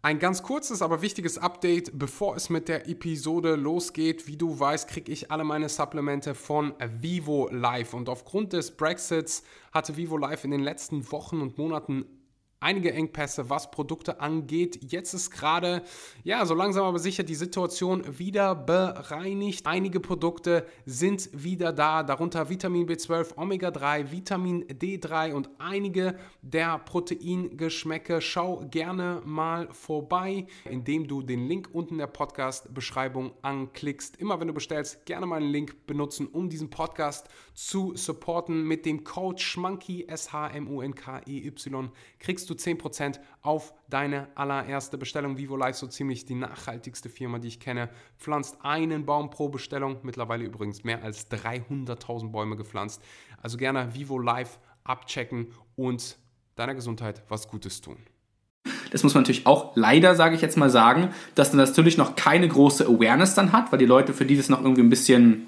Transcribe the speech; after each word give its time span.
Ein 0.00 0.20
ganz 0.20 0.44
kurzes, 0.44 0.80
aber 0.80 1.02
wichtiges 1.02 1.38
Update, 1.38 1.98
bevor 1.98 2.36
es 2.36 2.50
mit 2.50 2.68
der 2.68 2.88
Episode 2.88 3.56
losgeht. 3.56 4.28
Wie 4.28 4.36
du 4.36 4.60
weißt, 4.60 4.88
kriege 4.88 5.10
ich 5.10 5.32
alle 5.32 5.42
meine 5.42 5.68
Supplemente 5.68 6.36
von 6.36 6.72
Vivo 7.00 7.48
Life. 7.50 7.96
Und 7.96 8.08
aufgrund 8.08 8.52
des 8.52 8.76
Brexits 8.76 9.42
hatte 9.72 9.96
Vivo 9.96 10.16
Life 10.16 10.46
in 10.46 10.52
den 10.52 10.62
letzten 10.62 11.10
Wochen 11.10 11.40
und 11.40 11.58
Monaten 11.58 12.06
einige 12.60 12.92
Engpässe, 12.92 13.50
was 13.50 13.70
Produkte 13.70 14.20
angeht. 14.20 14.80
Jetzt 14.90 15.14
ist 15.14 15.30
gerade, 15.30 15.82
ja, 16.24 16.44
so 16.44 16.54
langsam 16.54 16.84
aber 16.84 16.98
sicher 16.98 17.22
die 17.22 17.34
Situation 17.34 18.18
wieder 18.18 18.54
bereinigt. 18.54 19.66
Einige 19.66 20.00
Produkte 20.00 20.66
sind 20.84 21.30
wieder 21.32 21.72
da, 21.72 22.02
darunter 22.02 22.48
Vitamin 22.48 22.88
B12, 22.88 23.36
Omega-3, 23.36 24.10
Vitamin 24.10 24.64
D3 24.64 25.34
und 25.34 25.50
einige 25.58 26.18
der 26.42 26.78
Proteingeschmäcke. 26.78 28.20
Schau 28.20 28.64
gerne 28.70 29.22
mal 29.24 29.68
vorbei, 29.72 30.46
indem 30.64 31.06
du 31.06 31.22
den 31.22 31.46
Link 31.46 31.68
unten 31.72 31.94
in 31.94 31.98
der 31.98 32.06
Podcast-Beschreibung 32.08 33.32
anklickst. 33.42 34.16
Immer 34.16 34.40
wenn 34.40 34.48
du 34.48 34.54
bestellst, 34.54 35.06
gerne 35.06 35.26
meinen 35.26 35.50
Link 35.50 35.86
benutzen, 35.86 36.26
um 36.26 36.48
diesen 36.48 36.70
Podcast 36.70 37.28
zu 37.54 37.94
supporten. 37.94 38.64
Mit 38.64 38.84
dem 38.84 39.04
Code 39.04 39.40
SCHMUNKY, 39.40 40.06
S-H-M-U-N-K-E-Y, 40.08 41.90
kriegst 42.18 42.47
du 42.50 42.54
10% 42.54 43.18
auf 43.42 43.74
deine 43.88 44.28
allererste 44.34 44.98
Bestellung. 44.98 45.38
Vivo 45.38 45.56
Life, 45.56 45.78
so 45.78 45.86
ziemlich 45.86 46.24
die 46.24 46.34
nachhaltigste 46.34 47.08
Firma, 47.08 47.38
die 47.38 47.48
ich 47.48 47.60
kenne, 47.60 47.88
pflanzt 48.18 48.58
einen 48.62 49.06
Baum 49.06 49.30
pro 49.30 49.48
Bestellung. 49.48 49.98
Mittlerweile 50.02 50.44
übrigens 50.44 50.84
mehr 50.84 51.02
als 51.02 51.30
300.000 51.30 52.30
Bäume 52.30 52.56
gepflanzt. 52.56 53.02
Also 53.40 53.56
gerne 53.56 53.94
Vivo 53.94 54.18
Life 54.18 54.58
abchecken 54.84 55.48
und 55.76 56.18
deiner 56.56 56.74
Gesundheit 56.74 57.22
was 57.28 57.48
Gutes 57.48 57.80
tun. 57.80 57.98
Das 58.90 59.02
muss 59.02 59.14
man 59.14 59.22
natürlich 59.22 59.46
auch 59.46 59.72
leider, 59.76 60.14
sage 60.14 60.34
ich 60.34 60.42
jetzt 60.42 60.56
mal, 60.56 60.70
sagen, 60.70 61.10
dass 61.34 61.50
dann 61.50 61.58
natürlich 61.58 61.96
noch 61.96 62.16
keine 62.16 62.48
große 62.48 62.86
Awareness 62.86 63.34
dann 63.34 63.52
hat, 63.52 63.70
weil 63.70 63.78
die 63.78 63.86
Leute 63.86 64.14
für 64.14 64.24
dieses 64.24 64.48
noch 64.48 64.62
irgendwie 64.62 64.82
ein 64.82 64.90
bisschen 64.90 65.46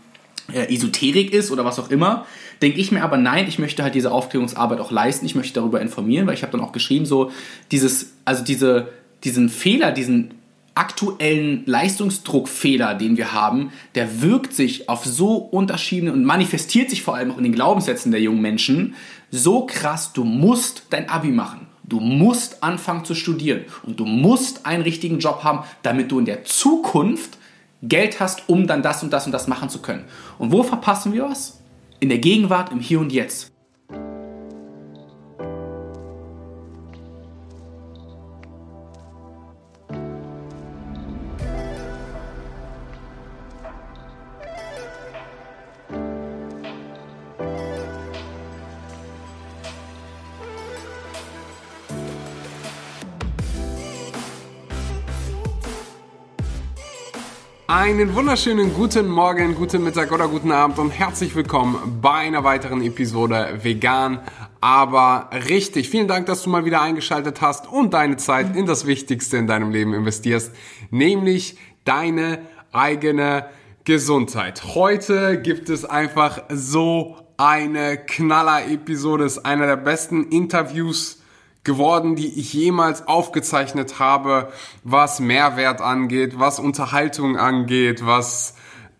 äh, 0.53 0.73
Esoterik 0.73 1.33
ist 1.33 1.51
oder 1.51 1.65
was 1.65 1.79
auch 1.79 1.91
immer, 1.91 2.27
denke 2.63 2.79
ich 2.79 2.93
mir 2.93 3.03
aber, 3.03 3.17
nein, 3.17 3.47
ich 3.49 3.59
möchte 3.59 3.83
halt 3.83 3.95
diese 3.95 4.13
Aufklärungsarbeit 4.13 4.81
auch 4.81 4.91
leisten, 4.91 5.27
ich 5.27 5.35
möchte 5.35 5.55
darüber 5.55 5.81
informieren, 5.81 6.27
weil 6.27 6.35
ich 6.35 6.43
habe 6.43 6.53
dann 6.53 6.61
auch 6.61 6.73
geschrieben, 6.73 7.07
so 7.07 7.31
dieses, 7.71 8.13
also 8.25 8.45
diese, 8.45 8.89
diesen 9.25 9.49
Fehler, 9.49 9.93
diesen 9.93 10.35
aktuellen 10.75 11.65
Leistungsdruckfehler, 11.67 12.95
den 12.95 13.17
wir 13.17 13.33
haben, 13.33 13.73
der 13.95 14.23
wirkt 14.23 14.55
sich 14.55 14.89
auf 14.89 15.05
so 15.05 15.37
unterschiedliche 15.37 16.13
und 16.13 16.25
manifestiert 16.25 16.91
sich 16.91 17.03
vor 17.03 17.17
allem 17.17 17.33
auch 17.33 17.39
in 17.39 17.45
den 17.45 17.53
Glaubenssätzen 17.53 18.13
der 18.13 18.21
jungen 18.21 18.41
Menschen 18.41 18.95
so 19.31 19.67
krass, 19.67 20.13
du 20.13 20.25
musst 20.25 20.85
dein 20.91 21.09
Abi 21.09 21.29
machen. 21.29 21.67
Du 21.83 21.99
musst 21.99 22.63
anfangen 22.63 23.05
zu 23.05 23.15
studieren 23.17 23.65
und 23.83 23.99
du 23.99 24.05
musst 24.05 24.65
einen 24.65 24.85
richtigen 24.85 25.19
Job 25.19 25.43
haben, 25.43 25.65
damit 25.83 26.13
du 26.13 26.21
in 26.21 26.25
der 26.25 26.45
Zukunft 26.45 27.37
Geld 27.83 28.21
hast, 28.21 28.49
um 28.49 28.67
dann 28.67 28.83
das 28.83 29.03
und 29.03 29.13
das 29.13 29.27
und 29.27 29.33
das 29.33 29.49
machen 29.49 29.69
zu 29.69 29.83
können. 29.83 30.05
Und 30.39 30.53
wo 30.53 30.63
verpassen 30.63 31.13
wir 31.13 31.25
was? 31.25 31.60
In 32.01 32.09
der 32.09 32.19
Gegenwart, 32.19 32.73
im 32.73 32.81
Hier 32.81 32.99
und 32.99 33.13
Jetzt. 33.13 33.50
Einen 57.81 58.15
wunderschönen 58.15 58.75
guten 58.75 59.09
Morgen, 59.09 59.55
guten 59.55 59.83
Mittag 59.83 60.13
oder 60.13 60.29
guten 60.29 60.53
Abend 60.53 60.79
und 60.79 60.91
herzlich 60.91 61.35
willkommen 61.35 61.99
bei 62.03 62.11
einer 62.11 62.45
weiteren 62.45 62.83
Episode 62.83 63.59
Vegan, 63.63 64.21
aber 64.61 65.31
richtig. 65.49 65.89
Vielen 65.89 66.07
Dank, 66.07 66.27
dass 66.27 66.43
du 66.43 66.51
mal 66.51 66.67
wieder 66.67 66.83
eingeschaltet 66.83 67.41
hast 67.41 67.67
und 67.73 67.95
deine 67.95 68.19
Zeit 68.19 68.55
in 68.55 68.67
das 68.67 68.87
Wichtigste 68.87 69.39
in 69.39 69.47
deinem 69.47 69.71
Leben 69.71 69.95
investierst, 69.95 70.55
nämlich 70.91 71.57
deine 71.87 72.41
eigene 72.71 73.47
Gesundheit. 73.85 74.63
Heute 74.75 75.41
gibt 75.41 75.71
es 75.71 75.87
einfach 75.87 76.43
so 76.51 77.17
eine 77.39 77.97
Knaller-Episode. 77.97 79.25
Ist 79.25 79.47
einer 79.47 79.65
der 79.65 79.79
besten 79.79 80.25
Interviews 80.25 81.20
geworden, 81.65 82.17
die 82.17 82.39
ich 82.41 82.53
jemals 82.53 83.07
aufgezeichnet 83.07 83.99
habe, 83.99 84.53
was 84.83 85.21
Mehrwert 85.21 85.81
angeht, 85.81 86.39
was 86.39 86.59
Unterhaltung 86.59 87.37
angeht, 87.37 88.05
was 88.05 88.55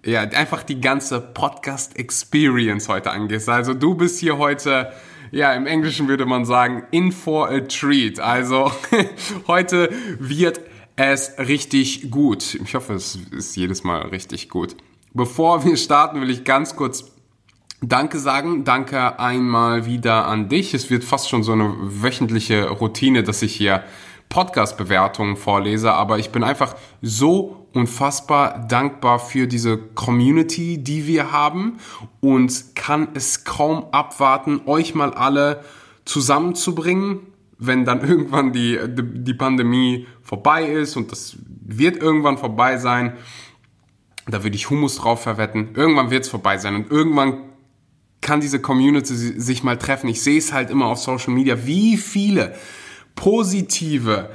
ja 0.05 0.21
einfach 0.21 0.63
die 0.63 0.81
ganze 0.81 1.21
Podcast 1.21 1.97
Experience 1.97 2.89
heute 2.89 3.11
angeht. 3.11 3.49
Also 3.49 3.75
du 3.75 3.95
bist 3.95 4.21
hier 4.21 4.39
heute 4.39 4.93
ja, 5.33 5.53
im 5.53 5.67
Englischen 5.67 6.09
würde 6.09 6.27
man 6.27 6.45
sagen, 6.45 6.85
in 6.91 7.13
for 7.13 7.49
a 7.49 7.61
treat. 7.61 8.19
Also 8.19 8.73
heute 9.47 9.91
wird 10.19 10.61
es 10.97 11.35
richtig 11.39 12.11
gut. 12.11 12.57
Ich 12.65 12.75
hoffe, 12.75 12.95
es 12.95 13.17
ist 13.31 13.57
jedes 13.57 13.85
Mal 13.85 14.03
richtig 14.09 14.49
gut. 14.49 14.77
Bevor 15.13 15.65
wir 15.65 15.77
starten, 15.77 16.21
will 16.21 16.31
ich 16.31 16.45
ganz 16.45 16.77
kurz 16.77 17.13
Danke 17.83 18.19
sagen. 18.19 18.65
Danke 18.65 19.19
einmal 19.19 19.87
wieder 19.87 20.27
an 20.27 20.49
dich. 20.51 20.75
Es 20.75 20.91
wird 20.91 21.03
fast 21.03 21.31
schon 21.31 21.43
so 21.43 21.53
eine 21.53 21.75
wöchentliche 21.81 22.69
Routine, 22.69 23.23
dass 23.23 23.41
ich 23.41 23.55
hier 23.55 23.85
Podcast-Bewertungen 24.29 25.37
vorlese, 25.37 25.93
aber 25.93 26.19
ich 26.19 26.31
bin 26.31 26.45
einfach 26.45 26.77
so 27.01 27.67
unfassbar 27.73 28.67
dankbar 28.69 29.19
für 29.19 29.47
diese 29.47 29.79
Community, 29.79 30.79
die 30.83 31.07
wir 31.07 31.33
haben 31.33 31.79
und 32.21 32.77
kann 32.77 33.09
es 33.15 33.45
kaum 33.45 33.87
abwarten, 33.93 34.61
euch 34.67 34.95
mal 34.95 35.15
alle 35.15 35.65
zusammenzubringen, 36.05 37.21
wenn 37.59 37.85
dann 37.85 38.01
irgendwann 38.07 38.53
die, 38.53 38.79
die 38.89 39.35
Pandemie 39.35 40.07
vorbei 40.23 40.65
ist 40.65 40.97
und 40.97 41.11
das 41.13 41.37
wird 41.63 41.97
irgendwann 41.97 42.39
vorbei 42.39 42.77
sein. 42.77 43.15
Da 44.29 44.45
würde 44.45 44.55
ich 44.55 44.71
Humus 44.71 44.97
drauf 44.97 45.23
verwetten. 45.23 45.71
Irgendwann 45.75 46.11
wird 46.11 46.25
es 46.25 46.31
vorbei 46.31 46.59
sein 46.59 46.77
und 46.77 46.91
irgendwann 46.91 47.50
kann 48.21 48.41
diese 48.41 48.61
Community 48.61 49.15
sich 49.15 49.63
mal 49.63 49.79
treffen. 49.79 50.09
Ich 50.09 50.23
sehe 50.23 50.39
es 50.39 50.53
halt 50.53 50.71
immer 50.71 50.87
auf 50.87 50.99
Social 50.99 51.33
Media, 51.33 51.67
wie 51.67 51.97
viele 51.97 52.55
positive 53.15 54.31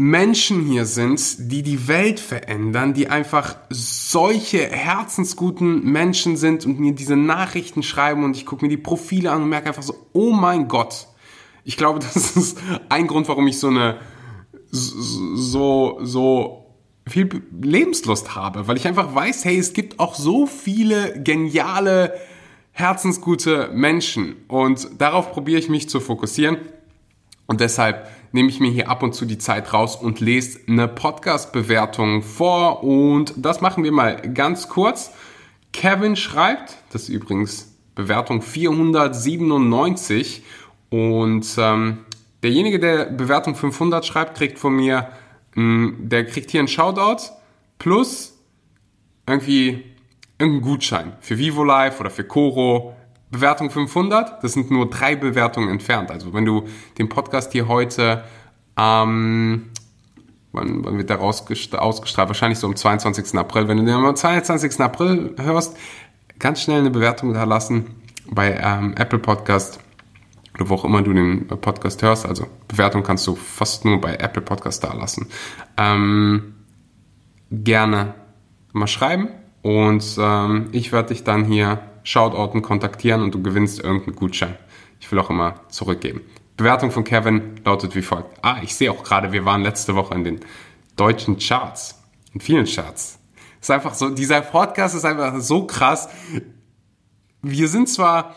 Menschen 0.00 0.64
hier 0.64 0.86
sind, 0.86 1.50
die 1.50 1.62
die 1.64 1.88
Welt 1.88 2.20
verändern, 2.20 2.94
die 2.94 3.08
einfach 3.08 3.56
solche 3.68 4.58
herzensguten 4.58 5.82
Menschen 5.82 6.36
sind 6.36 6.64
und 6.64 6.78
mir 6.78 6.94
diese 6.94 7.16
Nachrichten 7.16 7.82
schreiben 7.82 8.22
und 8.22 8.36
ich 8.36 8.46
gucke 8.46 8.64
mir 8.64 8.68
die 8.68 8.76
Profile 8.76 9.32
an 9.32 9.42
und 9.42 9.48
merke 9.48 9.66
einfach 9.66 9.82
so, 9.82 10.06
oh 10.12 10.30
mein 10.30 10.68
Gott. 10.68 11.08
Ich 11.64 11.76
glaube, 11.76 11.98
das 12.14 12.36
ist 12.36 12.58
ein 12.88 13.08
Grund, 13.08 13.26
warum 13.28 13.48
ich 13.48 13.58
so 13.58 13.68
eine 13.68 13.98
so 14.70 15.98
so 16.02 16.57
viel 17.08 17.42
Lebenslust 17.60 18.34
habe, 18.34 18.68
weil 18.68 18.76
ich 18.76 18.86
einfach 18.86 19.14
weiß, 19.14 19.44
hey, 19.44 19.58
es 19.58 19.72
gibt 19.72 20.00
auch 20.00 20.14
so 20.14 20.46
viele 20.46 21.20
geniale, 21.22 22.14
herzensgute 22.72 23.70
Menschen. 23.72 24.36
Und 24.48 25.00
darauf 25.00 25.32
probiere 25.32 25.58
ich 25.58 25.68
mich 25.68 25.88
zu 25.88 26.00
fokussieren. 26.00 26.58
Und 27.46 27.60
deshalb 27.60 28.08
nehme 28.32 28.50
ich 28.50 28.60
mir 28.60 28.70
hier 28.70 28.90
ab 28.90 29.02
und 29.02 29.14
zu 29.14 29.24
die 29.24 29.38
Zeit 29.38 29.72
raus 29.72 29.96
und 29.96 30.20
lese 30.20 30.60
eine 30.68 30.86
Podcast-Bewertung 30.86 32.22
vor. 32.22 32.84
Und 32.84 33.32
das 33.36 33.60
machen 33.60 33.82
wir 33.84 33.92
mal 33.92 34.20
ganz 34.32 34.68
kurz. 34.68 35.10
Kevin 35.72 36.16
schreibt, 36.16 36.76
das 36.92 37.04
ist 37.04 37.08
übrigens 37.08 37.74
Bewertung 37.94 38.42
497 38.42 40.42
und 40.90 41.46
ähm, 41.58 41.98
derjenige, 42.42 42.78
der 42.78 43.06
Bewertung 43.06 43.54
500 43.54 44.04
schreibt, 44.06 44.36
kriegt 44.36 44.58
von 44.58 44.76
mir 44.76 45.08
der 46.08 46.24
kriegt 46.26 46.50
hier 46.50 46.60
einen 46.60 46.68
Shoutout 46.68 47.22
plus 47.78 48.38
irgendwie 49.26 49.84
irgendeinen 50.38 50.62
Gutschein 50.62 51.12
für 51.20 51.38
Vivo 51.38 51.64
Live 51.64 52.00
oder 52.00 52.10
für 52.10 52.24
Coro. 52.24 52.94
Bewertung 53.30 53.70
500, 53.70 54.42
das 54.42 54.54
sind 54.54 54.70
nur 54.70 54.88
drei 54.88 55.14
Bewertungen 55.14 55.68
entfernt. 55.68 56.10
Also 56.10 56.32
wenn 56.32 56.46
du 56.46 56.66
den 56.96 57.10
Podcast 57.10 57.52
hier 57.52 57.68
heute, 57.68 58.24
ähm, 58.78 59.70
wann, 60.52 60.82
wann 60.82 60.96
wird 60.96 61.10
der 61.10 61.20
ausgestrahlt? 61.20 62.28
Wahrscheinlich 62.28 62.58
so 62.58 62.66
am 62.68 62.74
22. 62.74 63.38
April. 63.38 63.68
Wenn 63.68 63.76
du 63.76 63.84
den 63.84 63.94
am 63.94 64.16
22. 64.16 64.80
April 64.80 65.34
hörst, 65.38 65.76
ganz 66.38 66.62
schnell 66.62 66.78
eine 66.78 66.90
Bewertung 66.90 67.34
da 67.34 67.44
lassen 67.44 67.96
bei 68.30 68.58
ähm, 68.62 68.94
Apple 68.96 69.18
Podcast 69.18 69.78
oder 70.58 70.68
wo 70.68 70.74
auch 70.74 70.84
immer 70.84 71.02
du 71.02 71.12
den 71.12 71.46
Podcast 71.46 72.02
hörst. 72.02 72.26
Also 72.26 72.46
Bewertung 72.66 73.02
kannst 73.02 73.26
du 73.26 73.36
fast 73.36 73.84
nur 73.84 74.00
bei 74.00 74.16
Apple 74.16 74.42
Podcast 74.42 74.82
da 74.82 74.92
lassen. 74.92 75.28
Ähm, 75.76 76.54
gerne 77.50 78.14
mal 78.72 78.88
schreiben 78.88 79.28
und 79.62 80.04
ähm, 80.18 80.68
ich 80.72 80.92
werde 80.92 81.08
dich 81.10 81.24
dann 81.24 81.44
hier 81.44 81.80
shoutouten, 82.02 82.62
kontaktieren 82.62 83.22
und 83.22 83.34
du 83.34 83.42
gewinnst 83.42 83.82
irgendeinen 83.82 84.16
Gutschein. 84.16 84.56
Ich 85.00 85.10
will 85.12 85.18
auch 85.18 85.30
immer 85.30 85.60
zurückgeben. 85.68 86.22
Bewertung 86.56 86.90
von 86.90 87.04
Kevin 87.04 87.60
lautet 87.64 87.94
wie 87.94 88.02
folgt. 88.02 88.36
Ah, 88.42 88.58
ich 88.62 88.74
sehe 88.74 88.90
auch 88.90 89.04
gerade, 89.04 89.32
wir 89.32 89.44
waren 89.44 89.62
letzte 89.62 89.94
Woche 89.94 90.14
in 90.14 90.24
den 90.24 90.40
deutschen 90.96 91.38
Charts. 91.38 92.02
In 92.34 92.40
vielen 92.40 92.66
Charts. 92.66 93.18
Ist 93.60 93.70
einfach 93.70 93.94
so, 93.94 94.10
dieser 94.10 94.40
Podcast 94.40 94.94
ist 94.94 95.04
einfach 95.04 95.38
so 95.40 95.66
krass. 95.66 96.08
Wir 97.42 97.68
sind 97.68 97.88
zwar 97.88 98.34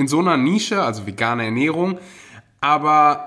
in 0.00 0.08
so 0.08 0.18
einer 0.18 0.38
Nische, 0.38 0.82
also 0.82 1.06
vegane 1.06 1.44
Ernährung, 1.44 1.98
aber 2.62 3.26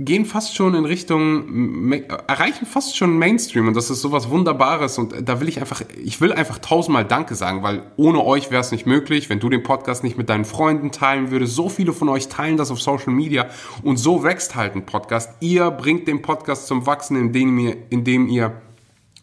gehen 0.00 0.24
fast 0.24 0.56
schon 0.56 0.74
in 0.74 0.86
Richtung, 0.86 1.92
erreichen 2.26 2.64
fast 2.64 2.96
schon 2.96 3.18
Mainstream 3.18 3.68
und 3.68 3.76
das 3.76 3.90
ist 3.90 4.00
sowas 4.00 4.30
Wunderbares 4.30 4.96
und 4.96 5.28
da 5.28 5.40
will 5.40 5.48
ich 5.48 5.60
einfach, 5.60 5.82
ich 6.02 6.22
will 6.22 6.32
einfach 6.32 6.58
tausendmal 6.58 7.04
Danke 7.04 7.34
sagen, 7.34 7.62
weil 7.62 7.82
ohne 7.96 8.24
euch 8.24 8.50
wäre 8.50 8.62
es 8.62 8.72
nicht 8.72 8.86
möglich, 8.86 9.28
wenn 9.28 9.40
du 9.40 9.50
den 9.50 9.62
Podcast 9.62 10.04
nicht 10.04 10.16
mit 10.16 10.30
deinen 10.30 10.46
Freunden 10.46 10.90
teilen 10.90 11.30
würdest. 11.30 11.54
So 11.54 11.68
viele 11.68 11.92
von 11.92 12.08
euch 12.08 12.28
teilen 12.28 12.56
das 12.56 12.70
auf 12.70 12.80
Social 12.80 13.12
Media 13.12 13.48
und 13.82 13.98
so 13.98 14.22
wächst 14.22 14.54
halt 14.54 14.74
ein 14.74 14.86
Podcast. 14.86 15.32
Ihr 15.40 15.70
bringt 15.70 16.08
den 16.08 16.22
Podcast 16.22 16.66
zum 16.66 16.86
Wachsen, 16.86 17.16
indem 17.16 17.58
ihr, 17.58 17.76
indem 17.90 18.28
ihr 18.28 18.62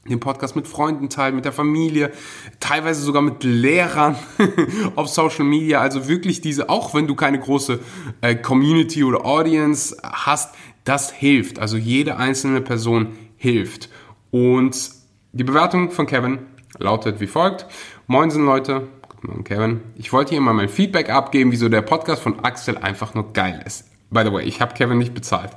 den 0.08 0.20
Podcast 0.20 0.56
mit 0.56 0.68
Freunden 0.68 1.10
teilt, 1.10 1.34
mit 1.34 1.46
der 1.46 1.52
Familie, 1.52 2.12
teilweise 2.60 3.02
sogar 3.02 3.24
mit 3.24 3.44
Lehrern 3.44 4.16
auf 4.96 5.08
Social 5.08 5.46
Media. 5.46 5.82
Also 5.82 6.08
wirklich 6.08 6.42
diese, 6.42 6.70
auch 6.70 6.94
wenn 6.94 7.08
du 7.08 7.16
keine 7.16 7.40
große 7.40 7.80
äh, 8.22 8.36
Community 8.36 9.04
oder 9.04 9.26
Audience 9.26 9.98
hast, 10.04 10.54
das 10.84 11.12
hilft. 11.12 11.58
Also 11.58 11.78
jede 11.78 12.18
einzelne 12.18 12.62
Person 12.62 13.18
hilft. 13.36 13.90
Und 14.30 14.92
die 15.32 15.44
Bewertung 15.44 15.90
von 15.90 16.06
Kevin 16.06 16.40
lautet 16.78 17.20
wie 17.20 17.28
folgt. 17.28 17.66
Moinsen 18.06 18.46
Leute, 18.46 18.88
guten 19.10 19.28
Morgen 19.28 19.44
Kevin. 19.44 19.82
Ich 19.96 20.14
wollte 20.14 20.32
hier 20.32 20.42
mal 20.42 20.54
mein 20.54 20.70
Feedback 20.70 21.10
abgeben, 21.10 21.52
wieso 21.52 21.68
der 21.68 21.82
Podcast 21.82 22.22
von 22.22 22.42
Axel 22.42 22.78
einfach 22.78 23.16
nur 23.16 23.34
geil 23.34 23.64
ist. 23.66 23.86
By 24.12 24.24
the 24.24 24.32
way, 24.32 24.44
ich 24.44 24.62
habe 24.62 24.76
Kevin 24.76 25.00
nicht 25.00 25.16
bezahlt. 25.16 25.50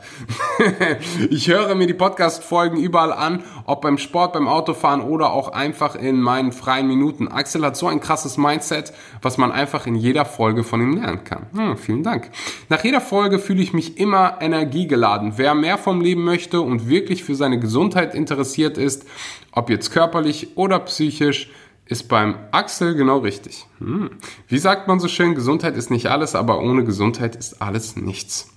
ich 1.31 1.49
höre 1.49 1.75
mir 1.75 1.87
die 1.87 1.95
Podcast-Folgen 1.95 2.79
überall 2.79 3.13
an, 3.13 3.45
ob 3.67 3.83
beim 3.83 3.99
Sport, 3.99 4.33
beim 4.33 4.49
Autofahren 4.49 5.03
oder 5.03 5.33
auch 5.33 5.53
einfach 5.53 5.95
in 5.95 6.21
meinen 6.21 6.53
freien 6.53 6.89
Minuten. 6.89 7.29
Axel 7.29 7.65
hat 7.65 7.77
so 7.77 7.89
ein 7.89 8.01
krasses 8.01 8.39
Mindset, 8.39 8.95
was 9.21 9.37
man 9.37 9.53
einfach 9.53 9.87
in 9.87 9.95
jeder 9.95 10.25
Folge 10.25 10.65
von 10.65 10.81
ihm 10.81 10.95
lernen 10.95 11.25
kann. 11.25 11.47
Hm, 11.55 11.77
vielen 11.77 12.03
Dank. 12.03 12.31
Nach 12.71 12.83
jeder 12.83 13.03
Folge 13.03 13.39
fühle 13.39 13.63
ich 13.63 13.75
mich 13.75 13.99
immer 13.99 14.39
energiegeladen. 14.41 15.35
Wer 15.37 15.55
mehr 15.55 15.77
vom 15.77 16.01
Leben 16.01 16.25
möchte 16.25 16.63
und 16.63 16.89
wirklich 16.89 17.25
für 17.25 17.35
seine 17.35 17.61
Gesundheit 17.61 18.15
interessiert 18.15 18.79
ist, 18.79 19.07
ob 19.53 19.69
jetzt 19.69 19.91
körperlich 19.91 20.57
oder 20.57 20.79
psychisch, 20.81 21.51
ist 21.89 22.09
beim 22.09 22.37
Axel 22.53 22.95
genau 22.95 23.19
richtig. 23.19 23.67
Hm. 23.79 24.11
Wie 24.47 24.59
sagt 24.59 24.89
man 24.89 25.01
so 25.01 25.09
schön, 25.09 25.35
Gesundheit 25.35 25.77
ist 25.77 25.91
nicht 25.91 26.07
alles, 26.07 26.35
aber 26.35 26.61
ohne 26.61 26.85
Gesundheit 26.85 27.35
ist 27.35 27.63
alles 27.63 27.97
nichts. 27.97 28.55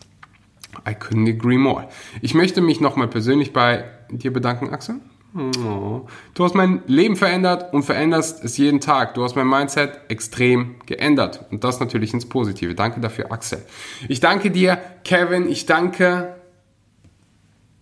I 0.87 0.91
couldn't 0.91 1.29
agree 1.29 1.57
more. 1.57 1.87
Ich 2.21 2.33
möchte 2.33 2.61
mich 2.61 2.81
nochmal 2.81 3.07
persönlich 3.07 3.53
bei 3.53 3.85
dir 4.09 4.33
bedanken, 4.33 4.69
Axel. 4.69 4.95
Oh. 5.33 6.07
Du 6.33 6.43
hast 6.43 6.55
mein 6.55 6.83
Leben 6.87 7.15
verändert 7.15 7.73
und 7.73 7.83
veränderst 7.83 8.43
es 8.43 8.57
jeden 8.57 8.81
Tag. 8.81 9.13
Du 9.13 9.23
hast 9.23 9.37
mein 9.37 9.47
Mindset 9.47 10.01
extrem 10.09 10.75
geändert. 10.85 11.45
Und 11.51 11.63
das 11.63 11.79
natürlich 11.79 12.13
ins 12.13 12.27
Positive. 12.27 12.75
Danke 12.75 12.99
dafür, 12.99 13.31
Axel. 13.31 13.63
Ich 14.09 14.19
danke 14.19 14.51
dir, 14.51 14.77
Kevin. 15.05 15.47
Ich 15.47 15.65
danke 15.65 16.35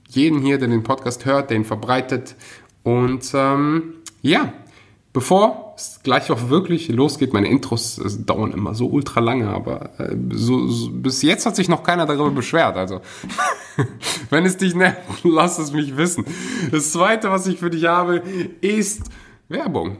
jeden 0.08 0.40
hier, 0.42 0.60
der 0.60 0.68
den 0.68 0.84
Podcast 0.84 1.26
hört, 1.26 1.50
den 1.50 1.66
verbreitet. 1.66 2.36
Und 2.84 3.32
ähm, 3.34 3.96
ja, 4.22 4.54
Bevor 5.12 5.74
es 5.76 6.02
gleich 6.04 6.30
auch 6.30 6.50
wirklich 6.50 6.88
losgeht, 6.90 7.34
meine 7.34 7.48
Intros 7.48 8.00
dauern 8.26 8.52
immer 8.52 8.76
so 8.76 8.88
ultra 8.88 9.20
lange, 9.20 9.50
aber 9.50 10.00
äh, 10.00 10.16
so, 10.34 10.68
so, 10.68 10.92
bis 10.92 11.24
jetzt 11.24 11.48
hat 11.48 11.56
sich 11.56 11.68
noch 11.68 11.82
keiner 11.82 12.06
darüber 12.06 12.30
beschwert. 12.30 12.78
Also, 12.78 13.02
wenn 14.30 14.46
es 14.46 14.58
dich 14.58 14.76
nervt, 14.76 15.00
lass 15.24 15.58
es 15.58 15.72
mich 15.72 15.98
wissen. 15.98 16.26
Das 16.72 16.92
zweite, 16.92 17.32
was 17.32 17.48
ich 17.48 17.58
für 17.58 17.72
dich 17.72 17.86
habe, 17.86 18.22
ist 18.62 19.10
Werbung. 19.48 19.98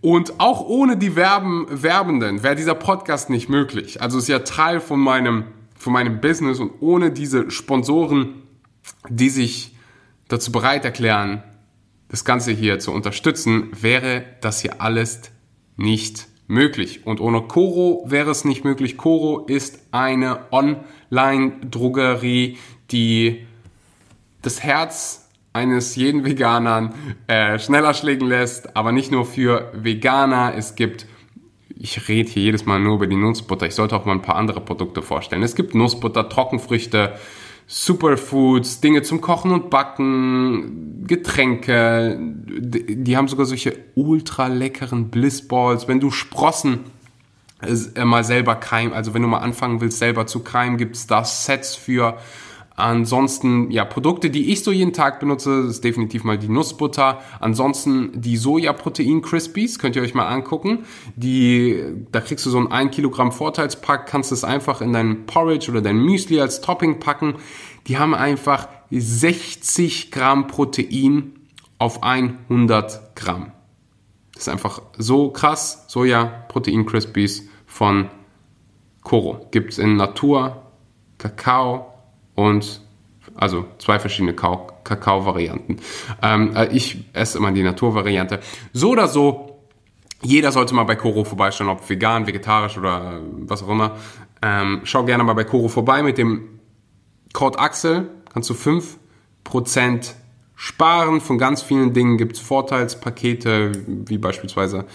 Und 0.00 0.38
auch 0.38 0.64
ohne 0.64 0.96
die 0.96 1.16
Werben, 1.16 1.66
Werbenden 1.68 2.44
wäre 2.44 2.54
dieser 2.54 2.76
Podcast 2.76 3.30
nicht 3.30 3.48
möglich. 3.48 4.00
Also 4.00 4.18
ist 4.18 4.28
ja 4.28 4.38
Teil 4.38 4.78
von 4.78 5.00
meinem, 5.00 5.46
von 5.76 5.92
meinem 5.92 6.20
Business 6.20 6.60
und 6.60 6.70
ohne 6.78 7.10
diese 7.10 7.50
Sponsoren, 7.50 8.42
die 9.08 9.30
sich 9.30 9.76
dazu 10.28 10.52
bereit 10.52 10.84
erklären, 10.84 11.42
das 12.08 12.24
Ganze 12.24 12.52
hier 12.52 12.78
zu 12.78 12.92
unterstützen, 12.92 13.70
wäre 13.80 14.24
das 14.40 14.60
hier 14.60 14.80
alles 14.80 15.22
nicht 15.76 16.28
möglich. 16.46 17.06
Und 17.06 17.20
ohne 17.20 17.42
Coro 17.42 18.04
wäre 18.06 18.30
es 18.30 18.44
nicht 18.44 18.64
möglich. 18.64 18.96
Coro 18.96 19.44
ist 19.46 19.80
eine 19.90 20.52
Online-Drogerie, 20.52 22.58
die 22.90 23.46
das 24.42 24.62
Herz 24.62 25.28
eines 25.52 25.96
jeden 25.96 26.24
Veganern 26.24 26.94
äh, 27.26 27.58
schneller 27.58 27.94
schlägen 27.94 28.28
lässt, 28.28 28.76
aber 28.76 28.92
nicht 28.92 29.10
nur 29.10 29.24
für 29.24 29.72
Veganer. 29.74 30.54
Es 30.56 30.74
gibt 30.74 31.06
ich 31.76 32.08
rede 32.08 32.30
hier 32.30 32.44
jedes 32.44 32.66
Mal 32.66 32.80
nur 32.80 32.94
über 32.94 33.06
die 33.06 33.16
Nussbutter. 33.16 33.66
Ich 33.66 33.74
sollte 33.74 33.96
auch 33.96 34.04
mal 34.04 34.12
ein 34.12 34.22
paar 34.22 34.36
andere 34.36 34.60
Produkte 34.60 35.02
vorstellen. 35.02 35.42
Es 35.42 35.54
gibt 35.54 35.74
Nussbutter, 35.74 36.28
Trockenfrüchte, 36.28 37.14
Superfoods, 37.66 38.80
Dinge 38.80 39.02
zum 39.02 39.20
Kochen 39.20 39.50
und 39.50 39.70
Backen, 39.70 41.06
Getränke. 41.06 42.18
Die 42.20 43.16
haben 43.16 43.28
sogar 43.28 43.46
solche 43.46 43.76
ultra 43.94 44.48
leckeren 44.48 45.10
Blissballs. 45.10 45.88
Wenn 45.88 46.00
du 46.00 46.10
Sprossen 46.10 46.80
äh, 47.62 48.04
mal 48.04 48.24
selber 48.24 48.56
keim, 48.56 48.92
also 48.92 49.14
wenn 49.14 49.22
du 49.22 49.28
mal 49.28 49.38
anfangen 49.38 49.80
willst, 49.80 49.98
selber 49.98 50.26
zu 50.26 50.40
keimen, 50.40 50.76
gibt's 50.76 51.06
da 51.06 51.24
Sets 51.24 51.74
für. 51.74 52.18
Ansonsten, 52.76 53.70
ja, 53.70 53.84
Produkte, 53.84 54.30
die 54.30 54.50
ich 54.50 54.64
so 54.64 54.72
jeden 54.72 54.92
Tag 54.92 55.20
benutze, 55.20 55.60
ist 55.60 55.84
definitiv 55.84 56.24
mal 56.24 56.38
die 56.38 56.48
Nussbutter. 56.48 57.20
Ansonsten 57.38 58.20
die 58.20 58.36
Sojaprotein 58.36 59.22
Crispies, 59.22 59.78
könnt 59.78 59.94
ihr 59.94 60.02
euch 60.02 60.14
mal 60.14 60.26
angucken. 60.26 60.84
Die, 61.14 61.84
da 62.10 62.20
kriegst 62.20 62.44
du 62.46 62.50
so 62.50 62.58
ein 62.58 62.72
1 62.72 62.90
Kilogramm 62.92 63.30
Vorteilspack, 63.30 64.06
kannst 64.06 64.32
es 64.32 64.42
einfach 64.42 64.80
in 64.80 64.92
dein 64.92 65.26
Porridge 65.26 65.70
oder 65.70 65.82
dein 65.82 65.98
Müsli 65.98 66.40
als 66.40 66.62
Topping 66.62 66.98
packen. 66.98 67.36
Die 67.86 67.96
haben 67.98 68.14
einfach 68.14 68.66
60 68.90 70.10
Gramm 70.10 70.48
Protein 70.48 71.32
auf 71.78 72.02
100 72.02 73.14
Gramm. 73.14 73.52
Das 74.32 74.44
ist 74.44 74.48
einfach 74.48 74.82
so 74.98 75.30
krass. 75.30 75.84
Sojaprotein 75.86 76.86
Crispies 76.86 77.48
von 77.66 78.10
Koro. 79.04 79.46
Gibt's 79.52 79.78
in 79.78 79.94
Natur, 79.94 80.62
Kakao, 81.18 81.93
und 82.34 82.80
also 83.34 83.66
zwei 83.78 83.98
verschiedene 83.98 84.34
Kakao-Varianten. 84.34 85.78
Ähm, 86.22 86.54
äh, 86.54 86.68
ich 86.68 87.04
esse 87.12 87.38
immer 87.38 87.52
die 87.52 87.62
Naturvariante. 87.62 88.40
So 88.72 88.90
oder 88.90 89.08
so, 89.08 89.58
jeder 90.22 90.52
sollte 90.52 90.74
mal 90.74 90.84
bei 90.84 90.96
Koro 90.96 91.24
vorbeischauen, 91.24 91.70
ob 91.70 91.88
vegan, 91.88 92.26
vegetarisch 92.26 92.78
oder 92.78 93.20
was 93.40 93.62
auch 93.62 93.68
immer. 93.68 93.96
Ähm, 94.42 94.80
schau 94.84 95.04
gerne 95.04 95.24
mal 95.24 95.34
bei 95.34 95.44
Koro 95.44 95.68
vorbei. 95.68 96.02
Mit 96.02 96.18
dem 96.18 96.60
Code 97.32 97.58
Axel 97.58 98.08
kannst 98.32 98.50
du 98.50 98.54
5% 98.54 100.12
sparen. 100.54 101.20
Von 101.20 101.38
ganz 101.38 101.62
vielen 101.62 101.92
Dingen 101.92 102.16
gibt 102.16 102.36
es 102.36 102.40
Vorteilspakete, 102.40 103.72
wie 103.86 104.18
beispielsweise 104.18 104.86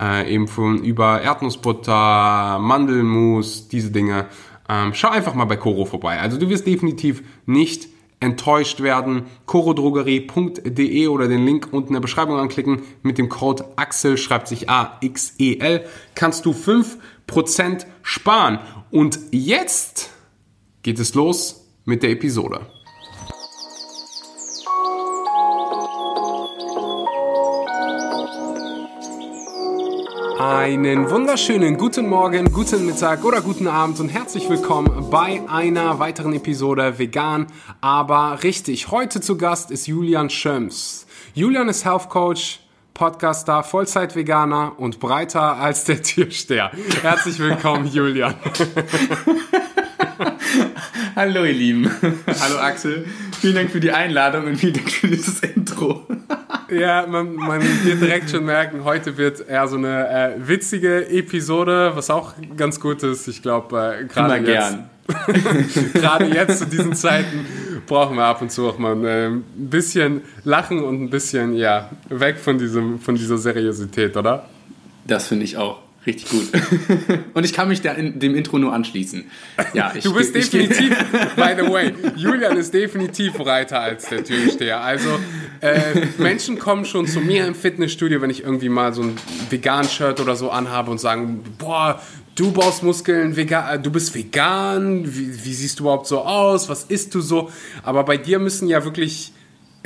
äh, 0.00 0.32
eben 0.32 0.48
von 0.48 0.82
über 0.82 1.20
Erdnussbutter, 1.20 2.58
Mandelmus, 2.60 3.68
diese 3.68 3.90
Dinge. 3.90 4.26
Ähm, 4.68 4.92
schau 4.94 5.08
einfach 5.08 5.34
mal 5.34 5.46
bei 5.46 5.56
Coro 5.56 5.84
vorbei. 5.84 6.18
Also 6.20 6.38
du 6.38 6.48
wirst 6.48 6.66
definitiv 6.66 7.22
nicht 7.46 7.88
enttäuscht 8.20 8.80
werden. 8.80 9.26
corodrogerie.de 9.46 11.06
oder 11.08 11.28
den 11.28 11.44
Link 11.44 11.68
unten 11.72 11.88
in 11.88 11.94
der 11.94 12.00
Beschreibung 12.00 12.38
anklicken. 12.38 12.82
Mit 13.02 13.18
dem 13.18 13.28
Code 13.28 13.64
AXEL, 13.76 14.16
schreibt 14.16 14.48
sich 14.48 14.68
A-X-E-L, 14.68 15.84
kannst 16.14 16.44
du 16.44 16.52
5% 16.52 17.86
sparen. 18.02 18.58
Und 18.90 19.18
jetzt 19.30 20.10
geht 20.82 20.98
es 20.98 21.14
los 21.14 21.66
mit 21.84 22.02
der 22.02 22.10
Episode. 22.10 22.66
Einen 30.38 31.10
wunderschönen 31.10 31.76
guten 31.76 32.08
Morgen, 32.08 32.52
guten 32.52 32.86
Mittag 32.86 33.24
oder 33.24 33.40
guten 33.40 33.66
Abend 33.66 33.98
und 33.98 34.08
herzlich 34.08 34.48
willkommen 34.48 35.10
bei 35.10 35.42
einer 35.48 35.98
weiteren 35.98 36.32
Episode 36.32 36.96
Vegan, 36.96 37.48
aber 37.80 38.44
richtig. 38.44 38.92
Heute 38.92 39.20
zu 39.20 39.36
Gast 39.36 39.72
ist 39.72 39.88
Julian 39.88 40.30
Schöms. 40.30 41.06
Julian 41.34 41.68
ist 41.68 41.84
Health 41.84 42.08
Coach, 42.08 42.60
Podcaster, 42.94 43.64
Vollzeit-Veganer 43.64 44.78
und 44.78 45.00
breiter 45.00 45.56
als 45.56 45.84
der 45.84 46.02
Türsteher. 46.04 46.70
Herzlich 47.02 47.40
willkommen, 47.40 47.88
Julian. 47.88 48.34
Hallo 51.16 51.44
ihr 51.44 51.52
Lieben. 51.52 51.90
Hallo 52.40 52.58
Axel. 52.58 53.06
Vielen 53.40 53.54
Dank 53.54 53.70
für 53.70 53.80
die 53.80 53.92
Einladung 53.92 54.46
und 54.46 54.56
vielen 54.56 54.74
Dank 54.74 54.90
für 54.90 55.08
dieses 55.08 55.40
Intro. 55.40 56.06
Ja, 56.70 57.06
man, 57.06 57.34
man 57.34 57.62
wird 57.84 58.00
direkt 58.00 58.30
schon 58.30 58.44
merken, 58.44 58.84
heute 58.84 59.16
wird 59.16 59.48
eher 59.48 59.66
so 59.68 59.76
eine 59.76 60.08
äh, 60.08 60.48
witzige 60.48 61.08
Episode, 61.08 61.92
was 61.94 62.10
auch 62.10 62.34
ganz 62.56 62.80
gut 62.80 63.02
ist. 63.02 63.28
Ich 63.28 63.42
glaube, 63.42 64.00
äh, 64.00 64.04
gerade 64.04 64.36
jetzt, 64.36 64.46
gern. 64.46 64.90
Gerade 65.94 66.26
jetzt 66.26 66.58
zu 66.58 66.66
diesen 66.66 66.94
Zeiten 66.94 67.46
brauchen 67.86 68.16
wir 68.16 68.24
ab 68.24 68.42
und 68.42 68.52
zu 68.52 68.68
auch 68.68 68.78
mal 68.78 69.02
äh, 69.06 69.26
ein 69.28 69.44
bisschen 69.56 70.20
Lachen 70.44 70.82
und 70.82 71.02
ein 71.02 71.10
bisschen, 71.10 71.54
ja, 71.54 71.88
weg 72.10 72.36
von, 72.36 72.58
diesem, 72.58 73.00
von 73.00 73.14
dieser 73.14 73.38
Seriosität, 73.38 74.16
oder? 74.18 74.46
Das 75.06 75.28
finde 75.28 75.44
ich 75.44 75.56
auch. 75.56 75.87
Richtig 76.08 76.30
gut. 76.30 76.48
Und 77.34 77.44
ich 77.44 77.52
kann 77.52 77.68
mich 77.68 77.82
da 77.82 77.92
in, 77.92 78.18
dem 78.18 78.34
Intro 78.34 78.58
nur 78.58 78.72
anschließen. 78.72 79.24
Ja, 79.74 79.92
ich, 79.96 80.04
du 80.04 80.14
bist 80.14 80.34
ich, 80.34 80.48
definitiv, 80.48 80.96
by 81.36 81.54
the 81.54 81.70
way, 81.70 81.92
Julian 82.16 82.56
ist 82.56 82.72
definitiv 82.72 83.34
breiter 83.34 83.80
als 83.80 84.08
der 84.08 84.24
Türsteher. 84.24 84.80
Also 84.80 85.10
äh, 85.60 86.06
Menschen 86.16 86.58
kommen 86.58 86.86
schon 86.86 87.06
zu 87.06 87.20
mir 87.20 87.46
im 87.46 87.54
Fitnessstudio, 87.54 88.22
wenn 88.22 88.30
ich 88.30 88.42
irgendwie 88.42 88.70
mal 88.70 88.94
so 88.94 89.02
ein 89.02 89.16
vegan-Shirt 89.50 90.18
oder 90.20 90.34
so 90.34 90.50
anhabe 90.50 90.90
und 90.90 90.98
sagen, 90.98 91.44
boah, 91.58 92.00
du 92.34 92.52
baust 92.52 92.82
Muskeln, 92.82 93.36
vegan, 93.36 93.74
äh, 93.74 93.78
du 93.78 93.90
bist 93.90 94.14
vegan, 94.14 95.04
wie, 95.14 95.44
wie 95.44 95.52
siehst 95.52 95.78
du 95.78 95.82
überhaupt 95.82 96.06
so 96.06 96.22
aus, 96.22 96.70
was 96.70 96.84
isst 96.84 97.14
du 97.14 97.20
so? 97.20 97.50
Aber 97.82 98.02
bei 98.04 98.16
dir 98.16 98.38
müssen 98.38 98.66
ja 98.66 98.82
wirklich 98.82 99.34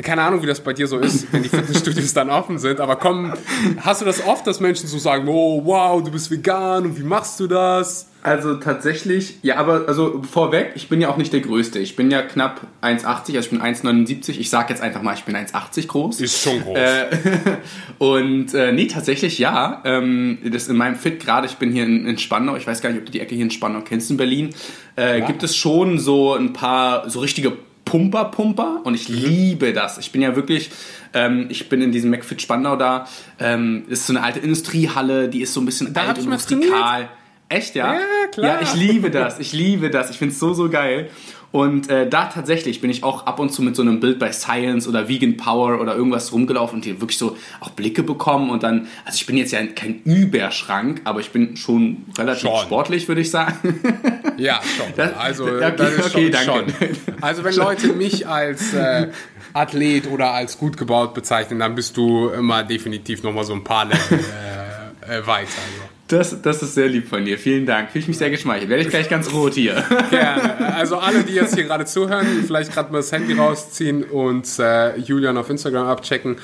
keine 0.00 0.22
Ahnung, 0.22 0.42
wie 0.42 0.46
das 0.46 0.60
bei 0.60 0.72
dir 0.72 0.86
so 0.86 0.98
ist, 0.98 1.32
wenn 1.32 1.42
die 1.42 1.48
Fitnessstudios 1.48 2.14
dann 2.14 2.30
offen 2.30 2.58
sind, 2.58 2.80
aber 2.80 2.96
komm, 2.96 3.34
hast 3.80 4.00
du 4.00 4.06
das 4.06 4.24
oft, 4.24 4.46
dass 4.46 4.60
Menschen 4.60 4.88
so 4.88 4.98
sagen, 4.98 5.28
oh 5.28 5.62
wow, 5.64 6.02
du 6.02 6.10
bist 6.10 6.30
vegan 6.30 6.84
und 6.84 6.98
wie 6.98 7.02
machst 7.02 7.38
du 7.40 7.46
das? 7.46 8.08
Also 8.24 8.54
tatsächlich, 8.54 9.38
ja, 9.42 9.56
aber 9.56 9.88
also 9.88 10.22
vorweg, 10.22 10.72
ich 10.76 10.88
bin 10.88 11.00
ja 11.00 11.08
auch 11.08 11.16
nicht 11.16 11.32
der 11.32 11.40
Größte. 11.40 11.80
Ich 11.80 11.96
bin 11.96 12.08
ja 12.08 12.22
knapp 12.22 12.60
1,80, 12.80 13.04
also 13.04 13.38
ich 13.40 13.50
bin 13.50 13.60
1,79. 13.60 14.38
Ich 14.38 14.48
sag 14.48 14.70
jetzt 14.70 14.80
einfach 14.80 15.02
mal, 15.02 15.14
ich 15.14 15.24
bin 15.24 15.34
1,80 15.34 15.88
groß. 15.88 16.20
Ist 16.20 16.40
schon 16.40 16.62
groß. 16.62 16.78
Äh, 16.78 17.06
und 17.98 18.54
äh, 18.54 18.70
nee, 18.70 18.86
tatsächlich 18.86 19.40
ja. 19.40 19.82
Ähm, 19.84 20.38
das 20.44 20.68
in 20.68 20.76
meinem 20.76 20.94
Fit 20.94 21.18
gerade, 21.18 21.48
ich 21.48 21.56
bin 21.56 21.72
hier 21.72 21.82
in, 21.82 22.06
in, 22.06 22.16
Spandau, 22.16 22.54
ich 22.54 22.64
weiß 22.64 22.80
gar 22.80 22.90
nicht, 22.90 23.00
ob 23.00 23.06
du 23.06 23.12
die 23.12 23.18
Ecke 23.18 23.34
hier 23.34 23.44
in 23.44 23.50
Spandau 23.50 23.80
kennst 23.80 24.08
in 24.12 24.16
Berlin, 24.16 24.54
äh, 24.96 25.18
ja. 25.18 25.26
gibt 25.26 25.42
es 25.42 25.56
schon 25.56 25.98
so 25.98 26.34
ein 26.34 26.52
paar 26.52 27.10
so 27.10 27.18
richtige 27.18 27.54
Pumper 27.84 28.26
Pumper 28.26 28.80
und 28.84 28.94
ich 28.94 29.08
mhm. 29.08 29.16
liebe 29.16 29.72
das. 29.72 29.98
Ich 29.98 30.12
bin 30.12 30.22
ja 30.22 30.36
wirklich, 30.36 30.70
ähm, 31.14 31.46
ich 31.48 31.68
bin 31.68 31.82
in 31.82 31.92
diesem 31.92 32.10
McFit 32.10 32.40
Spandau 32.40 32.76
da. 32.76 33.06
Ähm, 33.38 33.84
ist 33.88 34.06
so 34.06 34.12
eine 34.12 34.22
alte 34.22 34.40
Industriehalle, 34.40 35.28
die 35.28 35.42
ist 35.42 35.54
so 35.54 35.60
ein 35.60 35.66
bisschen 35.66 35.92
da 35.92 36.08
alt 36.08 36.18
und 36.18 36.32
rustikal. 36.32 37.08
Echt, 37.52 37.74
ja? 37.74 37.94
Ja, 37.94 38.00
klar. 38.32 38.54
Ja, 38.54 38.62
ich 38.62 38.74
liebe 38.74 39.10
das. 39.10 39.38
Ich 39.38 39.52
liebe 39.52 39.90
das. 39.90 40.10
Ich 40.10 40.18
finde 40.18 40.32
es 40.32 40.40
so, 40.40 40.54
so 40.54 40.70
geil. 40.70 41.10
Und 41.52 41.90
äh, 41.90 42.08
da 42.08 42.26
tatsächlich 42.26 42.80
bin 42.80 42.88
ich 42.88 43.04
auch 43.04 43.26
ab 43.26 43.38
und 43.38 43.50
zu 43.50 43.60
mit 43.60 43.76
so 43.76 43.82
einem 43.82 44.00
Bild 44.00 44.18
bei 44.18 44.32
Science 44.32 44.88
oder 44.88 45.06
Vegan 45.06 45.36
Power 45.36 45.82
oder 45.82 45.94
irgendwas 45.94 46.32
rumgelaufen 46.32 46.76
und 46.76 46.84
hier 46.84 46.98
wirklich 47.02 47.18
so 47.18 47.36
auch 47.60 47.68
Blicke 47.70 48.02
bekommen 48.02 48.48
und 48.48 48.62
dann, 48.62 48.88
also 49.04 49.16
ich 49.16 49.26
bin 49.26 49.36
jetzt 49.36 49.52
ja 49.52 49.62
kein 49.66 50.00
Überschrank, 50.04 51.02
aber 51.04 51.20
ich 51.20 51.30
bin 51.30 51.58
schon 51.58 52.06
relativ 52.16 52.48
schon. 52.48 52.58
sportlich, 52.58 53.06
würde 53.06 53.20
ich 53.20 53.30
sagen. 53.30 53.80
Ja, 54.38 54.60
schon. 54.76 54.86
Das, 54.96 55.14
also 55.14 55.44
okay, 55.44 55.72
okay, 55.76 56.10
schon, 56.10 56.30
danke. 56.32 56.72
Schon. 56.72 57.20
Also 57.20 57.44
wenn 57.44 57.54
Leute 57.54 57.88
mich 57.88 58.26
als 58.26 58.72
äh, 58.72 59.08
Athlet 59.52 60.10
oder 60.10 60.32
als 60.32 60.56
gut 60.56 60.78
gebaut 60.78 61.12
bezeichnen, 61.12 61.58
dann 61.58 61.74
bist 61.74 61.98
du 61.98 62.30
immer 62.30 62.64
definitiv 62.64 63.22
nochmal 63.22 63.44
so 63.44 63.52
ein 63.52 63.62
paar 63.62 63.84
Level 63.84 64.18
äh, 64.18 65.18
äh, 65.18 65.26
weiter. 65.26 65.48
Also. 65.48 65.91
Das, 66.12 66.42
das 66.42 66.62
ist 66.62 66.74
sehr 66.74 66.88
lieb 66.88 67.08
von 67.08 67.24
dir. 67.24 67.38
Vielen 67.38 67.64
Dank. 67.64 67.90
Fühle 67.90 68.02
ich 68.02 68.08
mich 68.08 68.18
sehr 68.18 68.28
geschmeichelt. 68.28 68.68
Werde 68.68 68.82
ich 68.82 68.90
gleich 68.90 69.08
ganz 69.08 69.32
rot 69.32 69.54
hier. 69.54 69.82
Gerne. 70.10 70.74
Also 70.74 70.98
alle, 70.98 71.24
die 71.24 71.32
jetzt 71.32 71.54
hier 71.54 71.64
gerade 71.64 71.86
zuhören, 71.86 72.26
vielleicht 72.46 72.70
gerade 72.70 72.92
mal 72.92 72.98
das 72.98 73.10
Handy 73.12 73.32
rausziehen 73.32 74.04
und 74.04 74.46
äh, 74.58 74.98
Julian 74.98 75.38
auf 75.38 75.48
Instagram 75.48 75.86
abchecken. 75.86 76.36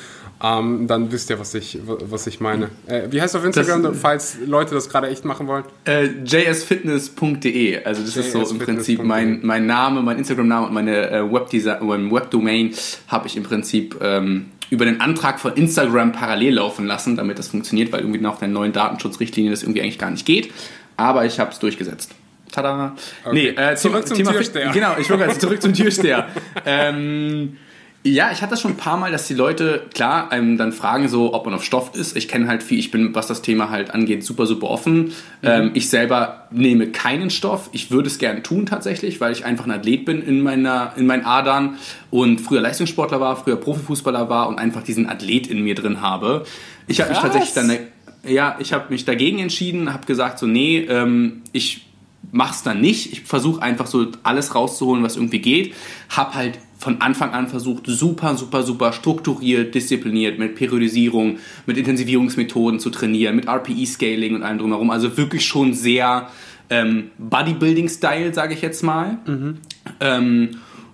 Ähm, 0.42 0.86
dann 0.86 1.12
wisst 1.12 1.28
ihr, 1.28 1.38
was 1.38 1.52
ich, 1.54 1.80
was 1.84 2.26
ich 2.26 2.40
meine. 2.40 2.70
Äh, 2.86 3.08
wie 3.10 3.20
heißt 3.20 3.36
auf 3.36 3.44
Instagram, 3.44 3.82
das, 3.82 3.98
falls 3.98 4.38
Leute 4.46 4.74
das 4.74 4.88
gerade 4.88 5.08
echt 5.08 5.26
machen 5.26 5.48
wollen? 5.48 5.64
Äh, 5.84 6.08
jsfitness.de. 6.24 7.84
Also 7.84 8.02
das 8.02 8.16
ist 8.16 8.32
so 8.32 8.48
im 8.48 8.58
Prinzip 8.58 9.02
mein, 9.02 9.40
mein 9.42 9.66
Name, 9.66 10.00
mein 10.00 10.16
Instagram-Name 10.16 10.68
und 10.68 10.72
meine 10.72 11.10
äh, 11.10 11.30
Webdomain 11.30 12.72
habe 13.08 13.26
ich 13.26 13.36
im 13.36 13.42
Prinzip 13.42 13.96
ähm, 14.00 14.46
über 14.70 14.84
den 14.84 15.00
Antrag 15.00 15.40
von 15.40 15.54
Instagram 15.54 16.12
parallel 16.12 16.54
laufen 16.54 16.86
lassen, 16.86 17.16
damit 17.16 17.38
das 17.38 17.48
funktioniert, 17.48 17.92
weil 17.92 18.00
irgendwie 18.00 18.20
nach 18.20 18.38
der 18.38 18.48
neuen 18.48 18.72
Datenschutzrichtlinie 18.72 19.50
das 19.50 19.62
irgendwie 19.62 19.82
eigentlich 19.82 19.98
gar 19.98 20.10
nicht 20.10 20.26
geht. 20.26 20.52
Aber 20.96 21.24
ich 21.24 21.38
habe 21.40 21.52
es 21.52 21.58
durchgesetzt. 21.58 22.14
Tada! 22.52 22.96
Okay. 23.24 23.54
Nee, 23.54 23.62
äh, 23.62 23.76
zurück 23.76 24.06
zum 24.06 24.16
Thema 24.16 24.32
Türsteher. 24.32 24.70
Genau, 24.70 24.96
ich 24.98 25.08
wollte 25.10 25.24
also 25.24 25.38
zurück 25.40 25.60
zum 25.62 25.74
Türsteher. 25.74 26.28
ähm, 26.66 27.56
ja, 28.04 28.30
ich 28.30 28.42
hatte 28.42 28.50
das 28.50 28.60
schon 28.60 28.72
ein 28.72 28.76
paar 28.76 28.96
Mal, 28.96 29.10
dass 29.10 29.26
die 29.26 29.34
Leute, 29.34 29.86
klar, 29.92 30.30
einem 30.30 30.56
dann 30.56 30.72
fragen 30.72 31.08
so, 31.08 31.34
ob 31.34 31.44
man 31.46 31.54
auf 31.54 31.64
Stoff 31.64 31.94
ist. 31.94 32.16
Ich 32.16 32.28
kenne 32.28 32.46
halt 32.46 32.62
viel, 32.62 32.78
ich 32.78 32.90
bin, 32.90 33.14
was 33.14 33.26
das 33.26 33.42
Thema 33.42 33.70
halt 33.70 33.90
angeht, 33.90 34.24
super, 34.24 34.46
super 34.46 34.68
offen. 34.68 35.06
Mhm. 35.06 35.12
Ähm, 35.42 35.70
ich 35.74 35.90
selber 35.90 36.46
nehme 36.50 36.88
keinen 36.88 37.28
Stoff. 37.28 37.70
Ich 37.72 37.90
würde 37.90 38.08
es 38.08 38.18
gerne 38.18 38.42
tun 38.42 38.66
tatsächlich, 38.66 39.20
weil 39.20 39.32
ich 39.32 39.44
einfach 39.44 39.66
ein 39.66 39.72
Athlet 39.72 40.04
bin 40.04 40.22
in, 40.22 40.42
meiner, 40.42 40.92
in 40.96 41.06
meinen 41.06 41.24
Adern 41.24 41.76
und 42.10 42.40
früher 42.40 42.60
Leistungssportler 42.60 43.20
war, 43.20 43.36
früher 43.36 43.56
Profifußballer 43.56 44.28
war 44.28 44.48
und 44.48 44.58
einfach 44.58 44.82
diesen 44.82 45.08
Athlet 45.08 45.48
in 45.48 45.62
mir 45.64 45.74
drin 45.74 46.00
habe. 46.00 46.44
Ich 46.86 47.00
habe 47.00 47.10
mich 47.10 47.18
tatsächlich 47.18 47.52
dann, 47.52 47.76
ja, 48.24 48.56
ich 48.60 48.72
habe 48.72 48.86
mich 48.90 49.04
dagegen 49.06 49.40
entschieden, 49.40 49.92
habe 49.92 50.06
gesagt 50.06 50.38
so, 50.38 50.46
nee, 50.46 50.78
ähm, 50.88 51.42
ich 51.52 51.84
mach's 52.30 52.62
dann 52.62 52.80
nicht. 52.80 53.12
Ich 53.12 53.22
versuche 53.22 53.60
einfach 53.60 53.86
so 53.86 54.06
alles 54.22 54.54
rauszuholen, 54.54 55.02
was 55.02 55.16
irgendwie 55.16 55.40
geht. 55.40 55.74
Hab 56.08 56.34
halt 56.34 56.58
von 56.78 57.00
Anfang 57.00 57.32
an 57.32 57.48
versucht, 57.48 57.84
super, 57.86 58.36
super, 58.36 58.62
super 58.62 58.92
strukturiert, 58.92 59.74
diszipliniert, 59.74 60.38
mit 60.38 60.54
Periodisierung, 60.54 61.38
mit 61.66 61.76
Intensivierungsmethoden 61.76 62.78
zu 62.78 62.90
trainieren, 62.90 63.36
mit 63.36 63.48
RPE-Scaling 63.48 64.36
und 64.36 64.42
allem 64.44 64.58
drumherum. 64.58 64.90
Also 64.90 65.16
wirklich 65.16 65.44
schon 65.44 65.74
sehr 65.74 66.28
ähm, 66.70 67.10
Bodybuilding-Style, 67.18 68.32
sage 68.32 68.54
ich 68.54 68.62
jetzt 68.62 68.82
mal. 68.82 69.18
Mhm. 69.26 69.58
Ähm, 70.00 70.50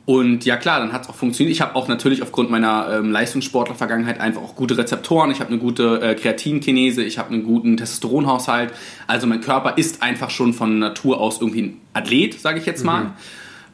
und 0.07 0.45
ja 0.45 0.57
klar, 0.57 0.81
dann 0.81 0.93
hat 0.93 1.03
es 1.03 1.09
auch 1.09 1.14
funktioniert. 1.14 1.55
Ich 1.55 1.62
habe 1.62 1.75
auch 1.76 1.88
natürlich 1.88 2.23
aufgrund 2.23 2.50
meiner 2.50 2.88
ähm, 2.93 3.11
Leistungssportler-Vergangenheit 3.11 4.21
einfach 4.21 4.43
auch 4.43 4.55
gute 4.55 4.76
Rezeptoren. 4.76 5.31
Ich 5.31 5.41
habe 5.41 5.50
eine 5.50 5.59
gute 5.59 6.00
äh, 6.03 6.14
Kreatinkinese, 6.14 7.03
ich 7.03 7.19
habe 7.19 7.33
einen 7.33 7.43
guten 7.43 7.79
Testosteronhaushalt. 7.79 8.73
Also 9.07 9.26
mein 9.26 9.41
Körper 9.41 9.79
ist 9.79 10.03
einfach 10.03 10.31
schon 10.31 10.53
von 10.53 10.79
Natur 10.79 11.21
aus 11.21 11.41
irgendwie 11.41 11.62
ein 11.62 11.81
Athlet, 11.95 12.38
sage 12.38 12.59
ich 12.59 12.67
jetzt 12.67 12.85
mal. 12.85 13.05
Mhm. 13.05 13.12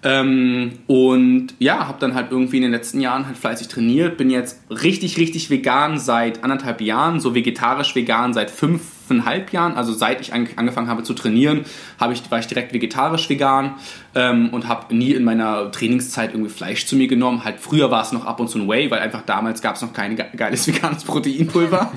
Ähm, 0.02 0.72
und 0.86 1.48
ja, 1.58 1.86
habe 1.86 1.98
dann 2.00 2.14
halt 2.14 2.30
irgendwie 2.30 2.56
in 2.56 2.62
den 2.62 2.72
letzten 2.72 3.00
Jahren 3.00 3.26
halt 3.26 3.36
fleißig 3.36 3.68
trainiert. 3.68 4.16
Bin 4.16 4.30
jetzt 4.30 4.60
richtig, 4.70 5.18
richtig 5.18 5.50
vegan 5.50 5.98
seit 5.98 6.42
anderthalb 6.42 6.80
Jahren, 6.80 7.20
so 7.20 7.34
vegetarisch 7.34 7.94
vegan 7.94 8.32
seit 8.32 8.50
fünf 8.50 8.80
fünfeinhalb 9.10 9.52
Jahren, 9.52 9.74
also 9.74 9.92
seit 9.92 10.20
ich 10.20 10.32
angefangen 10.32 10.88
habe 10.88 11.02
zu 11.02 11.14
trainieren, 11.14 11.64
habe 11.98 12.12
ich, 12.12 12.30
war 12.30 12.38
ich 12.38 12.46
direkt 12.46 12.72
vegetarisch 12.72 13.28
vegan 13.28 13.74
ähm, 14.14 14.50
und 14.50 14.68
habe 14.68 14.94
nie 14.94 15.12
in 15.12 15.24
meiner 15.24 15.72
Trainingszeit 15.72 16.32
irgendwie 16.32 16.50
Fleisch 16.50 16.86
zu 16.86 16.94
mir 16.94 17.08
genommen. 17.08 17.44
Halt 17.44 17.58
früher 17.58 17.90
war 17.90 18.02
es 18.02 18.12
noch 18.12 18.24
ab 18.24 18.38
und 18.38 18.48
zu 18.48 18.58
ein 18.58 18.68
Whey, 18.68 18.90
weil 18.90 19.00
einfach 19.00 19.22
damals 19.22 19.62
gab 19.62 19.74
es 19.74 19.82
noch 19.82 19.92
kein 19.92 20.16
geiles 20.36 20.66
veganes 20.68 21.04
Proteinpulver. 21.04 21.92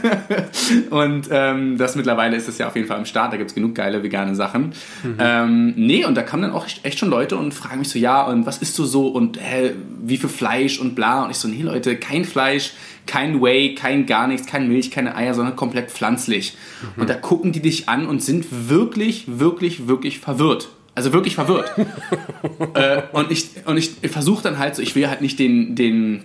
und 0.90 1.28
ähm, 1.30 1.76
das 1.76 1.94
mittlerweile 1.96 2.36
ist 2.36 2.48
es 2.48 2.56
ja 2.58 2.68
auf 2.68 2.76
jeden 2.76 2.88
Fall 2.88 2.98
am 2.98 3.06
Start, 3.06 3.32
da 3.32 3.36
gibt 3.36 3.50
es 3.50 3.54
genug 3.54 3.74
geile 3.74 4.02
vegane 4.02 4.34
Sachen. 4.34 4.72
Mhm. 5.02 5.16
Ähm, 5.18 5.74
nee, 5.76 6.04
und 6.04 6.14
da 6.14 6.22
kamen 6.22 6.44
dann 6.44 6.52
auch 6.52 6.66
echt 6.82 6.98
schon 6.98 7.10
Leute 7.10 7.36
und 7.36 7.52
fragen 7.52 7.80
mich 7.80 7.90
so, 7.90 7.98
ja, 7.98 8.22
und 8.22 8.46
was 8.46 8.58
isst 8.58 8.78
du 8.78 8.84
so 8.84 9.08
und 9.08 9.38
hä, 9.38 9.72
wie 10.02 10.16
viel 10.16 10.30
Fleisch 10.30 10.78
und 10.80 10.94
bla. 10.94 11.24
Und 11.24 11.30
ich 11.30 11.36
so, 11.36 11.48
nee 11.48 11.62
Leute, 11.62 11.96
kein 11.96 12.24
Fleisch 12.24 12.72
kein 13.10 13.42
Whey, 13.42 13.74
kein 13.74 14.06
gar 14.06 14.28
nichts, 14.28 14.46
kein 14.46 14.68
Milch, 14.68 14.92
keine 14.92 15.16
Eier, 15.16 15.34
sondern 15.34 15.56
komplett 15.56 15.90
pflanzlich. 15.90 16.56
Mhm. 16.94 17.02
Und 17.02 17.10
da 17.10 17.14
gucken 17.14 17.50
die 17.50 17.58
dich 17.58 17.88
an 17.88 18.06
und 18.06 18.22
sind 18.22 18.46
wirklich, 18.68 19.24
wirklich, 19.26 19.88
wirklich 19.88 20.20
verwirrt. 20.20 20.68
Also 20.94 21.12
wirklich 21.12 21.34
verwirrt. 21.34 21.72
äh, 22.74 23.02
und 23.12 23.32
ich, 23.32 23.48
und 23.66 23.76
ich 23.76 23.90
versuche 24.08 24.44
dann 24.44 24.58
halt 24.58 24.76
so, 24.76 24.82
ich 24.82 24.94
will 24.94 25.08
halt 25.08 25.22
nicht 25.22 25.40
den, 25.40 25.74
den, 25.74 26.24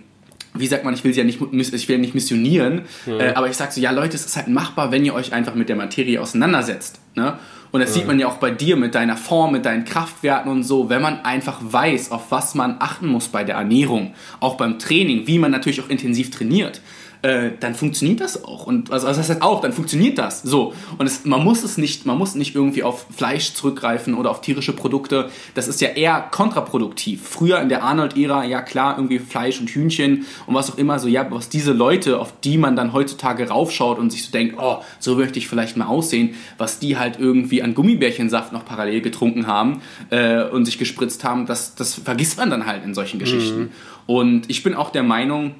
wie 0.55 0.67
sagt 0.67 0.83
man, 0.83 0.93
ich 0.93 1.03
will 1.03 1.13
sie 1.13 1.19
ja 1.19 1.25
nicht, 1.25 1.39
ich 1.41 1.87
will 1.87 1.95
ja 1.95 2.01
nicht 2.01 2.15
missionieren, 2.15 2.83
mhm. 3.05 3.19
äh, 3.19 3.33
aber 3.33 3.49
ich 3.49 3.57
sage 3.57 3.71
so, 3.71 3.81
ja 3.81 3.91
Leute, 3.91 4.15
es 4.15 4.25
ist 4.25 4.35
halt 4.35 4.47
machbar, 4.47 4.91
wenn 4.91 5.05
ihr 5.05 5.13
euch 5.13 5.33
einfach 5.33 5.55
mit 5.55 5.69
der 5.69 5.75
Materie 5.75 6.21
auseinandersetzt. 6.21 6.99
Ne? 7.15 7.37
Und 7.71 7.81
das 7.81 7.89
ja. 7.89 7.95
sieht 7.95 8.07
man 8.07 8.19
ja 8.19 8.27
auch 8.27 8.37
bei 8.37 8.51
dir 8.51 8.77
mit 8.77 8.95
deiner 8.95 9.17
Form, 9.17 9.51
mit 9.51 9.65
deinen 9.65 9.85
Kraftwerten 9.85 10.49
und 10.49 10.63
so, 10.63 10.89
wenn 10.89 11.01
man 11.01 11.25
einfach 11.25 11.59
weiß, 11.61 12.11
auf 12.11 12.31
was 12.31 12.55
man 12.55 12.77
achten 12.79 13.07
muss 13.07 13.27
bei 13.27 13.43
der 13.43 13.55
Ernährung, 13.55 14.13
auch 14.39 14.55
beim 14.55 14.79
Training, 14.79 15.27
wie 15.27 15.39
man 15.39 15.51
natürlich 15.51 15.81
auch 15.81 15.89
intensiv 15.89 16.31
trainiert 16.31 16.81
äh, 17.25 17.53
dann 17.59 17.73
funktioniert 17.73 18.21
das 18.21 18.43
auch. 18.43 18.67
Und 18.67 18.91
also, 18.91 19.07
also 19.07 19.19
das 19.19 19.29
heißt 19.29 19.41
auch, 19.41 19.59
dann 19.59 19.73
funktioniert 19.73 20.19
das. 20.19 20.43
So. 20.43 20.73
Und 20.99 21.07
es, 21.07 21.25
man 21.25 21.43
muss 21.43 21.63
es 21.63 21.75
nicht, 21.77 22.05
man 22.05 22.19
muss 22.19 22.35
nicht 22.35 22.53
irgendwie 22.53 22.83
auf 22.83 23.07
Fleisch 23.15 23.53
zurückgreifen 23.53 24.13
oder 24.13 24.29
auf 24.29 24.41
tierische 24.41 24.73
Produkte. 24.73 25.29
Das 25.55 25.67
ist 25.67 25.81
ja 25.81 25.89
eher 25.89 26.21
kontraproduktiv. 26.29 27.27
Früher 27.27 27.59
in 27.61 27.69
der 27.69 27.83
Arnold-Ära, 27.83 28.43
ja 28.43 28.61
klar, 28.61 28.97
irgendwie 28.97 29.17
Fleisch 29.17 29.59
und 29.59 29.71
Hühnchen 29.71 30.25
und 30.45 30.53
was 30.53 30.71
auch 30.71 30.77
immer, 30.77 30.99
so 30.99 31.07
ja, 31.07 31.25
was 31.31 31.49
diese 31.49 31.73
Leute, 31.73 32.19
auf 32.19 32.31
die 32.41 32.59
man 32.59 32.75
dann 32.75 32.93
heutzutage 32.93 33.49
raufschaut 33.49 33.97
und 33.97 34.11
sich 34.11 34.23
so 34.23 34.31
denkt, 34.31 34.57
oh, 34.59 34.77
so 34.99 35.15
möchte 35.15 35.39
ich 35.39 35.47
vielleicht 35.47 35.77
mal 35.77 35.87
aussehen, 35.87 36.35
was 36.59 36.77
die 36.77 36.99
halt 36.99 37.19
irgendwie 37.19 37.63
an 37.63 37.73
Gummibärchensaft 37.73 38.53
noch 38.53 38.65
parallel 38.65 39.01
getrunken 39.01 39.47
haben 39.47 39.81
äh, 40.11 40.43
und 40.43 40.65
sich 40.65 40.77
gespritzt 40.77 41.23
haben, 41.23 41.47
das, 41.47 41.73
das 41.73 41.95
vergisst 41.95 42.37
man 42.37 42.51
dann 42.51 42.67
halt 42.67 42.85
in 42.85 42.93
solchen 42.93 43.17
Geschichten. 43.17 43.59
Mhm. 43.59 43.69
Und 44.05 44.49
ich 44.51 44.61
bin 44.61 44.75
auch 44.75 44.91
der 44.91 45.01
Meinung, 45.01 45.55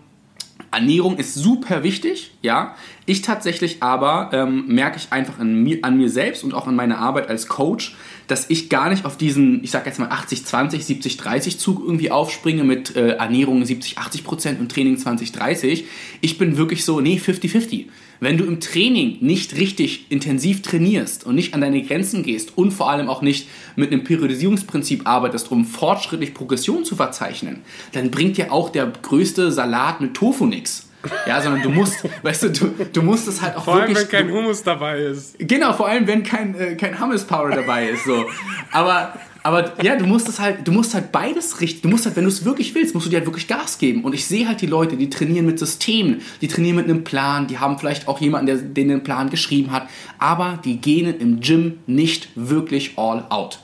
Ernährung 0.72 1.18
ist 1.18 1.34
super 1.34 1.84
wichtig, 1.84 2.32
ja. 2.42 2.76
Ich 3.06 3.22
tatsächlich 3.22 3.84
aber 3.84 4.32
ähm, 4.34 4.66
merke 4.68 4.98
ich 4.98 5.12
einfach 5.12 5.38
mir, 5.40 5.80
an 5.84 5.98
mir 5.98 6.10
selbst 6.10 6.44
und 6.44 6.54
auch 6.54 6.68
in 6.68 6.76
meiner 6.76 6.98
Arbeit 6.98 7.30
als 7.30 7.48
Coach, 7.48 7.96
dass 8.28 8.50
ich 8.50 8.70
gar 8.70 8.90
nicht 8.90 9.06
auf 9.06 9.18
diesen, 9.18 9.64
ich 9.64 9.72
sag 9.72 9.86
jetzt 9.86 10.00
mal 10.00 10.10
80-20, 10.10 10.86
70-30 11.20 11.58
Zug 11.58 11.82
irgendwie 11.82 12.12
aufspringe 12.12 12.64
mit 12.64 12.96
äh, 12.96 13.12
Ernährung 13.12 13.64
70-80 13.64 14.24
Prozent 14.24 14.60
und 14.60 14.72
Training 14.72 14.96
20-30. 14.96 15.84
Ich 16.22 16.38
bin 16.38 16.58
wirklich 16.58 16.84
so, 16.84 17.00
nee, 17.00 17.22
50-50. 17.24 17.86
Wenn 18.20 18.38
du 18.38 18.46
im 18.46 18.60
Training 18.60 19.18
nicht 19.22 19.56
richtig 19.56 20.12
intensiv 20.12 20.62
trainierst 20.62 21.26
und 21.26 21.36
nicht 21.36 21.54
an 21.54 21.62
deine 21.62 21.82
Grenzen 21.82 22.24
gehst 22.24 22.58
und 22.58 22.72
vor 22.72 22.90
allem 22.90 23.10
auch 23.10 23.22
nicht 23.22 23.48
mit 23.76 23.92
einem 23.92 24.04
Periodisierungsprinzip 24.04 25.08
arbeitest, 25.08 25.52
um 25.52 25.66
fortschrittlich 25.66 26.34
Progression 26.34 26.86
zu 26.86 26.96
verzeichnen, 26.96 27.62
dann 27.92 28.12
bringt 28.12 28.38
dir 28.38 28.52
auch 28.52 28.70
der 28.70 28.88
größte 28.88 29.52
Salat 29.52 30.02
mit 30.02 30.14
Tofu 30.14 30.46
nichts. 30.46 30.90
Ja, 31.28 31.42
sondern 31.42 31.62
du 31.62 31.70
musst, 31.70 32.04
weißt 32.24 32.44
du, 32.44 32.50
du, 32.50 32.86
du 32.92 33.02
musst 33.02 33.28
es 33.28 33.42
halt 33.42 33.56
auch 33.56 33.66
vor 33.66 33.76
wirklich... 33.76 33.98
Vor 33.98 34.14
allem, 34.14 34.28
wenn 34.28 34.28
kein 34.28 34.36
Hummus 34.36 34.64
dabei 34.64 35.00
ist. 35.00 35.36
Genau, 35.40 35.74
vor 35.74 35.88
allem, 35.88 36.08
wenn 36.08 36.24
kein, 36.24 36.56
äh, 36.56 36.76
kein 36.76 37.00
Hummus-Powder 37.00 37.56
dabei 37.56 37.90
ist, 37.90 38.06
so. 38.06 38.26
Aber, 38.72 39.14
aber 39.46 39.74
ja, 39.84 39.96
du 39.96 40.08
musst 40.08 40.28
es 40.28 40.40
halt, 40.40 40.68
du 40.68 40.72
musst 40.72 40.96
halt 40.96 41.12
beides 41.12 41.62
richten. 41.62 41.84
Du 41.84 41.90
musst 41.90 42.08
halt, 42.08 42.16
wenn 42.16 42.24
du 42.24 42.30
es 42.30 42.46
wirklich 42.46 42.74
willst, 42.74 42.96
musst 42.96 43.06
du 43.06 43.12
dir 43.12 43.18
halt 43.18 43.28
wirklich 43.28 43.48
Gas 43.48 43.78
geben. 43.78 44.04
Und 44.04 44.16
ich 44.16 44.26
sehe 44.26 44.48
halt 44.48 44.60
die 44.60 44.66
Leute, 44.66 44.98
die 44.98 45.08
trainieren 45.08 45.46
mit 45.46 45.60
Systemen, 45.60 46.22
die 46.42 46.48
trainieren 46.48 46.78
mit 46.78 46.86
einem 46.86 47.04
Plan, 47.04 47.46
die 47.46 47.60
haben 47.60 47.78
vielleicht 47.78 48.08
auch 48.08 48.20
jemanden, 48.20 48.48
der 48.48 48.56
den 48.56 48.88
den 48.88 49.04
Plan 49.04 49.30
geschrieben 49.30 49.72
hat, 49.72 49.88
aber 50.18 50.60
die 50.66 50.78
gehen 50.78 51.20
im 51.20 51.42
Gym 51.42 51.78
nicht 51.86 52.30
wirklich 52.34 52.98
all 52.98 53.24
out. 53.30 53.60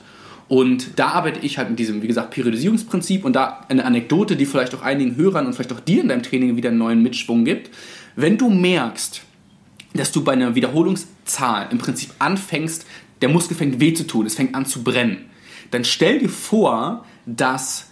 Und 0.46 1.00
da 1.00 1.08
arbeite 1.08 1.40
ich 1.40 1.58
halt 1.58 1.70
mit 1.70 1.80
diesem, 1.80 2.00
wie 2.00 2.06
gesagt, 2.06 2.30
Periodisierungsprinzip 2.30 3.24
und 3.24 3.34
da 3.34 3.66
eine 3.68 3.84
Anekdote, 3.84 4.36
die 4.36 4.46
vielleicht 4.46 4.76
auch 4.76 4.82
einigen 4.82 5.16
Hörern 5.16 5.46
und 5.46 5.54
vielleicht 5.54 5.72
auch 5.72 5.80
dir 5.80 6.00
in 6.00 6.06
deinem 6.06 6.22
Training 6.22 6.56
wieder 6.56 6.68
einen 6.68 6.78
neuen 6.78 7.02
Mitschwung 7.02 7.44
gibt. 7.44 7.70
Wenn 8.14 8.38
du 8.38 8.50
merkst, 8.50 9.22
dass 9.94 10.12
du 10.12 10.22
bei 10.22 10.34
einer 10.34 10.54
Wiederholungszahl 10.54 11.66
im 11.72 11.78
Prinzip 11.78 12.10
anfängst, 12.20 12.86
der 13.20 13.30
Muskel 13.30 13.56
fängt 13.56 13.80
weh 13.80 13.92
zu 13.94 14.06
tun, 14.06 14.26
es 14.26 14.36
fängt 14.36 14.54
an 14.54 14.64
zu 14.64 14.84
brennen, 14.84 15.31
dann 15.72 15.84
stell 15.84 16.20
dir 16.20 16.28
vor, 16.28 17.04
dass 17.26 17.88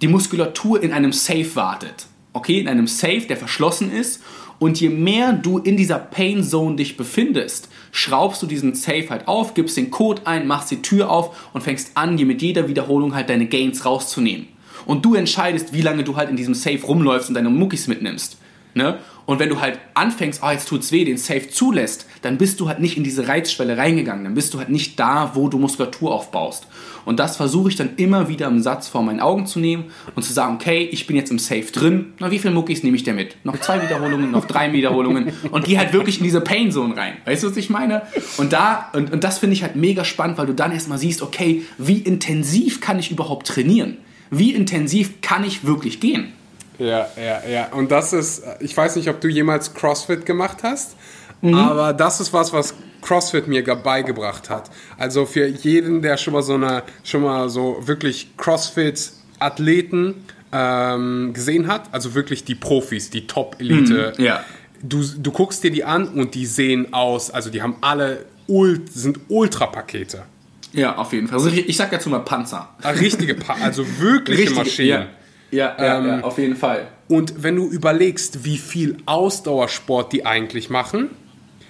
die 0.00 0.08
Muskulatur 0.08 0.82
in 0.82 0.92
einem 0.92 1.12
Safe 1.12 1.56
wartet. 1.56 2.06
Okay, 2.32 2.60
in 2.60 2.68
einem 2.68 2.86
Safe, 2.86 3.22
der 3.22 3.36
verschlossen 3.36 3.90
ist. 3.90 4.22
Und 4.58 4.80
je 4.80 4.90
mehr 4.90 5.32
du 5.32 5.58
in 5.58 5.76
dieser 5.76 5.98
Pain 5.98 6.44
Zone 6.44 6.76
dich 6.76 6.96
befindest, 6.96 7.68
schraubst 7.90 8.42
du 8.42 8.46
diesen 8.46 8.74
Safe 8.74 9.10
halt 9.10 9.26
auf, 9.26 9.54
gibst 9.54 9.76
den 9.76 9.90
Code 9.90 10.22
ein, 10.24 10.46
machst 10.46 10.70
die 10.70 10.82
Tür 10.82 11.10
auf 11.10 11.50
und 11.52 11.62
fängst 11.62 11.96
an, 11.96 12.16
dir 12.16 12.26
mit 12.26 12.42
jeder 12.42 12.68
Wiederholung 12.68 13.14
halt 13.14 13.28
deine 13.28 13.46
Gains 13.46 13.84
rauszunehmen. 13.84 14.46
Und 14.86 15.04
du 15.04 15.14
entscheidest, 15.14 15.72
wie 15.72 15.82
lange 15.82 16.04
du 16.04 16.16
halt 16.16 16.30
in 16.30 16.36
diesem 16.36 16.54
Safe 16.54 16.80
rumläufst 16.80 17.28
und 17.28 17.34
deine 17.34 17.50
Muckis 17.50 17.88
mitnimmst. 17.88 18.38
Ne? 18.74 18.98
Und 19.26 19.38
wenn 19.38 19.48
du 19.48 19.60
halt 19.60 19.78
anfängst, 19.94 20.42
oh, 20.44 20.50
jetzt 20.50 20.68
tut's 20.68 20.90
weh, 20.92 21.04
den 21.04 21.16
Safe 21.16 21.48
zulässt, 21.48 22.06
dann 22.22 22.38
bist 22.38 22.60
du 22.60 22.68
halt 22.68 22.80
nicht 22.80 22.96
in 22.96 23.04
diese 23.04 23.28
Reizschwelle 23.28 23.76
reingegangen. 23.76 24.24
Dann 24.24 24.34
bist 24.34 24.52
du 24.54 24.58
halt 24.58 24.68
nicht 24.68 24.98
da, 24.98 25.32
wo 25.34 25.48
du 25.48 25.58
Muskulatur 25.58 26.12
aufbaust. 26.12 26.66
Und 27.04 27.18
das 27.18 27.36
versuche 27.36 27.68
ich 27.68 27.76
dann 27.76 27.90
immer 27.96 28.28
wieder 28.28 28.46
im 28.46 28.60
Satz 28.60 28.88
vor 28.88 29.02
meinen 29.02 29.20
Augen 29.20 29.46
zu 29.46 29.58
nehmen 29.58 29.86
und 30.14 30.22
zu 30.22 30.32
sagen, 30.32 30.54
okay, 30.54 30.88
ich 30.90 31.06
bin 31.06 31.16
jetzt 31.16 31.30
im 31.30 31.38
Safe 31.38 31.64
drin. 31.72 32.12
Na, 32.18 32.30
wie 32.30 32.38
viele 32.38 32.54
Muckis 32.54 32.82
nehme 32.82 32.96
ich 32.96 33.02
denn 33.02 33.16
mit? 33.16 33.36
Noch 33.44 33.58
zwei 33.58 33.82
Wiederholungen, 33.82 34.30
noch 34.30 34.44
drei 34.44 34.72
Wiederholungen 34.72 35.32
und 35.50 35.64
gehe 35.64 35.78
halt 35.78 35.92
wirklich 35.92 36.18
in 36.18 36.24
diese 36.24 36.40
Pain 36.40 36.70
Zone 36.70 36.96
rein. 36.96 37.14
Weißt 37.24 37.42
du, 37.42 37.50
was 37.50 37.56
ich 37.56 37.70
meine? 37.70 38.02
Und 38.36 38.52
da, 38.52 38.90
und, 38.92 39.12
und 39.12 39.24
das 39.24 39.38
finde 39.38 39.54
ich 39.54 39.62
halt 39.62 39.76
mega 39.76 40.04
spannend, 40.04 40.38
weil 40.38 40.46
du 40.46 40.54
dann 40.54 40.72
erstmal 40.72 40.98
siehst, 40.98 41.22
okay, 41.22 41.62
wie 41.78 41.98
intensiv 41.98 42.80
kann 42.80 42.98
ich 42.98 43.10
überhaupt 43.10 43.46
trainieren? 43.48 43.96
Wie 44.30 44.52
intensiv 44.52 45.20
kann 45.20 45.44
ich 45.44 45.66
wirklich 45.66 46.00
gehen? 46.00 46.32
Ja, 46.82 47.08
ja, 47.16 47.48
ja. 47.48 47.68
Und 47.72 47.90
das 47.90 48.12
ist, 48.12 48.42
ich 48.60 48.76
weiß 48.76 48.96
nicht, 48.96 49.08
ob 49.08 49.20
du 49.20 49.28
jemals 49.28 49.72
CrossFit 49.72 50.26
gemacht 50.26 50.58
hast, 50.62 50.96
mhm. 51.40 51.54
aber 51.54 51.92
das 51.92 52.20
ist 52.20 52.32
was, 52.32 52.52
was 52.52 52.74
CrossFit 53.00 53.46
mir 53.46 53.62
beigebracht 53.62 54.50
hat. 54.50 54.70
Also 54.98 55.24
für 55.26 55.46
jeden, 55.46 56.02
der 56.02 56.16
schon 56.16 56.32
mal 56.32 56.42
so 56.42 56.54
eine, 56.54 56.82
schon 57.04 57.22
mal 57.22 57.48
so 57.48 57.78
wirklich 57.86 58.36
CrossFit-Athleten 58.36 60.14
ähm, 60.52 61.30
gesehen 61.32 61.68
hat, 61.68 61.88
also 61.92 62.14
wirklich 62.14 62.44
die 62.44 62.54
Profis, 62.54 63.10
die 63.10 63.26
Top-Elite. 63.26 64.14
Mhm, 64.18 64.24
ja. 64.24 64.44
Du, 64.82 65.04
du 65.04 65.30
guckst 65.30 65.62
dir 65.62 65.70
die 65.70 65.84
an 65.84 66.08
und 66.08 66.34
die 66.34 66.46
sehen 66.46 66.92
aus, 66.92 67.30
also 67.30 67.50
die 67.50 67.62
haben 67.62 67.76
alle, 67.80 68.24
ult, 68.48 68.92
sind 68.92 69.20
Ultra-Pakete. 69.28 70.24
Ja, 70.72 70.96
auf 70.96 71.12
jeden 71.12 71.28
Fall. 71.28 71.38
Also 71.38 71.50
ich 71.50 71.76
sag 71.76 71.90
dazu 71.90 72.08
mal 72.08 72.20
Panzer. 72.20 72.68
Ah, 72.82 72.90
richtige, 72.90 73.34
pa 73.34 73.56
also 73.62 73.86
wirkliche 73.98 74.42
Richtige, 74.42 74.58
Maschinen. 74.58 74.88
Ja. 74.88 75.06
Ja, 75.52 75.76
ja, 75.78 75.98
ähm, 75.98 76.06
ja, 76.06 76.20
auf 76.22 76.38
jeden 76.38 76.56
Fall. 76.56 76.88
Und 77.08 77.42
wenn 77.42 77.56
du 77.56 77.68
überlegst, 77.68 78.44
wie 78.44 78.56
viel 78.56 78.96
Ausdauersport 79.04 80.12
die 80.12 80.24
eigentlich 80.24 80.70
machen, 80.70 81.10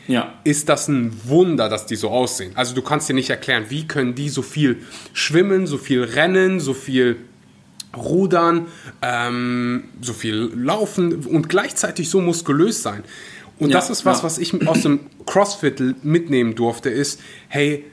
ja. 0.07 0.33
ist 0.45 0.68
das 0.68 0.88
ein 0.88 1.12
Wunder, 1.25 1.68
dass 1.68 1.87
die 1.87 1.97
so 1.97 2.11
aussehen. 2.11 2.53
Also 2.55 2.75
du 2.75 2.83
kannst 2.83 3.09
dir 3.09 3.14
nicht 3.14 3.29
erklären, 3.29 3.64
wie 3.68 3.87
können 3.87 4.14
die 4.14 4.29
so 4.29 4.42
viel 4.42 4.79
schwimmen, 5.12 5.66
so 5.66 5.79
viel 5.79 6.05
rennen, 6.05 6.61
so 6.61 6.75
viel 6.75 7.16
rudern, 7.97 8.68
ähm, 9.03 9.85
so 10.01 10.12
viel 10.12 10.53
laufen 10.55 11.27
und 11.27 11.49
gleichzeitig 11.49 12.09
so 12.09 12.21
muskulös 12.21 12.83
sein. 12.83 13.03
Und 13.59 13.71
ja, 13.71 13.77
das 13.77 13.90
ist 13.90 14.07
was, 14.07 14.18
ja. 14.18 14.25
was 14.25 14.38
ich 14.38 14.66
aus 14.66 14.83
dem 14.83 15.01
CrossFit 15.27 16.05
mitnehmen 16.05 16.55
durfte, 16.55 16.88
ist, 16.88 17.21
hey, 17.49 17.85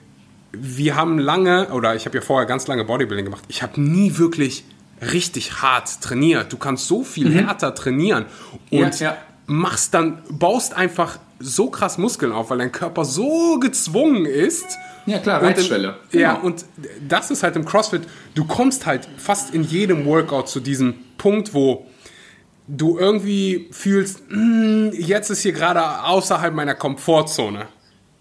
wir 0.51 0.95
haben 0.95 1.19
lange, 1.19 1.69
oder 1.69 1.95
ich 1.95 2.05
habe 2.05 2.17
ja 2.17 2.21
vorher 2.21 2.47
ganz 2.47 2.67
lange 2.67 2.85
Bodybuilding 2.85 3.25
gemacht, 3.25 3.43
ich 3.49 3.61
habe 3.61 3.79
nie 3.81 4.17
wirklich 4.17 4.63
richtig 5.01 5.61
hart 5.61 6.01
trainiert. 6.01 6.51
Du 6.51 6.57
kannst 6.57 6.87
so 6.87 7.03
viel 7.03 7.29
mhm. 7.29 7.45
härter 7.45 7.75
trainieren 7.75 8.25
und 8.69 8.99
ja, 8.99 9.11
ja. 9.11 9.17
machst 9.45 9.93
dann, 9.93 10.21
baust 10.29 10.73
einfach 10.73 11.19
so 11.39 11.69
krass 11.69 11.97
Muskeln 11.97 12.31
auf, 12.31 12.49
weil 12.49 12.57
dein 12.57 12.71
Körper 12.71 13.05
so 13.05 13.59
gezwungen 13.59 14.25
ist. 14.25 14.65
Ja, 15.05 15.19
klar, 15.19 15.41
Reizschwelle. 15.41 15.95
Genau. 16.11 16.23
Ja, 16.23 16.33
und 16.35 16.65
das 17.07 17.31
ist 17.31 17.43
halt 17.43 17.55
im 17.55 17.65
CrossFit, 17.65 18.01
du 18.35 18.45
kommst 18.45 18.85
halt 18.85 19.07
fast 19.17 19.53
in 19.53 19.63
jedem 19.63 20.05
Workout 20.05 20.49
zu 20.49 20.59
diesem 20.59 20.95
Punkt, 21.17 21.53
wo 21.53 21.87
du 22.67 22.99
irgendwie 22.99 23.69
fühlst, 23.71 24.23
mm, 24.29 24.89
jetzt 24.93 25.29
ist 25.29 25.41
hier 25.41 25.53
gerade 25.53 26.03
außerhalb 26.03 26.53
meiner 26.53 26.75
Komfortzone. 26.75 27.67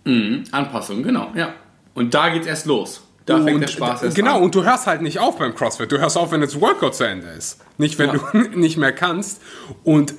Mhm, 0.04 0.44
Anpassung, 0.52 1.02
genau, 1.02 1.32
ja. 1.34 1.54
Und 1.94 2.14
da 2.14 2.28
geht's 2.30 2.46
erst 2.46 2.66
los. 2.66 3.02
Da 3.28 3.42
fängt 3.42 3.62
der 3.62 3.68
Spaß 3.68 4.02
erst 4.02 4.16
Genau, 4.16 4.36
an. 4.36 4.42
und 4.42 4.54
du 4.54 4.64
hörst 4.64 4.86
halt 4.86 5.02
nicht 5.02 5.18
auf 5.18 5.38
beim 5.38 5.54
CrossFit. 5.54 5.90
Du 5.92 5.98
hörst 5.98 6.16
auf, 6.16 6.32
wenn 6.32 6.40
das 6.40 6.60
Workout 6.60 6.94
zu 6.94 7.04
Ende 7.04 7.28
ist. 7.28 7.58
Nicht, 7.76 7.98
wenn 7.98 8.10
ja. 8.10 8.16
du 8.32 8.38
nicht 8.58 8.76
mehr 8.76 8.92
kannst. 8.92 9.40
Und 9.84 10.14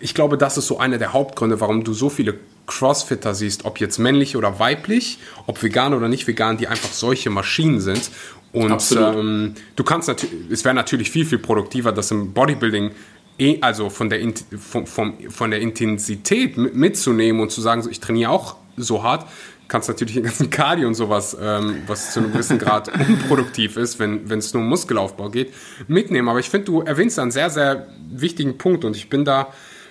ich 0.00 0.14
glaube, 0.14 0.38
das 0.38 0.56
ist 0.56 0.66
so 0.66 0.78
einer 0.78 0.98
der 0.98 1.12
Hauptgründe, 1.12 1.60
warum 1.60 1.84
du 1.84 1.92
so 1.92 2.08
viele 2.08 2.34
Crossfitter 2.66 3.34
siehst, 3.34 3.64
ob 3.64 3.80
jetzt 3.80 3.98
männlich 3.98 4.36
oder 4.36 4.58
weiblich, 4.58 5.18
ob 5.46 5.62
vegan 5.62 5.94
oder 5.94 6.08
nicht 6.08 6.26
vegan, 6.26 6.56
die 6.56 6.68
einfach 6.68 6.92
solche 6.92 7.30
Maschinen 7.30 7.80
sind. 7.80 8.10
Und 8.52 8.96
ähm, 8.96 9.54
du 9.76 9.84
kannst 9.84 10.08
natürlich, 10.08 10.50
es 10.50 10.64
wäre 10.64 10.74
natürlich 10.74 11.10
viel, 11.10 11.26
viel 11.26 11.38
produktiver, 11.38 11.92
das 11.92 12.10
im 12.10 12.32
Bodybuilding 12.32 12.92
eh, 13.38 13.58
also 13.60 13.90
von 13.90 14.08
der, 14.08 14.20
von, 14.58 14.86
von, 14.86 15.14
von 15.30 15.50
der 15.50 15.60
Intensität 15.60 16.56
mitzunehmen 16.56 17.40
und 17.40 17.50
zu 17.50 17.60
sagen, 17.60 17.82
so, 17.82 17.90
ich 17.90 18.00
trainiere 18.00 18.30
auch 18.30 18.56
so 18.76 19.02
hart, 19.02 19.26
kannst 19.68 19.88
natürlich 19.88 20.14
den 20.14 20.24
ganzen 20.24 20.50
Cardio 20.50 20.86
und 20.88 20.94
sowas, 20.94 21.36
ähm, 21.40 21.82
was 21.86 22.12
zu 22.12 22.20
einem 22.20 22.32
gewissen 22.32 22.58
Grad 22.58 22.88
unproduktiv 23.08 23.76
ist, 23.76 23.98
wenn 23.98 24.26
es 24.30 24.54
nur 24.54 24.62
um 24.62 24.68
Muskelaufbau 24.68 25.30
geht, 25.30 25.52
mitnehmen. 25.88 26.28
Aber 26.28 26.38
ich 26.38 26.50
finde, 26.50 26.66
du 26.66 26.80
erwähnst 26.82 27.18
einen 27.18 27.30
sehr, 27.30 27.50
sehr 27.50 27.86
wichtigen 28.10 28.58
Punkt 28.58 28.84
und 28.84 28.96
ich 28.96 29.08
bin 29.08 29.24
da 29.24 29.48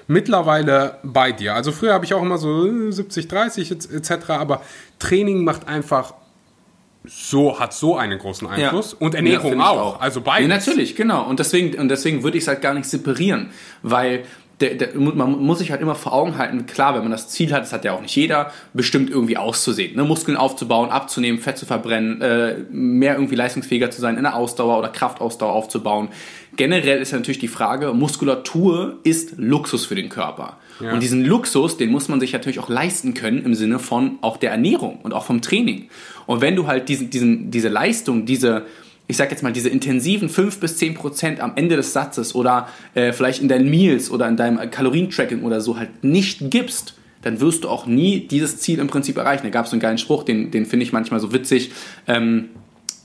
mittlerweile 0.07 0.99
bei 1.03 1.31
dir. 1.31 1.55
Also 1.55 1.71
früher 1.71 1.93
habe 1.93 2.05
ich 2.05 2.13
auch 2.13 2.21
immer 2.21 2.37
so 2.37 2.91
70, 2.91 3.27
30 3.27 3.71
etc., 3.71 4.11
aber 4.29 4.61
Training 4.99 5.43
macht 5.43 5.67
einfach 5.67 6.13
so 7.07 7.59
hat 7.59 7.73
so 7.73 7.95
einen 7.95 8.17
großen 8.17 8.47
Einfluss 8.47 8.93
ja. 8.93 8.97
und 9.05 9.13
Ernährung 9.15 9.59
ja, 9.59 9.69
auch. 9.69 9.95
auch. 9.95 10.01
Also 10.01 10.21
beides. 10.21 10.49
Ja, 10.49 10.55
natürlich, 10.55 10.95
genau. 10.95 11.27
Und 11.27 11.39
deswegen 11.39 11.79
und 11.79 11.89
deswegen 11.89 12.23
würde 12.23 12.37
ich 12.37 12.45
es 12.45 12.47
halt 12.47 12.61
gar 12.61 12.73
nicht 12.73 12.89
separieren, 12.89 13.51
weil 13.83 14.25
der, 14.61 14.75
der, 14.75 14.95
man 14.95 15.31
muss 15.43 15.59
sich 15.59 15.71
halt 15.71 15.81
immer 15.81 15.95
vor 15.95 16.13
Augen 16.13 16.37
halten, 16.37 16.65
klar, 16.65 16.95
wenn 16.95 17.01
man 17.01 17.11
das 17.11 17.27
Ziel 17.27 17.51
hat, 17.51 17.63
das 17.63 17.73
hat 17.73 17.83
ja 17.83 17.93
auch 17.93 18.01
nicht 18.01 18.15
jeder, 18.15 18.51
bestimmt 18.73 19.09
irgendwie 19.09 19.35
auszusehen. 19.35 19.95
Ne? 19.95 20.03
Muskeln 20.03 20.37
aufzubauen, 20.37 20.89
abzunehmen, 20.89 21.41
Fett 21.41 21.57
zu 21.57 21.65
verbrennen, 21.65 22.21
äh, 22.21 22.55
mehr 22.71 23.15
irgendwie 23.15 23.35
leistungsfähiger 23.35 23.91
zu 23.91 23.99
sein, 23.99 24.15
in 24.15 24.23
der 24.23 24.35
Ausdauer 24.35 24.79
oder 24.79 24.89
Kraftausdauer 24.89 25.51
aufzubauen. 25.51 26.07
Generell 26.55 27.01
ist 27.01 27.11
ja 27.11 27.17
natürlich 27.17 27.39
die 27.39 27.49
Frage, 27.49 27.93
Muskulatur 27.93 28.99
ist 29.03 29.33
Luxus 29.37 29.85
für 29.85 29.95
den 29.95 30.07
Körper. 30.07 30.57
Ja. 30.79 30.93
Und 30.93 31.03
diesen 31.03 31.25
Luxus, 31.25 31.75
den 31.75 31.91
muss 31.91 32.07
man 32.07 32.21
sich 32.21 32.31
natürlich 32.31 32.59
auch 32.59 32.69
leisten 32.69 33.13
können 33.13 33.43
im 33.43 33.55
Sinne 33.55 33.79
von 33.79 34.19
auch 34.21 34.37
der 34.37 34.51
Ernährung 34.51 34.99
und 35.03 35.13
auch 35.13 35.25
vom 35.25 35.41
Training. 35.41 35.89
Und 36.27 36.39
wenn 36.39 36.55
du 36.55 36.65
halt 36.65 36.87
diesen, 36.87 37.09
diesen, 37.09 37.51
diese 37.51 37.67
Leistung, 37.67 38.25
diese, 38.25 38.65
ich 39.07 39.17
sag 39.17 39.31
jetzt 39.31 39.43
mal, 39.43 39.53
diese 39.53 39.69
intensiven 39.69 40.29
5 40.29 40.59
bis 40.59 40.77
10 40.77 40.95
Prozent 40.95 41.39
am 41.39 41.53
Ende 41.55 41.75
des 41.75 41.93
Satzes 41.93 42.33
oder 42.33 42.69
äh, 42.93 43.13
vielleicht 43.13 43.41
in 43.41 43.47
deinen 43.47 43.69
Meals 43.69 44.09
oder 44.09 44.27
in 44.27 44.37
deinem 44.37 44.69
Kalorientracking 44.71 45.43
oder 45.43 45.61
so 45.61 45.77
halt 45.77 46.03
nicht 46.03 46.49
gibst, 46.49 46.95
dann 47.21 47.39
wirst 47.39 47.63
du 47.63 47.69
auch 47.69 47.85
nie 47.85 48.27
dieses 48.27 48.57
Ziel 48.57 48.79
im 48.79 48.87
Prinzip 48.87 49.17
erreichen. 49.17 49.43
Da 49.43 49.49
gab 49.49 49.65
es 49.65 49.71
so 49.71 49.75
einen 49.75 49.81
geilen 49.81 49.97
Spruch, 49.97 50.23
den, 50.23 50.51
den 50.51 50.65
finde 50.65 50.85
ich 50.85 50.93
manchmal 50.93 51.19
so 51.19 51.33
witzig. 51.33 51.71
Ähm, 52.07 52.49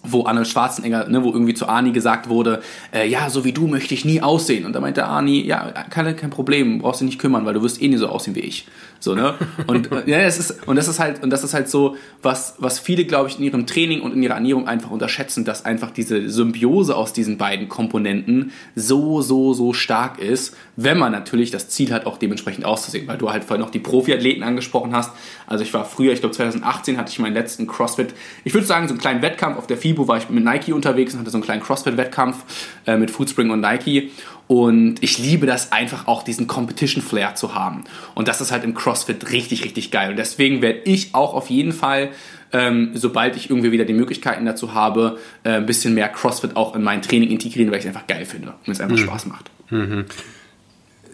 wo 0.02 0.24
Arnold 0.24 0.48
Schwarzenegger, 0.48 1.08
ne, 1.08 1.22
wo 1.22 1.32
irgendwie 1.32 1.54
zu 1.54 1.68
Arnie 1.68 1.92
gesagt 1.92 2.28
wurde, 2.28 2.62
äh, 2.92 3.06
ja, 3.06 3.28
so 3.28 3.44
wie 3.44 3.52
du 3.52 3.66
möchte 3.66 3.92
ich 3.92 4.04
nie 4.04 4.22
aussehen. 4.22 4.64
Und 4.64 4.72
da 4.72 4.80
meinte 4.80 5.04
Arnie, 5.04 5.44
ja, 5.44 5.72
kein, 5.90 6.16
kein 6.16 6.30
Problem, 6.30 6.78
brauchst 6.78 7.00
dich 7.00 7.06
nicht 7.06 7.18
kümmern, 7.18 7.44
weil 7.44 7.54
du 7.54 7.62
wirst 7.62 7.82
eh 7.82 7.88
nie 7.88 7.98
so 7.98 8.08
aussehen 8.08 8.34
wie 8.34 8.40
ich. 8.40 8.66
So, 9.02 9.14
ne? 9.14 9.34
Und, 9.66 9.90
äh, 9.90 10.02
ja, 10.04 10.18
es 10.18 10.38
ist, 10.38 10.68
und 10.68 10.76
das 10.76 10.86
ist 10.86 11.00
halt, 11.00 11.22
und 11.22 11.30
das 11.30 11.42
ist 11.42 11.54
halt 11.54 11.70
so, 11.70 11.96
was, 12.22 12.54
was 12.58 12.78
viele, 12.78 13.06
glaube 13.06 13.30
ich, 13.30 13.38
in 13.38 13.44
ihrem 13.44 13.66
Training 13.66 14.02
und 14.02 14.12
in 14.12 14.22
ihrer 14.22 14.34
Ernährung 14.34 14.68
einfach 14.68 14.90
unterschätzen, 14.90 15.46
dass 15.46 15.64
einfach 15.64 15.90
diese 15.90 16.28
Symbiose 16.28 16.94
aus 16.94 17.14
diesen 17.14 17.38
beiden 17.38 17.70
Komponenten 17.70 18.52
so, 18.76 19.22
so, 19.22 19.54
so 19.54 19.72
stark 19.72 20.18
ist, 20.18 20.54
wenn 20.76 20.98
man 20.98 21.12
natürlich 21.12 21.50
das 21.50 21.70
Ziel 21.70 21.92
hat, 21.92 22.04
auch 22.04 22.18
dementsprechend 22.18 22.66
auszusehen, 22.66 23.08
weil 23.08 23.16
du 23.16 23.30
halt 23.30 23.44
vorhin 23.44 23.64
noch 23.64 23.70
die 23.70 23.78
Profiathleten 23.78 24.42
angesprochen 24.42 24.94
hast. 24.94 25.12
Also 25.46 25.64
ich 25.64 25.72
war 25.72 25.86
früher, 25.86 26.12
ich 26.12 26.20
glaube 26.20 26.34
2018 26.34 26.98
hatte 26.98 27.10
ich 27.10 27.18
meinen 27.18 27.34
letzten 27.34 27.66
CrossFit, 27.66 28.14
ich 28.44 28.52
würde 28.52 28.66
sagen, 28.66 28.86
so 28.86 28.92
einen 28.92 29.00
kleinen 29.00 29.22
Wettkampf 29.22 29.56
auf 29.56 29.66
der 29.66 29.78
FIBO 29.78 30.08
war 30.08 30.18
ich 30.18 30.28
mit 30.28 30.44
Nike 30.44 30.72
unterwegs 30.74 31.14
und 31.14 31.20
hatte 31.20 31.30
so 31.30 31.38
einen 31.38 31.44
kleinen 31.44 31.62
CrossFit-Wettkampf 31.62 32.44
äh, 32.86 32.98
mit 32.98 33.10
Foodspring 33.10 33.50
und 33.50 33.60
Nike. 33.60 34.10
Und 34.50 34.96
ich 35.00 35.16
liebe 35.20 35.46
das 35.46 35.70
einfach 35.70 36.08
auch, 36.08 36.24
diesen 36.24 36.48
Competition-Flair 36.48 37.36
zu 37.36 37.54
haben. 37.54 37.84
Und 38.16 38.26
das 38.26 38.40
ist 38.40 38.50
halt 38.50 38.64
im 38.64 38.74
CrossFit 38.74 39.30
richtig, 39.30 39.64
richtig 39.64 39.92
geil. 39.92 40.10
Und 40.10 40.16
deswegen 40.16 40.60
werde 40.60 40.80
ich 40.86 41.14
auch 41.14 41.34
auf 41.34 41.50
jeden 41.50 41.70
Fall, 41.70 42.08
ähm, 42.52 42.90
sobald 42.94 43.36
ich 43.36 43.48
irgendwie 43.48 43.70
wieder 43.70 43.84
die 43.84 43.92
Möglichkeiten 43.92 44.44
dazu 44.44 44.74
habe, 44.74 45.18
äh, 45.44 45.50
ein 45.50 45.66
bisschen 45.66 45.94
mehr 45.94 46.08
CrossFit 46.08 46.56
auch 46.56 46.74
in 46.74 46.82
mein 46.82 47.00
Training 47.00 47.30
integrieren, 47.30 47.70
weil 47.70 47.78
ich 47.78 47.84
es 47.84 47.94
einfach 47.94 48.08
geil 48.08 48.24
finde 48.24 48.54
und 48.66 48.72
es 48.72 48.80
einfach 48.80 48.96
mhm. 48.96 49.02
Spaß 49.02 49.26
macht. 49.26 49.52
Mhm. 49.70 50.06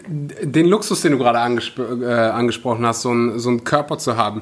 Den 0.07 0.65
Luxus, 0.65 1.01
den 1.01 1.11
du 1.11 1.19
gerade 1.19 1.37
angespro 1.37 2.01
äh, 2.01 2.07
angesprochen 2.07 2.87
hast, 2.87 3.03
so, 3.03 3.13
ein, 3.13 3.37
so 3.37 3.49
einen 3.49 3.63
Körper 3.63 3.99
zu 3.99 4.17
haben, 4.17 4.41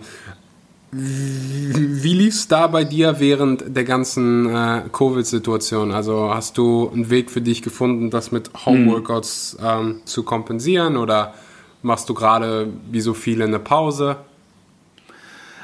wie 0.97 2.13
lief 2.13 2.35
es 2.35 2.47
da 2.47 2.67
bei 2.67 2.85
dir 2.85 3.19
während 3.19 3.75
der 3.75 3.83
ganzen 3.83 4.49
äh, 4.49 4.83
Covid-Situation? 4.91 5.91
Also 5.91 6.33
hast 6.33 6.57
du 6.57 6.89
einen 6.93 7.09
Weg 7.09 7.31
für 7.31 7.41
dich 7.41 7.61
gefunden, 7.61 8.11
das 8.11 8.31
mit 8.31 8.51
Homeworkouts 8.65 9.57
ähm, 9.61 10.01
zu 10.05 10.23
kompensieren 10.23 10.95
oder 10.95 11.33
machst 11.81 12.07
du 12.07 12.13
gerade 12.13 12.67
wie 12.91 13.01
so 13.01 13.13
viele 13.13 13.43
eine 13.43 13.59
Pause? 13.59 14.17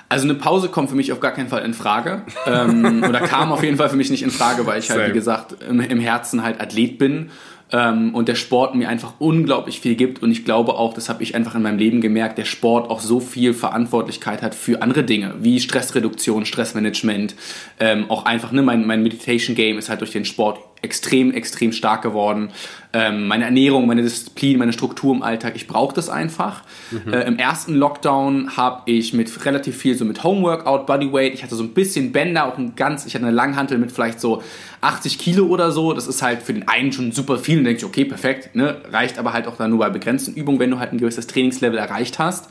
Also 0.10 0.26
eine 0.26 0.36
Pause 0.36 0.68
kommt 0.68 0.90
für 0.90 0.98
mich 0.98 1.14
auf 1.14 1.22
gar 1.22 1.32
keinen 1.32 1.48
Fall 1.48 1.64
in 1.64 1.74
Frage. 1.74 2.24
Ähm, 2.46 3.02
oder 3.08 3.22
kam 3.22 3.54
auf 3.54 3.64
jeden 3.64 3.78
Fall 3.78 3.90
für 3.90 3.96
mich 3.96 4.10
nicht 4.10 4.24
in 4.24 4.32
Frage, 4.32 4.66
weil 4.66 4.80
ich 4.80 4.90
halt, 4.90 5.00
Same. 5.00 5.10
wie 5.12 5.18
gesagt, 5.18 5.56
im, 5.64 5.80
im 5.80 6.00
Herzen 6.02 6.44
halt 6.44 6.60
Athlet 6.60 6.98
bin 6.98 7.30
ähm, 7.72 8.14
und 8.14 8.28
der 8.28 8.36
Sport 8.36 8.76
mir 8.76 8.90
einfach 8.90 9.14
unglaublich 9.20 9.80
viel 9.80 9.96
gibt. 9.96 10.22
Und 10.22 10.32
ich 10.32 10.46
glaube 10.46 10.76
auch, 10.76 10.94
das 10.94 11.10
habe 11.10 11.24
ich 11.24 11.36
einfach 11.36 11.56
in 11.56 11.62
meinem 11.62 11.78
Leben 11.78 12.02
gemerkt, 12.02 12.38
der 12.38 12.46
Sport 12.46 12.90
auch 12.90 13.00
so 13.00 13.20
viel 13.20 13.54
Verantwortlichkeit 13.54 14.42
hat 14.42 14.56
für 14.56 14.82
andere 14.82 15.04
Dinge, 15.04 15.36
wie 15.40 15.60
Stressreduktion, 15.60 16.46
Stressmanagement. 16.46 17.36
Ähm, 17.80 18.10
auch 18.10 18.26
einfach, 18.26 18.52
ne, 18.52 18.62
mein, 18.62 18.86
mein 18.86 19.04
Meditation 19.04 19.56
Game 19.56 19.78
ist 19.78 19.90
halt 19.90 20.02
durch 20.02 20.12
den 20.12 20.26
Sport 20.26 20.60
extrem, 20.82 21.32
extrem 21.32 21.72
stark 21.72 22.02
geworden. 22.02 22.50
Ähm, 22.94 23.28
meine 23.28 23.46
Ernährung, 23.46 23.88
meine 23.88 24.02
Disziplin, 24.02 24.58
meine 24.58 24.74
Struktur 24.74 25.16
im 25.16 25.22
Alltag, 25.22 25.54
ich 25.56 25.68
brauche 25.68 25.96
das 25.96 26.10
einfach. 26.10 26.64
Mhm. 26.90 27.14
Äh, 27.14 27.22
Im 27.22 27.38
ersten 27.38 27.76
Lockdown 27.76 28.58
habe 28.58 28.82
ich 28.92 29.14
mit 29.14 29.46
relativ 29.46 29.78
viel 29.78 29.96
so 29.96 30.04
mit 30.04 30.24
Homeworkout, 30.24 30.86
Bodyweight, 30.88 31.34
ich 31.34 31.44
hatte 31.44 31.56
so 31.56 31.64
ein 31.64 31.74
bisschen 31.74 32.12
Bänder, 32.12 32.46
auch 32.46 32.58
ein 32.58 32.76
ganz, 32.76 33.06
ich 33.06 33.16
hatte 33.16 33.26
eine 33.26 33.36
Langhantel 33.36 33.78
mit 33.78 33.92
vielleicht 33.92 34.20
so 34.20 34.44
80 34.82 35.20
Kilo 35.20 35.46
oder 35.46 35.72
so. 35.72 35.94
Das 35.94 36.08
ist 36.08 36.22
halt 36.22 36.42
für 36.42 36.54
den 36.54 36.68
einen 36.68 36.92
schon 36.92 37.12
super 37.12 37.38
viel 37.38 37.60
und 37.60 37.66
denke 37.66 37.80
ich, 37.80 37.86
okay, 37.86 38.04
perfekt, 38.04 38.56
ne? 38.56 38.82
reicht 38.92 39.18
aber 39.20 39.34
halt 39.34 39.48
auch 39.48 39.56
dann 39.56 39.70
nur 39.70 39.80
bei 39.80 39.90
begrenzten 39.90 40.34
Übungen, 40.34 40.60
wenn 40.60 40.72
du 40.72 40.80
halt 40.80 40.92
ein 40.92 40.98
gewisses 40.98 41.28
Trainingslevel 41.28 41.78
erreicht 41.78 42.20
hast. 42.20 42.50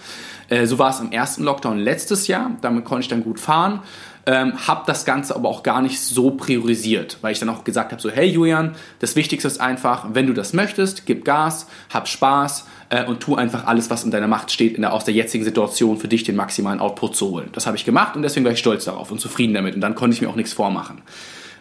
Äh, 0.48 0.66
so 0.66 0.78
war 0.78 0.90
es 0.90 1.00
im 1.00 1.12
ersten 1.12 1.44
Lockdown 1.44 1.78
letztes 1.78 2.28
Jahr, 2.28 2.52
damit 2.60 2.84
konnte 2.84 3.02
ich 3.02 3.08
dann 3.08 3.22
gut 3.22 3.40
fahren. 3.40 3.80
Ähm, 4.32 4.64
habe 4.68 4.84
das 4.86 5.04
Ganze 5.04 5.34
aber 5.34 5.48
auch 5.48 5.64
gar 5.64 5.82
nicht 5.82 5.98
so 5.98 6.30
priorisiert, 6.30 7.18
weil 7.20 7.32
ich 7.32 7.40
dann 7.40 7.48
auch 7.48 7.64
gesagt 7.64 7.90
habe, 7.90 8.00
so 8.00 8.10
hey 8.10 8.28
Julian, 8.28 8.76
das 9.00 9.16
Wichtigste 9.16 9.48
ist 9.48 9.60
einfach, 9.60 10.06
wenn 10.12 10.28
du 10.28 10.32
das 10.32 10.52
möchtest, 10.52 11.04
gib 11.04 11.24
Gas, 11.24 11.66
hab 11.92 12.06
Spaß 12.06 12.64
äh, 12.90 13.04
und 13.06 13.18
tu 13.18 13.34
einfach 13.34 13.66
alles, 13.66 13.90
was 13.90 14.04
in 14.04 14.12
deiner 14.12 14.28
Macht 14.28 14.52
steht, 14.52 14.76
in 14.76 14.82
der, 14.82 14.92
aus 14.92 15.04
der 15.04 15.14
jetzigen 15.14 15.42
Situation 15.42 15.96
für 15.96 16.06
dich 16.06 16.22
den 16.22 16.36
maximalen 16.36 16.78
Output 16.78 17.16
zu 17.16 17.28
holen. 17.28 17.48
Das 17.54 17.66
habe 17.66 17.76
ich 17.76 17.84
gemacht 17.84 18.14
und 18.14 18.22
deswegen 18.22 18.44
war 18.44 18.52
ich 18.52 18.60
stolz 18.60 18.84
darauf 18.84 19.10
und 19.10 19.20
zufrieden 19.20 19.52
damit 19.52 19.74
und 19.74 19.80
dann 19.80 19.96
konnte 19.96 20.14
ich 20.14 20.20
mir 20.20 20.28
auch 20.28 20.36
nichts 20.36 20.52
vormachen. 20.52 21.02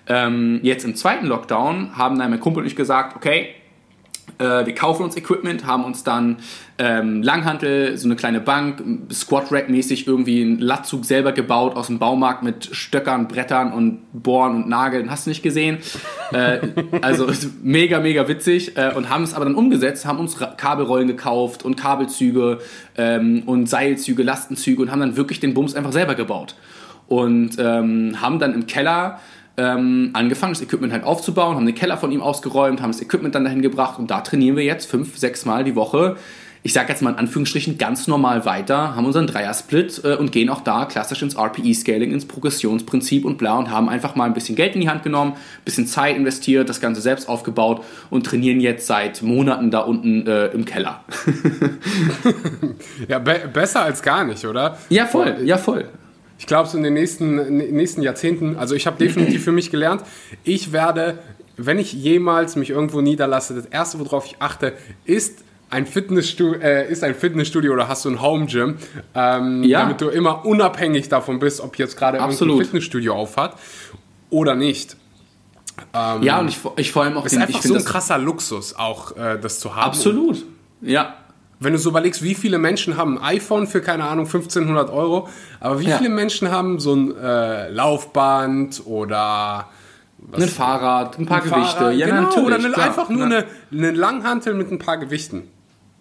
Ähm, 0.06 0.60
jetzt 0.62 0.86
im 0.86 0.96
zweiten 0.96 1.26
Lockdown 1.26 1.98
haben 1.98 2.20
dann 2.20 2.30
mein 2.30 2.40
Kumpel 2.40 2.62
und 2.62 2.68
ich 2.68 2.76
gesagt, 2.76 3.16
okay, 3.16 3.56
äh, 4.38 4.68
wir 4.68 4.76
kaufen 4.76 5.02
uns 5.02 5.18
Equipment, 5.18 5.66
haben 5.66 5.86
uns 5.86 6.04
dann 6.04 6.38
ähm, 6.80 7.22
Langhantel, 7.22 7.98
so 7.98 8.08
eine 8.08 8.16
kleine 8.16 8.40
Bank, 8.40 8.82
Squat-Rack-mäßig 9.12 10.08
irgendwie 10.08 10.42
einen 10.42 10.60
Latzug 10.60 11.04
selber 11.04 11.34
gebaut 11.34 11.76
aus 11.76 11.88
dem 11.88 12.00
Baumarkt 12.00 12.42
mit 12.42 12.70
Stöckern, 12.72 13.28
Brettern 13.28 13.74
und 13.74 14.00
Bohren 14.14 14.64
und 14.64 14.70
Nageln. 14.70 15.12
Hast 15.12 15.26
du 15.26 15.30
nicht 15.30 15.44
gesehen? 15.44 15.80
äh, 16.32 16.60
also 17.02 17.28
mega, 17.62 18.00
mega 18.00 18.30
witzig. 18.30 18.78
Äh, 18.78 18.94
und 18.96 19.10
haben 19.10 19.24
es 19.24 19.34
aber 19.34 19.44
dann 19.44 19.56
umgesetzt, 19.56 20.06
haben 20.06 20.20
uns 20.20 20.38
Kabelrollen 20.38 21.08
gekauft 21.08 21.66
und 21.66 21.76
Kabelzüge 21.76 22.60
ähm, 22.98 23.44
und 23.46 23.68
Seilzüge, 23.68 24.24
Lastenzüge 24.24 24.82
und 24.82 24.90
haben 24.90 25.02
dann 25.02 25.18
wirklich 25.18 25.42
den 25.42 25.54
Bums 25.54 25.76
einfach 25.76 25.92
selber 25.92 26.16
gebaut. 26.16 26.56
Und 27.08 27.58
ähm, 27.60 28.22
haben 28.22 28.40
dann 28.40 28.54
im 28.54 28.68
Keller 28.68 29.20
ähm, 29.58 30.12
angefangen, 30.14 30.54
das 30.54 30.62
Equipment 30.62 30.94
halt 30.94 31.04
aufzubauen, 31.04 31.58
haben 31.58 31.66
den 31.66 31.76
Keller 31.76 31.98
von 31.98 32.14
ihm 32.14 32.22
ausgeräumt, 32.22 32.82
haben 32.82 32.92
das 32.92 33.02
Equipment 33.02 33.36
dann 33.36 33.44
dahin 33.44 33.62
gebracht 33.62 34.00
und 34.00 34.10
da 34.10 34.22
trainieren 34.22 34.56
wir 34.56 34.64
jetzt 34.64 34.90
fünf, 34.90 35.18
sechs 35.18 35.44
Mal 35.44 35.66
die 35.66 35.76
Woche. 35.76 36.16
Ich 36.62 36.74
sage 36.74 36.90
jetzt 36.90 37.02
mal 37.02 37.12
in 37.12 37.16
Anführungsstrichen 37.16 37.78
ganz 37.78 38.08
normal 38.08 38.46
weiter, 38.46 38.96
haben 38.96 39.06
unseren 39.06 39.28
Dreier-Split 39.28 40.02
äh, 40.04 40.16
und 40.16 40.32
gehen 40.32 40.50
auch 40.50 40.62
da 40.62 40.86
klassisch 40.86 41.22
ins 41.22 41.38
RPE-Scaling, 41.38 42.12
ins 42.12 42.26
Progressionsprinzip 42.26 43.24
und 43.24 43.38
bla 43.38 43.58
und 43.58 43.70
haben 43.72 43.88
einfach 43.88 44.16
mal 44.16 44.26
ein 44.26 44.34
bisschen 44.34 44.56
Geld 44.56 44.76
in 44.76 44.82
die 44.82 44.90
Hand 44.90 45.04
genommen, 45.04 45.34
ein 45.34 45.64
bisschen 45.64 45.88
Zeit 45.88 46.18
investiert, 46.18 46.68
das 46.68 46.82
Ganze 46.82 47.00
selbst 47.00 47.30
aufgebaut 47.30 47.84
und 48.10 48.26
trainieren 48.26 48.60
jetzt 48.60 48.88
seit 48.88 49.22
Monaten 49.22 49.72
da 49.72 49.80
unten 49.80 50.28
äh, 50.28 50.48
im 50.48 50.66
Keller. 50.66 51.04
ja, 53.08 53.20
be 53.20 53.50
besser 53.54 53.84
als 53.84 54.02
gar 54.02 54.26
nicht, 54.26 54.46
oder? 54.46 54.78
Ja, 54.90 55.06
voll, 55.06 55.38
ja, 55.44 55.58
voll. 55.58 55.86
Ich 56.40 56.46
glaube, 56.46 56.68
so 56.68 56.78
in 56.78 56.84
den 56.84 56.94
nächsten, 56.94 57.58
nächsten 57.58 58.02
Jahrzehnten, 58.02 58.58
also 58.58 58.76
ich 58.76 58.88
habe 58.88 58.98
definitiv 58.98 59.44
für 59.44 59.52
mich 59.52 59.72
gelernt, 59.72 60.04
ich 60.44 60.72
werde, 60.72 61.20
wenn 61.58 61.80
ich 61.80 61.94
jemals 61.94 62.56
mich 62.56 62.70
irgendwo 62.70 63.02
niederlasse, 63.02 63.54
das 63.54 63.66
Erste, 63.66 64.00
worauf 64.00 64.26
ich 64.26 64.38
achte, 64.40 64.74
ist 65.06 65.44
ein 65.70 65.86
Fitnessstudio, 65.86 66.60
äh, 66.60 66.92
ist 66.92 67.04
ein 67.04 67.16
Fitnessstudio 67.16 67.74
oder 67.74 67.88
hast 67.88 68.06
du 68.06 68.10
ein 68.10 68.22
Home 68.22 68.46
Gym, 68.48 68.78
ähm, 69.16 69.64
ja. 69.64 69.82
damit 69.82 70.02
du 70.02 70.10
immer 70.10 70.46
unabhängig 70.46 71.10
davon 71.10 71.40
bist, 71.40 71.62
ob 71.62 71.78
jetzt 71.78 71.98
gerade 71.98 72.22
ein 72.22 72.32
Fitnessstudio 72.32 73.14
aufhat 73.14 73.56
oder 74.30 74.56
nicht. 74.56 74.96
Ähm, 75.94 76.24
ja, 76.24 76.40
und 76.40 76.50
ich, 76.50 76.60
ich 76.76 76.92
vor 76.92 77.04
allem 77.04 77.18
auch... 77.18 77.26
Es 77.26 77.34
ist 77.34 77.42
einfach 77.42 77.62
so 77.62 77.76
ein 77.76 77.86
krasser 77.86 78.18
Luxus, 78.18 78.76
auch 78.76 79.16
äh, 79.16 79.40
das 79.40 79.60
zu 79.60 79.76
haben. 79.76 79.86
Absolut, 79.86 80.44
ja. 80.82 81.16
Wenn 81.62 81.74
du 81.74 81.80
so 81.80 81.90
überlegst, 81.90 82.24
wie 82.24 82.36
viele 82.36 82.58
Menschen 82.58 82.96
haben 82.96 83.18
ein 83.18 83.38
iPhone 83.38 83.68
für, 83.68 83.82
keine 83.82 84.06
Ahnung, 84.06 84.26
1500 84.26 84.90
Euro, 84.90 85.28
aber 85.60 85.82
wie 85.82 85.88
ja. 85.88 85.98
viele 85.98 86.10
Menschen 86.10 86.52
haben 86.52 86.80
so 86.80 86.96
ein 86.96 87.18
äh, 87.18 87.70
Laufband 87.70 88.84
oder 88.86 89.68
was, 90.20 90.44
ein 90.44 90.50
Fahrrad, 90.50 91.20
ein 91.20 91.26
paar 91.26 91.44
ein 91.44 91.50
Gewichte, 91.50 91.78
Fahrrad, 91.78 91.96
ja, 91.96 92.06
genau, 92.08 92.22
natürlich, 92.24 92.46
oder 92.46 92.56
eine, 92.56 92.78
einfach 92.78 93.10
nur 93.10 93.26
eine, 93.26 93.46
eine 93.72 93.92
Langhantel 93.92 94.54
mit 94.54 94.72
ein 94.72 94.80
paar 94.80 94.98
Gewichten. 94.98 95.50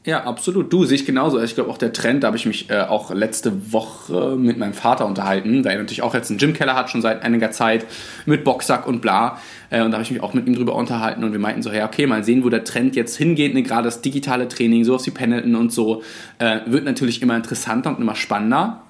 Ja, 0.08 0.24
absolut. 0.24 0.72
Du, 0.72 0.86
sehe 0.86 0.94
ich 0.96 1.04
genauso. 1.04 1.38
Ich 1.42 1.54
glaube 1.54 1.68
auch 1.68 1.76
der 1.76 1.92
Trend, 1.92 2.22
da 2.22 2.28
habe 2.28 2.38
ich 2.38 2.46
mich 2.46 2.70
äh, 2.70 2.80
auch 2.80 3.12
letzte 3.12 3.74
Woche 3.74 4.36
mit 4.38 4.56
meinem 4.56 4.72
Vater 4.72 5.04
unterhalten, 5.04 5.62
da 5.62 5.68
er 5.68 5.76
natürlich 5.76 6.00
auch 6.00 6.14
jetzt 6.14 6.30
einen 6.30 6.38
Gymkeller 6.38 6.74
hat, 6.74 6.88
schon 6.88 7.02
seit 7.02 7.22
einiger 7.22 7.50
Zeit, 7.50 7.84
mit 8.24 8.42
Boxsack 8.42 8.86
und 8.86 9.02
bla. 9.02 9.38
Äh, 9.68 9.82
und 9.82 9.90
da 9.90 9.98
habe 9.98 10.04
ich 10.04 10.10
mich 10.10 10.22
auch 10.22 10.32
mit 10.32 10.46
ihm 10.46 10.54
drüber 10.54 10.76
unterhalten 10.76 11.24
und 11.24 11.32
wir 11.32 11.38
meinten 11.38 11.62
so, 11.62 11.70
ja, 11.70 11.84
okay, 11.84 12.06
mal 12.06 12.24
sehen, 12.24 12.42
wo 12.42 12.48
der 12.48 12.64
Trend 12.64 12.96
jetzt 12.96 13.18
hingeht. 13.18 13.52
Ne? 13.52 13.62
Gerade 13.62 13.82
das 13.82 14.00
digitale 14.00 14.48
Training, 14.48 14.82
sowas 14.84 15.04
wie 15.04 15.10
Pendleton 15.10 15.54
und 15.56 15.74
so, 15.74 16.02
äh, 16.38 16.60
wird 16.64 16.86
natürlich 16.86 17.20
immer 17.20 17.36
interessanter 17.36 17.90
und 17.90 18.00
immer 18.00 18.14
spannender. 18.14 18.84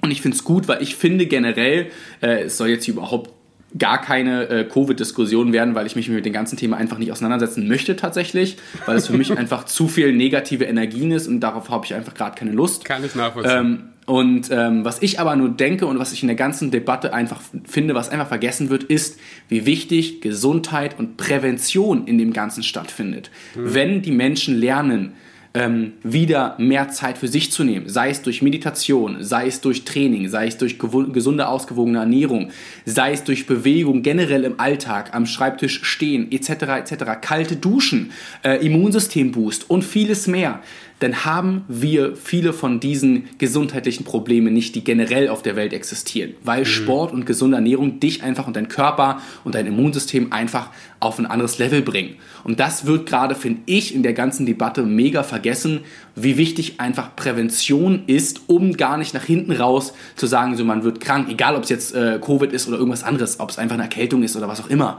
Und 0.00 0.12
ich 0.12 0.22
finde 0.22 0.38
es 0.38 0.44
gut, 0.44 0.66
weil 0.66 0.82
ich 0.82 0.96
finde 0.96 1.26
generell, 1.26 1.88
äh, 2.22 2.44
es 2.44 2.56
soll 2.56 2.68
jetzt 2.68 2.88
überhaupt 2.88 3.28
gar 3.78 4.00
keine 4.00 4.48
äh, 4.48 4.64
Covid-Diskussion 4.64 5.52
werden, 5.52 5.74
weil 5.74 5.86
ich 5.86 5.96
mich 5.96 6.08
mit 6.08 6.24
dem 6.24 6.32
ganzen 6.32 6.56
Thema 6.56 6.76
einfach 6.76 6.98
nicht 6.98 7.10
auseinandersetzen 7.10 7.66
möchte 7.66 7.96
tatsächlich, 7.96 8.56
weil 8.86 8.96
es 8.96 9.08
für 9.08 9.16
mich 9.16 9.36
einfach 9.38 9.64
zu 9.64 9.88
viel 9.88 10.12
negative 10.12 10.64
Energien 10.64 11.10
ist 11.10 11.26
und 11.26 11.40
darauf 11.40 11.70
habe 11.70 11.84
ich 11.84 11.94
einfach 11.94 12.14
gerade 12.14 12.36
keine 12.36 12.52
Lust. 12.52 12.84
Kann 12.84 13.04
ich 13.04 13.14
nachvollziehen. 13.14 13.58
Ähm, 13.58 13.78
und 14.06 14.50
ähm, 14.50 14.84
was 14.84 15.00
ich 15.00 15.18
aber 15.18 15.34
nur 15.34 15.48
denke 15.48 15.86
und 15.86 15.98
was 15.98 16.12
ich 16.12 16.22
in 16.22 16.28
der 16.28 16.36
ganzen 16.36 16.70
Debatte 16.70 17.14
einfach 17.14 17.40
finde, 17.64 17.94
was 17.94 18.10
einfach 18.10 18.28
vergessen 18.28 18.68
wird, 18.68 18.84
ist, 18.84 19.18
wie 19.48 19.64
wichtig 19.64 20.20
Gesundheit 20.20 20.98
und 20.98 21.16
Prävention 21.16 22.06
in 22.06 22.18
dem 22.18 22.34
Ganzen 22.34 22.62
stattfindet. 22.62 23.30
Mhm. 23.54 23.74
Wenn 23.74 24.02
die 24.02 24.12
Menschen 24.12 24.60
lernen, 24.60 25.14
ähm, 25.54 25.92
wieder 26.02 26.56
mehr 26.58 26.88
Zeit 26.88 27.16
für 27.16 27.28
sich 27.28 27.52
zu 27.52 27.62
nehmen, 27.62 27.88
sei 27.88 28.10
es 28.10 28.22
durch 28.22 28.42
Meditation, 28.42 29.18
sei 29.20 29.46
es 29.46 29.60
durch 29.60 29.84
Training, 29.84 30.28
sei 30.28 30.48
es 30.48 30.58
durch 30.58 30.78
gesunde, 30.78 31.46
ausgewogene 31.46 31.98
Ernährung, 31.98 32.50
sei 32.84 33.12
es 33.12 33.22
durch 33.22 33.46
Bewegung 33.46 34.02
generell 34.02 34.42
im 34.42 34.58
Alltag, 34.58 35.14
am 35.14 35.26
Schreibtisch 35.26 35.84
stehen, 35.84 36.30
etc., 36.32 36.50
etc., 36.50 37.04
kalte 37.20 37.54
Duschen, 37.54 38.10
äh, 38.42 38.66
Immunsystemboost 38.66 39.70
und 39.70 39.84
vieles 39.84 40.26
mehr 40.26 40.60
dann 41.04 41.26
haben 41.26 41.66
wir 41.68 42.16
viele 42.16 42.54
von 42.54 42.80
diesen 42.80 43.24
gesundheitlichen 43.36 44.04
Problemen 44.04 44.54
nicht, 44.54 44.74
die 44.74 44.82
generell 44.82 45.28
auf 45.28 45.42
der 45.42 45.54
Welt 45.54 45.74
existieren, 45.74 46.32
weil 46.42 46.60
mhm. 46.60 46.66
Sport 46.66 47.12
und 47.12 47.26
gesunde 47.26 47.58
Ernährung 47.58 48.00
dich 48.00 48.22
einfach 48.22 48.46
und 48.46 48.56
dein 48.56 48.68
Körper 48.68 49.20
und 49.44 49.54
dein 49.54 49.66
Immunsystem 49.66 50.32
einfach 50.32 50.70
auf 51.00 51.18
ein 51.18 51.26
anderes 51.26 51.58
Level 51.58 51.82
bringen. 51.82 52.16
Und 52.42 52.58
das 52.58 52.86
wird 52.86 53.06
gerade, 53.06 53.34
finde 53.34 53.60
ich, 53.66 53.94
in 53.94 54.02
der 54.02 54.14
ganzen 54.14 54.46
Debatte 54.46 54.82
mega 54.82 55.22
vergessen, 55.22 55.80
wie 56.16 56.38
wichtig 56.38 56.80
einfach 56.80 57.14
Prävention 57.14 58.04
ist, 58.06 58.40
um 58.46 58.72
gar 58.72 58.96
nicht 58.96 59.12
nach 59.12 59.24
hinten 59.24 59.52
raus 59.52 59.92
zu 60.16 60.26
sagen, 60.26 60.56
so 60.56 60.64
man 60.64 60.84
wird 60.84 61.00
krank, 61.00 61.28
egal 61.28 61.54
ob 61.54 61.64
es 61.64 61.68
jetzt 61.68 61.94
äh, 61.94 62.18
Covid 62.18 62.50
ist 62.50 62.66
oder 62.66 62.78
irgendwas 62.78 63.04
anderes, 63.04 63.40
ob 63.40 63.50
es 63.50 63.58
einfach 63.58 63.74
eine 63.74 63.82
Erkältung 63.82 64.22
ist 64.22 64.36
oder 64.36 64.48
was 64.48 64.62
auch 64.62 64.70
immer. 64.70 64.98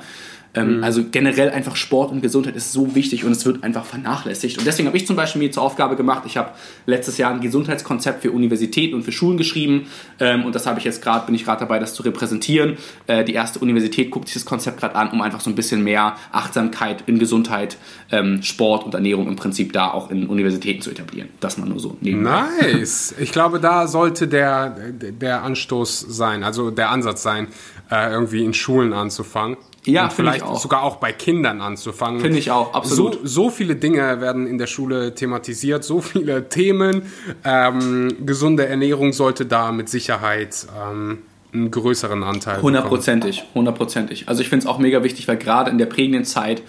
Ähm, 0.56 0.78
mhm. 0.78 0.84
Also 0.84 1.04
generell 1.10 1.50
einfach 1.50 1.76
Sport 1.76 2.12
und 2.12 2.22
Gesundheit 2.22 2.56
ist 2.56 2.72
so 2.72 2.96
wichtig 2.96 3.26
und 3.26 3.32
es 3.32 3.46
wird 3.46 3.64
einfach 3.64 3.86
vernachlässigt. 3.86 4.58
Und 4.58 4.66
deswegen 4.66 4.88
habe 4.88 4.98
ich 4.98 5.06
zum 5.06 5.16
Beispiel 5.16 5.42
mir 5.42 5.52
zur 5.52 5.64
Aufgabe 5.64 5.96
gemacht, 5.96 6.24
ich 6.26 6.38
habe 6.38 6.52
letztes 6.86 7.18
Jahr 7.18 7.32
ein 7.32 7.42
Gesundheitskonzept 7.42 8.22
für 8.22 8.32
Universitäten 8.32 8.96
und 8.96 9.04
für 9.04 9.12
Schulen 9.12 9.38
geschrieben 9.38 9.88
ähm, 10.20 10.46
und 10.46 10.56
das 10.56 10.66
habe 10.66 10.80
ich 10.80 10.86
jetzt 10.86 11.02
gerade, 11.02 11.26
bin 11.26 11.36
ich 11.36 11.46
gerade 11.46 11.60
dabei, 11.60 11.80
das 11.80 11.94
zu 11.94 12.04
repräsentieren. 12.04 12.78
Äh, 13.08 13.24
die 13.24 13.34
erste 13.34 13.60
Universität 13.60 14.12
guckt 14.12 14.28
sich 14.28 14.36
das 14.36 14.46
Konzept 14.46 14.80
gerade 14.80 14.96
an, 14.96 15.12
um 15.12 15.22
einfach 15.22 15.42
so 15.42 15.50
ein 15.50 15.56
bisschen 15.56 15.84
mehr 15.84 16.16
Achtsamkeit 16.32 17.04
in 17.08 17.20
Gesundheit, 17.20 17.78
ähm, 18.12 18.42
Sport 18.42 18.86
und 18.86 18.94
Ernährung 18.94 19.28
im 19.28 19.36
Prinzip 19.36 19.74
da 19.74 19.92
auch 19.92 20.10
in 20.10 20.28
Universitäten 20.28 20.82
zu 20.82 20.92
etablieren. 20.92 21.30
Das 21.40 21.58
mal 21.58 21.68
nur 21.68 21.80
so 21.80 21.98
nebenbei. 22.02 22.44
Nice. 22.62 23.16
Ich 23.20 23.32
glaube, 23.32 23.60
da 23.60 23.88
sollte 23.88 24.28
der, 24.28 24.70
der 24.70 25.44
Anstoß 25.44 26.00
sein, 26.00 26.44
also 26.44 26.72
der 26.72 26.90
Ansatz 26.90 27.24
sein, 27.24 27.48
äh, 27.92 28.12
irgendwie 28.12 28.44
in 28.44 28.54
Schulen 28.54 28.94
anzufangen. 28.94 29.58
Ja, 29.86 30.10
vielleicht 30.10 30.44
auch. 30.44 30.60
sogar 30.60 30.84
auch 30.84 30.98
bei 30.98 31.12
Kindern 31.12 31.62
anzufangen. 31.62 32.20
Finde 32.20 32.40
ich 32.40 32.52
auch, 32.52 32.74
absolut. 32.74 33.14
So, 33.14 33.46
so 33.46 33.50
viele 33.50 33.76
Dinge 33.76 34.22
werden 34.22 34.48
in 34.48 34.58
der 34.58 34.68
Schule 34.68 35.16
thematisiert, 35.16 35.84
so 35.84 36.02
viele 36.02 36.50
Themen. 36.50 37.04
Ähm, 37.44 38.16
gesunde 38.26 38.68
Ernährung 38.68 39.14
sollte 39.14 39.46
da 39.46 39.72
mit 39.72 39.90
Sicherheit 39.90 40.68
ähm, 40.76 41.20
einen 41.54 41.72
größeren 41.72 42.24
Anteil 42.24 42.62
Hundertprozentig, 42.62 43.46
hundertprozentig. 43.54 44.28
Also 44.28 44.42
ich 44.42 44.50
finde 44.50 44.66
es 44.66 44.68
auch 44.68 44.78
mega 44.78 45.04
wichtig, 45.04 45.28
weil 45.28 45.38
gerade 45.38 45.72
in 45.72 45.78
der 45.78 45.86
prägenden 45.86 46.26
Zeit, 46.26 46.62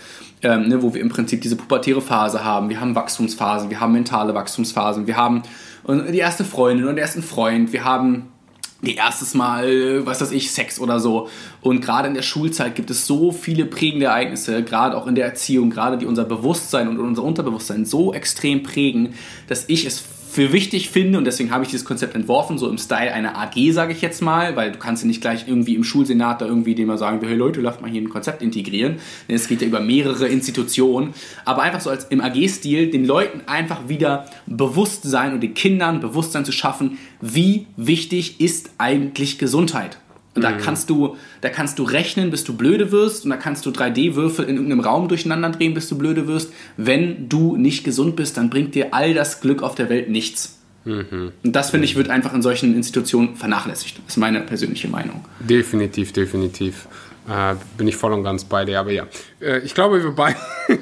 ähm, 0.43 0.69
ne, 0.69 0.83
wo 0.83 0.95
wir 0.95 1.01
im 1.01 1.09
Prinzip 1.09 1.41
diese 1.41 1.57
pubertäre 1.57 2.01
Phase 2.01 2.45
haben, 2.45 2.69
wir 2.69 2.81
haben 2.81 2.95
Wachstumsphasen, 2.95 3.71
wir 3.71 3.81
haben 3.81 3.93
mentale 3.93 4.35
Wachstumsphasen, 4.35 5.07
wir 5.07 5.17
haben 5.17 5.43
die 5.89 6.19
erste 6.19 6.45
Freundin 6.45 6.87
und 6.87 6.97
den 6.97 7.03
ersten 7.03 7.23
Freund, 7.23 7.73
wir 7.73 7.85
haben 7.85 8.33
ihr 8.83 8.97
erstes 8.97 9.35
Mal, 9.35 10.05
was 10.07 10.21
weiß 10.21 10.33
ich, 10.33 10.51
Sex 10.51 10.79
oder 10.79 11.01
so. 11.01 11.29
Und 11.61 11.81
gerade 11.81 12.09
in 12.09 12.15
der 12.15 12.23
Schulzeit 12.23 12.75
gibt 12.75 12.91
es 12.91 13.07
so 13.07 13.33
viele 13.33 13.65
prägende 13.65 14.07
Ereignisse, 14.07 14.63
gerade 14.63 14.97
auch 14.97 15.07
in 15.07 15.15
der 15.15 15.27
Erziehung, 15.27 15.71
gerade 15.71 15.99
die 15.99 16.07
unser 16.07 16.25
Bewusstsein 16.25 16.89
und 16.89 16.99
unser 16.99 17.23
Unterbewusstsein 17.23 17.85
so 17.85 18.13
extrem 18.13 18.63
prägen, 18.63 19.15
dass 19.49 19.69
ich 19.69 19.87
es 19.87 20.03
für 20.37 20.53
wichtig 20.53 20.91
finde 20.91 21.17
und 21.17 21.25
deswegen 21.25 21.51
habe 21.51 21.65
ich 21.65 21.71
dieses 21.71 21.87
Konzept 21.87 22.15
entworfen, 22.15 22.59
so 22.59 22.69
im 22.69 22.77
Style 22.77 23.11
einer 23.11 23.39
AG, 23.39 23.73
sage 23.73 23.95
ich 23.95 24.03
jetzt 24.03 24.21
mal, 24.21 24.55
weil 24.55 24.71
du 24.71 24.79
kannst 24.79 25.03
ja 25.03 25.07
nicht 25.07 25.23
gleich 25.23 25.49
irgendwie 25.49 25.75
im 25.75 25.83
Schulsenat 25.83 26.43
da 26.43 26.47
irgendwie 26.47 26.75
dem 26.75 26.89
mal 26.89 26.99
sagen, 26.99 27.27
hey 27.27 27.35
Leute, 27.35 27.63
lasst 27.63 27.81
mal 27.81 27.91
hier 27.91 28.03
ein 28.03 28.11
Konzept 28.11 28.43
integrieren, 28.43 28.97
denn 29.29 29.37
es 29.37 29.49
geht 29.49 29.63
ja 29.63 29.67
über 29.67 29.81
mehrere 29.81 30.29
Institutionen, 30.29 31.15
aber 31.47 31.63
einfach 31.63 31.81
so 31.81 31.89
als 31.89 32.05
im 32.05 32.21
AG-Stil 32.21 32.91
den 32.91 33.07
Leuten 33.07 33.41
einfach 33.47 33.89
wieder 33.89 34.27
Bewusstsein 34.47 35.33
und 35.33 35.41
den 35.41 35.55
Kindern 35.55 36.01
Bewusstsein 36.01 36.45
zu 36.45 36.53
schaffen, 36.53 36.99
wie 37.23 37.67
wichtig 37.79 38.39
ist 38.39 38.73
eigentlich 38.77 39.39
Gesundheit. 39.39 39.97
Und 40.37 40.43
da 40.43 40.51
mhm. 40.51 40.59
kannst 40.59 40.91
du, 40.91 41.17
da 41.41 41.49
kannst 41.49 41.79
du 41.79 41.83
rechnen, 41.83 42.31
bis 42.31 42.45
du 42.45 42.57
blöde 42.57 42.93
wirst, 42.93 43.25
und 43.25 43.31
da 43.31 43.37
kannst 43.37 43.65
du 43.67 43.71
3D-Würfel 43.71 44.45
in 44.45 44.57
irgendeinem 44.57 44.81
Raum 44.81 45.09
durcheinander 45.09 45.51
drehen, 45.51 45.75
bis 45.75 45.89
du 45.89 45.97
blöde 45.97 46.29
wirst. 46.29 46.53
Wenn 46.77 47.29
du 47.29 47.57
nicht 47.57 47.85
gesund 47.85 48.17
bist, 48.17 48.37
dann 48.37 48.51
bringt 48.51 48.75
dir 48.75 48.93
all 48.93 49.15
das 49.15 49.41
Glück 49.41 49.63
auf 49.63 49.75
der 49.75 49.89
Welt 49.89 50.11
nichts. 50.11 50.59
Mhm. 50.85 51.33
Und 51.43 51.57
das, 51.57 51.71
finde 51.71 51.87
ich, 51.87 51.97
wird 51.97 52.11
einfach 52.11 52.33
in 52.33 52.43
solchen 52.43 52.75
Institutionen 52.75 53.35
vernachlässigt. 53.35 53.99
Das 53.99 54.15
ist 54.15 54.17
meine 54.19 54.41
persönliche 54.43 54.89
Meinung. 54.89 55.25
Definitiv, 55.41 56.13
definitiv. 56.13 56.87
Äh, 57.29 57.57
bin 57.77 57.89
ich 57.89 57.97
voll 57.97 58.13
und 58.13 58.23
ganz 58.23 58.45
bei 58.45 58.65
dir. 58.65 58.79
Aber 58.79 58.93
ja, 58.93 59.05
äh, 59.41 59.59
ich 59.59 59.75
glaube, 59.75 60.03
wir, 60.03 60.13
beid 60.13 60.37
äh, 60.69 60.75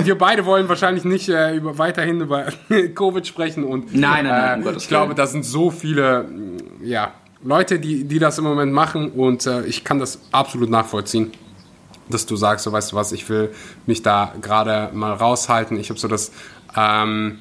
ich, 0.00 0.06
wir 0.06 0.18
beide 0.18 0.44
wollen 0.44 0.68
wahrscheinlich 0.68 1.04
nicht 1.04 1.30
äh, 1.30 1.56
über, 1.56 1.78
weiterhin 1.78 2.20
über 2.20 2.48
Covid 2.94 3.26
sprechen. 3.26 3.64
Und, 3.64 3.94
nein, 3.94 4.24
nein, 4.24 4.26
nein. 4.26 4.54
Um 4.56 4.60
äh, 4.60 4.64
Gottes 4.64 4.82
ich 4.82 4.88
glaube, 4.88 5.14
da 5.14 5.26
sind 5.26 5.46
so 5.46 5.70
viele 5.70 6.28
ja, 6.82 7.14
Leute, 7.42 7.78
die, 7.78 8.04
die 8.04 8.18
das 8.18 8.38
im 8.38 8.44
Moment 8.44 8.72
machen 8.72 9.12
und 9.12 9.46
äh, 9.46 9.64
ich 9.64 9.82
kann 9.82 9.98
das 9.98 10.20
absolut 10.30 10.68
nachvollziehen, 10.68 11.32
dass 12.08 12.26
du 12.26 12.36
sagst, 12.36 12.64
so 12.64 12.72
weißt 12.72 12.92
du 12.92 12.96
was, 12.96 13.12
ich 13.12 13.28
will 13.28 13.50
mich 13.86 14.02
da 14.02 14.34
gerade 14.42 14.90
mal 14.92 15.14
raushalten. 15.14 15.78
Ich 15.78 15.88
habe 15.88 15.98
so 15.98 16.06
das, 16.06 16.32
ähm, 16.76 17.38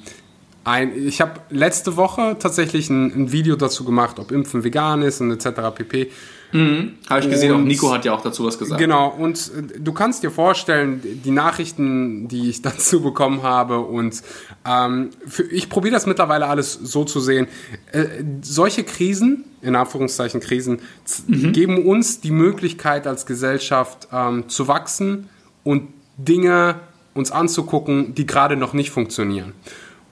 ein, 0.63 1.07
ich 1.07 1.19
habe 1.19 1.41
letzte 1.49 1.97
Woche 1.97 2.37
tatsächlich 2.39 2.89
ein, 2.89 3.11
ein, 3.13 3.31
Video 3.31 3.55
dazu 3.55 3.83
gemacht, 3.83 4.19
ob 4.19 4.31
Impfen 4.31 4.63
vegan 4.63 5.01
ist 5.01 5.19
und 5.19 5.31
etc. 5.31 5.75
pp. 5.75 6.11
Mhm, 6.51 6.93
Habe 7.07 7.21
ich 7.21 7.29
gesehen, 7.29 7.53
und, 7.53 7.61
auch 7.61 7.65
Nico 7.65 7.91
hat 7.91 8.05
ja 8.05 8.13
auch 8.13 8.21
dazu 8.21 8.45
was 8.45 8.57
gesagt. 8.57 8.79
Genau, 8.79 9.09
und 9.09 9.51
äh, 9.55 9.79
du 9.79 9.93
kannst 9.93 10.23
dir 10.23 10.31
vorstellen, 10.31 11.01
die 11.03 11.31
Nachrichten, 11.31 12.27
die 12.27 12.49
ich 12.49 12.61
dazu 12.63 13.01
bekommen 13.01 13.43
habe, 13.43 13.79
und 13.79 14.21
ähm, 14.65 15.11
für, 15.27 15.43
ich 15.43 15.69
probiere 15.69 15.93
das 15.93 16.05
mittlerweile 16.05 16.47
alles 16.47 16.73
so 16.73 17.03
zu 17.03 17.19
sehen. 17.19 17.47
Äh, 17.91 18.05
solche 18.41 18.83
Krisen, 18.83 19.45
in 19.61 19.75
Anführungszeichen 19.75 20.39
Krisen, 20.39 20.79
mhm. 21.27 21.51
geben 21.53 21.85
uns 21.85 22.21
die 22.21 22.31
Möglichkeit 22.31 23.05
als 23.05 23.25
Gesellschaft 23.25 24.07
ähm, 24.11 24.49
zu 24.49 24.67
wachsen 24.67 25.29
und 25.63 25.89
Dinge 26.17 26.75
uns 27.13 27.31
anzugucken, 27.31 28.15
die 28.15 28.25
gerade 28.25 28.55
noch 28.55 28.73
nicht 28.73 28.89
funktionieren. 28.89 29.53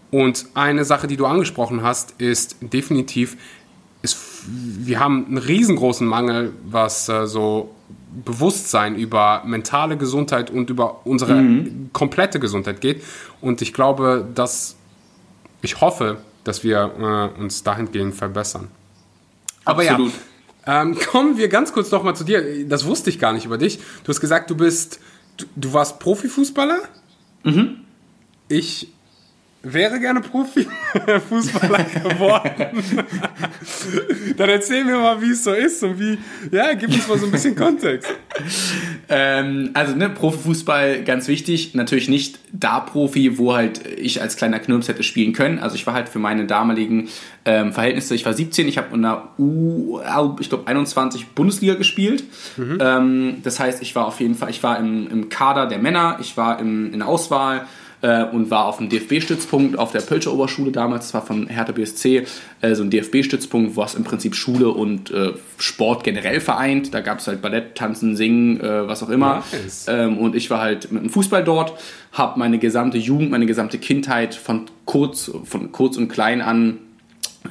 Und 0.09 0.45
eine 0.53 0.85
Sache, 0.85 1.07
die 1.07 1.17
du 1.17 1.25
angesprochen 1.25 1.83
hast, 1.83 2.13
ist 2.19 2.55
definitiv, 2.61 3.37
wir 4.47 4.99
haben 4.99 5.25
einen 5.27 5.37
riesengroßen 5.37 6.07
Mangel, 6.07 6.53
was 6.65 7.09
äh, 7.09 7.27
so 7.27 7.75
Bewusstsein 8.25 8.95
über 8.95 9.43
mentale 9.45 9.97
Gesundheit 9.97 10.49
und 10.49 10.69
über 10.69 11.05
unsere 11.05 11.35
mhm. 11.35 11.89
komplette 11.93 12.39
Gesundheit 12.39 12.81
geht. 12.81 13.03
Und 13.41 13.61
ich 13.61 13.73
glaube, 13.73 14.27
dass 14.33 14.75
ich 15.61 15.81
hoffe, 15.81 16.17
dass 16.43 16.63
wir 16.63 17.31
äh, 17.37 17.41
uns 17.41 17.63
dahingehend 17.63 18.15
verbessern. 18.15 18.69
Aber 19.65 19.81
Absolut. 19.81 20.13
ja, 20.65 20.81
ähm, 20.81 20.97
kommen 21.11 21.37
wir 21.37 21.49
ganz 21.49 21.73
kurz 21.73 21.91
noch 21.91 22.03
mal 22.03 22.15
zu 22.15 22.23
dir. 22.23 22.67
Das 22.67 22.85
wusste 22.85 23.09
ich 23.09 23.19
gar 23.19 23.33
nicht 23.33 23.45
über 23.45 23.57
dich. 23.57 23.79
Du 24.03 24.09
hast 24.09 24.21
gesagt, 24.21 24.49
du 24.49 24.55
bist, 24.55 24.99
du, 25.37 25.45
du 25.55 25.73
warst 25.73 25.99
Profifußballer. 25.99 26.79
Mhm. 27.43 27.81
Ich 28.47 28.93
wäre 29.63 29.99
gerne 29.99 30.21
Profifußballer 30.21 31.83
geworden. 32.03 32.83
Dann 34.37 34.49
erzähl 34.49 34.85
mir 34.85 34.97
mal, 34.97 35.21
wie 35.21 35.31
es 35.31 35.43
so 35.43 35.51
ist 35.51 35.83
und 35.83 35.99
wie, 35.99 36.17
ja, 36.51 36.73
gib 36.73 36.89
uns 36.89 37.07
mal 37.07 37.17
so 37.17 37.25
ein 37.25 37.31
bisschen 37.31 37.55
Kontext. 37.55 38.09
ähm, 39.09 39.71
also, 39.73 39.95
ne, 39.95 40.09
Profifußball, 40.09 41.03
ganz 41.03 41.27
wichtig. 41.27 41.73
Natürlich 41.73 42.07
nicht 42.07 42.39
da 42.51 42.79
Profi, 42.79 43.37
wo 43.37 43.55
halt 43.55 43.81
ich 43.97 44.21
als 44.21 44.37
kleiner 44.37 44.59
Knirps 44.59 44.87
hätte 44.87 45.03
spielen 45.03 45.33
können. 45.33 45.59
Also, 45.59 45.75
ich 45.75 45.85
war 45.87 45.93
halt 45.93 46.09
für 46.09 46.19
meine 46.19 46.45
damaligen 46.45 47.09
ähm, 47.45 47.73
Verhältnisse, 47.73 48.13
ich 48.13 48.25
war 48.25 48.33
17, 48.33 48.67
ich 48.67 48.77
habe 48.77 48.93
in 48.93 49.01
der 49.01 49.29
U, 49.37 49.99
ich 50.39 50.49
glaube, 50.49 50.67
21 50.67 51.27
Bundesliga 51.29 51.75
gespielt. 51.75 52.23
Mhm. 52.57 52.77
Ähm, 52.79 53.37
das 53.43 53.59
heißt, 53.59 53.81
ich 53.81 53.95
war 53.95 54.05
auf 54.05 54.19
jeden 54.19 54.35
Fall, 54.35 54.49
ich 54.49 54.61
war 54.63 54.77
im, 54.79 55.09
im 55.09 55.29
Kader 55.29 55.65
der 55.65 55.79
Männer, 55.79 56.17
ich 56.21 56.37
war 56.37 56.59
im, 56.59 56.93
in 56.93 56.99
der 56.99 57.07
Auswahl 57.07 57.65
äh, 58.01 58.23
und 58.25 58.51
war 58.51 58.65
auf 58.65 58.77
dem 58.77 58.89
DFB-Stützpunkt 58.89 59.77
auf 59.77 59.91
der 59.91 60.01
Pölscher 60.01 60.33
Oberschule 60.33 60.71
damals, 60.71 61.05
das 61.05 61.13
war 61.13 61.25
von 61.25 61.47
Hertha 61.47 61.71
BSC, 61.71 62.25
äh, 62.61 62.75
so 62.75 62.83
ein 62.83 62.89
DFB-Stützpunkt, 62.89 63.75
was 63.75 63.95
im 63.95 64.03
Prinzip 64.03 64.35
Schule 64.35 64.69
und 64.69 65.11
äh, 65.11 65.33
Sport 65.57 66.03
generell 66.03 66.39
vereint. 66.39 66.93
Da 66.93 67.01
gab 67.01 67.19
es 67.19 67.27
halt 67.27 67.41
Ballett, 67.41 67.75
Tanzen, 67.75 68.15
Singen, 68.15 68.59
äh, 68.59 68.87
was 68.87 69.03
auch 69.03 69.09
immer. 69.09 69.43
Nice. 69.51 69.85
Ähm, 69.89 70.17
und 70.17 70.35
ich 70.35 70.49
war 70.49 70.61
halt 70.61 70.91
mit 70.91 71.03
dem 71.03 71.09
Fußball 71.09 71.43
dort, 71.43 71.73
habe 72.11 72.39
meine 72.39 72.59
gesamte 72.59 72.97
Jugend, 72.97 73.31
meine 73.31 73.45
gesamte 73.45 73.77
Kindheit 73.77 74.35
von 74.35 74.65
kurz, 74.85 75.31
von 75.43 75.71
kurz 75.71 75.97
und 75.97 76.07
klein 76.07 76.41
an 76.41 76.79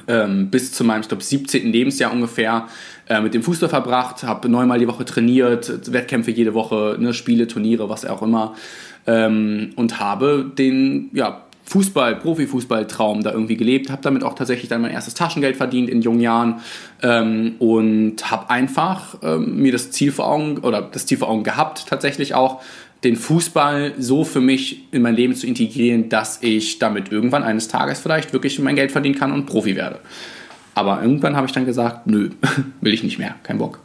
ähm, 0.07 0.49
bis 0.49 0.71
zu 0.71 0.83
meinem, 0.83 1.01
ich 1.01 1.07
glaube, 1.07 1.23
17. 1.23 1.71
Lebensjahr 1.71 2.11
ungefähr 2.11 2.67
äh, 3.07 3.21
mit 3.21 3.33
dem 3.33 3.43
Fußball 3.43 3.69
verbracht, 3.69 4.23
habe 4.23 4.49
neunmal 4.49 4.79
die 4.79 4.87
Woche 4.87 5.05
trainiert, 5.05 5.91
Wettkämpfe 5.91 6.31
jede 6.31 6.53
Woche, 6.53 6.97
ne, 6.99 7.13
Spiele, 7.13 7.47
Turniere, 7.47 7.89
was 7.89 8.05
auch 8.05 8.21
immer 8.21 8.55
ähm, 9.07 9.71
und 9.75 9.99
habe 9.99 10.51
den 10.57 11.09
ja, 11.13 11.43
Fußball, 11.63 12.15
Profifußballtraum 12.15 13.23
da 13.23 13.31
irgendwie 13.31 13.57
gelebt, 13.57 13.89
habe 13.89 14.01
damit 14.01 14.23
auch 14.23 14.35
tatsächlich 14.35 14.69
dann 14.69 14.81
mein 14.81 14.91
erstes 14.91 15.15
Taschengeld 15.15 15.57
verdient 15.57 15.89
in 15.89 16.01
jungen 16.01 16.21
Jahren 16.21 16.61
ähm, 17.01 17.55
und 17.59 18.31
habe 18.31 18.49
einfach 18.49 19.17
ähm, 19.21 19.57
mir 19.57 19.71
das 19.71 19.91
Ziel 19.91 20.11
vor 20.11 20.27
Augen 20.27 20.59
oder 20.59 20.81
das 20.81 21.05
Ziel 21.05 21.17
vor 21.17 21.29
Augen 21.29 21.43
gehabt, 21.43 21.87
tatsächlich 21.87 22.35
auch 22.35 22.61
den 23.03 23.15
Fußball 23.15 23.93
so 23.97 24.23
für 24.23 24.41
mich 24.41 24.87
in 24.91 25.01
mein 25.01 25.15
Leben 25.15 25.35
zu 25.35 25.45
integrieren, 25.45 26.09
dass 26.09 26.41
ich 26.41 26.79
damit 26.79 27.11
irgendwann 27.11 27.43
eines 27.43 27.67
Tages 27.67 27.99
vielleicht 27.99 28.33
wirklich 28.33 28.59
mein 28.59 28.75
Geld 28.75 28.91
verdienen 28.91 29.15
kann 29.15 29.31
und 29.31 29.45
Profi 29.45 29.75
werde. 29.75 29.99
Aber 30.73 31.01
irgendwann 31.01 31.35
habe 31.35 31.47
ich 31.47 31.53
dann 31.53 31.65
gesagt, 31.65 32.07
nö, 32.07 32.29
will 32.81 32.93
ich 32.93 33.03
nicht 33.03 33.19
mehr, 33.19 33.35
kein 33.43 33.57
Bock. 33.57 33.79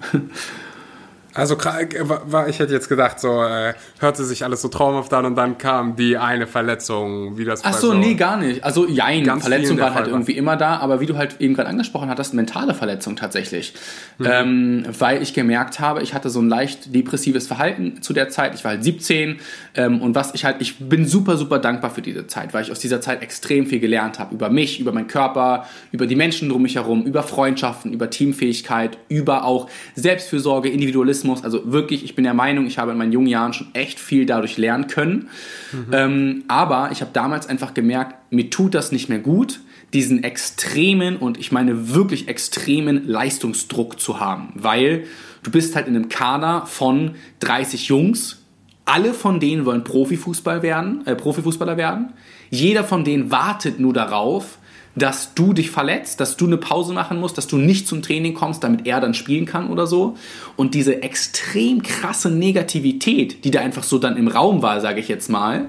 Also 1.35 1.57
war, 1.57 2.49
ich 2.49 2.59
hätte 2.59 2.75
jetzt 2.75 2.91
gedacht, 2.91 3.19
so 3.19 3.43
äh, 3.43 3.73
hörte 4.01 4.23
sich 4.25 4.45
alles 4.45 4.61
so 4.61 4.69
traumhaft 4.69 5.15
an 5.15 5.25
und 5.25 5.35
dann 5.35 5.57
kam 5.57 5.97
die 5.97 6.19
eine 6.19 6.47
Verletzung, 6.47 7.39
wie 7.39 7.47
das 7.47 7.65
Ach 7.65 7.73
so, 7.73 7.93
so 7.93 7.95
nee, 7.95 8.15
gar 8.15 8.37
nicht. 8.37 8.63
Also 8.63 8.87
jein, 8.87 9.25
Verletzungen 9.41 9.81
waren 9.81 9.95
halt 9.95 10.09
irgendwie 10.09 10.33
immer 10.33 10.57
da, 10.57 10.77
aber 10.77 11.01
wie 11.01 11.07
du 11.07 11.17
halt 11.17 11.41
eben 11.41 11.55
gerade 11.55 11.71
angesprochen 11.71 12.11
hattest, 12.11 12.35
mentale 12.35 12.75
Verletzung 12.75 13.17
tatsächlich. 13.17 13.73
Mhm. 14.19 14.27
Ähm, 14.31 14.85
weil 14.99 15.23
ich 15.23 15.33
gemerkt 15.33 15.81
habe, 15.81 16.03
ich 16.03 16.13
hatte 16.13 16.29
so 16.29 16.41
ein 16.41 16.51
leicht 16.51 16.95
depressives 16.95 17.47
Verhalten 17.47 18.03
zu 18.03 18.13
der 18.13 18.29
Zeit. 18.29 18.55
Ich 18.55 18.65
war 18.65 18.73
halt 18.73 18.85
17 18.85 19.39
ähm, 19.75 20.03
und 20.03 20.15
was 20.15 20.35
ich 20.35 20.45
halt, 20.45 20.57
ich 20.61 20.81
bin 20.81 21.07
super, 21.07 21.39
super 21.39 21.59
dankbar 21.59 21.91
für 21.91 22.03
diese 22.03 22.27
Zeit, 22.27 22.53
weil 22.53 22.63
ich 22.63 22.71
aus 22.71 22.79
dieser 22.79 23.01
Zeit 23.01 23.23
extrem 23.23 23.67
viel 23.67 23.81
gelernt 23.81 24.19
habe 24.19 24.35
über 24.35 24.51
mich, 24.51 24.81
über 24.81 24.93
meinen 24.93 25.07
Körper, 25.07 25.67
über 25.93 26.07
die 26.07 26.17
Menschen 26.17 26.51
um 26.51 26.61
mich 26.61 26.75
herum, 26.75 27.05
über 27.05 27.23
Freundschaften, 27.23 27.95
über 27.95 28.11
Teamfähigkeit, 28.11 28.99
über 29.09 29.45
auch 29.45 29.71
Selbstfürsorge, 29.95 30.69
Individualismus 30.69 31.22
Journalismus. 31.23 31.45
Also 31.45 31.73
wirklich, 31.73 32.05
ich 32.05 32.15
bin 32.15 32.25
der 32.25 32.35
Meinung, 32.35 32.67
ich 32.67 32.79
habe 32.79 32.93
in 32.93 32.99
meinen 32.99 33.13
jungen 33.13 33.27
Jahren 33.27 33.53
schon 33.53 33.69
echt 33.75 33.99
viel 33.99 34.27
dadurch 34.27 34.57
lernen 34.59 34.87
können. 34.87 35.29
Mhm. 35.73 35.87
Ähm, 35.93 36.45
aber 36.49 36.91
ich 36.93 37.01
habe 37.01 37.11
damals 37.13 37.49
einfach 37.49 37.75
gemerkt, 37.75 38.33
mir 38.33 38.51
tut 38.51 38.75
das 38.75 38.93
nicht 38.93 39.09
mehr 39.09 39.19
gut, 39.19 39.61
diesen 39.93 40.25
extremen 40.25 41.17
und 41.17 41.39
ich 41.39 41.53
meine 41.53 41.95
wirklich 41.95 42.29
extremen 42.29 43.07
Leistungsdruck 43.07 44.01
zu 44.01 44.21
haben. 44.21 44.53
Weil 44.55 45.05
du 45.43 45.51
bist 45.51 45.77
halt 45.77 45.87
in 45.87 45.97
einem 45.97 46.09
Kader 46.09 46.67
von 46.67 47.13
30 47.41 47.89
Jungs. 47.89 48.39
Alle 48.85 49.15
von 49.15 49.39
denen 49.39 49.65
wollen 49.65 49.85
Profifußball 49.85 50.63
werden, 50.63 51.07
äh, 51.07 51.15
Profifußballer 51.15 51.77
werden. 51.77 52.15
Jeder 52.51 52.85
von 52.85 53.05
denen 53.05 53.31
wartet 53.31 53.79
nur 53.79 53.93
darauf, 53.93 54.59
dass 54.95 55.35
du 55.35 55.53
dich 55.53 55.71
verletzt, 55.71 56.21
dass 56.21 56.37
du 56.37 56.47
eine 56.47 56.59
Pause 56.59 56.93
machen 56.93 57.19
musst, 57.19 57.39
dass 57.39 57.47
du 57.47 57.57
nicht 57.57 57.89
zum 57.89 58.03
Training 58.03 58.35
kommst, 58.35 58.63
damit 58.63 58.87
er 58.87 59.01
dann 59.01 59.15
spielen 59.15 59.47
kann 59.47 59.71
oder 59.71 59.87
so. 59.87 60.17
Und 60.57 60.75
diese 60.75 61.03
extrem 61.03 61.83
krasse 61.83 62.31
Negativität, 62.31 63.45
die 63.45 63.51
da 63.51 63.61
einfach 63.61 63.85
so 63.85 63.99
dann 63.99 64.17
im 64.17 64.29
Raum 64.29 64.63
war, 64.63 64.81
sage 64.81 65.01
ich 65.01 65.09
jetzt 65.09 65.31
mal, 65.31 65.67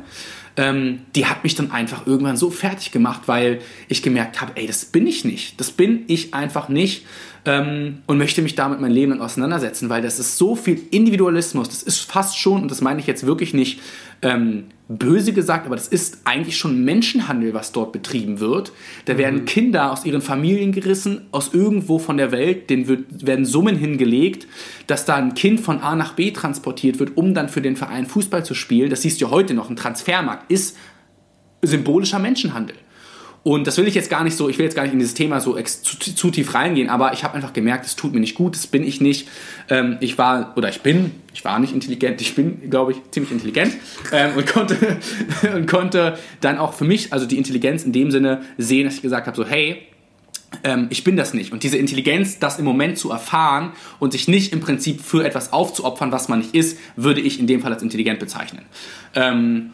ähm, 0.56 1.00
die 1.16 1.26
hat 1.26 1.44
mich 1.44 1.56
dann 1.56 1.72
einfach 1.72 2.06
irgendwann 2.06 2.38
so 2.38 2.50
fertig 2.50 2.92
gemacht, 2.92 3.24
weil 3.26 3.60
ich 3.88 4.04
gemerkt 4.04 4.42
habe, 4.42 4.52
ey, 4.56 4.68
das 4.68 4.86
bin 4.86 5.08
ich 5.08 5.26
nicht. 5.26 5.60
Das 5.60 5.72
bin 5.72 6.04
ich 6.08 6.34
einfach 6.34 6.70
nicht 6.70 7.06
ähm, 7.46 8.00
und 8.06 8.18
möchte 8.18 8.42
mich 8.42 8.56
damit 8.56 8.80
mein 8.80 8.92
Leben 8.92 9.12
dann 9.12 9.22
auseinandersetzen, 9.22 9.90
weil 9.90 10.02
das 10.02 10.20
ist 10.20 10.38
so 10.38 10.56
viel 10.56 10.80
Individualismus. 10.92 11.70
Das 11.70 11.82
ist 11.82 12.00
fast 12.00 12.38
schon, 12.38 12.64
und 12.64 12.72
das 12.72 12.82
meine 12.82 13.00
ich 13.00 13.08
jetzt 13.08 13.26
wirklich 13.26 13.54
nicht 13.54 13.80
ähm, 14.22 14.66
böse 14.98 15.34
gesagt, 15.34 15.66
aber 15.66 15.76
das 15.76 15.88
ist 15.88 16.20
eigentlich 16.26 16.58
schon 16.58 16.84
Menschenhandel, 16.84 17.54
was 17.54 17.72
dort 17.72 17.92
betrieben 17.92 18.40
wird. 18.40 18.72
Da 19.06 19.18
werden 19.18 19.42
mhm. 19.42 19.46
Kinder 19.46 19.92
aus 19.92 20.06
ihren 20.06 20.22
Familien 20.22 20.72
gerissen, 20.72 21.28
aus 21.32 21.54
irgendwo 21.54 22.00
von 22.00 22.18
der 22.18 22.32
Welt, 22.32 22.70
denen 22.70 22.88
wird, 22.88 23.26
werden 23.26 23.46
Summen 23.46 23.76
hingelegt, 23.76 24.48
dass 24.88 25.06
da 25.06 25.16
ein 25.16 25.34
Kind 25.34 25.60
von 25.60 25.80
A 25.80 25.96
nach 25.96 26.14
B 26.14 26.32
transportiert 26.32 27.00
wird, 27.00 27.18
um 27.18 27.34
dann 27.34 27.50
für 27.50 27.62
den 27.62 27.76
Verein 27.76 28.06
Fußball 28.06 28.46
zu 28.46 28.54
spielen. 28.54 28.90
Das 28.90 29.02
siehst 29.02 29.22
du 29.22 29.30
heute 29.30 29.54
noch. 29.54 29.70
Ein 29.70 29.76
Transfermarkt 29.76 30.52
ist 30.52 30.78
symbolischer 31.62 32.20
Menschenhandel. 32.20 32.76
Und 33.44 33.68
das 33.68 33.78
will 33.78 33.88
ich 33.88 33.94
jetzt 33.94 34.10
gar 34.10 34.24
nicht 34.24 34.38
so, 34.38 34.48
ich 34.48 34.58
will 34.58 34.64
jetzt 34.64 34.76
gar 34.76 34.84
nicht 34.84 34.94
in 34.94 35.00
dieses 35.00 35.14
Thema 35.14 35.42
so 35.42 35.60
zu, 35.62 35.98
zu 35.98 36.32
tief 36.32 36.54
reingehen, 36.54 36.90
aber 36.90 37.12
ich 37.12 37.26
habe 37.26 37.36
einfach 37.36 37.52
gemerkt, 37.52 37.86
es 37.86 37.98
tut 37.98 38.14
mir 38.14 38.22
nicht 38.22 38.36
gut, 38.36 38.56
das 38.56 38.68
bin 38.68 38.86
ich 38.86 39.02
nicht. 39.02 39.28
Ähm, 39.70 39.98
ich 40.00 40.18
war, 40.18 40.54
oder 40.56 40.70
ich 40.70 40.80
bin, 40.80 41.12
ich 41.34 41.44
war 41.44 41.60
nicht 41.60 41.74
intelligent, 41.74 42.22
ich 42.22 42.36
bin, 42.36 42.70
glaube 42.70 42.94
ich, 42.94 42.98
ziemlich 43.12 43.34
intelligent 43.34 43.74
ähm, 44.14 44.38
und, 44.38 44.48
konnte, 44.48 44.78
und 45.56 45.68
konnte 45.68 46.18
dann 46.40 46.58
auch 46.58 46.74
für 46.74 46.86
mich, 46.86 47.12
also 47.12 47.26
die 47.26 47.38
Intelligenz 47.38 47.84
in 47.84 47.92
dem 47.92 48.12
Sinne 48.12 48.44
sehen, 48.58 48.86
dass 48.86 48.96
ich 48.96 49.02
gesagt 49.02 49.28
habe, 49.28 49.36
so 49.36 49.46
hey, 49.46 49.88
ähm, 50.64 50.88
ich 50.90 51.04
bin 51.04 51.18
das 51.18 51.34
nicht. 51.34 51.52
Und 51.52 51.64
diese 51.64 51.78
Intelligenz, 51.78 52.40
das 52.40 52.60
im 52.60 52.66
Moment 52.66 52.98
zu 52.98 53.12
erfahren 53.12 53.74
und 54.00 54.14
sich 54.14 54.30
nicht 54.30 54.54
im 54.54 54.62
Prinzip 54.62 55.02
für 55.02 55.26
etwas 55.26 55.52
aufzuopfern, 55.52 56.14
was 56.14 56.30
man 56.30 56.40
nicht 56.40 56.56
ist, 56.56 56.78
würde 56.96 57.20
ich 57.20 57.40
in 57.40 57.48
dem 57.48 57.62
Fall 57.62 57.74
als 57.74 57.84
intelligent 57.84 58.20
bezeichnen. 58.20 58.64
Ähm, 59.16 59.72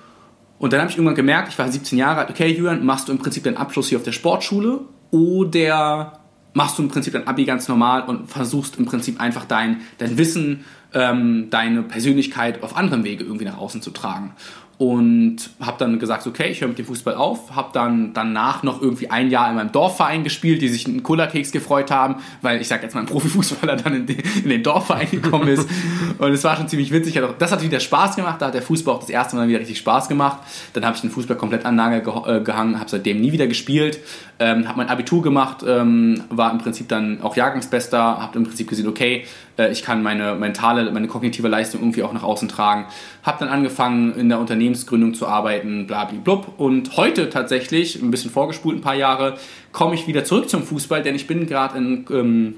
und 0.59 0.73
dann 0.73 0.81
habe 0.81 0.91
ich 0.91 0.97
irgendwann 0.97 1.15
gemerkt, 1.15 1.49
ich 1.49 1.57
war 1.57 1.71
17 1.71 1.97
Jahre 1.97 2.19
alt, 2.19 2.29
okay, 2.29 2.47
Julian, 2.47 2.85
machst 2.85 3.07
du 3.07 3.11
im 3.11 3.17
Prinzip 3.17 3.43
deinen 3.43 3.57
Abschluss 3.57 3.89
hier 3.89 3.97
auf 3.97 4.03
der 4.03 4.11
Sportschule 4.11 4.81
oder 5.09 6.19
machst 6.53 6.77
du 6.77 6.83
im 6.83 6.89
Prinzip 6.89 7.13
dein 7.13 7.27
Abi 7.27 7.45
ganz 7.45 7.67
normal 7.67 8.03
und 8.03 8.29
versuchst 8.29 8.77
im 8.77 8.85
Prinzip 8.85 9.19
einfach 9.19 9.45
dein, 9.45 9.81
dein 9.97 10.17
Wissen, 10.17 10.65
ähm, 10.93 11.47
deine 11.49 11.83
Persönlichkeit 11.83 12.61
auf 12.61 12.75
anderem 12.75 13.03
Wege 13.03 13.23
irgendwie 13.23 13.45
nach 13.45 13.57
außen 13.57 13.81
zu 13.81 13.91
tragen 13.91 14.33
und 14.79 15.49
habe 15.59 15.77
dann 15.77 15.99
gesagt, 15.99 16.25
okay, 16.25 16.47
ich 16.51 16.61
höre 16.61 16.69
mit 16.69 16.79
dem 16.79 16.85
Fußball 16.85 17.13
auf, 17.13 17.53
habe 17.53 17.71
dann 17.73 18.13
danach 18.13 18.63
noch 18.63 18.81
irgendwie 18.81 19.09
ein 19.09 19.29
Jahr 19.29 19.49
in 19.49 19.57
meinem 19.57 19.73
Dorfverein 19.73 20.23
gespielt, 20.23 20.61
die 20.61 20.69
sich 20.69 20.87
einen 20.87 21.03
Cola-Keks 21.03 21.51
gefreut 21.51 21.91
haben, 21.91 22.15
weil 22.41 22.61
ich 22.61 22.69
sag 22.69 22.81
jetzt 22.81 22.95
mal 22.95 23.01
ein 23.01 23.05
Profifußballer 23.05 23.75
dann 23.75 23.93
in 23.93 24.05
den, 24.05 24.19
in 24.41 24.49
den 24.49 24.63
Dorfverein 24.63 25.11
gekommen 25.11 25.49
ist. 25.49 25.67
Und 26.17 26.31
es 26.31 26.45
war 26.45 26.55
schon 26.55 26.69
ziemlich 26.69 26.91
witzig, 26.91 27.21
das 27.39 27.51
hat 27.51 27.61
wieder 27.61 27.81
Spaß 27.81 28.15
gemacht, 28.15 28.41
da 28.41 28.47
hat 28.47 28.53
der 28.53 28.61
Fußball 28.61 28.95
auch 28.95 29.01
das 29.01 29.09
erste 29.09 29.35
Mal 29.35 29.49
wieder 29.49 29.59
richtig 29.59 29.79
Spaß 29.79 30.07
gemacht, 30.07 30.37
dann 30.71 30.85
habe 30.85 30.95
ich 30.95 31.01
den 31.01 31.11
Fußball 31.11 31.35
komplett 31.35 31.65
an 31.65 31.75
Nagel 31.75 32.01
äh, 32.25 32.39
gehangen, 32.39 32.79
habe 32.79 32.89
seitdem 32.89 33.19
nie 33.19 33.33
wieder 33.33 33.47
gespielt, 33.47 33.99
ähm, 34.39 34.67
habe 34.67 34.77
mein 34.77 34.89
Abitur 34.89 35.21
gemacht, 35.21 35.65
ähm, 35.67 36.23
war 36.29 36.51
im 36.51 36.59
Prinzip 36.59 36.87
dann 36.87 37.21
auch 37.21 37.35
Jahrgangsbester, 37.35 37.99
habe 37.99 38.37
im 38.37 38.45
Prinzip 38.45 38.69
gesehen, 38.69 38.87
okay, 38.87 39.25
äh, 39.57 39.71
ich 39.71 39.83
kann 39.83 40.01
meine 40.01 40.35
mentale, 40.35 40.89
meine 40.91 41.07
kognitive 41.07 41.49
Leistung 41.49 41.81
irgendwie 41.81 42.03
auch 42.03 42.13
nach 42.13 42.23
außen 42.23 42.47
tragen. 42.47 42.85
Habe 43.23 43.39
dann 43.41 43.49
angefangen 43.49 44.15
in 44.15 44.29
der 44.29 44.39
Unternehmensgründung 44.39 45.13
zu 45.13 45.27
arbeiten, 45.27 45.87
blablablub. 45.87 46.53
Und 46.57 46.95
heute 46.95 47.29
tatsächlich, 47.29 48.01
ein 48.01 48.11
bisschen 48.11 48.31
vorgespult, 48.31 48.77
ein 48.77 48.81
paar 48.81 48.95
Jahre, 48.95 49.37
komme 49.73 49.95
ich 49.95 50.07
wieder 50.07 50.23
zurück 50.23 50.49
zum 50.49 50.63
Fußball, 50.63 51.03
denn 51.03 51.15
ich 51.15 51.27
bin 51.27 51.45
gerade 51.45 51.77
in 51.77 52.05
ähm, 52.09 52.55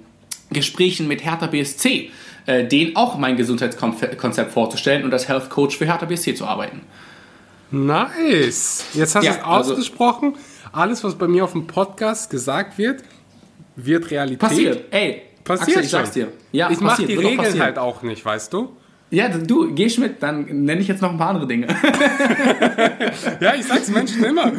Gesprächen 0.51 1.07
mit 1.07 1.25
Hertha 1.25 1.47
BSC, 1.47 2.11
äh, 2.45 2.67
denen 2.67 2.95
auch 2.95 3.17
mein 3.17 3.37
Gesundheitskonzept 3.37 4.51
vorzustellen 4.51 5.03
und 5.03 5.13
als 5.13 5.27
Health 5.27 5.49
Coach 5.49 5.77
für 5.77 5.85
Hertha 5.85 6.05
BSC 6.05 6.35
zu 6.35 6.45
arbeiten. 6.45 6.81
Nice. 7.71 8.85
Jetzt 8.93 9.15
hast 9.15 9.23
ja, 9.23 9.31
du 9.31 9.37
es 9.39 9.45
also 9.45 9.73
ausgesprochen. 9.73 10.33
Also, 10.33 10.50
Alles, 10.71 11.03
was 11.03 11.15
bei 11.15 11.27
mir 11.27 11.43
auf 11.43 11.51
dem 11.51 11.67
Podcast 11.67 12.29
gesagt 12.29 12.77
wird, 12.77 13.03
wird 13.75 14.10
Realität. 14.10 14.39
Passiert. 14.39 14.86
Ey, 14.91 15.23
Passiert 15.43 15.69
Axel, 15.69 15.84
ich 15.84 15.89
sag's 15.89 16.12
dir. 16.12 16.27
Ja, 16.51 16.69
ich 16.69 16.79
mach 16.79 16.97
die 16.97 17.15
Regeln 17.15 17.60
halt 17.60 17.77
auch 17.77 18.03
nicht, 18.03 18.23
weißt 18.23 18.53
du? 18.53 18.77
Ja, 19.10 19.27
du, 19.27 19.73
geh 19.73 19.91
mit, 19.99 20.23
dann 20.23 20.45
nenne 20.45 20.79
ich 20.79 20.88
jetzt 20.88 21.01
noch 21.01 21.12
ein 21.12 21.17
paar 21.17 21.29
andere 21.29 21.47
Dinge. 21.47 21.67
ja, 23.41 23.55
ich 23.55 23.65
sag's 23.65 23.89
Menschen 23.89 24.23
immer. 24.23 24.53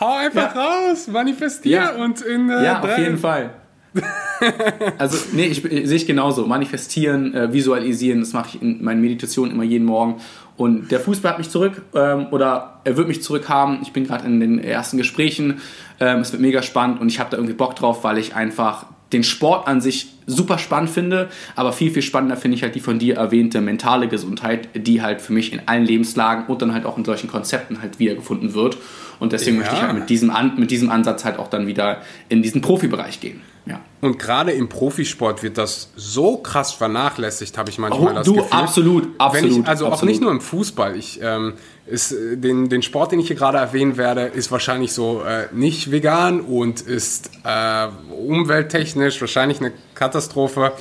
Hau 0.00 0.14
einfach 0.14 0.54
ja. 0.54 0.88
raus, 0.88 1.08
manifestier 1.08 1.76
ja. 1.76 1.90
und 1.96 2.22
in 2.22 2.48
äh, 2.48 2.64
Ja, 2.64 2.80
auf 2.80 2.98
jeden 2.98 3.18
Fall. 3.18 3.50
also, 4.98 5.18
nee, 5.32 5.46
ich, 5.46 5.62
sehe 5.62 5.96
ich 5.96 6.06
genauso. 6.06 6.46
Manifestieren, 6.46 7.34
äh, 7.34 7.52
visualisieren, 7.52 8.20
das 8.20 8.32
mache 8.32 8.56
ich 8.56 8.62
in 8.62 8.82
meinen 8.82 9.00
Meditationen 9.00 9.52
immer 9.52 9.64
jeden 9.64 9.84
Morgen. 9.84 10.20
Und 10.56 10.90
der 10.90 11.00
Fußball 11.00 11.32
hat 11.32 11.38
mich 11.38 11.50
zurück 11.50 11.82
ähm, 11.94 12.28
oder 12.30 12.80
er 12.84 12.96
wird 12.96 13.08
mich 13.08 13.22
zurückhaben. 13.22 13.78
Ich 13.82 13.92
bin 13.92 14.06
gerade 14.06 14.26
in 14.26 14.40
den 14.40 14.58
ersten 14.58 14.96
Gesprächen. 14.96 15.60
Ähm, 16.00 16.20
es 16.20 16.32
wird 16.32 16.40
mega 16.40 16.62
spannend 16.62 17.00
und 17.00 17.08
ich 17.08 17.20
habe 17.20 17.30
da 17.30 17.36
irgendwie 17.36 17.54
Bock 17.54 17.76
drauf, 17.76 18.04
weil 18.04 18.18
ich 18.18 18.34
einfach 18.34 18.86
den 19.12 19.22
Sport 19.22 19.68
an 19.68 19.80
sich 19.80 20.08
super 20.26 20.58
spannend 20.58 20.90
finde, 20.90 21.28
aber 21.54 21.72
viel, 21.72 21.92
viel 21.92 22.02
spannender 22.02 22.36
finde 22.36 22.56
ich 22.56 22.62
halt 22.62 22.74
die 22.74 22.80
von 22.80 22.98
dir 22.98 23.16
erwähnte 23.16 23.60
mentale 23.60 24.08
Gesundheit, 24.08 24.68
die 24.74 25.00
halt 25.00 25.20
für 25.20 25.32
mich 25.32 25.52
in 25.52 25.60
allen 25.66 25.84
Lebenslagen 25.84 26.46
und 26.46 26.60
dann 26.60 26.74
halt 26.74 26.84
auch 26.84 26.98
in 26.98 27.04
solchen 27.04 27.28
Konzepten 27.28 27.80
halt 27.80 28.00
wiedergefunden 28.00 28.54
wird. 28.54 28.78
Und 29.20 29.32
deswegen 29.32 29.56
ja. 29.56 29.62
möchte 29.62 29.76
ich 29.76 29.82
halt 29.82 29.94
mit 29.94 30.10
diesem, 30.10 30.30
An 30.30 30.54
mit 30.56 30.70
diesem 30.70 30.90
Ansatz 30.90 31.24
halt 31.24 31.38
auch 31.38 31.48
dann 31.48 31.66
wieder 31.66 32.02
in 32.28 32.42
diesen 32.42 32.60
Profibereich 32.60 33.20
gehen. 33.20 33.40
Ja. 33.66 33.80
Und 34.00 34.18
gerade 34.18 34.52
im 34.52 34.68
Profisport 34.68 35.42
wird 35.42 35.58
das 35.58 35.90
so 35.96 36.36
krass 36.36 36.72
vernachlässigt, 36.72 37.58
habe 37.58 37.70
ich 37.70 37.78
manchmal 37.78 38.12
oh, 38.12 38.14
das 38.14 38.26
du, 38.26 38.34
Gefühl. 38.34 38.52
Absolut, 38.52 39.08
absolut. 39.18 39.50
Ich, 39.50 39.66
also 39.66 39.86
absolut. 39.86 39.92
auch 39.92 40.02
nicht 40.02 40.20
nur 40.20 40.30
im 40.30 40.40
Fußball. 40.40 40.96
Ich, 40.96 41.20
ähm, 41.20 41.54
ist, 41.86 42.12
äh, 42.12 42.36
den, 42.36 42.68
den 42.68 42.82
Sport, 42.82 43.12
den 43.12 43.20
ich 43.20 43.26
hier 43.26 43.36
gerade 43.36 43.58
erwähnen 43.58 43.96
werde, 43.96 44.22
ist 44.22 44.52
wahrscheinlich 44.52 44.92
so 44.92 45.22
äh, 45.22 45.48
nicht 45.52 45.90
vegan 45.90 46.40
und 46.40 46.80
ist 46.80 47.30
äh, 47.44 47.88
umwelttechnisch 48.12 49.20
wahrscheinlich 49.20 49.60
eine 49.60 49.72
Katastrophe. 49.94 50.72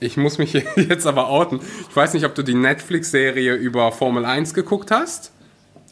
Ich 0.00 0.16
muss 0.16 0.36
mich 0.36 0.52
jetzt 0.76 1.06
aber 1.06 1.28
outen. 1.28 1.60
Ich 1.88 1.96
weiß 1.96 2.12
nicht, 2.12 2.26
ob 2.26 2.34
du 2.34 2.42
die 2.42 2.54
Netflix-Serie 2.54 3.54
über 3.54 3.92
Formel 3.92 4.24
1 4.24 4.52
geguckt 4.52 4.90
hast. 4.90 5.32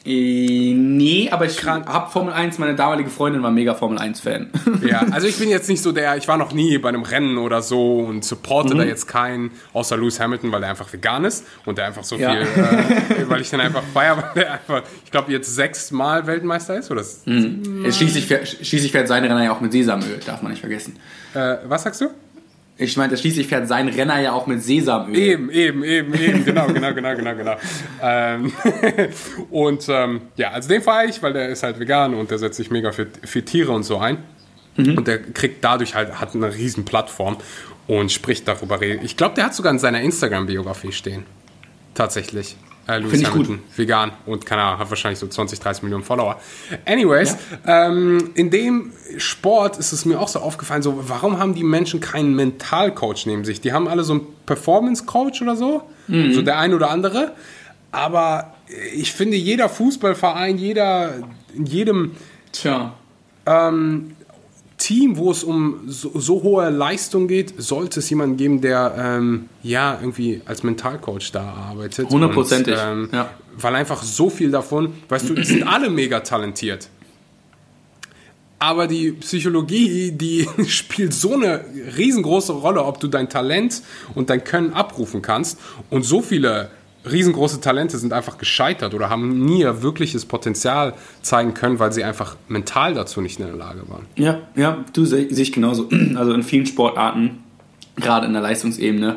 Äh, 0.05 0.75
nee, 0.75 1.29
aber 1.31 1.47
ich 1.47 1.65
habe 1.65 2.11
Formel 2.11 2.33
1, 2.33 2.59
meine 2.59 2.75
damalige 2.75 3.09
Freundin 3.09 3.43
war 3.43 3.53
mega 3.53 3.75
Formel 3.75 3.99
1-Fan. 3.99 4.51
Ja, 4.83 5.07
also 5.13 5.29
ich 5.29 5.39
bin 5.39 5.49
jetzt 5.49 5.69
nicht 5.69 5.81
so 5.81 5.93
der, 5.93 6.17
ich 6.17 6.27
war 6.27 6.37
noch 6.37 6.53
nie 6.53 6.77
bei 6.79 6.89
einem 6.89 7.03
Rennen 7.03 7.39
oder 7.39 7.63
so 7.63 8.01
und 8.01 8.25
supporte 8.25 8.75
mhm. 8.75 8.79
da 8.79 8.85
jetzt 8.85 9.07
keinen, 9.07 9.53
außer 9.73 9.97
Lewis 9.97 10.19
Hamilton, 10.19 10.51
weil 10.51 10.61
der 10.61 10.71
einfach 10.71 10.93
vegan 10.93 11.25
ist 11.25 11.47
und 11.67 11.79
der 11.79 11.87
einfach 11.87 12.03
so 12.03 12.17
ja. 12.17 12.33
viel, 12.33 12.41
äh, 12.41 13.29
weil 13.29 13.41
ich 13.41 13.51
den 13.51 13.61
einfach 13.61 13.83
feier, 13.95 14.17
weil 14.17 14.43
der 14.43 14.53
einfach, 14.55 14.83
ich 15.05 15.11
glaube, 15.13 15.31
jetzt 15.31 15.55
sechsmal 15.55 16.27
Weltmeister 16.27 16.77
ist, 16.79 16.91
oder? 16.91 17.05
Mhm. 17.27 17.87
Schließlich, 17.93 18.27
fährt, 18.27 18.49
schließlich 18.49 18.91
fährt 18.91 19.07
seine 19.07 19.29
Renner 19.29 19.45
ja 19.45 19.53
auch 19.53 19.61
mit 19.61 19.71
Sesamöl, 19.71 20.19
darf 20.27 20.43
man 20.43 20.51
nicht 20.51 20.61
vergessen. 20.61 20.97
Äh, 21.35 21.59
was 21.67 21.85
sagst 21.85 22.01
du? 22.01 22.11
Ich 22.79 22.97
meine, 22.97 23.17
schließlich 23.17 23.47
fährt 23.47 23.69
sein 23.69 23.89
Renner 23.89 24.21
ja 24.21 24.33
auch 24.33 24.47
mit 24.47 24.63
Sesamöl. 24.63 25.17
Eben, 25.17 25.51
eben, 25.51 25.85
eben, 25.85 26.15
eben, 26.15 26.45
genau, 26.45 26.67
genau, 26.67 26.95
genau, 26.95 27.15
genau, 27.15 27.35
genau. 27.35 27.57
Ähm, 28.03 28.53
und 29.51 29.87
ähm, 29.89 30.23
ja, 30.37 30.51
also 30.51 30.69
den 30.69 30.83
fahre 30.83 31.07
ich, 31.07 31.23
weil 31.23 31.33
der 31.33 31.51
ist 31.51 31.63
halt 31.63 31.79
vegan 31.79 32.15
und 32.15 32.31
der 32.31 32.39
setzt 32.39 32.57
sich 32.57 32.71
mega 32.71 32.93
für, 32.93 33.07
für 33.25 33.45
Tiere 33.45 33.73
und 33.73 33.83
so 33.83 33.99
ein. 33.99 34.19
Mhm. 34.77 34.97
Und 34.99 35.07
der 35.07 35.23
kriegt 35.23 35.63
dadurch 35.63 35.95
halt, 35.95 36.21
hat 36.21 36.35
eine 36.35 36.55
riesen 36.55 36.85
Plattform. 36.85 37.37
und 37.87 38.11
spricht 38.11 38.49
darüber. 38.49 38.81
Ich 38.81 39.17
glaube, 39.17 39.35
der 39.35 39.45
hat 39.45 39.55
sogar 39.55 39.73
in 39.73 39.79
seiner 39.79 40.01
Instagram-Biografie 40.01 40.93
stehen. 40.93 41.25
Tatsächlich. 41.95 42.57
Äh, 42.89 43.01
ich 43.01 43.25
Hamilton, 43.25 43.61
vegan 43.77 44.13
und 44.27 44.45
keine 44.45 44.63
Ahnung, 44.63 44.81
hat 44.81 44.91
wahrscheinlich 44.91 45.19
so 45.19 45.27
20, 45.27 45.61
30 45.61 45.83
Millionen 45.85 46.03
Follower. 46.05 46.41
Anyways, 46.85 47.37
ähm, 47.67 48.31
in 48.35 48.51
dem 48.51 48.93
Sport 49.19 49.77
ist 49.79 49.93
es 49.93 50.05
mir 50.05 50.19
auch 50.21 50.29
so 50.29 50.41
aufgefallen, 50.41 50.83
so 50.83 51.05
warum 51.09 51.39
haben 51.39 51.55
die 51.55 51.63
Menschen 51.65 52.01
keinen 52.01 52.35
Mentalcoach 52.35 53.27
neben 53.27 53.45
sich? 53.45 53.61
Die 53.61 53.73
haben 53.73 53.87
alle 53.89 54.03
so 54.05 54.15
einen 54.15 54.27
Performance-Coach 54.47 55.43
oder 55.43 55.57
so, 55.57 55.83
Mhm. 56.09 56.33
so 56.33 56.43
der 56.43 56.59
ein 56.59 56.75
oder 56.75 56.91
andere. 56.91 57.33
Aber 57.93 58.55
ich 58.95 59.13
finde, 59.13 59.37
jeder 59.37 59.69
Fußballverein, 59.69 60.59
jeder, 60.59 61.13
in 61.55 61.67
jedem 61.67 62.13
Tja. 62.53 62.95
Team, 64.83 65.17
wo 65.17 65.31
es 65.31 65.45
um 65.45 65.83
so, 65.87 66.11
so 66.19 66.43
hohe 66.43 66.69
Leistung 66.69 67.29
geht, 67.29 67.55
sollte 67.57 68.01
es 68.01 68.11
jemanden 68.11 68.37
geben, 68.37 68.61
der 68.61 68.95
ähm, 68.99 69.49
ja 69.63 69.97
irgendwie 70.01 70.43
als 70.45 70.65
Mentalcoach 70.65 71.31
da 71.33 71.45
arbeitet. 71.71 72.11
Hundertprozentig, 72.11 72.75
Und, 72.75 72.81
Ähm, 72.81 73.09
ja. 73.13 73.31
Weil 73.57 73.77
einfach 73.77 74.03
so 74.03 74.29
viel 74.29 74.51
davon, 74.51 74.93
weißt 75.09 75.29
du, 75.29 75.35
die 75.35 75.45
sind 75.45 75.63
alle 75.63 75.89
mega 75.89 76.21
talentiert. 76.21 76.89
Aber 78.59 78.89
die 78.89 79.13
Psychologie, 79.13 80.11
die 80.11 80.49
spielt 80.67 81.15
so 81.15 81.35
eine 81.35 81.65
riesengroße 81.97 82.53
Rolle, 82.53 82.83
ob 82.85 82.99
du 82.99 83.07
dein 83.07 83.29
Talent 83.29 83.83
und 84.17 84.31
dein 84.31 84.43
Können 84.43 84.73
abrufen 84.73 85.23
kannst. 85.23 85.61
Und 85.91 86.03
so 86.03 86.23
viele 86.23 86.71
riesengroße 87.11 87.61
Talente 87.61 87.99
sind 87.99 88.13
einfach 88.13 88.39
gescheitert 88.39 88.95
oder 88.95 89.11
haben 89.11 89.45
nie 89.45 89.61
ihr 89.61 89.83
wirkliches 89.83 90.25
Potenzial 90.25 90.95
zeigen 91.23 91.55
können, 91.55 91.79
weil 91.79 91.93
sie 91.93 92.05
einfach 92.05 92.37
mental 92.49 92.95
dazu 92.95 93.21
nicht 93.21 93.41
in 93.41 93.47
der 93.47 93.57
Lage 93.57 93.83
waren. 93.89 94.07
Ja, 94.17 94.41
ja, 94.55 94.85
du 94.93 95.05
sehe 95.05 95.33
seh 95.33 95.43
ich 95.43 95.53
genauso. 95.53 95.89
Also 96.15 96.35
in 96.35 96.43
vielen 96.43 96.67
Sportarten, 96.67 97.43
gerade 97.97 98.27
in 98.27 98.33
der 98.33 98.43
Leistungsebene, 98.43 99.17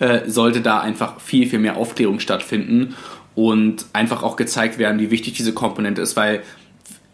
äh, 0.00 0.28
sollte 0.28 0.60
da 0.60 0.80
einfach 0.80 1.20
viel, 1.20 1.48
viel 1.48 1.60
mehr 1.60 1.76
Aufklärung 1.76 2.20
stattfinden 2.20 2.94
und 3.34 3.86
einfach 3.92 4.22
auch 4.22 4.36
gezeigt 4.36 4.78
werden, 4.78 4.98
wie 4.98 5.10
wichtig 5.10 5.34
diese 5.34 5.52
Komponente 5.54 6.02
ist, 6.02 6.16
weil 6.16 6.42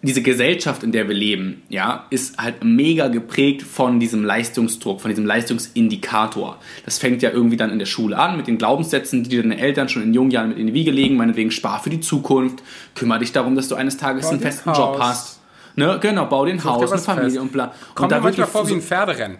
diese 0.02 0.22
Gesellschaft, 0.22 0.84
in 0.84 0.92
der 0.92 1.08
wir 1.08 1.14
leben, 1.14 1.62
ja, 1.68 2.06
ist 2.10 2.38
halt 2.38 2.62
mega 2.62 3.08
geprägt 3.08 3.62
von 3.62 3.98
diesem 3.98 4.24
Leistungsdruck, 4.24 5.00
von 5.00 5.08
diesem 5.10 5.26
Leistungsindikator. 5.26 6.58
Das 6.84 6.98
fängt 6.98 7.22
ja 7.22 7.30
irgendwie 7.30 7.56
dann 7.56 7.70
in 7.70 7.78
der 7.78 7.86
Schule 7.86 8.16
an 8.18 8.36
mit 8.36 8.46
den 8.46 8.58
Glaubenssätzen, 8.58 9.24
die 9.24 9.30
dir 9.30 9.42
deine 9.42 9.58
Eltern 9.58 9.88
schon 9.88 10.02
in 10.02 10.14
jungen 10.14 10.30
Jahren 10.30 10.50
mit 10.50 10.58
in 10.58 10.68
die 10.68 10.74
Wiege 10.74 10.90
legen, 10.90 11.16
meinetwegen 11.16 11.50
spar 11.50 11.82
für 11.82 11.90
die 11.90 12.00
Zukunft, 12.00 12.62
kümmere 12.94 13.18
dich 13.20 13.32
darum, 13.32 13.54
dass 13.56 13.68
du 13.68 13.74
eines 13.74 13.96
Tages 13.96 14.22
Bau 14.26 14.30
einen 14.32 14.40
festen 14.40 14.70
ein 14.70 14.76
Job 14.76 14.94
Haus. 14.98 15.00
hast. 15.00 15.40
Ne, 15.76 15.98
genau, 16.00 16.26
bau 16.26 16.44
dir 16.44 16.52
ein 16.52 16.58
Such 16.58 16.70
Haus, 16.70 16.92
eine 16.92 17.00
Familie 17.00 17.30
fest. 17.30 17.40
und 17.42 17.52
bla. 17.52 17.72
Kommt 17.94 18.00
und 18.06 18.12
da 18.12 18.18
mir 18.18 18.24
wird 18.24 18.38
manchmal 18.38 18.46
vor 18.46 18.64
wie 18.66 18.70
so- 18.70 18.74
ein 18.76 18.82
Pferderennen. 18.82 19.38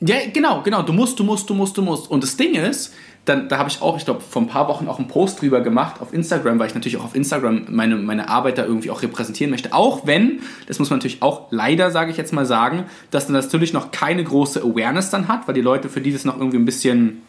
ja, 0.00 0.16
genau, 0.32 0.62
genau. 0.62 0.82
Du 0.82 0.92
musst, 0.92 1.18
du 1.18 1.24
musst, 1.24 1.48
du 1.50 1.54
musst, 1.54 1.76
du 1.76 1.82
musst. 1.82 2.10
Und 2.10 2.22
das 2.22 2.36
Ding 2.36 2.54
ist, 2.54 2.94
dann, 3.28 3.48
da 3.48 3.58
habe 3.58 3.68
ich 3.68 3.82
auch, 3.82 3.96
ich 3.96 4.04
glaube, 4.04 4.20
vor 4.20 4.42
ein 4.42 4.48
paar 4.48 4.68
Wochen 4.68 4.88
auch 4.88 4.98
einen 4.98 5.08
Post 5.08 5.40
drüber 5.40 5.60
gemacht 5.60 6.00
auf 6.00 6.12
Instagram, 6.12 6.58
weil 6.58 6.68
ich 6.68 6.74
natürlich 6.74 6.96
auch 6.96 7.04
auf 7.04 7.14
Instagram 7.14 7.66
meine, 7.70 7.96
meine 7.96 8.28
Arbeit 8.28 8.58
da 8.58 8.64
irgendwie 8.64 8.90
auch 8.90 9.02
repräsentieren 9.02 9.50
möchte. 9.50 9.72
Auch 9.72 10.06
wenn, 10.06 10.40
das 10.66 10.78
muss 10.78 10.90
man 10.90 10.98
natürlich 10.98 11.22
auch 11.22 11.48
leider, 11.50 11.90
sage 11.90 12.10
ich 12.10 12.16
jetzt 12.16 12.32
mal 12.32 12.46
sagen, 12.46 12.84
dass 13.10 13.26
dann 13.26 13.34
natürlich 13.34 13.72
noch 13.72 13.90
keine 13.90 14.24
große 14.24 14.60
Awareness 14.62 15.10
dann 15.10 15.28
hat, 15.28 15.46
weil 15.46 15.54
die 15.54 15.60
Leute, 15.60 15.88
für 15.88 16.00
die 16.00 16.12
das 16.12 16.24
noch 16.24 16.38
irgendwie 16.38 16.58
ein 16.58 16.64
bisschen 16.64 17.22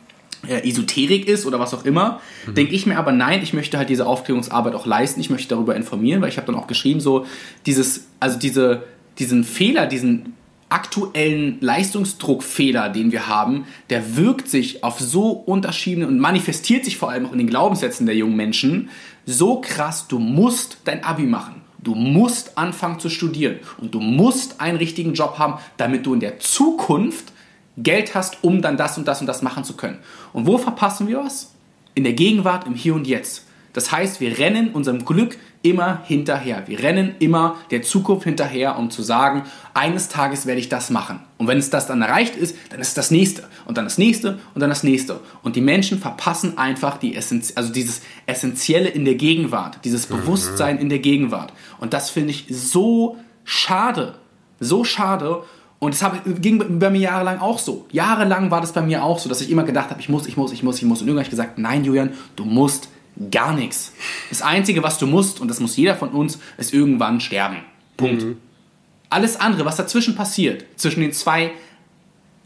äh, 0.47 0.67
Esoterik 0.67 1.27
ist 1.27 1.45
oder 1.45 1.59
was 1.59 1.73
auch 1.73 1.85
immer, 1.85 2.21
denke 2.47 2.73
ich 2.73 2.85
mir 2.85 2.97
aber 2.97 3.11
nein, 3.11 3.41
ich 3.43 3.53
möchte 3.53 3.77
halt 3.77 3.89
diese 3.89 4.07
Aufklärungsarbeit 4.07 4.73
auch 4.75 4.85
leisten, 4.85 5.19
ich 5.19 5.29
möchte 5.29 5.49
darüber 5.49 5.75
informieren, 5.75 6.21
weil 6.21 6.29
ich 6.29 6.37
habe 6.37 6.47
dann 6.47 6.55
auch 6.55 6.67
geschrieben, 6.67 7.01
so 7.01 7.25
dieses, 7.65 8.07
also 8.19 8.39
diese, 8.39 8.83
diesen 9.17 9.43
Fehler, 9.43 9.85
diesen 9.85 10.33
aktuellen 10.69 11.57
Leistungsdruckfehler, 11.61 12.89
den 12.89 13.11
wir 13.11 13.27
haben, 13.27 13.65
der 13.89 14.15
wirkt 14.15 14.47
sich 14.47 14.83
auf 14.83 14.99
so 14.99 15.31
unterschiedliche 15.31 16.07
und 16.07 16.19
manifestiert 16.19 16.85
sich 16.85 16.97
vor 16.97 17.09
allem 17.09 17.25
auch 17.25 17.31
in 17.31 17.39
den 17.39 17.49
Glaubenssätzen 17.49 18.05
der 18.05 18.15
jungen 18.15 18.35
Menschen 18.35 18.89
so 19.25 19.61
krass, 19.61 20.07
du 20.07 20.19
musst 20.19 20.77
dein 20.85 21.03
Abi 21.03 21.23
machen. 21.23 21.61
Du 21.81 21.95
musst 21.95 22.57
anfangen 22.57 22.99
zu 22.99 23.09
studieren 23.09 23.59
und 23.77 23.93
du 23.93 24.01
musst 24.01 24.59
einen 24.59 24.77
richtigen 24.77 25.13
Job 25.13 25.39
haben, 25.39 25.59
damit 25.77 26.05
du 26.05 26.13
in 26.13 26.19
der 26.19 26.39
Zukunft 26.39 27.31
Geld 27.77 28.15
hast, 28.15 28.43
um 28.43 28.61
dann 28.61 28.75
das 28.75 28.97
und 28.97 29.07
das 29.07 29.21
und 29.21 29.27
das 29.27 29.41
machen 29.41 29.63
zu 29.63 29.75
können. 29.75 29.99
Und 30.33 30.45
wo 30.45 30.57
verpassen 30.57 31.07
wir 31.07 31.19
was? 31.19 31.53
In 31.95 32.03
der 32.03 32.13
Gegenwart, 32.13 32.67
im 32.67 32.75
Hier 32.75 32.95
und 32.95 33.07
Jetzt. 33.07 33.45
Das 33.73 33.91
heißt, 33.91 34.19
wir 34.19 34.39
rennen 34.39 34.71
unserem 34.71 35.05
Glück 35.05 35.37
immer 35.61 36.01
hinterher. 36.05 36.63
Wir 36.67 36.79
rennen 36.79 37.15
immer 37.19 37.57
der 37.69 37.81
Zukunft 37.81 38.23
hinterher, 38.23 38.77
um 38.77 38.89
zu 38.89 39.01
sagen, 39.01 39.43
eines 39.73 40.07
Tages 40.07 40.45
werde 40.45 40.61
ich 40.61 40.69
das 40.69 40.89
machen. 40.89 41.19
Und 41.37 41.47
wenn 41.47 41.57
es 41.57 41.69
das 41.69 41.85
dann 41.85 42.01
erreicht 42.01 42.35
ist, 42.35 42.55
dann 42.69 42.79
ist 42.79 42.97
das 42.97 43.11
nächste 43.11 43.43
und 43.65 43.77
dann 43.77 43.85
das 43.85 43.97
nächste 43.97 44.39
und 44.53 44.61
dann 44.61 44.69
das 44.69 44.83
nächste. 44.83 45.19
Und 45.43 45.57
die 45.57 45.61
Menschen 45.61 45.99
verpassen 45.99 46.57
einfach 46.57 46.97
die 46.97 47.15
Essenz 47.15 47.53
also 47.55 47.73
dieses 47.73 48.01
Essentielle 48.25 48.87
in 48.87 49.03
der 49.03 49.15
Gegenwart, 49.15 49.79
dieses 49.83 50.07
Bewusstsein 50.07 50.77
in 50.77 50.87
der 50.87 50.99
Gegenwart. 50.99 51.51
Und 51.79 51.93
das 51.93 52.09
finde 52.09 52.31
ich 52.31 52.45
so 52.49 53.17
schade. 53.43 54.15
So 54.61 54.85
schade. 54.85 55.43
Und 55.79 55.93
es 55.93 56.03
ging 56.41 56.79
bei 56.79 56.89
mir 56.89 57.01
jahrelang 57.01 57.39
auch 57.39 57.59
so. 57.59 57.85
Jahrelang 57.91 58.51
war 58.51 58.59
das 58.61 58.73
bei 58.73 58.81
mir 58.81 59.03
auch 59.03 59.19
so, 59.19 59.29
dass 59.29 59.41
ich 59.41 59.49
immer 59.49 59.63
gedacht 59.63 59.89
habe, 59.89 59.99
ich 59.99 60.09
muss, 60.09 60.27
ich 60.27 60.35
muss, 60.35 60.51
ich 60.51 60.63
muss, 60.63 60.77
ich 60.77 60.83
muss. 60.83 61.01
Und 61.01 61.07
irgendwann 61.07 61.23
habe 61.23 61.27
ich 61.27 61.29
gesagt, 61.29 61.57
nein, 61.57 61.85
Julian, 61.85 62.11
du 62.35 62.43
musst 62.43 62.89
gar 63.31 63.53
nichts. 63.53 63.93
Das 64.29 64.41
Einzige, 64.41 64.83
was 64.83 64.97
du 64.97 65.07
musst, 65.07 65.39
und 65.39 65.47
das 65.49 65.59
muss 65.59 65.75
jeder 65.75 65.95
von 65.95 66.09
uns, 66.09 66.39
ist 66.57 66.73
irgendwann 66.73 67.19
sterben. 67.19 67.57
Punkt. 67.97 68.25
Alles 69.09 69.39
andere, 69.39 69.65
was 69.65 69.75
dazwischen 69.75 70.15
passiert, 70.15 70.65
zwischen 70.75 71.01
den 71.01 71.13
zwei 71.13 71.51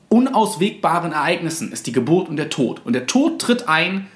unauswegbaren 0.09 1.11
Ereignissen, 1.11 1.71
ist 1.71 1.87
die 1.87 1.91
Geburt 1.91 2.29
und 2.29 2.37
der 2.37 2.49
Tod. 2.49 2.81
Und 2.85 2.93
der 2.93 3.05
Tod 3.05 3.39
tritt 3.39 3.67
ein 3.67 4.07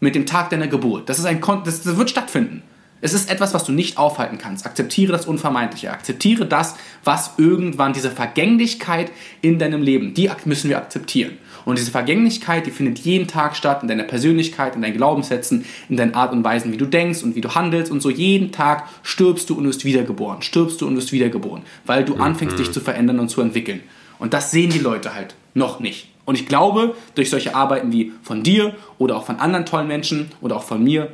mit 0.00 0.14
dem 0.14 0.26
Tag 0.26 0.50
deiner 0.50 0.68
Geburt. 0.68 1.08
Das, 1.08 1.18
ist 1.18 1.24
ein 1.24 1.40
Kon 1.40 1.62
das, 1.64 1.82
das 1.82 1.96
wird 1.96 2.10
stattfinden. 2.10 2.62
Es 3.02 3.12
ist 3.12 3.30
etwas, 3.30 3.52
was 3.52 3.64
du 3.64 3.72
nicht 3.72 3.98
aufhalten 3.98 4.38
kannst. 4.38 4.64
Akzeptiere 4.64 5.12
das 5.12 5.26
Unvermeidliche. 5.26 5.90
Akzeptiere 5.90 6.46
das, 6.46 6.76
was 7.04 7.32
irgendwann, 7.36 7.92
diese 7.92 8.10
Vergänglichkeit 8.10 9.12
in 9.42 9.58
deinem 9.58 9.82
Leben, 9.82 10.14
die 10.14 10.30
müssen 10.46 10.70
wir 10.70 10.78
akzeptieren. 10.78 11.36
Und 11.66 11.78
diese 11.78 11.90
Vergänglichkeit, 11.90 12.64
die 12.64 12.70
findet 12.70 13.00
jeden 13.00 13.26
Tag 13.26 13.56
statt 13.56 13.82
in 13.82 13.88
deiner 13.88 14.04
Persönlichkeit, 14.04 14.76
in 14.76 14.82
deinen 14.82 14.96
Glaubenssätzen, 14.96 15.64
in 15.88 15.96
deinen 15.96 16.14
Art 16.14 16.32
und 16.32 16.44
Weisen, 16.44 16.72
wie 16.72 16.76
du 16.76 16.86
denkst 16.86 17.22
und 17.22 17.34
wie 17.34 17.40
du 17.40 17.54
handelst 17.54 17.90
und 17.90 18.00
so. 18.00 18.08
Jeden 18.08 18.52
Tag 18.52 18.88
stirbst 19.02 19.50
du 19.50 19.58
und 19.58 19.64
wirst 19.64 19.84
wiedergeboren. 19.84 20.42
Stirbst 20.42 20.80
du 20.80 20.86
und 20.86 20.96
wirst 20.96 21.12
wiedergeboren, 21.12 21.62
weil 21.84 22.04
du 22.04 22.14
anfängst, 22.16 22.58
dich 22.58 22.70
zu 22.70 22.80
verändern 22.80 23.18
und 23.18 23.28
zu 23.28 23.40
entwickeln. 23.40 23.80
Und 24.18 24.32
das 24.32 24.52
sehen 24.52 24.70
die 24.70 24.78
Leute 24.78 25.14
halt 25.14 25.34
noch 25.54 25.80
nicht. 25.80 26.08
Und 26.24 26.36
ich 26.36 26.46
glaube, 26.46 26.94
durch 27.14 27.30
solche 27.30 27.54
Arbeiten 27.54 27.92
wie 27.92 28.12
von 28.22 28.42
dir 28.42 28.74
oder 28.98 29.16
auch 29.16 29.26
von 29.26 29.36
anderen 29.36 29.66
tollen 29.66 29.88
Menschen 29.88 30.30
oder 30.40 30.56
auch 30.56 30.64
von 30.64 30.82
mir, 30.82 31.10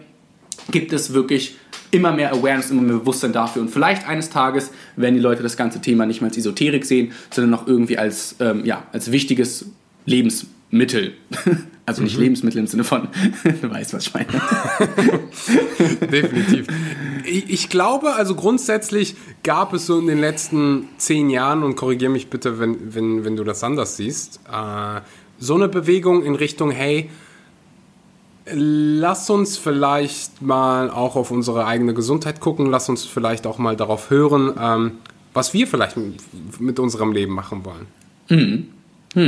gibt 0.71 0.93
es 0.93 1.13
wirklich 1.13 1.57
immer 1.93 2.11
mehr 2.11 2.33
Awareness, 2.33 2.71
immer 2.71 2.83
mehr 2.83 2.97
Bewusstsein 2.97 3.33
dafür. 3.33 3.63
Und 3.63 3.69
vielleicht 3.69 4.09
eines 4.09 4.31
Tages 4.31 4.73
werden 4.97 5.15
die 5.15 5.21
Leute 5.21 5.43
das 5.43 5.57
ganze 5.57 5.81
Thema 5.81 6.07
nicht 6.07 6.21
mehr 6.21 6.31
als 6.31 6.39
Esoterik 6.39 6.85
sehen, 6.85 7.13
sondern 7.31 7.51
noch 7.51 7.69
irgendwie 7.69 7.99
als, 7.99 8.35
ähm, 8.41 8.65
ja, 8.65 8.85
als 8.93 9.13
wichtiges 9.13 9.67
Lebensmittel. 10.05 11.13
Also 11.85 12.01
nicht 12.05 12.17
Lebensmittel 12.17 12.61
im 12.61 12.69
Sinne 12.69 12.85
von, 12.85 13.09
du 13.61 13.69
weißt, 13.69 13.93
was 13.93 14.07
ich 14.07 14.15
meine. 14.15 14.29
Definitiv. 16.13 16.69
Ich, 17.25 17.51
ich 17.51 17.69
glaube, 17.71 18.15
also 18.15 18.37
grundsätzlich 18.37 19.17
gab 19.43 19.73
es 19.73 19.87
so 19.87 19.99
in 19.99 20.07
den 20.07 20.21
letzten 20.21 20.89
zehn 20.97 21.29
Jahren, 21.29 21.65
und 21.65 21.75
korrigiere 21.75 22.13
mich 22.13 22.31
bitte, 22.31 22.61
wenn, 22.61 22.95
wenn, 22.95 23.25
wenn 23.25 23.35
du 23.35 23.43
das 23.43 23.65
anders 23.65 23.97
siehst, 23.97 24.39
äh, 24.49 25.01
so 25.41 25.57
eine 25.57 25.67
Bewegung 25.67 26.23
in 26.23 26.37
Richtung, 26.37 26.71
hey, 26.71 27.11
lass 28.55 29.31
uns 29.31 29.57
vielleicht 29.57 30.43
mal 30.43 30.91
auch 30.91 31.17
auf 31.17 31.31
unsere 31.31 31.67
eigene 31.67 31.95
Gesundheit 31.95 32.41
gucken, 32.41 32.67
lass 32.67 32.89
uns 32.89 33.05
vielleicht 33.05 33.47
auch 33.47 33.59
mal 33.59 33.77
darauf 33.77 34.11
hören, 34.11 34.55
ähm, 34.61 34.93
was 35.33 35.55
wir 35.55 35.67
vielleicht 35.67 35.97
mit, 36.59 36.79
unserem 36.79 37.13
Leben 37.13 37.33
machen 37.33 37.65
wollen. 37.65 37.87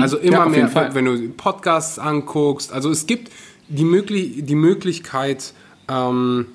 Also 0.01 0.19
immer 0.19 0.39
Ja, 0.39 0.47
mehr, 0.47 0.95
wenn 0.95 1.05
du 1.05 1.29
Podcasts 1.31 1.99
anguckst, 1.99 2.73
also 2.73 2.91
es 2.91 3.07
gibt 3.07 3.31
die, 3.69 3.85
möglich 3.85 4.45
die 4.45 4.55
Möglichkeit, 4.55 5.53
ähm, 5.89 6.47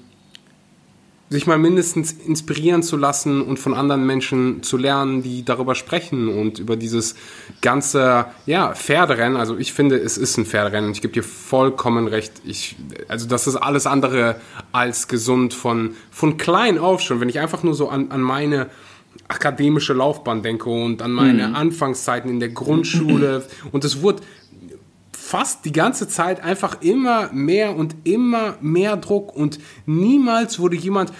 sich 1.29 1.45
mal 1.45 1.59
mindestens 1.59 2.11
inspirieren 2.11 2.81
zu 2.81 2.97
lassen 2.97 3.41
und 3.41 3.59
von 3.59 3.75
anderen 3.75 4.05
Menschen 4.05 4.63
zu 4.63 4.77
lernen, 4.77 5.21
die 5.21 5.45
darüber 5.45 5.75
sprechen 5.75 6.27
und 6.27 6.57
über 6.57 6.75
dieses 6.75 7.15
ganze, 7.61 8.25
ja, 8.47 8.73
Pferderennen. 8.73 9.37
Also 9.37 9.57
ich 9.57 9.71
finde, 9.73 9.97
es 9.97 10.17
ist 10.17 10.37
ein 10.37 10.45
Pferderennen 10.45 10.87
und 10.87 10.95
ich 10.95 11.01
gebe 11.01 11.13
dir 11.13 11.23
vollkommen 11.23 12.07
recht. 12.07 12.33
Ich, 12.45 12.75
also 13.07 13.27
das 13.27 13.45
ist 13.45 13.57
alles 13.57 13.85
andere 13.85 14.41
als 14.71 15.07
gesund 15.07 15.53
von, 15.53 15.91
von 16.09 16.37
klein 16.37 16.79
auf 16.79 17.01
schon. 17.01 17.21
Wenn 17.21 17.29
ich 17.29 17.39
einfach 17.39 17.61
nur 17.61 17.75
so 17.75 17.89
an, 17.89 18.09
an 18.09 18.21
meine 18.21 18.67
akademische 19.27 19.93
Laufbahn 19.93 20.41
denke 20.41 20.69
und 20.69 21.01
an 21.01 21.11
meine 21.11 21.55
Anfangszeiten 21.55 22.29
in 22.29 22.39
der 22.39 22.49
Grundschule 22.49 23.45
und 23.71 23.83
es 23.85 24.01
wurde 24.01 24.23
fast 25.29 25.63
die 25.65 25.71
ganze 25.71 26.07
Zeit 26.07 26.43
einfach 26.43 26.81
immer 26.81 27.31
mehr 27.31 27.75
und 27.75 27.95
immer 28.03 28.57
mehr 28.61 28.97
Druck 28.97 29.35
und 29.35 29.59
niemals 29.85 30.59
wurde 30.59 30.75
jemand 30.75 31.11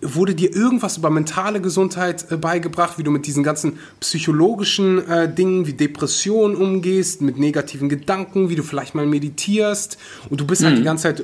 Wurde 0.00 0.34
dir 0.34 0.54
irgendwas 0.56 0.96
über 0.96 1.10
mentale 1.10 1.60
Gesundheit 1.60 2.30
äh, 2.30 2.38
beigebracht, 2.38 2.96
wie 2.98 3.02
du 3.02 3.10
mit 3.10 3.26
diesen 3.26 3.42
ganzen 3.42 3.78
psychologischen 4.00 5.06
äh, 5.06 5.30
Dingen 5.32 5.66
wie 5.66 5.74
Depressionen 5.74 6.56
umgehst, 6.56 7.20
mit 7.20 7.38
negativen 7.38 7.90
Gedanken, 7.90 8.48
wie 8.48 8.54
du 8.54 8.62
vielleicht 8.62 8.94
mal 8.94 9.04
meditierst 9.04 9.98
und 10.30 10.40
du 10.40 10.46
bist 10.46 10.64
halt 10.64 10.78
die 10.78 10.82
ganze 10.84 11.02
Zeit, 11.02 11.22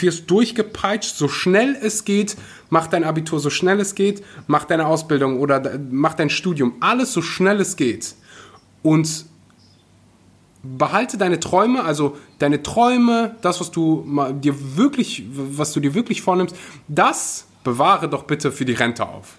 wirst 0.00 0.30
durchgepeitscht, 0.30 1.14
so 1.14 1.28
schnell 1.28 1.76
es 1.82 2.06
geht, 2.06 2.36
mach 2.70 2.86
dein 2.86 3.04
Abitur 3.04 3.38
so 3.38 3.50
schnell 3.50 3.80
es 3.80 3.94
geht, 3.94 4.22
mach 4.46 4.64
deine 4.64 4.86
Ausbildung 4.86 5.38
oder 5.38 5.60
de- 5.60 5.78
mach 5.90 6.14
dein 6.14 6.30
Studium, 6.30 6.74
alles 6.80 7.12
so 7.12 7.20
schnell 7.20 7.60
es 7.60 7.76
geht. 7.76 8.14
Und 8.82 9.26
behalte 10.62 11.18
deine 11.18 11.40
Träume, 11.40 11.84
also 11.84 12.16
deine 12.38 12.62
Träume, 12.62 13.36
das, 13.42 13.60
was 13.60 13.70
du 13.70 14.04
dir 14.40 14.76
wirklich, 14.76 15.24
was 15.32 15.72
du 15.72 15.80
dir 15.80 15.94
wirklich 15.94 16.22
vornimmst, 16.22 16.56
das 16.88 17.46
bewahre 17.64 18.08
doch 18.08 18.24
bitte 18.24 18.50
für 18.52 18.64
die 18.64 18.72
Rente 18.72 19.06
auf. 19.06 19.38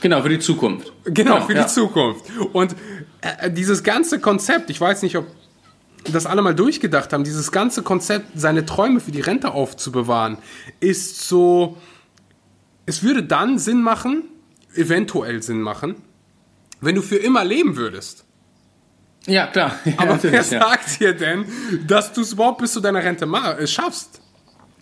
Genau, 0.00 0.22
für 0.22 0.28
die 0.28 0.38
Zukunft. 0.38 0.92
Genau, 1.04 1.42
für 1.42 1.54
ja. 1.54 1.64
die 1.64 1.68
Zukunft. 1.68 2.24
Und 2.52 2.74
äh, 3.20 3.50
dieses 3.50 3.82
ganze 3.82 4.18
Konzept, 4.18 4.70
ich 4.70 4.80
weiß 4.80 5.02
nicht, 5.02 5.16
ob 5.16 5.26
das 6.10 6.26
alle 6.26 6.40
mal 6.40 6.54
durchgedacht 6.54 7.12
haben, 7.12 7.24
dieses 7.24 7.52
ganze 7.52 7.82
Konzept, 7.82 8.26
seine 8.34 8.64
Träume 8.64 9.00
für 9.00 9.10
die 9.10 9.20
Rente 9.20 9.52
aufzubewahren, 9.52 10.38
ist 10.80 11.28
so, 11.28 11.76
es 12.86 13.02
würde 13.02 13.22
dann 13.22 13.58
Sinn 13.58 13.82
machen, 13.82 14.24
eventuell 14.74 15.42
Sinn 15.42 15.60
machen, 15.60 15.96
wenn 16.80 16.94
du 16.94 17.02
für 17.02 17.16
immer 17.16 17.44
leben 17.44 17.76
würdest. 17.76 18.24
Ja, 19.26 19.46
klar. 19.46 19.72
Ja, 19.84 19.92
Aber 19.98 20.06
wer 20.06 20.14
natürlich, 20.14 20.50
ja. 20.50 20.60
sagt 20.60 21.00
dir 21.00 21.12
denn, 21.14 21.44
dass 21.86 22.12
du 22.12 22.22
es 22.22 22.32
überhaupt 22.32 22.58
bis 22.60 22.72
zu 22.72 22.80
deiner 22.80 23.02
Rente 23.02 23.26
äh, 23.26 23.66
schaffst? 23.66 24.20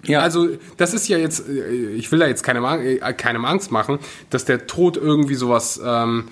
Ja. 0.04 0.20
Also, 0.20 0.48
das 0.76 0.94
ist 0.94 1.08
ja 1.08 1.18
jetzt, 1.18 1.48
äh, 1.48 1.90
ich 1.94 2.10
will 2.12 2.20
da 2.20 2.26
jetzt 2.26 2.42
keinem, 2.44 2.64
äh, 2.64 2.98
keinem 3.14 3.44
Angst 3.44 3.72
machen, 3.72 3.98
dass 4.30 4.44
der 4.44 4.66
Tod 4.68 4.96
irgendwie 4.96 5.34
sowas, 5.34 5.80
ähm, 5.84 6.28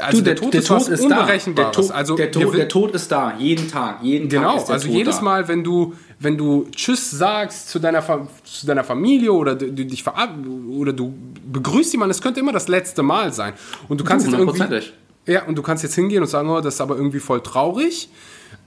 also 0.00 0.18
Du, 0.18 0.24
der, 0.24 0.34
Tod 0.34 0.52
ist 0.56 0.68
was 0.70 0.86
da. 0.86 0.96
Der 0.96 1.04
Unberechenbares. 1.04 1.76
Tod, 1.76 1.90
also, 1.92 2.16
der, 2.16 2.32
Tod, 2.32 2.42
will- 2.52 2.58
der 2.58 2.68
Tod 2.68 2.92
ist 2.92 3.12
da, 3.12 3.34
jeden 3.38 3.70
Tag. 3.70 4.02
Jeden 4.02 4.28
Tag 4.28 4.40
Genau, 4.40 4.56
ist 4.56 4.64
der 4.66 4.74
also 4.74 4.88
Tod 4.88 4.96
jedes 4.96 5.16
da. 5.18 5.22
Mal, 5.22 5.46
wenn 5.46 5.62
du, 5.62 5.94
wenn 6.18 6.36
du 6.36 6.66
Tschüss 6.74 7.12
sagst 7.12 7.68
zu 7.70 7.78
deiner, 7.78 8.02
Fa- 8.02 8.26
zu 8.42 8.66
deiner 8.66 8.82
Familie 8.82 9.32
oder 9.32 9.54
du, 9.54 9.70
du 9.70 9.86
dich 9.86 10.02
verab 10.02 10.30
oder 10.68 10.92
du 10.92 11.14
begrüßt 11.52 11.92
jemanden, 11.92 12.10
es 12.10 12.20
könnte 12.20 12.40
immer 12.40 12.50
das 12.52 12.66
letzte 12.66 13.04
Mal 13.04 13.32
sein. 13.32 13.52
Und 13.88 14.00
du 14.00 14.04
kannst 14.04 14.26
jetzt 14.26 14.36
irgendwie. 14.36 14.80
Ja, 15.26 15.44
und 15.44 15.56
du 15.56 15.62
kannst 15.62 15.82
jetzt 15.82 15.94
hingehen 15.94 16.22
und 16.22 16.28
sagen, 16.28 16.48
oh, 16.48 16.60
das 16.60 16.74
ist 16.74 16.80
aber 16.80 16.96
irgendwie 16.96 17.20
voll 17.20 17.42
traurig. 17.42 18.08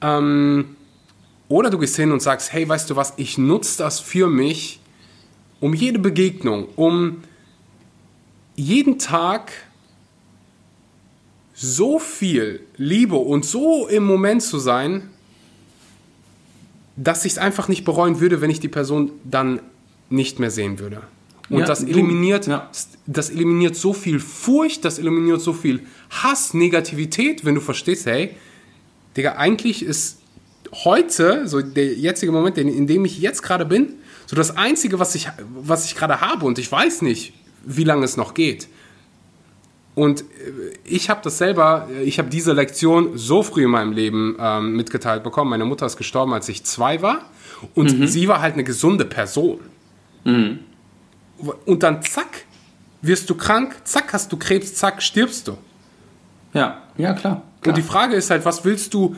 Ähm, 0.02 0.76
oder 1.50 1.70
du 1.70 1.78
gehst 1.78 1.96
hin 1.96 2.12
und 2.12 2.22
sagst, 2.22 2.52
hey, 2.52 2.68
weißt 2.68 2.90
du 2.90 2.96
was, 2.96 3.14
ich 3.18 3.38
nutze 3.38 3.78
das 3.78 4.00
für 4.00 4.28
mich, 4.28 4.80
um 5.60 5.74
jede 5.74 6.00
Begegnung, 6.00 6.68
um 6.76 7.24
jeden 8.56 9.00
Tag 9.00 9.52
so 11.54 12.00
viel 12.00 12.62
Liebe 12.76 13.16
und 13.16 13.46
so 13.46 13.88
im 13.88 14.04
Moment 14.04 14.44
zu 14.44 14.60
sein, 14.60 15.10
dass 16.96 17.26
ich 17.26 17.34
es 17.34 17.38
einfach 17.38 17.68
nicht 17.68 17.86
bereuen 17.86 18.20
würde, 18.20 18.42
wenn 18.42 18.50
ich 18.50 18.60
die 18.60 18.68
Person 18.68 19.12
dann 19.24 19.62
nicht 20.10 20.40
mehr 20.40 20.52
sehen 20.52 20.80
würde. 20.80 21.02
Und 21.50 21.60
Ja, 21.60 21.66
das 21.66 21.84
eliminiert, 21.84 22.48
ja. 22.48 22.70
das 23.06 23.30
eliminiert 23.30 23.76
so 23.76 23.94
viel 23.94 24.20
Furcht, 24.20 24.84
das 24.84 25.00
eliminiert 25.00 25.42
so 25.42 25.54
viel 25.54 25.82
Hass, 26.10 26.54
Negativität, 26.54 27.46
wenn 27.46 27.56
du 27.56 27.62
verstehst, 27.62 28.06
hey, 28.06 28.32
Digga, 29.16 29.34
eigentlich 29.34 29.84
ist 29.84 30.20
heute, 30.74 31.48
so 31.48 31.62
der 31.62 31.94
jetzige 31.94 32.32
Moment, 32.32 32.58
in, 32.58 32.88
dem 32.88 33.06
ich 33.06 33.20
jetzt 33.20 33.42
gerade 33.42 33.66
bin, 33.66 33.94
so 34.26 34.36
das 34.36 34.58
Einzige, 34.58 35.00
was 35.00 35.16
ich, 35.16 35.30
was 35.56 35.86
ich 35.86 35.96
gerade 35.96 36.20
habe 36.20 36.46
und 36.46 36.60
ich 36.60 36.70
weiß 36.70 37.02
nicht, 37.02 37.34
wie 37.64 37.86
lange 37.86 38.04
es 38.04 38.18
noch 38.18 38.34
geht. 38.34 38.68
Und 39.96 40.22
äh, 40.22 40.26
ich 40.84 41.10
habe 41.10 41.22
das 41.24 41.38
selber, 41.38 41.88
äh, 41.92 42.04
ich 42.04 42.20
habe 42.20 42.30
diese 42.30 42.54
Lektion 42.54 43.18
so 43.18 43.42
früh 43.42 43.64
in 43.64 43.72
meinem 43.72 43.94
Leben 43.94 44.36
ähm, 44.40 44.76
mitgeteilt 44.76 45.24
bekommen. 45.24 45.50
Meine 45.50 45.66
Mutter 45.66 45.86
ist 45.86 45.98
gestorben, 45.98 46.34
als 46.34 46.48
ich 46.50 46.64
zwei 46.64 47.02
war. 47.02 47.22
Und 47.74 48.08
sie 48.08 48.28
war 48.28 48.42
halt 48.42 48.54
eine 48.54 48.64
gesunde 48.64 49.06
Person. 49.06 49.60
Und 51.66 51.84
dann 51.84 52.02
zack, 52.02 52.46
wirst 53.02 53.30
du 53.30 53.36
krank, 53.36 53.76
zack, 53.84 54.14
hast 54.14 54.32
du 54.32 54.38
Krebs, 54.38 54.76
zack, 54.76 55.02
stirbst 55.02 55.48
du. 55.48 55.58
Ja, 56.54 56.82
ja, 56.98 57.14
klar. 57.14 57.44
klar. 57.62 57.74
Und 57.74 57.78
die 57.78 57.84
Frage 57.84 58.16
ist 58.16 58.30
halt, 58.30 58.46
was 58.46 58.66
willst 58.66 58.94
du 58.94 59.16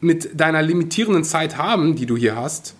mit 0.00 0.38
deiner 0.38 0.62
limitierenden 0.62 1.24
Zeit 1.24 1.56
haben, 1.56 1.96
die 1.96 2.06
du 2.06 2.16
hier 2.16 2.36
hast? 2.36 2.74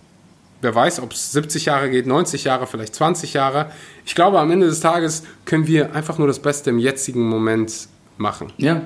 Wer 0.63 0.75
weiß, 0.75 1.01
ob 1.01 1.13
es 1.13 1.33
70 1.33 1.67
Jahre 1.67 1.91
geht, 1.91 2.07
90 2.07 2.45
Jahre, 2.45 2.67
vielleicht 2.67 2.95
20 2.95 3.35
Jahre. 3.35 3.71
Ich 4.07 4.15
glaube, 4.15 4.41
am 4.41 4.51
Ende 4.51 4.67
des 4.67 4.81
Tages 4.81 5.23
können 5.45 5.67
wir 5.67 5.95
einfach 5.95 6.19
nur 6.19 6.27
das 6.27 6.39
Beste 6.39 6.71
im 6.71 6.79
jetzigen 6.79 7.29
Moment 7.29 7.89
machen. 8.17 8.53
Ja, 8.57 8.83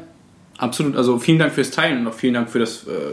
absolut. 0.58 0.96
Also 0.96 1.18
vielen 1.18 1.38
Dank 1.38 1.52
fürs 1.52 1.70
Teilen 1.70 2.00
und 2.00 2.08
auch 2.08 2.14
vielen 2.14 2.34
Dank 2.34 2.50
für 2.50 2.58
das, 2.58 2.86
äh, 2.88 3.12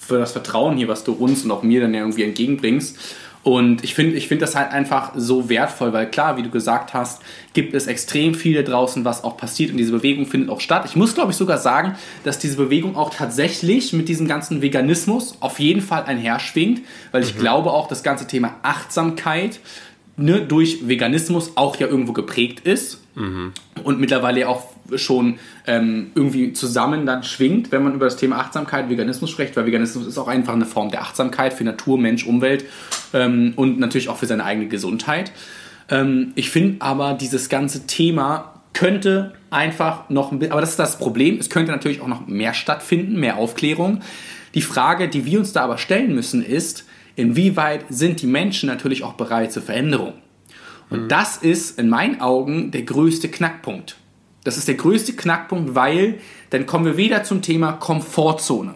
für 0.00 0.18
das 0.18 0.32
Vertrauen 0.32 0.76
hier, 0.76 0.88
was 0.88 1.04
du 1.04 1.12
uns 1.12 1.44
und 1.44 1.50
auch 1.50 1.62
mir 1.62 1.82
dann 1.82 1.92
irgendwie 1.92 2.24
entgegenbringst. 2.24 2.96
Und 3.42 3.82
ich 3.84 3.94
finde 3.94 4.16
ich 4.16 4.28
find 4.28 4.42
das 4.42 4.54
halt 4.54 4.70
einfach 4.70 5.12
so 5.16 5.48
wertvoll, 5.48 5.94
weil 5.94 6.10
klar, 6.10 6.36
wie 6.36 6.42
du 6.42 6.50
gesagt 6.50 6.92
hast, 6.92 7.22
gibt 7.54 7.72
es 7.74 7.86
extrem 7.86 8.34
viel 8.34 8.54
da 8.54 8.62
draußen, 8.62 9.04
was 9.06 9.24
auch 9.24 9.38
passiert 9.38 9.70
und 9.70 9.78
diese 9.78 9.92
Bewegung 9.92 10.26
findet 10.26 10.50
auch 10.50 10.60
statt. 10.60 10.84
Ich 10.84 10.94
muss, 10.94 11.14
glaube 11.14 11.30
ich, 11.30 11.38
sogar 11.38 11.56
sagen, 11.56 11.96
dass 12.22 12.38
diese 12.38 12.56
Bewegung 12.56 12.96
auch 12.96 13.14
tatsächlich 13.14 13.94
mit 13.94 14.08
diesem 14.10 14.28
ganzen 14.28 14.60
Veganismus 14.60 15.38
auf 15.40 15.58
jeden 15.58 15.80
Fall 15.80 16.04
einherschwingt, 16.04 16.82
weil 17.12 17.22
ich 17.22 17.38
glaube 17.38 17.72
auch, 17.72 17.88
das 17.88 18.02
ganze 18.02 18.26
Thema 18.26 18.56
Achtsamkeit 18.62 19.60
ne, 20.16 20.40
durch 20.40 20.88
Veganismus 20.88 21.52
auch 21.56 21.76
ja 21.76 21.86
irgendwo 21.86 22.12
geprägt 22.12 22.60
ist 22.60 23.00
und 23.84 24.00
mittlerweile 24.00 24.48
auch 24.48 24.64
schon 24.96 25.38
ähm, 25.66 26.10
irgendwie 26.14 26.52
zusammen 26.52 27.06
dann 27.06 27.22
schwingt, 27.22 27.72
wenn 27.72 27.82
man 27.82 27.94
über 27.94 28.06
das 28.06 28.16
Thema 28.16 28.38
Achtsamkeit, 28.38 28.88
Veganismus 28.88 29.30
spricht, 29.30 29.56
weil 29.56 29.66
Veganismus 29.66 30.06
ist 30.06 30.18
auch 30.18 30.28
einfach 30.28 30.54
eine 30.54 30.66
Form 30.66 30.90
der 30.90 31.02
Achtsamkeit 31.02 31.52
für 31.52 31.64
Natur, 31.64 31.98
Mensch, 31.98 32.26
Umwelt 32.26 32.64
ähm, 33.12 33.52
und 33.56 33.78
natürlich 33.78 34.08
auch 34.08 34.16
für 34.16 34.26
seine 34.26 34.44
eigene 34.44 34.68
Gesundheit. 34.68 35.32
Ähm, 35.88 36.32
ich 36.34 36.50
finde 36.50 36.80
aber, 36.80 37.14
dieses 37.14 37.48
ganze 37.48 37.86
Thema 37.86 38.62
könnte 38.72 39.34
einfach 39.50 40.08
noch 40.10 40.32
ein 40.32 40.38
bisschen, 40.38 40.52
aber 40.52 40.60
das 40.60 40.70
ist 40.70 40.78
das 40.78 40.98
Problem, 40.98 41.38
es 41.38 41.50
könnte 41.50 41.72
natürlich 41.72 42.00
auch 42.00 42.08
noch 42.08 42.26
mehr 42.26 42.54
stattfinden, 42.54 43.18
mehr 43.18 43.36
Aufklärung. 43.36 44.00
Die 44.54 44.62
Frage, 44.62 45.08
die 45.08 45.24
wir 45.26 45.38
uns 45.38 45.52
da 45.52 45.62
aber 45.62 45.78
stellen 45.78 46.14
müssen, 46.14 46.44
ist, 46.44 46.84
inwieweit 47.20 47.84
sind 47.88 48.22
die 48.22 48.26
Menschen 48.26 48.68
natürlich 48.68 49.04
auch 49.04 49.14
bereit 49.14 49.52
zur 49.52 49.62
Veränderung. 49.62 50.14
Und 50.90 51.04
mhm. 51.04 51.08
das 51.08 51.36
ist 51.36 51.78
in 51.78 51.88
meinen 51.88 52.20
Augen 52.20 52.70
der 52.70 52.82
größte 52.82 53.28
Knackpunkt. 53.28 53.96
Das 54.44 54.56
ist 54.56 54.68
der 54.68 54.74
größte 54.74 55.12
Knackpunkt, 55.12 55.74
weil 55.74 56.18
dann 56.50 56.66
kommen 56.66 56.84
wir 56.84 56.96
wieder 56.96 57.24
zum 57.24 57.42
Thema 57.42 57.72
Komfortzone. 57.72 58.74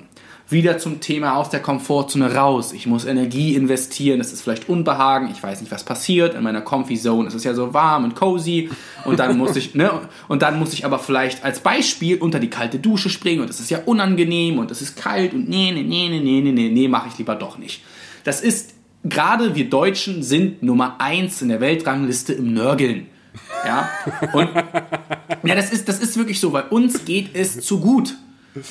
Wieder 0.51 0.77
zum 0.77 1.01
Thema 1.01 1.37
aus 1.37 1.49
der 1.49 1.61
Komfortzone 1.61 2.35
raus. 2.35 2.75
Ich 2.75 2.87
muss 2.87 3.07
Energie 3.07 3.55
investieren, 3.55 4.19
das 4.19 4.31
ist 4.31 4.43
vielleicht 4.43 4.69
Unbehagen, 4.69 5.31
ich 5.33 5.43
weiß 5.43 5.63
nicht, 5.63 5.73
was 5.73 5.85
passiert. 5.85 6.35
In 6.35 6.43
meiner 6.43 6.61
Comfy 6.61 6.97
Zone 6.97 7.29
ist 7.29 7.35
es 7.35 7.45
ja 7.45 7.55
so 7.55 7.73
warm 7.73 8.05
und 8.05 8.15
cozy. 8.15 8.69
Und 9.07 9.19
dann 9.19 9.39
muss 9.39 9.57
ich, 9.57 9.75
ne, 9.75 9.91
und 10.29 10.43
dann 10.43 10.59
muss 10.59 10.75
ich 10.75 10.85
aber 10.85 10.99
vielleicht 10.99 11.43
als 11.43 11.61
Beispiel 11.61 12.19
unter 12.19 12.41
die 12.41 12.51
kalte 12.51 12.79
Dusche 12.79 13.09
springen 13.09 13.41
und 13.41 13.49
es 13.49 13.59
ist 13.59 13.71
ja 13.71 13.79
unangenehm 13.87 14.59
und 14.59 14.71
es 14.71 14.83
ist 14.83 14.97
kalt 14.97 15.33
und 15.33 15.49
nee, 15.49 15.73
nee, 15.73 15.83
nee, 15.83 16.11
nee, 16.11 16.21
nee, 16.21 16.53
nee, 16.53 16.69
nee, 16.69 16.89
mache 16.89 17.09
ich 17.09 17.17
lieber 17.17 17.37
doch 17.37 17.57
nicht. 17.57 17.81
Das 18.25 18.41
ist, 18.41 18.75
gerade 19.05 19.55
wir 19.55 19.69
Deutschen 19.69 20.23
sind 20.23 20.63
Nummer 20.63 20.97
eins 20.99 21.43
in 21.43 21.49
der 21.49 21.61
Weltrangliste 21.61 22.33
im 22.33 22.55
Nörgeln. 22.55 23.07
Ja, 23.67 23.89
und 24.33 24.49
ja, 25.43 25.55
das 25.55 25.73
ist, 25.73 25.89
das 25.89 25.99
ist 26.01 26.17
wirklich 26.17 26.41
so, 26.41 26.53
weil 26.53 26.65
uns 26.71 27.05
geht 27.05 27.31
es 27.35 27.61
zu 27.61 27.81
gut. 27.81 28.17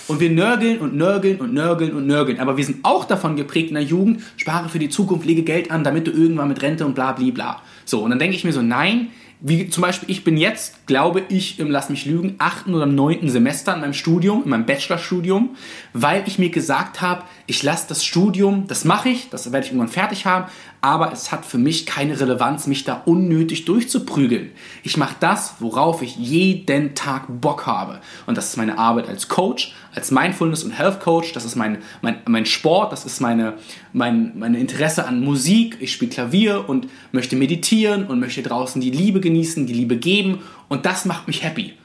Und 0.07 0.21
wir 0.21 0.29
nörgeln 0.29 0.79
und 0.79 0.95
nörgeln 0.95 1.39
und 1.39 1.53
nörgeln 1.53 1.93
und 1.93 2.07
nörgeln. 2.07 2.39
Aber 2.39 2.55
wir 2.55 2.63
sind 2.63 2.85
auch 2.85 3.03
davon 3.03 3.35
geprägt 3.35 3.67
in 3.67 3.75
der 3.75 3.83
Jugend, 3.83 4.21
spare 4.37 4.69
für 4.69 4.79
die 4.79 4.87
Zukunft, 4.87 5.25
lege 5.25 5.43
Geld 5.43 5.71
an, 5.71 5.83
damit 5.83 6.07
du 6.07 6.11
irgendwann 6.11 6.47
mit 6.47 6.61
Rente 6.61 6.85
und 6.85 6.95
bla 6.95 7.11
bla 7.11 7.31
bla. 7.31 7.61
So, 7.83 8.01
und 8.01 8.09
dann 8.09 8.19
denke 8.19 8.35
ich 8.35 8.45
mir 8.45 8.53
so, 8.53 8.61
nein, 8.61 9.09
wie 9.45 9.67
zum 9.67 9.81
Beispiel, 9.81 10.09
ich 10.09 10.23
bin 10.23 10.37
jetzt, 10.37 10.87
glaube 10.87 11.21
ich, 11.27 11.59
im 11.59 11.69
Lass 11.69 11.89
mich 11.89 12.05
lügen, 12.05 12.35
achten 12.37 12.73
oder 12.73 12.85
neunten 12.85 13.29
Semester 13.29 13.73
in 13.73 13.81
meinem 13.81 13.93
Studium, 13.93 14.43
in 14.45 14.49
meinem 14.49 14.65
Bachelorstudium, 14.65 15.57
weil 15.91 16.23
ich 16.25 16.39
mir 16.39 16.49
gesagt 16.49 17.01
habe, 17.01 17.23
ich 17.45 17.61
lasse 17.61 17.89
das 17.89 18.05
Studium, 18.05 18.67
das 18.67 18.85
mache 18.85 19.09
ich, 19.09 19.29
das 19.29 19.51
werde 19.51 19.65
ich 19.65 19.73
irgendwann 19.73 19.89
fertig 19.89 20.25
haben, 20.25 20.45
aber 20.83 21.13
es 21.13 21.31
hat 21.31 21.45
für 21.45 21.57
mich 21.57 21.85
keine 21.85 22.19
Relevanz, 22.19 22.67
mich 22.67 22.83
da 22.83 23.03
unnötig 23.05 23.63
durchzuprügeln. 23.63 24.51
Ich 24.83 24.97
mache 24.97 25.15
das, 25.21 25.55
worauf 25.59 26.01
ich 26.01 26.17
jeden 26.17 26.93
Tag 26.93 27.23
Bock 27.29 27.65
habe. 27.65 28.01
Und 28.25 28.37
das 28.37 28.49
ist 28.49 28.57
meine 28.57 28.77
Arbeit 28.77 29.07
als 29.07 29.29
Coach, 29.29 29.73
als 29.95 30.11
Mindfulness- 30.11 30.65
und 30.65 30.71
Health 30.71 30.99
Coach, 30.99 31.31
das 31.31 31.45
ist 31.45 31.55
mein, 31.55 31.77
mein, 32.01 32.17
mein 32.27 32.45
Sport, 32.45 32.91
das 32.91 33.05
ist 33.05 33.21
meine, 33.21 33.53
mein, 33.93 34.37
meine 34.37 34.59
Interesse 34.59 35.07
an 35.07 35.23
Musik. 35.23 35.77
Ich 35.79 35.93
spiele 35.93 36.11
Klavier 36.11 36.67
und 36.67 36.89
möchte 37.13 37.37
meditieren 37.37 38.05
und 38.05 38.19
möchte 38.19 38.43
draußen 38.43 38.81
die 38.81 38.91
Liebe 38.91 39.21
genießen, 39.21 39.65
die 39.65 39.73
Liebe 39.73 39.95
geben. 39.95 40.39
Und 40.67 40.85
das 40.85 41.05
macht 41.05 41.27
mich 41.27 41.43
happy. 41.43 41.75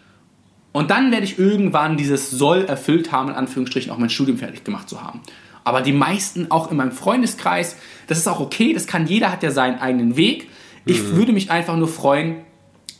Und 0.72 0.90
dann 0.90 1.12
werde 1.12 1.24
ich 1.24 1.38
irgendwann 1.38 1.96
dieses 1.96 2.32
Soll 2.32 2.64
erfüllt 2.64 3.12
haben, 3.12 3.28
in 3.28 3.36
Anführungsstrichen 3.36 3.92
auch 3.92 3.98
mein 3.98 4.10
Studium 4.10 4.38
fertig 4.38 4.64
gemacht 4.64 4.88
zu 4.88 5.00
haben. 5.00 5.20
Aber 5.68 5.82
die 5.82 5.92
meisten 5.92 6.50
auch 6.50 6.70
in 6.70 6.78
meinem 6.78 6.92
Freundeskreis, 6.92 7.76
das 8.06 8.16
ist 8.16 8.26
auch 8.26 8.40
okay, 8.40 8.72
das 8.72 8.86
kann 8.86 9.06
jeder, 9.06 9.30
hat 9.30 9.42
ja 9.42 9.50
seinen 9.50 9.78
eigenen 9.78 10.16
Weg. 10.16 10.48
Ich 10.86 11.02
mhm. 11.02 11.16
würde 11.16 11.32
mich 11.32 11.50
einfach 11.50 11.76
nur 11.76 11.88
freuen, 11.88 12.36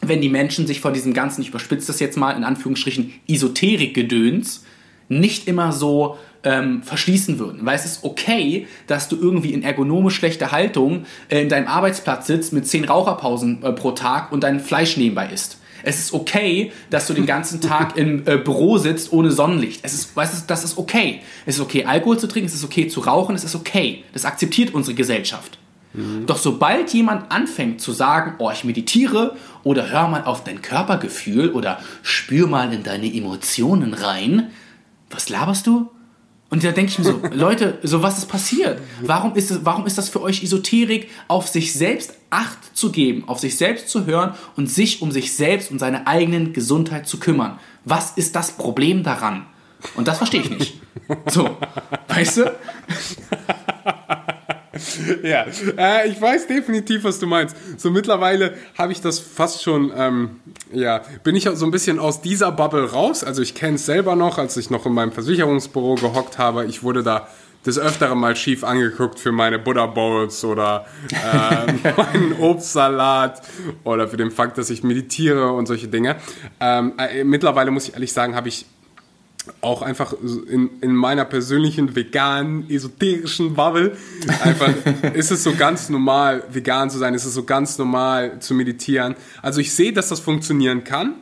wenn 0.03 0.21
die 0.21 0.29
Menschen 0.29 0.67
sich 0.67 0.81
vor 0.81 0.93
diesem 0.93 1.15
ganzen, 1.15 1.41
ich 1.41 1.49
überspitze 1.49 1.87
das 1.87 1.99
jetzt 1.99 2.17
mal, 2.17 2.33
in 2.33 2.45
Anführungsstrichen, 2.45 3.15
Esoterik-Gedöns 3.27 4.65
nicht 5.09 5.49
immer 5.49 5.73
so 5.73 6.19
ähm, 6.45 6.83
verschließen 6.83 7.39
würden. 7.39 7.65
Weil 7.65 7.77
es 7.77 7.85
ist 7.85 8.05
okay, 8.05 8.67
dass 8.87 9.09
du 9.09 9.17
irgendwie 9.17 9.55
in 9.55 9.63
ergonomisch 9.63 10.17
schlechter 10.17 10.53
Haltung 10.53 11.07
äh, 11.29 11.41
in 11.41 11.49
deinem 11.49 11.67
Arbeitsplatz 11.67 12.27
sitzt 12.27 12.53
mit 12.53 12.67
zehn 12.67 12.85
Raucherpausen 12.85 13.63
äh, 13.63 13.73
pro 13.73 13.93
Tag 13.93 14.31
und 14.31 14.45
dein 14.45 14.61
Fleisch 14.61 14.97
nebenbei 14.97 15.31
isst. 15.33 15.59
Es 15.83 15.99
ist 15.99 16.13
okay, 16.13 16.73
dass 16.91 17.07
du 17.07 17.15
den 17.15 17.27
ganzen 17.27 17.61
Tag 17.61 17.97
im 17.97 18.27
äh, 18.27 18.37
Büro 18.37 18.79
sitzt 18.79 19.13
ohne 19.13 19.31
Sonnenlicht. 19.31 19.81
Es 19.83 19.95
ist, 19.95 20.17
weißt 20.17 20.35
du, 20.35 20.47
das 20.47 20.65
ist 20.65 20.79
okay. 20.79 21.21
Es 21.47 21.57
ist 21.57 21.61
okay, 21.61 21.85
Alkohol 21.85 22.19
zu 22.19 22.27
trinken, 22.27 22.47
es 22.47 22.55
ist 22.55 22.65
okay 22.65 22.89
zu 22.89 23.01
rauchen, 23.01 23.35
es 23.35 23.45
ist 23.45 23.55
okay. 23.55 24.05
Das 24.13 24.25
akzeptiert 24.25 24.75
unsere 24.75 24.95
Gesellschaft. 24.95 25.59
Mhm. 25.95 26.27
Doch 26.27 26.39
sobald 26.39 26.93
jemand 26.93 27.31
anfängt 27.31 27.81
zu 27.81 27.93
sagen, 27.93 28.35
oh, 28.39 28.51
ich 28.51 28.65
meditiere 28.65 29.37
oder 29.65 29.91
hör 29.91 30.09
mal 30.09 30.25
auf 30.25 30.45
dein 30.45 30.63
Körpergefühl 30.63 31.51
oder 31.51 31.81
spür 32.03 32.47
mal 32.47 32.73
in 32.73 32.83
deine 32.83 33.13
Emotionen 33.13 33.95
rein, 33.95 34.51
was 35.11 35.29
laberst 35.29 35.67
du? 35.67 35.91
Und 36.51 36.65
da 36.65 36.73
denke 36.73 36.91
ich 36.91 36.99
mir 36.99 37.05
so, 37.05 37.21
Leute, 37.33 37.79
so 37.83 38.03
was 38.03 38.19
ist 38.19 38.27
passiert? 38.27 38.81
Warum 39.03 39.35
ist, 39.35 39.51
es, 39.51 39.65
warum 39.65 39.87
ist 39.87 39.99
das 39.99 40.09
für 40.09 40.23
euch 40.23 40.43
Esoterik, 40.43 41.11
auf 41.29 41.49
sich 41.49 41.73
selbst 41.73 42.15
Acht 42.31 42.77
zu 42.77 42.93
geben, 42.93 43.25
auf 43.27 43.39
sich 43.39 43.57
selbst 43.57 43.89
zu 43.89 44.05
hören 44.05 44.35
und 44.57 44.71
sich 44.71 45.01
um 45.01 45.13
sich 45.13 45.35
selbst 45.35 45.71
und 45.71 45.79
seine 45.79 46.07
eigenen 46.07 46.53
Gesundheit 46.53 47.07
zu 47.07 47.19
kümmern? 47.19 47.59
Was 47.85 48.13
ist 48.13 48.37
das 48.37 48.53
Problem 48.53 49.03
daran? 49.03 49.47
Und 49.95 50.09
das 50.09 50.19
verstehe 50.19 50.43
ich 50.43 50.51
nicht. 50.51 50.81
So, 51.27 51.57
weißt 52.09 52.37
du? 52.39 52.53
ja, 55.23 55.47
äh, 55.77 56.09
ich 56.09 56.21
weiß 56.21 56.47
definitiv, 56.47 57.05
was 57.05 57.19
du 57.19 57.27
meinst. 57.27 57.57
So 57.77 57.91
mittlerweile 57.91 58.55
habe 58.77 58.93
ich 58.93 59.01
das 59.01 59.19
fast 59.19 59.63
schon, 59.63 59.93
ähm, 59.97 60.41
ja, 60.73 61.03
bin 61.25 61.37
ich 61.37 61.49
so 61.53 61.65
ein 61.65 61.71
bisschen 61.71 61.99
aus 61.99 62.21
dieser 62.21 62.53
Bubble 62.53 62.91
raus. 62.91 63.25
Also 63.25 63.43
ich 63.43 63.55
kenne 63.55 63.77
es 63.77 63.87
selber 63.87 64.17
noch, 64.17 64.39
als 64.39 64.57
ich 64.57 64.71
noch 64.71 64.87
in 64.87 64.93
meinem 64.93 65.13
Versicherungsbüro 65.13 65.97
gehockt 65.97 66.39
habe. 66.39 66.67
Ich 66.67 66.83
wurde 66.83 67.03
da 67.03 67.29
des 67.67 67.79
Öfteren 67.79 68.19
mal 68.19 68.37
schief 68.37 68.65
angeguckt 68.65 69.19
für 69.19 69.33
meine 69.33 69.59
Buddha 69.59 69.87
Bowls 69.87 70.45
oder 70.45 70.87
äh, 71.11 71.93
meinen 71.97 72.33
Obstsalat 72.41 73.43
oder 73.85 74.09
für 74.09 74.17
den 74.17 74.31
Fakt, 74.31 74.59
dass 74.59 74.71
ich 74.71 74.83
meditiere 74.83 75.53
und 75.53 75.67
solche 75.67 75.89
Dinge. 75.89 76.17
Ähm, 76.61 76.95
äh, 76.99 77.25
mittlerweile 77.25 77.71
muss 77.71 77.89
ich 77.89 77.95
ehrlich 77.95 78.13
sagen, 78.13 78.35
habe 78.37 78.49
ich 78.49 78.65
auch 79.61 79.83
einfach 79.83 80.13
in, 80.13 80.71
in 80.81 80.95
meiner 80.95 81.25
persönlichen 81.25 81.97
veganen, 81.97 82.69
esoterischen 82.69 83.55
Bubble, 83.55 83.97
einfach 84.43 84.73
ist 85.15 85.31
es 85.31 85.43
so 85.43 85.55
ganz 85.55 85.89
normal, 85.89 86.45
vegan 86.51 86.91
zu 86.91 86.99
sein, 86.99 87.15
ist 87.15 87.25
es 87.25 87.35
so 87.35 87.45
ganz 87.45 87.79
normal 87.79 88.41
zu 88.41 88.55
meditieren. 88.55 89.15
Also 89.43 89.61
ich 89.61 89.73
sehe, 89.73 89.93
dass 89.93 90.09
das 90.09 90.21
funktionieren 90.21 90.85
kann. 90.85 91.15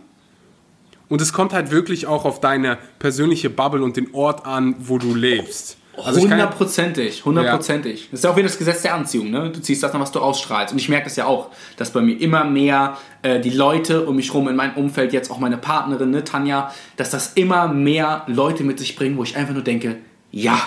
Und 1.09 1.21
es 1.21 1.33
kommt 1.33 1.53
halt 1.53 1.71
wirklich 1.71 2.09
auch 2.09 2.25
auf 2.25 2.41
deine 2.41 2.79
persönliche 2.99 3.49
Bubble 3.49 3.85
und 3.85 3.97
den 3.97 4.13
Ort 4.13 4.45
an, 4.45 4.75
wo 4.81 4.99
du 4.99 5.15
lebst. 5.15 5.76
Also 6.05 6.21
hundertprozentig, 6.21 7.25
hundertprozentig. 7.25 8.01
Ja. 8.01 8.07
Das 8.11 8.21
ist 8.21 8.25
ja 8.25 8.31
auch 8.31 8.37
wieder 8.37 8.49
das 8.49 8.59
Gesetz 8.59 8.83
der 8.83 8.95
Anziehung, 8.95 9.31
ne? 9.31 9.51
Du 9.51 9.61
ziehst 9.61 9.83
das 9.83 9.93
an, 9.93 10.01
was 10.01 10.13
du 10.13 10.21
ausstrahlst. 10.21 10.73
Und 10.73 10.79
ich 10.79 10.89
merke 10.89 11.05
das 11.05 11.17
ja 11.17 11.27
auch, 11.27 11.51
dass 11.77 11.91
bei 11.91 12.01
mir 12.01 12.21
immer 12.21 12.45
mehr 12.45 12.99
äh, 13.23 13.41
die 13.41 13.51
Leute 13.51 14.07
um 14.07 14.17
mich 14.17 14.33
rum 14.35 14.49
in 14.49 14.57
meinem 14.57 14.75
Umfeld, 14.75 15.13
jetzt 15.13 15.31
auch 15.31 15.39
meine 15.39 15.57
Partnerin, 15.57 16.11
ne, 16.11 16.25
Tanja, 16.25 16.73
dass 16.97 17.11
das 17.11 17.33
immer 17.35 17.69
mehr 17.69 18.25
Leute 18.27 18.65
mit 18.65 18.79
sich 18.79 18.97
bringen, 18.97 19.17
wo 19.17 19.23
ich 19.23 19.37
einfach 19.37 19.55
nur 19.55 19.63
denke, 19.63 19.97
ja, 20.31 20.61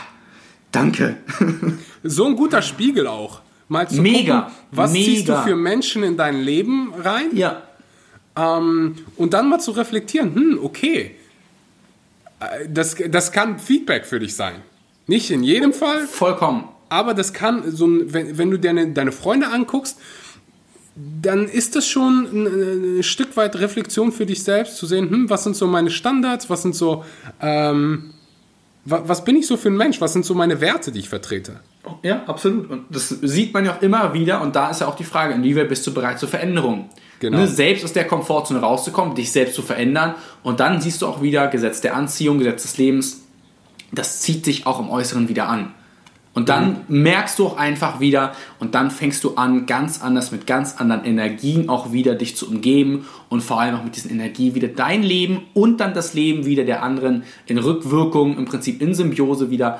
danke. 0.71 1.17
so 2.03 2.25
ein 2.25 2.35
guter 2.35 2.61
Spiegel 2.61 3.07
auch. 3.07 3.41
Mal 3.67 3.87
zu 3.87 4.01
mega, 4.01 4.41
gucken, 4.41 4.55
was 4.71 4.91
mega. 4.93 5.05
ziehst 5.05 5.29
du 5.29 5.37
für 5.43 5.55
Menschen 5.55 6.03
in 6.03 6.17
dein 6.17 6.41
Leben 6.41 6.91
rein? 6.97 7.29
Ja. 7.33 7.61
Ähm, 8.35 8.95
und 9.15 9.33
dann 9.33 9.47
mal 9.47 9.59
zu 9.59 9.71
reflektieren, 9.71 10.33
hm, 10.33 10.59
okay, 10.63 11.15
äh, 12.39 12.67
das, 12.67 12.95
das 13.09 13.31
kann 13.31 13.59
Feedback 13.59 14.05
für 14.05 14.19
dich 14.19 14.35
sein. 14.35 14.55
Nicht 15.09 15.31
in 15.31 15.43
jedem 15.43 15.73
Fall. 15.73 16.05
Vollkommen. 16.05 16.65
Aber 16.87 17.15
das 17.15 17.33
kann, 17.33 17.63
so 17.71 17.87
ein, 17.87 18.13
wenn, 18.13 18.37
wenn 18.37 18.51
du 18.51 18.59
deine, 18.59 18.91
deine 18.91 19.11
Freunde 19.11 19.47
anguckst, 19.47 19.97
dann 20.95 21.47
ist 21.47 21.75
das 21.75 21.87
schon 21.87 22.27
ein, 22.31 22.97
ein, 22.99 23.03
Stück 23.03 23.35
weit 23.35 23.55
Reflexion 23.55 24.11
für 24.11 24.27
dich 24.27 24.43
selbst, 24.43 24.77
zu 24.77 24.85
sehen, 24.85 25.09
hm, 25.09 25.29
was 25.29 25.43
sind 25.43 25.55
so 25.55 25.65
meine 25.65 25.89
Standards, 25.89 26.49
was 26.49 26.61
sind 26.61 26.75
so, 26.75 27.03
ähm, 27.41 28.11
was, 28.85 29.01
was 29.05 29.25
bin 29.25 29.35
ich 29.35 29.47
so 29.47 29.57
für 29.57 29.69
ein 29.69 29.77
Mensch, 29.77 29.99
was 29.99 30.13
sind 30.13 30.25
so 30.25 30.35
meine 30.35 30.61
Werte, 30.61 30.91
die 30.91 30.99
ich 30.99 31.09
vertrete. 31.09 31.59
Ja, 32.03 32.23
absolut. 32.25 32.69
Und 32.69 32.85
das 32.91 33.09
sieht 33.09 33.51
man 33.53 33.65
ja 33.65 33.77
auch 33.77 33.81
immer 33.81 34.13
wieder 34.13 34.41
und 34.41 34.55
da 34.55 34.69
ist 34.69 34.81
ja 34.81 34.87
auch 34.87 34.95
die 34.95 35.03
Frage, 35.03 35.33
inwieweit 35.33 35.69
bist 35.69 35.87
du 35.87 35.93
bereit 35.93 36.19
zur 36.19 36.29
Veränderung? 36.29 36.89
Genau. 37.19 37.39
Ne, 37.39 37.47
selbst 37.47 37.83
aus 37.83 37.93
der 37.93 38.05
Komfortzone 38.05 38.59
rauszukommen, 38.59 39.15
dich 39.15 39.31
selbst 39.31 39.55
zu 39.55 39.63
verändern 39.63 40.15
und 40.43 40.59
dann 40.59 40.81
siehst 40.81 41.01
du 41.01 41.07
auch 41.07 41.21
wieder 41.21 41.47
Gesetz 41.47 41.81
der 41.81 41.95
Anziehung, 41.95 42.37
Gesetz 42.37 42.61
des 42.61 42.77
Lebens, 42.77 43.23
das 43.91 44.21
zieht 44.21 44.45
sich 44.45 44.65
auch 44.65 44.79
im 44.79 44.89
Äußeren 44.89 45.29
wieder 45.29 45.47
an. 45.47 45.73
Und 46.33 46.47
dann 46.47 46.85
mhm. 46.87 47.01
merkst 47.01 47.39
du 47.39 47.47
auch 47.47 47.57
einfach 47.57 47.99
wieder 47.99 48.33
und 48.59 48.75
dann 48.75 48.91
fängst 48.91 49.23
du 49.23 49.35
an, 49.35 49.65
ganz 49.65 50.01
anders 50.01 50.31
mit 50.31 50.45
ganz 50.47 50.75
anderen 50.77 51.03
Energien 51.03 51.69
auch 51.69 51.91
wieder 51.91 52.15
dich 52.15 52.37
zu 52.37 52.47
umgeben 52.47 53.05
und 53.29 53.41
vor 53.41 53.59
allem 53.59 53.75
auch 53.75 53.83
mit 53.83 53.95
diesen 53.95 54.11
Energien 54.11 54.55
wieder 54.55 54.67
dein 54.67 55.01
Leben 55.01 55.41
und 55.53 55.79
dann 55.81 55.93
das 55.93 56.13
Leben 56.13 56.45
wieder 56.45 56.63
der 56.63 56.83
anderen 56.83 57.23
in 57.47 57.57
Rückwirkung, 57.57 58.37
im 58.37 58.45
Prinzip 58.45 58.81
in 58.81 58.93
Symbiose 58.93 59.49
wieder 59.49 59.79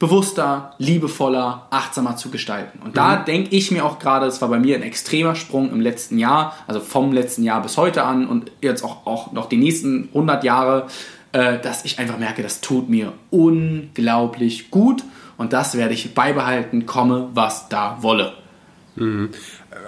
bewusster, 0.00 0.74
liebevoller, 0.78 1.68
achtsamer 1.70 2.16
zu 2.16 2.28
gestalten. 2.28 2.80
Und 2.84 2.96
da 2.96 3.20
mhm. 3.20 3.24
denke 3.24 3.56
ich 3.56 3.70
mir 3.70 3.84
auch 3.84 3.98
gerade, 3.98 4.26
es 4.26 4.42
war 4.42 4.48
bei 4.48 4.58
mir 4.58 4.76
ein 4.76 4.82
extremer 4.82 5.36
Sprung 5.36 5.70
im 5.70 5.80
letzten 5.80 6.18
Jahr, 6.18 6.54
also 6.66 6.80
vom 6.80 7.12
letzten 7.12 7.44
Jahr 7.44 7.62
bis 7.62 7.78
heute 7.78 8.02
an 8.02 8.26
und 8.26 8.50
jetzt 8.60 8.82
auch, 8.82 9.06
auch 9.06 9.32
noch 9.32 9.48
die 9.48 9.56
nächsten 9.56 10.08
100 10.08 10.42
Jahre, 10.42 10.88
äh, 11.34 11.58
dass 11.58 11.84
ich 11.84 11.98
einfach 11.98 12.16
merke, 12.16 12.42
das 12.42 12.60
tut 12.60 12.88
mir 12.88 13.12
unglaublich 13.30 14.70
gut 14.70 15.02
und 15.36 15.52
das 15.52 15.76
werde 15.76 15.92
ich 15.92 16.14
beibehalten, 16.14 16.86
komme, 16.86 17.28
was 17.34 17.68
da 17.68 17.98
wolle. 18.02 18.34
Mhm. 18.94 19.30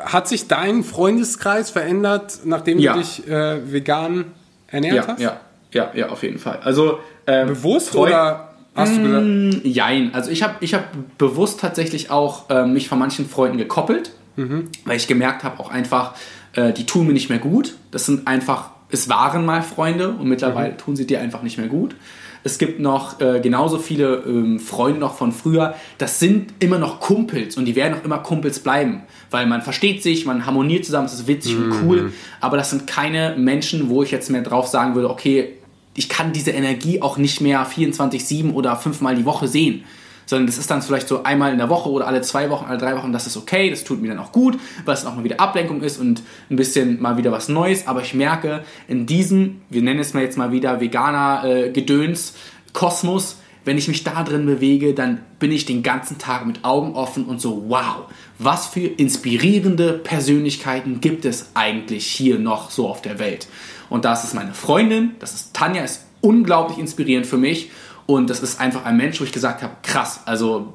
Hat 0.05 0.27
sich 0.27 0.49
dein 0.49 0.83
Freundeskreis 0.83 1.71
verändert, 1.71 2.41
nachdem 2.45 2.81
ja. 2.81 2.95
du 2.95 2.99
dich 2.99 3.29
äh, 3.29 3.73
vegan 3.73 4.25
ernährt 4.67 4.97
ja, 4.97 5.07
hast? 5.07 5.21
Ja, 5.21 5.41
ja, 5.73 5.91
ja, 5.95 6.09
auf 6.09 6.25
jeden 6.25 6.41
Fall. 6.41 6.59
Also 6.65 6.99
ähm, 7.29 7.47
bewusst 7.47 7.91
Freund 7.91 8.09
oder 8.09 8.51
hast 8.75 8.97
du 8.97 9.03
gesagt? 9.03 9.25
Mm, 9.25 9.51
jein. 9.63 10.15
Also 10.15 10.33
ich 10.33 10.43
habe 10.43 10.57
ich 10.61 10.75
hab 10.75 10.89
bewusst 11.17 11.61
tatsächlich 11.61 12.11
auch 12.11 12.51
äh, 12.51 12.67
mich 12.67 12.89
von 12.89 12.99
manchen 12.99 13.29
Freunden 13.29 13.57
gekoppelt, 13.57 14.11
mhm. 14.35 14.69
weil 14.85 14.97
ich 14.97 15.07
gemerkt 15.07 15.45
habe, 15.45 15.61
auch 15.61 15.71
einfach, 15.71 16.15
äh, 16.55 16.73
die 16.73 16.87
tun 16.87 17.07
mir 17.07 17.13
nicht 17.13 17.31
mehr 17.31 17.39
gut. 17.39 17.77
Das 17.93 18.05
sind 18.05 18.27
einfach 18.27 18.71
es 18.91 19.09
waren 19.09 19.45
mal 19.45 19.63
Freunde 19.63 20.11
und 20.11 20.29
mittlerweile 20.29 20.73
mhm. 20.73 20.79
tun 20.79 20.97
sie 20.97 21.07
dir 21.07 21.21
einfach 21.21 21.43
nicht 21.43 21.59
mehr 21.59 21.69
gut. 21.69 21.97
Es 22.45 22.59
gibt 22.59 22.79
noch 22.79 23.21
äh, 23.21 23.41
genauso 23.41 23.79
viele 23.79 24.23
ähm, 24.25 24.61
Freunde 24.61 25.01
noch 25.01 25.17
von 25.17 25.33
früher. 25.33 25.75
Das 25.99 26.21
sind 26.21 26.55
immer 26.61 26.79
noch 26.79 27.01
Kumpels 27.01 27.57
und 27.57 27.65
die 27.65 27.75
werden 27.75 27.99
auch 27.99 28.05
immer 28.05 28.19
Kumpels 28.19 28.61
bleiben, 28.61 29.03
weil 29.33 29.47
man 29.47 29.63
versteht 29.63 30.03
sich, 30.03 30.27
man 30.27 30.47
harmoniert 30.47 30.85
zusammen, 30.85 31.07
es 31.07 31.15
ist 31.15 31.27
witzig 31.27 31.57
mhm. 31.57 31.65
und 31.65 31.83
cool. 31.83 32.13
Aber 32.41 32.57
das 32.57 32.71
sind 32.71 32.87
keine 32.87 33.35
Menschen, 33.37 33.89
wo 33.89 34.05
ich 34.05 34.13
jetzt 34.13 34.31
mehr 34.31 34.43
drauf 34.43 34.69
sagen 34.69 34.95
würde, 34.95 35.11
okay, 35.11 35.55
ich 35.95 36.09
kann 36.09 36.33
diese 36.33 36.53
Energie 36.53 37.03
auch 37.03 37.17
nicht 37.17 37.41
mehr 37.41 37.67
24/7 37.67 38.53
oder 38.53 38.77
fünfmal 38.77 39.17
die 39.17 39.25
Woche 39.25 39.49
sehen 39.49 39.83
sondern 40.27 40.47
das 40.47 40.59
ist 40.59 40.71
dann 40.71 40.83
vielleicht 40.83 41.09
so 41.09 41.23
einmal 41.23 41.53
in 41.53 41.59
der 41.59 41.71
Woche 41.71 41.89
oder 41.89 42.07
alle 42.07 42.21
zwei 42.21 42.51
Wochen, 42.51 42.67
alle 42.67 42.79
drei 42.79 42.97
Wochen, 42.97 43.13
das 43.13 43.27
ist 43.27 43.37
okay, 43.37 43.71
das 43.71 43.85
tut 43.85 44.03
mir 44.03 44.09
dann 44.09 44.19
auch 44.19 44.33
gut, 44.33 44.59
weil 44.85 44.95
es 44.95 45.07
auch 45.07 45.15
mal 45.15 45.25
wieder 45.25 45.41
Ablenkung 45.41 45.83
ist 45.83 45.99
und 45.99 46.23
ein 46.51 46.57
bisschen 46.57 47.01
mal 47.01 47.17
wieder 47.17 47.33
was 47.33 47.49
Neues, 47.49 47.87
aber 47.87 48.03
ich 48.03 48.13
merke, 48.13 48.65
in 48.89 49.07
diesem, 49.07 49.63
wir 49.71 49.83
nennen 49.83 50.01
es 50.01 50.13
mal 50.13 50.23
jetzt 50.23 50.37
mal 50.37 50.53
wieder 50.53 50.81
veganer 50.81 51.45
äh, 51.45 51.71
Gedöns, 51.71 52.35
Kosmos, 52.73 53.39
wenn 53.65 53.79
ich 53.79 53.89
mich 53.89 54.05
da 54.05 54.23
drin 54.23 54.47
bewege, 54.47 54.95
dann 54.95 55.21
bin 55.41 55.51
ich 55.51 55.65
den 55.65 55.83
ganzen 55.83 56.19
Tag 56.19 56.47
mit 56.47 56.65
Augen 56.65 56.95
offen 56.95 57.25
und 57.25 57.41
so, 57.41 57.65
wow, 57.67 58.05
was 58.39 58.67
für 58.67 58.87
inspirierende 58.87 59.95
Persönlichkeiten 59.95 61.01
gibt 61.01 61.25
es 61.25 61.51
eigentlich 61.55 62.07
hier 62.07 62.39
noch 62.39 62.71
so 62.71 62.89
auf 62.89 63.03
der 63.03 63.19
Welt? 63.19 63.49
Und 63.89 64.05
das 64.05 64.23
ist 64.23 64.35
meine 64.35 64.55
Freundin, 64.55 65.17
das 65.19 65.35
ist 65.35 65.55
Tanja, 65.55 65.83
ist 65.83 66.05
unglaublich 66.21 66.79
inspirierend 66.79 67.27
für 67.27 67.39
mich 67.39 67.71
und 68.07 68.31
das 68.31 68.41
ist 68.41 68.61
einfach 68.61 68.85
ein 68.85 68.97
Mensch, 68.97 69.21
wo 69.21 69.25
ich 69.25 69.33
gesagt 69.33 69.63
habe, 69.63 69.75
krass, 69.83 70.21
also 70.25 70.75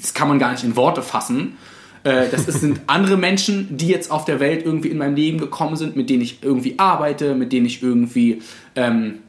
das 0.00 0.14
kann 0.14 0.28
man 0.28 0.38
gar 0.38 0.52
nicht 0.52 0.64
in 0.64 0.76
Worte 0.76 1.02
fassen. 1.02 1.56
Äh, 2.04 2.28
das 2.30 2.46
sind 2.46 2.80
andere 2.88 3.16
Menschen, 3.16 3.76
die 3.76 3.86
jetzt 3.86 4.10
auf 4.10 4.24
der 4.24 4.40
Welt 4.40 4.64
irgendwie 4.64 4.88
in 4.88 4.98
meinem 4.98 5.14
Leben 5.14 5.38
gekommen 5.38 5.76
sind, 5.76 5.94
mit 5.96 6.10
denen 6.10 6.22
ich 6.22 6.42
irgendwie 6.42 6.78
arbeite, 6.78 7.34
mit 7.34 7.52
denen 7.52 7.66
ich 7.66 7.82
irgendwie 7.82 8.42
ähm, 8.74 9.20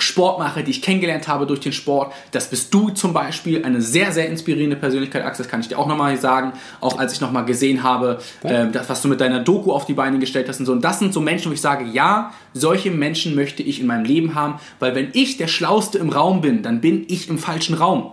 Sport 0.00 0.38
mache, 0.38 0.62
die 0.62 0.70
ich 0.70 0.82
kennengelernt 0.82 1.28
habe 1.28 1.46
durch 1.46 1.60
den 1.60 1.72
Sport. 1.72 2.12
Das 2.32 2.50
bist 2.50 2.72
du 2.72 2.90
zum 2.90 3.12
Beispiel, 3.12 3.64
eine 3.64 3.80
sehr, 3.80 4.12
sehr 4.12 4.28
inspirierende 4.28 4.76
Persönlichkeit, 4.76 5.24
Axel, 5.24 5.44
das 5.44 5.50
kann 5.50 5.60
ich 5.60 5.68
dir 5.68 5.78
auch 5.78 5.86
nochmal 5.86 6.16
sagen. 6.16 6.52
Auch 6.80 6.98
als 6.98 7.12
ich 7.12 7.20
nochmal 7.20 7.44
gesehen 7.44 7.82
habe, 7.82 8.18
äh, 8.42 8.68
das, 8.68 8.88
was 8.88 9.02
du 9.02 9.08
mit 9.08 9.20
deiner 9.20 9.40
Doku 9.40 9.72
auf 9.72 9.86
die 9.86 9.94
Beine 9.94 10.18
gestellt 10.18 10.48
hast 10.48 10.60
und 10.60 10.66
so. 10.66 10.72
Und 10.72 10.82
das 10.82 10.98
sind 10.98 11.12
so 11.12 11.20
Menschen, 11.20 11.50
wo 11.50 11.54
ich 11.54 11.60
sage, 11.60 11.84
ja, 11.84 12.32
solche 12.54 12.90
Menschen 12.90 13.34
möchte 13.34 13.62
ich 13.62 13.80
in 13.80 13.86
meinem 13.86 14.04
Leben 14.04 14.34
haben, 14.34 14.60
weil 14.78 14.94
wenn 14.94 15.08
ich 15.12 15.36
der 15.36 15.48
Schlauste 15.48 15.98
im 15.98 16.10
Raum 16.10 16.40
bin, 16.40 16.62
dann 16.62 16.80
bin 16.80 17.04
ich 17.08 17.28
im 17.28 17.38
falschen 17.38 17.74
Raum. 17.74 18.12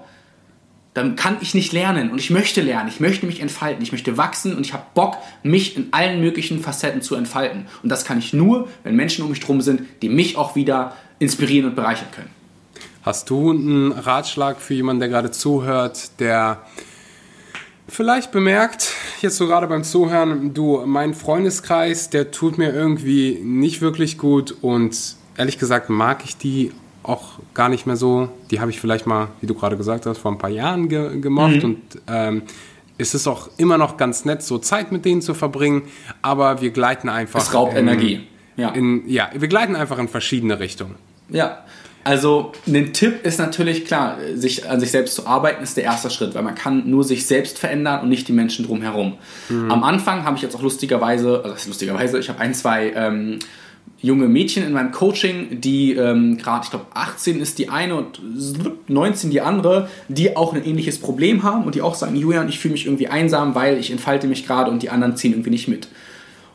dann 0.97 1.15
kann 1.15 1.37
ich 1.41 1.53
nicht 1.53 1.73
lernen 1.73 2.09
und 2.09 2.17
ich 2.17 2.31
möchte 2.31 2.59
lernen, 2.59 2.89
ich 2.89 2.99
möchte 2.99 3.27
mich 3.27 3.39
entfalten, 3.39 3.83
ich 3.83 3.91
möchte 3.91 4.17
wachsen 4.17 4.55
und 4.55 4.65
ich 4.65 4.73
habe 4.73 4.83
Bock, 4.95 5.17
mich 5.43 5.77
in 5.77 5.89
allen 5.91 6.21
möglichen 6.21 6.59
Facetten 6.59 7.03
zu 7.03 7.13
entfalten. 7.13 7.67
Und 7.83 7.89
das 7.89 8.03
kann 8.03 8.17
ich 8.17 8.33
nur, 8.33 8.67
wenn 8.83 8.95
Menschen 8.95 9.23
um 9.23 9.29
mich 9.29 9.39
drum 9.39 9.61
sind, 9.61 9.83
die 10.01 10.09
mich 10.09 10.37
auch 10.37 10.55
wieder 10.55 10.93
inspirieren 11.19 11.69
und 11.69 11.75
bereichern 11.75 12.07
können. 12.11 12.29
Hast 13.03 13.29
du 13.29 13.51
einen 13.51 13.91
Ratschlag 13.91 14.59
für 14.59 14.73
jemanden, 14.73 14.99
der 14.99 15.09
gerade 15.09 15.31
zuhört, 15.31 16.19
der 16.19 16.61
vielleicht 17.87 18.31
bemerkt, 18.31 18.93
jetzt 19.21 19.37
so 19.37 19.47
gerade 19.47 19.67
beim 19.67 19.83
Zuhören, 19.83 20.53
du, 20.53 20.83
mein 20.85 21.13
Freundeskreis, 21.13 22.09
der 22.09 22.31
tut 22.31 22.57
mir 22.57 22.73
irgendwie 22.73 23.39
nicht 23.41 23.81
wirklich 23.81 24.17
gut 24.17 24.55
und 24.61 25.15
ehrlich 25.37 25.57
gesagt 25.57 25.89
mag 25.89 26.23
ich 26.25 26.37
die 26.37 26.71
auch 27.03 27.39
gar 27.53 27.69
nicht 27.69 27.87
mehr 27.87 27.95
so. 27.95 28.29
Die 28.51 28.59
habe 28.59 28.69
ich 28.71 28.79
vielleicht 28.81 29.07
mal, 29.07 29.29
wie 29.39 29.47
du 29.47 29.53
gerade 29.53 29.77
gesagt 29.77 30.05
hast, 30.05 30.17
vor 30.17 30.31
ein 30.31 30.37
paar 30.37 30.49
Jahren 30.49 30.89
ge 30.89 31.19
gemocht 31.21 31.63
mhm. 31.63 31.63
und 31.63 31.81
ähm, 32.07 32.41
es 32.97 33.13
ist 33.13 33.27
auch 33.27 33.49
immer 33.57 33.77
noch 33.77 33.97
ganz 33.97 34.25
nett, 34.25 34.41
so 34.41 34.57
Zeit 34.57 34.91
mit 34.91 35.05
denen 35.05 35.21
zu 35.21 35.33
verbringen, 35.33 35.83
aber 36.21 36.61
wir 36.61 36.71
gleiten 36.71 37.09
einfach. 37.09 37.39
Es 37.39 37.53
raubt 37.53 37.73
in, 37.73 37.87
Energie. 37.87 38.27
Ja. 38.55 38.69
In, 38.69 39.07
ja, 39.07 39.29
wir 39.33 39.47
gleiten 39.47 39.75
einfach 39.75 39.99
in 39.99 40.07
verschiedene 40.07 40.59
Richtungen. 40.59 40.95
Ja, 41.29 41.63
also 42.07 42.53
ein 42.65 42.93
Tipp 42.93 43.25
ist 43.25 43.37
natürlich 43.37 43.83
klar, 43.83 44.17
sich 44.33 44.69
an 44.69 44.79
sich 44.79 44.91
selbst 44.91 45.13
zu 45.13 45.27
arbeiten 45.27 45.61
ist 45.61 45.75
der 45.75 45.83
erste 45.83 46.09
Schritt, 46.09 46.35
weil 46.35 46.43
man 46.43 46.55
kann 46.55 46.89
nur 46.89 47.03
sich 47.03 47.25
selbst 47.25 47.59
verändern 47.59 48.01
und 48.01 48.07
nicht 48.07 48.29
die 48.29 48.31
Menschen 48.31 48.65
drumherum. 48.65 49.17
Mhm. 49.49 49.69
Am 49.69 49.83
Anfang 49.83 50.23
habe 50.23 50.37
ich 50.37 50.41
jetzt 50.41 50.55
auch 50.55 50.61
lustigerweise, 50.61 51.43
also 51.43 51.67
lustigerweise, 51.67 52.17
ich 52.17 52.29
habe 52.29 52.39
ein, 52.39 52.53
zwei 52.53 52.93
ähm, 52.95 53.39
junge 53.99 54.27
Mädchen 54.27 54.65
in 54.65 54.71
meinem 54.71 54.93
Coaching, 54.93 55.59
die 55.59 55.95
ähm, 55.95 56.37
gerade, 56.37 56.63
ich 56.63 56.69
glaube, 56.69 56.85
18 56.93 57.41
ist 57.41 57.59
die 57.59 57.67
eine 57.67 57.95
und 57.95 58.21
19 58.87 59.29
die 59.29 59.41
andere, 59.41 59.89
die 60.07 60.37
auch 60.37 60.53
ein 60.53 60.63
ähnliches 60.63 60.99
Problem 60.99 61.43
haben 61.43 61.65
und 61.65 61.75
die 61.75 61.81
auch 61.81 61.95
sagen, 61.95 62.15
Julian, 62.15 62.47
ich 62.47 62.59
fühle 62.59 62.73
mich 62.73 62.85
irgendwie 62.85 63.09
einsam, 63.09 63.53
weil 63.53 63.77
ich 63.77 63.91
entfalte 63.91 64.27
mich 64.27 64.45
gerade 64.45 64.71
und 64.71 64.81
die 64.81 64.89
anderen 64.89 65.17
ziehen 65.17 65.33
irgendwie 65.33 65.49
nicht 65.49 65.67
mit. 65.67 65.89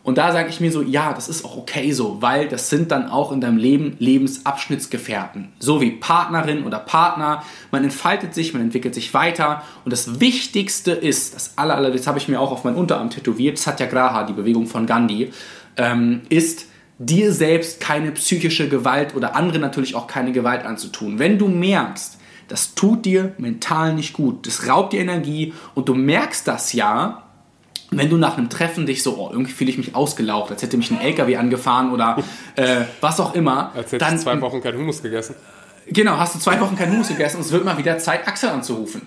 Und 0.04 0.18
da 0.18 0.32
sage 0.32 0.48
ich 0.48 0.60
mir 0.60 0.72
so, 0.72 0.82
ja, 0.82 1.12
das 1.12 1.28
ist 1.28 1.44
auch 1.44 1.56
okay 1.56 1.92
so, 1.92 2.20
weil 2.20 2.48
das 2.48 2.70
sind 2.70 2.90
dann 2.90 3.08
auch 3.08 3.30
in 3.30 3.40
deinem 3.40 3.56
Leben 3.56 3.94
Lebensabschnittsgefährten. 4.00 5.52
So 5.60 5.80
wie 5.80 5.92
Partnerin 5.92 6.64
oder 6.64 6.80
Partner. 6.80 7.44
Man 7.70 7.84
entfaltet 7.84 8.34
sich, 8.34 8.52
man 8.52 8.62
entwickelt 8.62 8.94
sich 8.94 9.14
weiter. 9.14 9.62
Und 9.84 9.92
das 9.92 10.20
Wichtigste 10.20 10.90
ist, 10.90 11.34
das 11.36 11.56
aller, 11.56 11.76
aller 11.76 11.92
das 11.92 12.06
habe 12.06 12.18
ich 12.18 12.26
mir 12.26 12.40
auch 12.40 12.50
auf 12.50 12.64
meinen 12.64 12.76
Unterarm 12.76 13.10
tätowiert, 13.10 13.58
Satyagraha, 13.58 14.24
die 14.24 14.32
Bewegung 14.32 14.66
von 14.66 14.86
Gandhi, 14.86 15.30
ähm, 15.76 16.22
ist, 16.28 16.66
dir 16.98 17.32
selbst 17.32 17.80
keine 17.80 18.12
psychische 18.12 18.68
Gewalt 18.68 19.14
oder 19.16 19.34
andere 19.34 19.58
natürlich 19.58 19.94
auch 19.94 20.06
keine 20.06 20.32
Gewalt 20.32 20.64
anzutun. 20.64 21.18
Wenn 21.18 21.38
du 21.38 21.48
merkst, 21.48 22.18
das 22.48 22.74
tut 22.74 23.04
dir 23.04 23.34
mental 23.38 23.94
nicht 23.94 24.12
gut, 24.12 24.46
das 24.46 24.68
raubt 24.68 24.92
dir 24.92 25.00
Energie 25.00 25.54
und 25.74 25.88
du 25.88 25.94
merkst 25.94 26.46
das 26.46 26.72
ja, 26.72 27.21
wenn 27.98 28.10
du 28.10 28.16
nach 28.16 28.38
einem 28.38 28.48
Treffen 28.48 28.86
dich 28.86 29.02
so, 29.02 29.16
oh, 29.16 29.28
irgendwie 29.30 29.52
fühle 29.52 29.70
ich 29.70 29.78
mich 29.78 29.94
ausgelaucht, 29.94 30.50
als 30.50 30.62
hätte 30.62 30.76
mich 30.76 30.90
ein 30.90 31.00
LKW 31.00 31.36
angefahren 31.36 31.92
oder 31.92 32.16
äh, 32.56 32.82
was 33.00 33.20
auch 33.20 33.34
immer. 33.34 33.72
Als 33.74 33.92
hätte 33.92 34.06
ich 34.12 34.20
zwei 34.20 34.40
Wochen 34.40 34.60
kein 34.62 34.76
Hummus 34.76 35.02
gegessen. 35.02 35.34
Genau, 35.86 36.16
hast 36.16 36.34
du 36.34 36.38
zwei 36.38 36.60
Wochen 36.60 36.76
kein 36.76 36.90
Hummus 36.90 37.08
gegessen 37.08 37.38
und 37.38 37.42
es 37.42 37.50
wird 37.50 37.64
mal 37.64 37.76
wieder 37.76 37.98
Zeit, 37.98 38.26
Axel 38.28 38.50
anzurufen. 38.50 39.02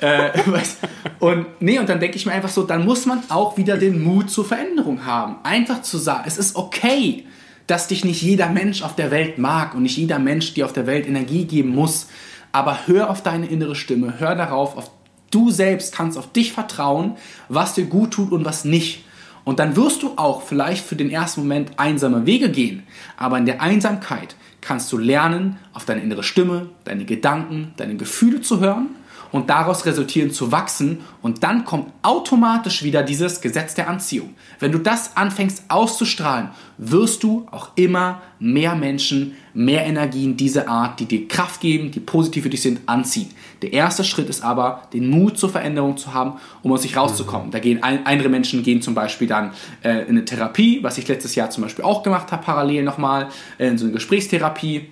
Äh, 0.00 0.30
und 1.20 1.46
nee, 1.60 1.78
und 1.78 1.88
dann 1.88 2.00
denke 2.00 2.16
ich 2.16 2.26
mir 2.26 2.32
einfach 2.32 2.48
so, 2.48 2.64
dann 2.64 2.84
muss 2.84 3.06
man 3.06 3.22
auch 3.28 3.56
wieder 3.56 3.76
den 3.76 4.02
Mut 4.02 4.30
zur 4.30 4.44
Veränderung 4.44 5.04
haben. 5.06 5.36
Einfach 5.44 5.82
zu 5.82 5.98
sagen, 5.98 6.24
es 6.26 6.36
ist 6.36 6.56
okay, 6.56 7.26
dass 7.66 7.88
dich 7.88 8.04
nicht 8.04 8.22
jeder 8.22 8.48
Mensch 8.48 8.82
auf 8.82 8.96
der 8.96 9.10
Welt 9.10 9.38
mag 9.38 9.74
und 9.74 9.82
nicht 9.82 9.96
jeder 9.96 10.18
Mensch 10.18 10.54
dir 10.54 10.66
auf 10.66 10.72
der 10.72 10.86
Welt 10.86 11.06
Energie 11.06 11.44
geben 11.44 11.70
muss. 11.70 12.08
Aber 12.52 12.86
hör 12.86 13.10
auf 13.10 13.22
deine 13.22 13.46
innere 13.46 13.74
Stimme, 13.74 14.14
hör 14.18 14.34
darauf, 14.34 14.76
auf 14.76 14.90
Du 15.30 15.50
selbst 15.50 15.94
kannst 15.94 16.18
auf 16.18 16.32
dich 16.32 16.52
vertrauen, 16.52 17.16
was 17.48 17.74
dir 17.74 17.86
gut 17.86 18.12
tut 18.12 18.32
und 18.32 18.44
was 18.44 18.64
nicht. 18.64 19.04
Und 19.44 19.58
dann 19.58 19.76
wirst 19.76 20.02
du 20.02 20.14
auch 20.16 20.42
vielleicht 20.42 20.84
für 20.84 20.96
den 20.96 21.10
ersten 21.10 21.42
Moment 21.42 21.78
einsame 21.78 22.26
Wege 22.26 22.50
gehen. 22.50 22.82
Aber 23.16 23.38
in 23.38 23.46
der 23.46 23.62
Einsamkeit 23.62 24.34
kannst 24.60 24.92
du 24.92 24.98
lernen, 24.98 25.58
auf 25.72 25.84
deine 25.84 26.00
innere 26.02 26.24
Stimme, 26.24 26.70
deine 26.84 27.04
Gedanken, 27.04 27.72
deine 27.76 27.96
Gefühle 27.96 28.40
zu 28.40 28.60
hören 28.60 28.88
und 29.32 29.50
daraus 29.50 29.86
resultieren 29.86 30.30
zu 30.30 30.52
wachsen 30.52 31.00
und 31.22 31.42
dann 31.42 31.64
kommt 31.64 31.92
automatisch 32.02 32.82
wieder 32.82 33.02
dieses 33.02 33.40
Gesetz 33.40 33.74
der 33.74 33.88
Anziehung. 33.88 34.34
Wenn 34.58 34.72
du 34.72 34.78
das 34.78 35.16
anfängst 35.16 35.64
auszustrahlen, 35.68 36.50
wirst 36.78 37.22
du 37.22 37.46
auch 37.50 37.70
immer 37.76 38.22
mehr 38.38 38.74
Menschen, 38.74 39.34
mehr 39.54 39.86
Energien 39.86 40.36
dieser 40.36 40.68
Art, 40.68 41.00
die 41.00 41.06
dir 41.06 41.26
Kraft 41.26 41.60
geben, 41.60 41.90
die 41.90 42.00
positiv 42.00 42.42
für 42.42 42.50
dich 42.50 42.60
sind, 42.60 42.80
anziehen. 42.86 43.30
Der 43.62 43.72
erste 43.72 44.04
Schritt 44.04 44.28
ist 44.28 44.44
aber, 44.44 44.82
den 44.92 45.08
Mut 45.08 45.38
zur 45.38 45.48
Veränderung 45.48 45.96
zu 45.96 46.12
haben, 46.12 46.34
um 46.62 46.72
aus 46.72 46.82
sich 46.82 46.96
rauszukommen. 46.96 47.50
Da 47.50 47.58
gehen 47.58 47.82
andere 47.82 48.28
Menschen 48.28 48.62
gehen 48.62 48.82
zum 48.82 48.94
Beispiel 48.94 49.26
dann 49.26 49.52
äh, 49.82 50.02
in 50.02 50.10
eine 50.10 50.24
Therapie, 50.24 50.82
was 50.82 50.98
ich 50.98 51.08
letztes 51.08 51.34
Jahr 51.34 51.48
zum 51.50 51.62
Beispiel 51.62 51.84
auch 51.84 52.02
gemacht 52.02 52.30
habe, 52.32 52.44
parallel 52.44 52.82
nochmal, 52.82 53.28
äh, 53.58 53.68
in 53.68 53.78
so 53.78 53.86
eine 53.86 53.94
Gesprächstherapie 53.94 54.88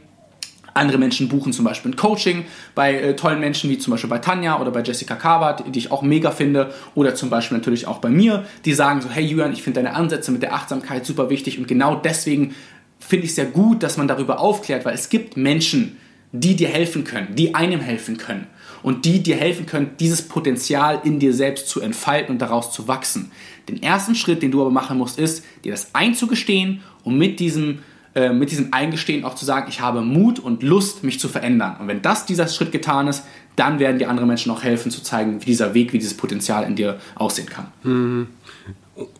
andere 0.75 0.99
Menschen 0.99 1.29
buchen 1.29 1.53
zum 1.53 1.65
Beispiel 1.65 1.93
ein 1.93 1.97
Coaching 1.97 2.45
bei 2.75 2.95
äh, 2.95 3.17
tollen 3.17 3.41
Menschen 3.41 3.71
wie 3.71 3.79
zum 3.79 3.93
Beispiel 3.93 4.11
bei 4.11 4.19
Tanja 4.19 4.61
oder 4.61 4.73
bei 4.73 4.83
Jessica 4.83 5.15
Kabert, 5.15 5.65
die 5.73 5.79
ich 5.79 5.93
auch 5.93 6.03
mega 6.03 6.33
finde. 6.33 6.75
Oder 6.95 7.15
zum 7.15 7.31
Beispiel 7.31 7.57
natürlich 7.57 7.87
auch 7.87 7.99
bei 7.99 8.11
mir, 8.11 8.45
die 8.65 8.75
sagen 8.75 9.01
so, 9.01 9.09
hey 9.09 9.25
Julian, 9.25 9.53
ich 9.53 9.63
finde 9.63 9.83
deine 9.83 9.95
Ansätze 9.95 10.33
mit 10.33 10.43
der 10.43 10.53
Achtsamkeit 10.55 11.07
super 11.07 11.31
wichtig 11.31 11.59
und 11.59 11.69
genau 11.69 11.95
deswegen 11.95 12.55
finde 12.99 13.25
ich 13.25 13.31
es 13.31 13.37
sehr 13.37 13.47
gut, 13.47 13.83
dass 13.83 13.97
man 13.97 14.09
darüber 14.09 14.41
aufklärt, 14.41 14.85
weil 14.85 14.95
es 14.95 15.09
gibt 15.09 15.37
Menschen, 15.37 15.97
die 16.33 16.57
dir 16.57 16.69
helfen 16.69 17.05
können, 17.05 17.37
die 17.37 17.55
einem 17.55 17.81
helfen 17.81 18.17
können 18.17 18.49
und 18.83 19.05
die 19.05 19.23
dir 19.23 19.37
helfen 19.37 19.67
können, 19.67 19.93
dieses 20.01 20.23
Potenzial 20.23 21.01
in 21.05 21.21
dir 21.21 21.33
selbst 21.33 21.69
zu 21.69 21.81
entfalten 21.81 22.33
und 22.33 22.43
daraus 22.43 22.73
zu 22.73 22.89
wachsen. 22.89 23.31
Den 23.69 23.81
ersten 23.83 24.17
Schritt, 24.17 24.43
den 24.43 24.51
du 24.51 24.61
aber 24.61 24.71
machen 24.71 24.99
musst, 24.99 25.19
ist, 25.19 25.45
dir 25.65 25.73
das 25.73 25.95
einzugestehen 25.95 26.83
und 27.05 27.17
mit 27.17 27.39
diesem 27.39 27.81
äh, 28.15 28.33
mit 28.33 28.51
diesem 28.51 28.73
Eingestehen 28.73 29.25
auch 29.25 29.35
zu 29.35 29.45
sagen, 29.45 29.67
ich 29.69 29.81
habe 29.81 30.01
Mut 30.01 30.39
und 30.39 30.63
Lust, 30.63 31.03
mich 31.03 31.19
zu 31.19 31.29
verändern. 31.29 31.77
Und 31.81 31.89
wenn 31.89 32.01
das 32.01 32.27
dieser 32.27 32.47
Schritt 32.47 32.71
getan 32.71 33.09
ist, 33.09 33.25
dann 33.57 33.79
werden 33.79 33.99
die 33.99 34.07
anderen 34.07 34.29
Menschen 34.29 34.53
auch 34.53 34.63
helfen 34.63 34.91
zu 34.91 35.03
zeigen, 35.03 35.41
wie 35.41 35.47
dieser 35.47 35.75
Weg, 35.75 35.93
wie 35.93 35.99
dieses 35.99 36.17
Potenzial 36.17 36.65
in 36.65 36.77
dir 36.77 36.99
aussehen 37.17 37.49
kann. 37.49 37.67
Mhm. 37.83 38.29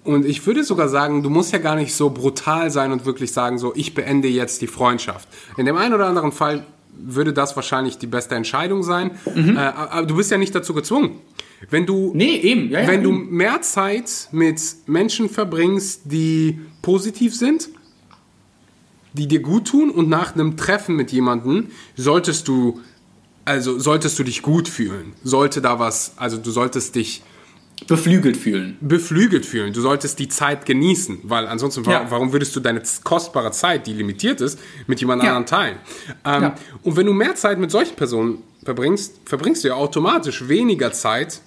Und 0.05 0.25
ich 0.25 0.47
würde 0.47 0.63
sogar 0.63 0.89
sagen, 0.89 1.23
du 1.23 1.31
musst 1.31 1.53
ja 1.53 1.59
gar 1.59 1.75
nicht 1.75 1.95
so 1.95 2.11
brutal 2.11 2.71
sein 2.71 2.93
und 2.93 3.07
wirklich 3.07 3.33
sagen, 3.33 3.59
so, 3.59 3.73
ich 3.75 3.95
beende 3.95 4.29
jetzt 4.29 4.63
die 4.63 4.69
Freundschaft. 4.69 5.29
In 5.57 5.67
dem 5.67 5.77
einen 5.77 5.95
oder 5.95 6.07
anderen 6.07 6.31
Fall 6.31 6.65
würde 6.97 7.33
das 7.33 7.57
wahrscheinlich 7.57 7.99
die 7.99 8.07
beste 8.07 8.37
Entscheidung 8.37 8.85
sein. 8.85 9.13
Mhm. 9.35 9.57
Äh, 9.57 9.61
aber 9.61 10.07
du 10.07 10.17
bist 10.17 10.31
ja 10.31 10.39
nicht 10.39 10.55
dazu 10.55 10.75
gezwungen. 10.75 11.19
Wenn 11.71 11.87
du, 11.87 12.13
nee, 12.15 12.37
eben. 12.37 12.71
Ja, 12.71 12.81
ja, 12.81 12.89
wenn 12.89 13.03
eben. 13.03 13.03
du 13.03 13.11
mehr 13.11 13.63
Zeit 13.63 14.29
mit 14.31 14.61
Menschen 14.87 15.29
verbringst, 15.29 16.03
die 16.05 16.61
positiv 16.83 17.35
sind, 17.35 17.71
die 19.15 19.27
dir 19.27 19.41
gut 19.41 19.69
tun 19.69 19.91
und 19.91 20.09
nach 20.09 20.35
einem 20.35 20.57
Treffen 20.57 20.97
mit 20.97 21.13
jemandem 21.13 21.69
solltest 21.97 22.49
du, 22.49 22.81
also 23.45 23.79
solltest 23.79 24.19
du 24.19 24.25
dich 24.25 24.43
gut 24.43 24.69
fühlen. 24.69 25.15
Sollte 25.23 25.63
da 25.63 25.79
was, 25.79 26.15
also 26.17 26.37
du 26.37 26.51
solltest 26.51 26.97
dich 26.97 27.23
beflügelt 27.87 28.37
fühlen. 28.37 28.77
Beflügelt 28.81 29.47
fühlen. 29.47 29.73
Du 29.73 29.81
solltest 29.81 30.19
die 30.19 30.29
Zeit 30.29 30.67
genießen, 30.67 31.21
weil 31.25 31.47
ansonsten, 31.47 31.85
ja. 31.85 32.07
warum 32.11 32.33
würdest 32.33 32.55
du 32.57 32.61
deine 32.61 32.83
kostbare 33.03 33.53
Zeit, 33.53 33.87
die 33.87 33.93
limitiert 33.93 34.41
ist, 34.41 34.59
mit 34.87 35.01
jemand 35.01 35.23
ja. 35.23 35.31
anderen 35.31 35.47
teilen? 35.47 35.79
Ähm, 36.25 36.43
ja. 36.43 36.55
Und 36.83 36.97
wenn 36.97 37.07
du 37.07 37.13
mehr 37.13 37.35
Zeit 37.35 37.59
mit 37.59 37.71
solchen 37.71 37.95
Personen 37.95 38.39
verbringst, 38.65 39.21
verbringst 39.25 39.65
du 39.65 39.69
ja 39.69 39.75
automatisch 39.75 40.49
weniger 40.49 40.93
Zeit 40.93 41.41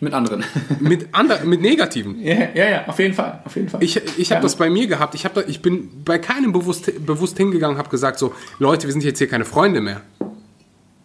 mit 0.00 0.12
anderen. 0.12 0.44
mit, 0.80 1.08
ander, 1.12 1.44
mit 1.44 1.60
negativen. 1.60 2.20
Ja, 2.20 2.48
ja, 2.54 2.70
ja, 2.70 2.86
auf 2.86 2.98
jeden 2.98 3.14
Fall. 3.14 3.40
Auf 3.44 3.56
jeden 3.56 3.68
Fall. 3.68 3.82
Ich, 3.82 3.96
ich 3.96 4.30
habe 4.30 4.38
ja. 4.38 4.42
das 4.42 4.56
bei 4.56 4.70
mir 4.70 4.86
gehabt. 4.86 5.14
Ich, 5.14 5.22
da, 5.22 5.42
ich 5.46 5.60
bin 5.60 5.90
bei 6.04 6.18
keinem 6.18 6.52
bewusst, 6.52 7.04
bewusst 7.04 7.36
hingegangen 7.36 7.76
und 7.76 7.78
habe 7.78 7.90
gesagt, 7.90 8.18
so, 8.18 8.32
Leute, 8.58 8.86
wir 8.86 8.92
sind 8.92 9.04
jetzt 9.04 9.18
hier 9.18 9.28
keine 9.28 9.44
Freunde 9.44 9.80
mehr. 9.80 10.02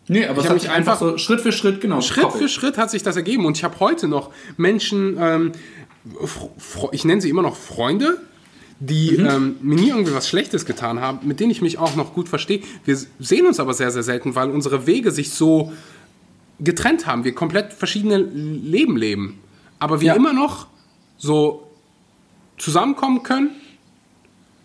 Nee, 0.08 0.26
aber 0.26 0.42
ich 0.42 0.48
hat 0.48 0.56
mich 0.56 0.70
einfach 0.70 1.00
so 1.00 1.18
Schritt 1.18 1.42
für 1.42 1.52
Schritt, 1.52 1.82
genau. 1.82 2.02
Schritt 2.02 2.24
koppelt. 2.24 2.44
für 2.44 2.50
Schritt 2.50 2.78
hat 2.78 2.92
sich 2.92 3.04
das 3.04 3.16
ergeben. 3.16 3.46
Und 3.46 3.58
ich 3.58 3.64
habe 3.64 3.80
heute 3.80 4.08
noch 4.08 4.32
Menschen, 4.58 5.18
ähm, 5.20 5.52
ich 6.92 7.06
nenne 7.06 7.22
sie 7.22 7.30
immer 7.30 7.42
noch 7.42 7.56
Freunde, 7.56 8.20
die 8.80 9.18
mhm. 9.18 9.26
ähm, 9.26 9.56
mir 9.62 9.76
nie 9.76 9.90
irgendwie 9.90 10.14
was 10.14 10.28
Schlechtes 10.28 10.66
getan 10.66 11.00
haben, 11.00 11.26
mit 11.26 11.40
denen 11.40 11.52
ich 11.52 11.62
mich 11.62 11.78
auch 11.78 11.96
noch 11.96 12.14
gut 12.14 12.28
verstehe. 12.28 12.62
Wir 12.84 12.98
sehen 13.20 13.46
uns 13.46 13.60
aber 13.60 13.74
sehr, 13.74 13.92
sehr 13.92 14.04
selten, 14.04 14.36
weil 14.36 14.50
unsere 14.50 14.86
Wege 14.86 15.12
sich 15.12 15.32
so 15.32 15.72
getrennt 16.60 17.08
haben, 17.08 17.24
wir 17.24 17.34
komplett 17.34 17.74
verschiedene 17.74 18.18
Leben 18.18 18.98
leben, 18.98 19.40
aber 19.80 20.02
wir 20.02 20.08
ja. 20.08 20.14
immer 20.14 20.34
noch 20.34 20.68
so 21.18 21.68
zusammenkommen 22.58 23.24
können 23.24 23.52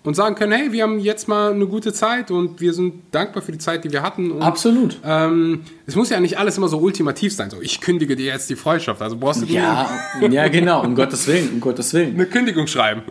und 0.05 0.15
sagen 0.15 0.35
können, 0.37 0.53
hey, 0.53 0.73
wir 0.73 0.85
haben 0.85 0.99
jetzt 1.01 1.29
mal 1.29 1.53
eine 1.53 1.67
gute 1.67 1.93
Zeit 1.93 2.31
und 2.31 2.61
wir 2.61 2.73
sind 2.73 2.95
dankbar 3.11 3.43
für 3.43 3.53
die 3.53 3.59
Zeit, 3.59 3.85
die 3.85 3.93
wir 3.93 4.03
hatten. 4.03 4.31
Und, 4.31 4.43
Absolut. 4.43 4.99
Ähm, 5.05 5.63
es 5.87 5.97
muss 5.97 6.09
ja 6.11 6.21
nicht 6.21 6.39
alles 6.39 6.57
immer 6.57 6.69
so 6.69 6.79
ultimativ 6.79 7.35
sein, 7.35 7.51
so 7.51 7.61
ich 7.61 7.81
kündige 7.81 8.17
dir 8.17 8.27
jetzt 8.27 8.49
die 8.49 8.57
Freundschaft, 8.57 9.03
also 9.03 9.17
brauchst 9.17 9.43
du 9.43 9.47
ja, 9.47 9.91
ja, 10.31 10.49
genau, 10.49 10.83
um 10.85 10.95
Gottes 10.95 11.27
Willen, 11.27 11.51
um 11.55 11.61
Gottes 11.61 11.93
Willen. 11.93 12.15
Eine 12.15 12.27
Kündigung 12.27 12.67
schreiben. 12.67 13.03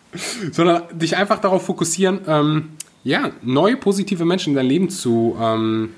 Sondern 0.52 0.84
dich 0.92 1.16
einfach 1.16 1.40
darauf 1.40 1.66
fokussieren, 1.66 2.20
ähm, 2.26 2.70
ja, 3.04 3.32
neue 3.42 3.76
positive 3.76 4.24
Menschen 4.24 4.50
in 4.50 4.56
dein 4.56 4.66
Leben 4.66 4.88
zu 4.88 5.36
ähm, 5.40 5.90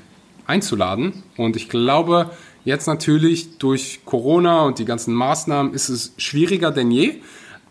einzuladen. 0.49 1.23
Und 1.37 1.55
ich 1.55 1.69
glaube, 1.69 2.31
Jetzt 2.69 2.87
natürlich 2.87 3.57
durch 3.57 4.01
Corona 4.05 4.61
und 4.65 4.79
die 4.79 4.85
ganzen 4.85 5.15
Maßnahmen 5.15 5.73
ist 5.73 5.89
es 5.89 6.13
schwieriger 6.19 6.71
denn 6.71 6.91
je. 6.91 7.15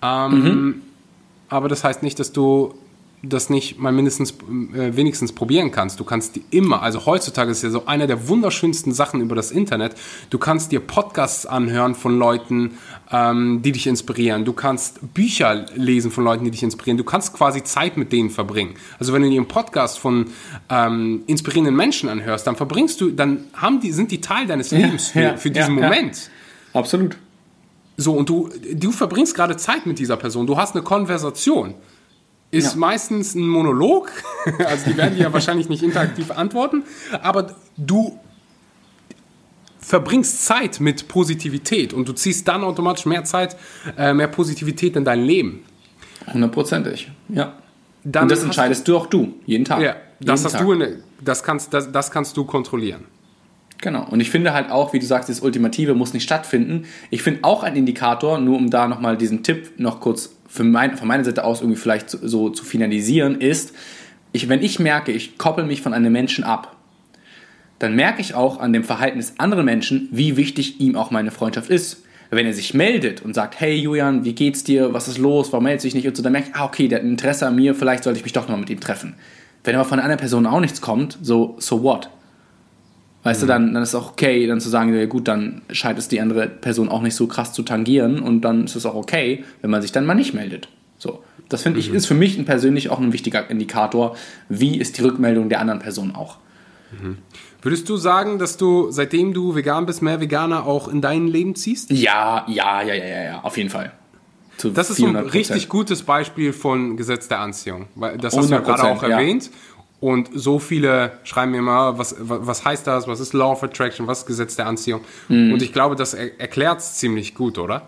Ähm, 0.01 0.31
mhm. 0.31 0.81
Aber 1.49 1.67
das 1.69 1.83
heißt 1.83 2.01
nicht, 2.01 2.17
dass 2.17 2.31
du 2.31 2.73
das 3.23 3.49
nicht 3.49 3.79
mal 3.79 3.91
mindestens 3.91 4.31
äh, 4.31 4.95
wenigstens 4.95 5.31
probieren 5.31 5.71
kannst. 5.71 5.99
Du 5.99 6.03
kannst 6.03 6.35
die 6.35 6.43
immer, 6.51 6.83
also 6.83 7.07
heutzutage 7.07 7.49
ist 7.49 7.63
ja 7.63 7.71
so 7.71 7.87
eine 7.87 8.05
der 8.05 8.27
wunderschönsten 8.27 8.93
Sachen 8.93 9.21
über 9.21 9.35
das 9.35 9.49
Internet. 9.49 9.95
Du 10.29 10.37
kannst 10.37 10.71
dir 10.71 10.79
Podcasts 10.79 11.47
anhören 11.47 11.95
von 11.95 12.19
Leuten, 12.19 12.77
ähm, 13.11 13.61
die 13.63 13.71
dich 13.71 13.87
inspirieren. 13.87 14.45
Du 14.45 14.53
kannst 14.53 15.15
Bücher 15.15 15.65
lesen 15.75 16.11
von 16.11 16.23
Leuten, 16.23 16.45
die 16.45 16.51
dich 16.51 16.61
inspirieren. 16.61 16.97
Du 16.97 17.03
kannst 17.03 17.33
quasi 17.33 17.63
Zeit 17.63 17.97
mit 17.97 18.13
denen 18.13 18.29
verbringen. 18.29 18.75
Also 18.99 19.13
wenn 19.13 19.23
du 19.23 19.29
dir 19.29 19.37
einen 19.37 19.47
Podcast 19.47 19.97
von 19.97 20.27
ähm, 20.69 21.23
inspirierenden 21.25 21.75
Menschen 21.75 22.09
anhörst, 22.09 22.45
dann 22.45 22.55
verbringst 22.55 23.01
du, 23.01 23.09
dann 23.09 23.45
haben 23.53 23.79
die, 23.79 23.93
sind 23.93 24.11
die 24.11 24.21
Teil 24.21 24.45
deines 24.45 24.69
Lebens 24.69 25.07
für, 25.07 25.21
ja, 25.21 25.37
für 25.37 25.49
diesen 25.49 25.79
ja, 25.79 25.83
Moment. 25.85 26.29
Absolut. 26.71 27.17
So, 27.99 28.13
und 28.13 28.29
du, 28.29 28.51
du 28.75 28.91
verbringst 28.91 29.33
gerade 29.33 29.57
Zeit 29.57 29.87
mit 29.87 29.97
dieser 29.97 30.17
Person. 30.17 30.45
Du 30.45 30.55
hast 30.55 30.75
eine 30.75 30.83
Konversation 30.83 31.73
ist 32.51 32.73
ja. 32.73 32.79
meistens 32.79 33.35
ein 33.35 33.47
Monolog. 33.47 34.11
Also 34.65 34.89
die 34.89 34.97
werden 34.97 35.15
dir 35.15 35.23
ja 35.23 35.33
wahrscheinlich 35.33 35.67
nicht 35.67 35.83
interaktiv 35.83 36.31
antworten, 36.31 36.83
aber 37.21 37.55
du 37.75 38.17
verbringst 39.79 40.45
Zeit 40.45 40.79
mit 40.79 41.09
Positivität 41.09 41.93
und 41.93 42.07
du 42.07 42.13
ziehst 42.13 42.47
dann 42.47 42.63
automatisch 42.63 43.05
mehr 43.05 43.25
Zeit, 43.25 43.57
äh, 43.97 44.13
mehr 44.13 44.29
Positivität 44.29 44.95
in 44.95 45.03
dein 45.03 45.23
Leben. 45.23 45.65
Hundertprozentig, 46.31 47.11
ja. 47.29 47.53
Dann 48.03 48.23
und 48.23 48.31
das 48.31 48.43
entscheidest 48.43 48.87
du, 48.87 48.93
du, 48.93 48.97
auch 48.97 49.07
du, 49.07 49.33
jeden 49.45 49.65
Tag. 49.65 49.81
Ja, 49.81 49.97
das 50.21 50.45
hast 50.45 50.53
Tag. 50.53 50.61
du, 50.61 50.71
in, 50.71 51.03
das 51.21 51.43
kannst, 51.43 51.73
das, 51.73 51.91
das 51.91 52.09
kannst 52.09 52.37
du 52.37 52.45
kontrollieren. 52.45 53.03
Genau. 53.79 54.07
Und 54.09 54.19
ich 54.19 54.29
finde 54.29 54.53
halt 54.53 54.71
auch, 54.71 54.93
wie 54.93 54.99
du 54.99 55.05
sagst, 55.05 55.29
das 55.29 55.41
Ultimative 55.41 55.93
muss 55.93 56.13
nicht 56.13 56.23
stattfinden. 56.23 56.85
Ich 57.09 57.21
finde 57.21 57.43
auch 57.43 57.63
ein 57.63 57.75
Indikator, 57.75 58.39
nur 58.39 58.57
um 58.57 58.69
da 58.69 58.87
nochmal 58.87 59.17
diesen 59.17 59.43
Tipp 59.43 59.73
noch 59.77 59.99
kurz 59.99 60.36
für 60.47 60.63
mein, 60.63 60.97
von 60.97 61.07
meiner 61.07 61.23
Seite 61.23 61.43
aus 61.43 61.61
irgendwie 61.61 61.79
vielleicht 61.79 62.09
so, 62.09 62.19
so 62.27 62.49
zu 62.49 62.63
finalisieren, 62.63 63.39
ist, 63.41 63.73
ich, 64.31 64.49
wenn 64.49 64.61
ich 64.61 64.79
merke, 64.79 65.11
ich 65.11 65.37
koppel 65.37 65.65
mich 65.65 65.81
von 65.81 65.93
einem 65.93 66.11
Menschen 66.11 66.43
ab, 66.43 66.75
dann 67.79 67.95
merke 67.95 68.21
ich 68.21 68.33
auch 68.33 68.59
an 68.59 68.73
dem 68.73 68.83
Verhalten 68.83 69.17
des 69.17 69.39
anderen 69.39 69.65
Menschen, 69.65 70.09
wie 70.11 70.37
wichtig 70.37 70.79
ihm 70.79 70.95
auch 70.95 71.11
meine 71.11 71.31
Freundschaft 71.31 71.69
ist. 71.69 72.03
Wenn 72.29 72.45
er 72.45 72.53
sich 72.53 72.73
meldet 72.73 73.21
und 73.21 73.33
sagt, 73.33 73.59
hey 73.59 73.75
Julian, 73.75 74.25
wie 74.25 74.33
geht's 74.33 74.63
dir, 74.63 74.93
was 74.93 75.07
ist 75.07 75.17
los, 75.17 75.53
warum 75.53 75.63
meldet 75.63 75.81
sich 75.81 75.95
nicht 75.95 76.07
und 76.07 76.17
so, 76.17 76.23
dann 76.23 76.33
merke 76.33 76.49
ich, 76.49 76.55
ah 76.55 76.65
okay, 76.65 76.87
der 76.87 76.99
hat 76.99 77.05
ein 77.05 77.11
Interesse 77.11 77.47
an 77.47 77.55
mir, 77.55 77.73
vielleicht 77.73 78.03
sollte 78.03 78.19
ich 78.19 78.25
mich 78.25 78.33
doch 78.33 78.43
nochmal 78.43 78.59
mit 78.59 78.69
ihm 78.69 78.81
treffen. 78.81 79.15
Wenn 79.63 79.75
aber 79.75 79.85
von 79.85 79.99
einer 79.99 80.17
Person 80.17 80.45
auch 80.45 80.59
nichts 80.59 80.81
kommt, 80.81 81.17
so, 81.21 81.55
so 81.59 81.83
what? 81.83 82.09
Weißt 83.27 83.41
mhm. 83.41 83.47
du, 83.47 83.47
dann, 83.51 83.73
dann 83.73 83.83
ist 83.83 83.89
es 83.89 83.95
auch 83.95 84.11
okay, 84.11 84.47
dann 84.47 84.61
zu 84.61 84.69
sagen, 84.69 84.95
ja 84.95 85.05
gut, 85.05 85.27
dann 85.27 85.61
scheint 85.69 85.99
es 85.99 86.07
die 86.07 86.21
andere 86.21 86.47
Person 86.47 86.87
auch 86.87 87.01
nicht 87.01 87.13
so 87.13 87.27
krass 87.27 87.51
zu 87.51 87.61
tangieren 87.61 88.21
und 88.21 88.39
dann 88.39 88.63
ist 88.63 88.77
es 88.77 88.85
auch 88.85 88.95
okay, 88.95 89.43
wenn 89.59 89.69
man 89.69 89.81
sich 89.81 89.91
dann 89.91 90.05
mal 90.05 90.13
nicht 90.13 90.33
meldet. 90.33 90.69
So. 90.97 91.21
Das 91.49 91.61
finde 91.61 91.81
ich, 91.81 91.89
mhm. 91.89 91.97
ist 91.97 92.05
für 92.05 92.13
mich 92.13 92.45
persönlich 92.45 92.89
auch 92.89 93.01
ein 93.01 93.11
wichtiger 93.11 93.49
Indikator, 93.49 94.15
wie 94.47 94.77
ist 94.77 94.97
die 94.97 95.01
Rückmeldung 95.01 95.49
der 95.49 95.59
anderen 95.59 95.79
Person 95.79 96.15
auch. 96.15 96.37
Mhm. 96.97 97.17
Würdest 97.61 97.89
du 97.89 97.97
sagen, 97.97 98.39
dass 98.39 98.55
du, 98.55 98.91
seitdem 98.91 99.33
du 99.33 99.55
vegan 99.55 99.85
bist, 99.85 100.01
mehr 100.01 100.21
Veganer 100.21 100.65
auch 100.65 100.87
in 100.87 101.01
dein 101.01 101.27
Leben 101.27 101.53
ziehst? 101.53 101.91
Ja, 101.91 102.45
ja, 102.47 102.81
ja, 102.81 102.93
ja, 102.93 103.23
ja, 103.23 103.39
auf 103.41 103.57
jeden 103.57 103.69
Fall. 103.69 103.91
Zu 104.55 104.69
das 104.69 104.89
ist 104.89 104.97
so 104.99 105.05
ein 105.05 105.17
richtig 105.17 105.67
gutes 105.67 106.03
Beispiel 106.03 106.53
von 106.53 106.95
Gesetz 106.95 107.27
der 107.27 107.39
Anziehung. 107.39 107.87
Das 108.21 108.37
hast 108.37 108.49
du 108.49 108.53
ja 108.53 108.61
gerade 108.61 108.83
auch 108.83 109.03
erwähnt. 109.03 109.47
Ja. 109.47 109.76
Und 109.99 110.29
so 110.33 110.59
viele 110.59 111.13
schreiben 111.23 111.51
mir 111.51 111.57
immer, 111.57 111.97
was, 111.97 112.15
was 112.19 112.63
heißt 112.63 112.85
das, 112.85 113.07
was 113.07 113.19
ist 113.19 113.33
Law 113.33 113.53
of 113.53 113.63
Attraction, 113.63 114.05
was 114.05 114.19
ist 114.19 114.25
Gesetz 114.27 114.55
der 114.55 114.67
Anziehung. 114.67 115.01
Mhm. 115.27 115.53
Und 115.53 115.61
ich 115.61 115.73
glaube, 115.73 115.95
das 115.95 116.13
er 116.13 116.39
erklärt 116.39 116.79
es 116.79 116.95
ziemlich 116.95 117.33
gut, 117.33 117.57
oder? 117.57 117.87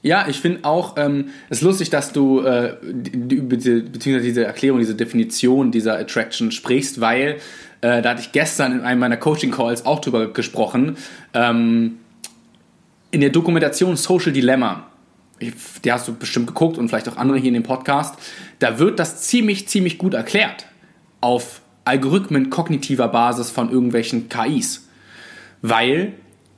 Ja, 0.00 0.26
ich 0.28 0.40
finde 0.40 0.64
auch, 0.64 0.96
ähm, 0.96 1.30
es 1.50 1.58
ist 1.58 1.64
lustig, 1.64 1.90
dass 1.90 2.12
du 2.12 2.40
äh, 2.40 2.76
über 2.82 3.56
die, 3.56 3.80
beziehungsweise 3.80 4.22
diese 4.22 4.44
Erklärung, 4.44 4.78
diese 4.78 4.94
Definition 4.94 5.70
dieser 5.70 5.98
Attraction 5.98 6.50
sprichst, 6.50 7.00
weil 7.00 7.38
äh, 7.80 8.00
da 8.00 8.10
hatte 8.10 8.22
ich 8.22 8.32
gestern 8.32 8.72
in 8.72 8.80
einem 8.80 9.00
meiner 9.00 9.16
Coaching-Calls 9.16 9.84
auch 9.84 10.00
drüber 10.00 10.32
gesprochen. 10.32 10.96
Ähm, 11.34 11.98
in 13.10 13.20
der 13.20 13.30
Dokumentation 13.30 13.96
Social 13.96 14.32
Dilemma, 14.32 14.86
ich, 15.40 15.52
die 15.84 15.92
hast 15.92 16.08
du 16.08 16.14
bestimmt 16.14 16.46
geguckt 16.46 16.78
und 16.78 16.88
vielleicht 16.88 17.08
auch 17.08 17.16
andere 17.16 17.38
hier 17.38 17.48
in 17.48 17.54
dem 17.54 17.62
Podcast, 17.64 18.14
da 18.60 18.78
wird 18.78 18.98
das 18.98 19.22
ziemlich, 19.22 19.68
ziemlich 19.68 19.98
gut 19.98 20.14
erklärt 20.14 20.66
auf 21.20 21.60
Algorithmen 21.84 22.50
kognitiver 22.50 23.08
Basis 23.08 23.50
von 23.50 23.70
irgendwelchen 23.70 24.28
KIs. 24.28 24.88
Weil, 25.62 26.12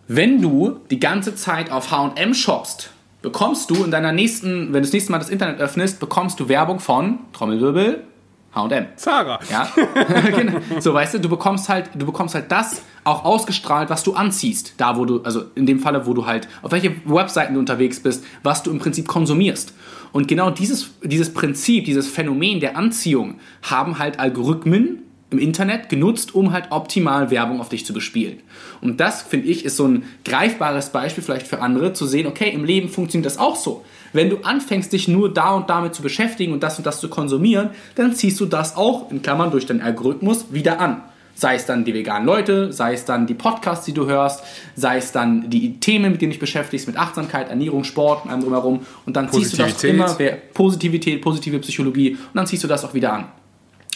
wenn 0.08 0.42
du 0.42 0.80
die 0.90 1.00
ganze 1.00 1.34
Zeit 1.34 1.70
auf 1.70 1.90
HM 1.90 2.34
shoppst, 2.34 2.90
bekommst 3.22 3.70
du 3.70 3.84
in 3.84 3.90
deiner 3.90 4.12
nächsten, 4.12 4.66
wenn 4.66 4.74
du 4.74 4.80
das 4.80 4.92
nächste 4.92 5.12
Mal 5.12 5.18
das 5.18 5.30
Internet 5.30 5.60
öffnest, 5.60 6.00
bekommst 6.00 6.40
du 6.40 6.48
Werbung 6.48 6.80
von 6.80 7.20
Trommelwirbel, 7.32 8.04
H&M. 8.52 8.86
Zara. 8.96 9.38
Ja. 9.48 9.68
genau. 10.36 10.58
So, 10.80 10.92
weißt 10.92 11.14
du, 11.14 11.20
du 11.20 11.28
bekommst 11.28 11.68
halt, 11.68 11.90
du 11.94 12.04
bekommst 12.04 12.34
halt 12.34 12.50
das 12.50 12.82
auch 13.04 13.24
ausgestrahlt, 13.24 13.90
was 13.90 14.02
du 14.02 14.14
anziehst. 14.14 14.74
Da, 14.76 14.96
wo 14.96 15.04
du, 15.04 15.22
also 15.22 15.44
in 15.54 15.66
dem 15.66 15.78
Falle, 15.78 16.06
wo 16.06 16.14
du 16.14 16.26
halt, 16.26 16.48
auf 16.62 16.72
welche 16.72 16.96
Webseiten 17.04 17.54
du 17.54 17.60
unterwegs 17.60 18.00
bist, 18.00 18.24
was 18.42 18.64
du 18.64 18.72
im 18.72 18.80
Prinzip 18.80 19.06
konsumierst. 19.06 19.72
Und 20.12 20.28
genau 20.28 20.50
dieses, 20.50 20.90
dieses 21.02 21.32
Prinzip, 21.32 21.84
dieses 21.84 22.08
Phänomen 22.08 22.60
der 22.60 22.76
Anziehung 22.76 23.36
haben 23.62 23.98
halt 23.98 24.18
Algorithmen 24.18 25.02
im 25.30 25.38
Internet 25.38 25.88
genutzt, 25.88 26.34
um 26.34 26.52
halt 26.52 26.66
optimal 26.70 27.30
Werbung 27.30 27.60
auf 27.60 27.68
dich 27.68 27.86
zu 27.86 27.92
bespielen. 27.92 28.40
Und 28.80 28.98
das, 28.98 29.22
finde 29.22 29.46
ich, 29.46 29.64
ist 29.64 29.76
so 29.76 29.86
ein 29.86 30.04
greifbares 30.24 30.90
Beispiel 30.90 31.22
vielleicht 31.22 31.46
für 31.46 31.60
andere, 31.60 31.92
zu 31.92 32.06
sehen, 32.06 32.26
okay, 32.26 32.50
im 32.50 32.64
Leben 32.64 32.88
funktioniert 32.88 33.26
das 33.26 33.38
auch 33.38 33.56
so. 33.56 33.84
Wenn 34.12 34.28
du 34.28 34.38
anfängst, 34.38 34.92
dich 34.92 35.06
nur 35.06 35.32
da 35.32 35.54
und 35.54 35.70
damit 35.70 35.94
zu 35.94 36.02
beschäftigen 36.02 36.52
und 36.52 36.64
das 36.64 36.78
und 36.78 36.86
das 36.86 37.00
zu 37.00 37.08
konsumieren, 37.08 37.70
dann 37.94 38.14
ziehst 38.14 38.40
du 38.40 38.46
das 38.46 38.76
auch, 38.76 39.10
in 39.12 39.22
Klammern 39.22 39.52
durch 39.52 39.66
deinen 39.66 39.82
Algorithmus, 39.82 40.52
wieder 40.52 40.80
an. 40.80 41.02
Sei 41.40 41.54
es 41.54 41.64
dann 41.64 41.86
die 41.86 41.94
veganen 41.94 42.26
Leute, 42.26 42.70
sei 42.70 42.92
es 42.92 43.06
dann 43.06 43.26
die 43.26 43.32
Podcasts, 43.32 43.86
die 43.86 43.94
du 43.94 44.04
hörst, 44.04 44.44
sei 44.76 44.98
es 44.98 45.10
dann 45.10 45.48
die 45.48 45.80
Themen, 45.80 46.12
mit 46.12 46.20
denen 46.20 46.32
du 46.32 46.34
dich 46.34 46.38
beschäftigst, 46.38 46.86
mit 46.86 46.98
Achtsamkeit, 46.98 47.48
Ernährung, 47.48 47.84
Sport 47.84 48.26
und 48.26 48.30
allem 48.30 48.42
drumherum. 48.42 48.80
Und 49.06 49.16
dann 49.16 49.32
ziehst 49.32 49.54
du 49.54 49.56
das 49.56 49.82
immer, 49.82 50.14
Positivität, 50.52 51.22
positive 51.22 51.58
Psychologie, 51.60 52.10
und 52.10 52.34
dann 52.34 52.46
ziehst 52.46 52.62
du 52.62 52.68
das 52.68 52.84
auch 52.84 52.92
wieder 52.92 53.14
an. 53.14 53.24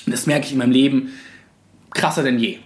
Und 0.07 0.13
das 0.13 0.25
merke 0.25 0.47
ich 0.47 0.53
in 0.53 0.59
meinem 0.59 0.73
Leben 0.73 1.13
krasser 1.91 2.23
denn 2.23 2.39
je. 2.39 2.61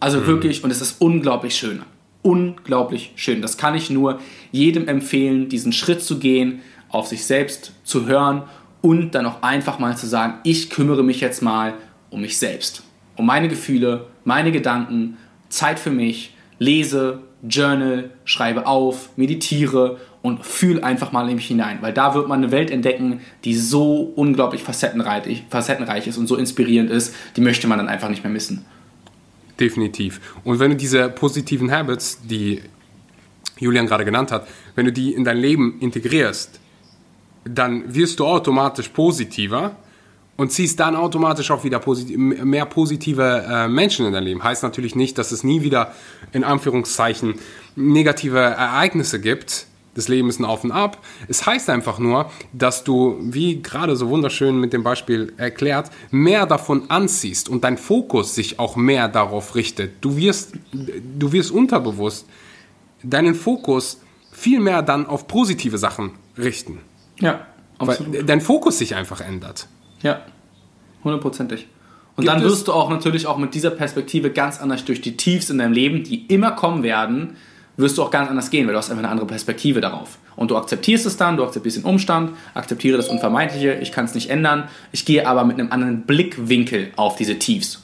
Also 0.00 0.18
mhm. 0.18 0.26
wirklich, 0.26 0.62
und 0.62 0.70
es 0.70 0.82
ist 0.82 1.00
unglaublich 1.00 1.56
schön. 1.56 1.80
Unglaublich 2.20 3.12
schön. 3.16 3.40
Das 3.40 3.56
kann 3.56 3.74
ich 3.74 3.88
nur 3.88 4.20
jedem 4.52 4.86
empfehlen, 4.86 5.48
diesen 5.48 5.72
Schritt 5.72 6.02
zu 6.02 6.18
gehen, 6.18 6.60
auf 6.90 7.06
sich 7.06 7.24
selbst 7.24 7.72
zu 7.84 8.04
hören 8.04 8.42
und 8.82 9.14
dann 9.14 9.24
auch 9.24 9.42
einfach 9.42 9.78
mal 9.78 9.96
zu 9.96 10.06
sagen, 10.06 10.34
ich 10.44 10.68
kümmere 10.68 11.02
mich 11.02 11.22
jetzt 11.22 11.40
mal 11.40 11.72
um 12.10 12.20
mich 12.20 12.36
selbst 12.36 12.82
um 13.20 13.26
meine 13.26 13.48
Gefühle, 13.48 14.06
meine 14.24 14.50
Gedanken, 14.50 15.18
Zeit 15.50 15.78
für 15.78 15.90
mich, 15.90 16.34
lese, 16.58 17.20
journal, 17.46 18.10
schreibe 18.24 18.66
auf, 18.66 19.10
meditiere 19.16 19.98
und 20.22 20.44
fühle 20.44 20.82
einfach 20.82 21.12
mal 21.12 21.28
in 21.28 21.36
mich 21.36 21.46
hinein, 21.46 21.78
weil 21.82 21.92
da 21.92 22.14
wird 22.14 22.28
man 22.28 22.42
eine 22.42 22.50
Welt 22.50 22.70
entdecken, 22.70 23.20
die 23.44 23.54
so 23.54 24.10
unglaublich 24.16 24.62
facettenreich, 24.62 25.44
facettenreich 25.50 26.06
ist 26.06 26.16
und 26.16 26.28
so 26.28 26.36
inspirierend 26.36 26.90
ist, 26.90 27.14
die 27.36 27.42
möchte 27.42 27.68
man 27.68 27.76
dann 27.76 27.88
einfach 27.88 28.08
nicht 28.08 28.24
mehr 28.24 28.32
missen. 28.32 28.64
Definitiv. 29.58 30.20
Und 30.42 30.58
wenn 30.58 30.70
du 30.70 30.76
diese 30.78 31.10
positiven 31.10 31.70
Habits, 31.70 32.20
die 32.22 32.62
Julian 33.58 33.86
gerade 33.86 34.06
genannt 34.06 34.32
hat, 34.32 34.48
wenn 34.74 34.86
du 34.86 34.92
die 34.92 35.12
in 35.12 35.24
dein 35.24 35.36
Leben 35.36 35.78
integrierst, 35.80 36.58
dann 37.44 37.94
wirst 37.94 38.18
du 38.18 38.26
automatisch 38.26 38.88
positiver 38.88 39.76
und 40.40 40.50
ziehst 40.50 40.80
dann 40.80 40.96
automatisch 40.96 41.50
auch 41.50 41.64
wieder 41.64 41.78
posit 41.80 42.16
mehr 42.16 42.64
positive 42.64 43.44
äh, 43.46 43.68
Menschen 43.68 44.06
in 44.06 44.14
dein 44.14 44.24
Leben. 44.24 44.42
Heißt 44.42 44.62
natürlich 44.62 44.96
nicht, 44.96 45.18
dass 45.18 45.32
es 45.32 45.44
nie 45.44 45.60
wieder 45.60 45.92
in 46.32 46.44
Anführungszeichen 46.44 47.34
negative 47.76 48.38
Ereignisse 48.38 49.20
gibt. 49.20 49.66
Das 49.94 50.08
Leben 50.08 50.30
ist 50.30 50.40
ein 50.40 50.46
Auf 50.46 50.64
und 50.64 50.72
Ab. 50.72 50.96
Es 51.28 51.44
heißt 51.44 51.68
einfach 51.68 51.98
nur, 51.98 52.30
dass 52.54 52.84
du, 52.84 53.18
wie 53.20 53.60
gerade 53.60 53.96
so 53.96 54.08
wunderschön 54.08 54.58
mit 54.58 54.72
dem 54.72 54.82
Beispiel 54.82 55.34
erklärt, 55.36 55.90
mehr 56.10 56.46
davon 56.46 56.88
anziehst 56.88 57.50
und 57.50 57.62
dein 57.62 57.76
Fokus 57.76 58.34
sich 58.34 58.58
auch 58.58 58.76
mehr 58.76 59.08
darauf 59.08 59.54
richtet. 59.54 59.92
Du 60.00 60.16
wirst, 60.16 60.54
du 60.72 61.32
wirst 61.32 61.50
unterbewusst 61.50 62.26
deinen 63.02 63.34
Fokus 63.34 64.00
viel 64.32 64.60
mehr 64.60 64.80
dann 64.80 65.04
auf 65.04 65.26
positive 65.26 65.76
Sachen 65.76 66.12
richten. 66.38 66.78
Ja, 67.18 67.46
absolut. 67.76 68.14
Weil 68.14 68.24
dein 68.24 68.40
Fokus 68.40 68.78
sich 68.78 68.94
einfach 68.94 69.20
ändert. 69.20 69.68
Ja, 70.02 70.22
hundertprozentig. 71.04 71.66
Und 72.16 72.24
Gibt 72.24 72.36
dann 72.36 72.42
wirst 72.42 72.68
du 72.68 72.72
auch 72.72 72.90
natürlich 72.90 73.26
auch 73.26 73.38
mit 73.38 73.54
dieser 73.54 73.70
Perspektive 73.70 74.30
ganz 74.30 74.60
anders 74.60 74.84
durch 74.84 75.00
die 75.00 75.16
Tiefs 75.16 75.50
in 75.50 75.58
deinem 75.58 75.72
Leben, 75.72 76.04
die 76.04 76.26
immer 76.26 76.52
kommen 76.52 76.82
werden, 76.82 77.36
wirst 77.76 77.98
du 77.98 78.02
auch 78.02 78.10
ganz 78.10 78.28
anders 78.28 78.50
gehen, 78.50 78.66
weil 78.66 78.72
du 78.74 78.78
hast 78.78 78.90
einfach 78.90 79.02
eine 79.02 79.10
andere 79.10 79.26
Perspektive 79.26 79.80
darauf. 79.80 80.18
Und 80.36 80.50
du 80.50 80.56
akzeptierst 80.56 81.06
es 81.06 81.16
dann, 81.16 81.36
du 81.36 81.44
akzeptierst 81.44 81.78
den 81.78 81.84
Umstand, 81.84 82.32
akzeptiere 82.54 82.96
das 82.96 83.08
Unvermeidliche, 83.08 83.74
ich 83.74 83.92
kann 83.92 84.04
es 84.04 84.14
nicht 84.14 84.30
ändern, 84.30 84.68
ich 84.92 85.04
gehe 85.04 85.26
aber 85.26 85.44
mit 85.44 85.58
einem 85.58 85.72
anderen 85.72 86.02
Blickwinkel 86.02 86.92
auf 86.96 87.16
diese 87.16 87.38
Tiefs. 87.38 87.82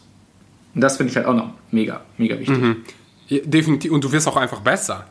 Und 0.75 0.81
das 0.83 0.99
finde 0.99 1.11
ich 1.11 1.17
halt 1.17 1.27
auch 1.27 1.35
noch 1.35 1.51
mega, 1.71 2.03
mega 2.19 2.39
wichtig. 2.39 2.59
Mhm. 2.59 2.85
Ja, 3.29 3.39
definitiv. 3.45 3.93
Und 3.93 4.05
du 4.05 4.12
wirst 4.12 4.29
auch 4.29 4.37
einfach 4.37 4.61
besser, 4.61 5.07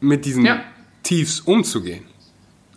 mit 0.00 0.24
diesen 0.24 0.44
Ja. 0.44 0.60
Tiefs 1.02 1.40
umzugehen. 1.40 2.04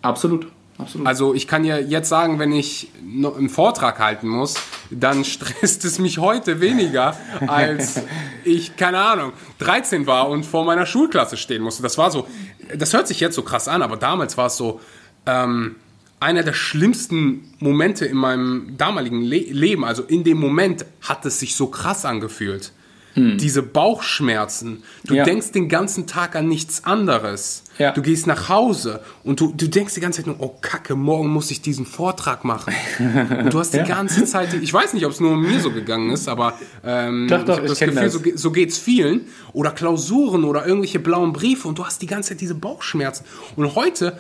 Absolut. 0.02 0.48
Absolut. 0.78 1.08
Also 1.08 1.34
ich 1.34 1.48
kann 1.48 1.64
ja 1.64 1.78
jetzt 1.78 2.10
sagen, 2.10 2.38
wenn 2.38 2.52
ich 2.52 2.90
noch 3.02 3.38
einen 3.38 3.50
Vortrag 3.50 4.00
halten 4.00 4.28
muss, 4.28 4.56
dann 4.90 5.24
stresst 5.26 5.86
es 5.86 6.00
mich 6.00 6.18
heute 6.18 6.60
weniger, 6.60 7.16
als 7.48 8.02
ich, 8.44 8.76
keine 8.76 9.00
Ahnung, 9.00 9.34
13 9.60 10.06
war 10.06 10.30
und 10.30 10.46
vor 10.46 10.66
meiner 10.66 10.86
Schulklasse 10.86 11.38
stehen 11.38 11.62
musste. 11.62 11.82
Das 11.82 11.98
war 11.98 12.12
so, 12.12 12.28
das 12.76 12.94
hört 12.94 13.08
sich 13.08 13.20
jetzt 13.20 13.36
so 13.36 13.44
krass 13.44 13.68
an, 13.68 13.82
aber 13.82 13.96
damals 13.96 14.38
war 14.38 14.48
es 14.48 14.58
so 14.58 14.82
ähm, 15.26 15.76
einer 16.20 16.44
der 16.44 16.54
schlimmsten 16.54 17.54
Momente 17.60 18.06
in 18.06 18.18
meinem 18.18 18.76
damaligen 18.78 19.22
Le 19.22 19.40
Leben. 19.40 19.86
Also 19.86 20.04
in 20.04 20.24
dem 20.24 20.40
Moment 20.40 20.86
hat 21.02 21.26
es 21.26 21.40
sich 21.40 21.56
so 21.56 21.68
krass 21.68 22.06
angefühlt. 22.06 22.72
Diese 23.16 23.64
Bauchschmerzen. 23.64 24.84
Du 25.06 25.14
Ja. 25.16 25.24
denkst 25.24 25.52
den 25.54 25.70
ganzen 25.70 26.06
Tag 26.06 26.36
an 26.36 26.50
nichts 26.50 26.84
anderes. 26.84 27.64
Ja. 27.78 27.92
Du 27.92 28.02
gehst 28.02 28.28
nach 28.28 28.50
Hause 28.50 29.02
und 29.24 29.40
du, 29.40 29.54
du 29.56 29.68
denkst 29.70 29.94
die 29.94 30.02
ganze 30.02 30.18
Zeit 30.22 30.28
nur, 30.28 30.36
oh 30.40 30.56
Kacke, 30.62 30.96
morgen 30.96 31.30
muss 31.30 31.50
ich 31.50 31.62
diesen 31.62 31.86
Vortrag 31.86 32.44
machen. 32.44 32.74
Und 33.00 33.54
du 33.54 33.60
hast 33.60 33.74
die 33.74 33.84
ganze 33.88 34.26
Zeit, 34.26 34.54
ich 34.54 34.74
weiß 34.74 34.94
nicht, 34.94 35.06
ob 35.06 35.14
es 35.14 35.20
nur 35.22 35.38
mir 35.38 35.62
so 35.62 35.72
gegangen 35.72 36.10
ist, 36.12 36.28
aber 36.28 36.60
ähm, 36.84 37.28
Doch, 37.30 37.46
doch, 37.46 37.54
ich 37.56 37.58
habe 37.60 37.68
das 37.70 37.80
Gefühl, 37.80 37.96
das. 38.04 38.14
so, 38.14 38.22
so 38.36 38.52
geht's 38.52 38.78
vielen. 38.78 39.22
Oder 39.54 39.72
Klausuren 39.72 40.44
oder 40.44 40.66
irgendwelche 40.66 41.00
blauen 41.00 41.32
Briefe 41.32 41.68
und 41.70 41.78
du 41.80 41.86
hast 41.86 42.02
die 42.02 42.08
ganze 42.08 42.30
Zeit 42.30 42.42
diese 42.42 42.56
Bauchschmerzen. 42.56 43.24
Und 43.56 43.76
heute, 43.76 44.18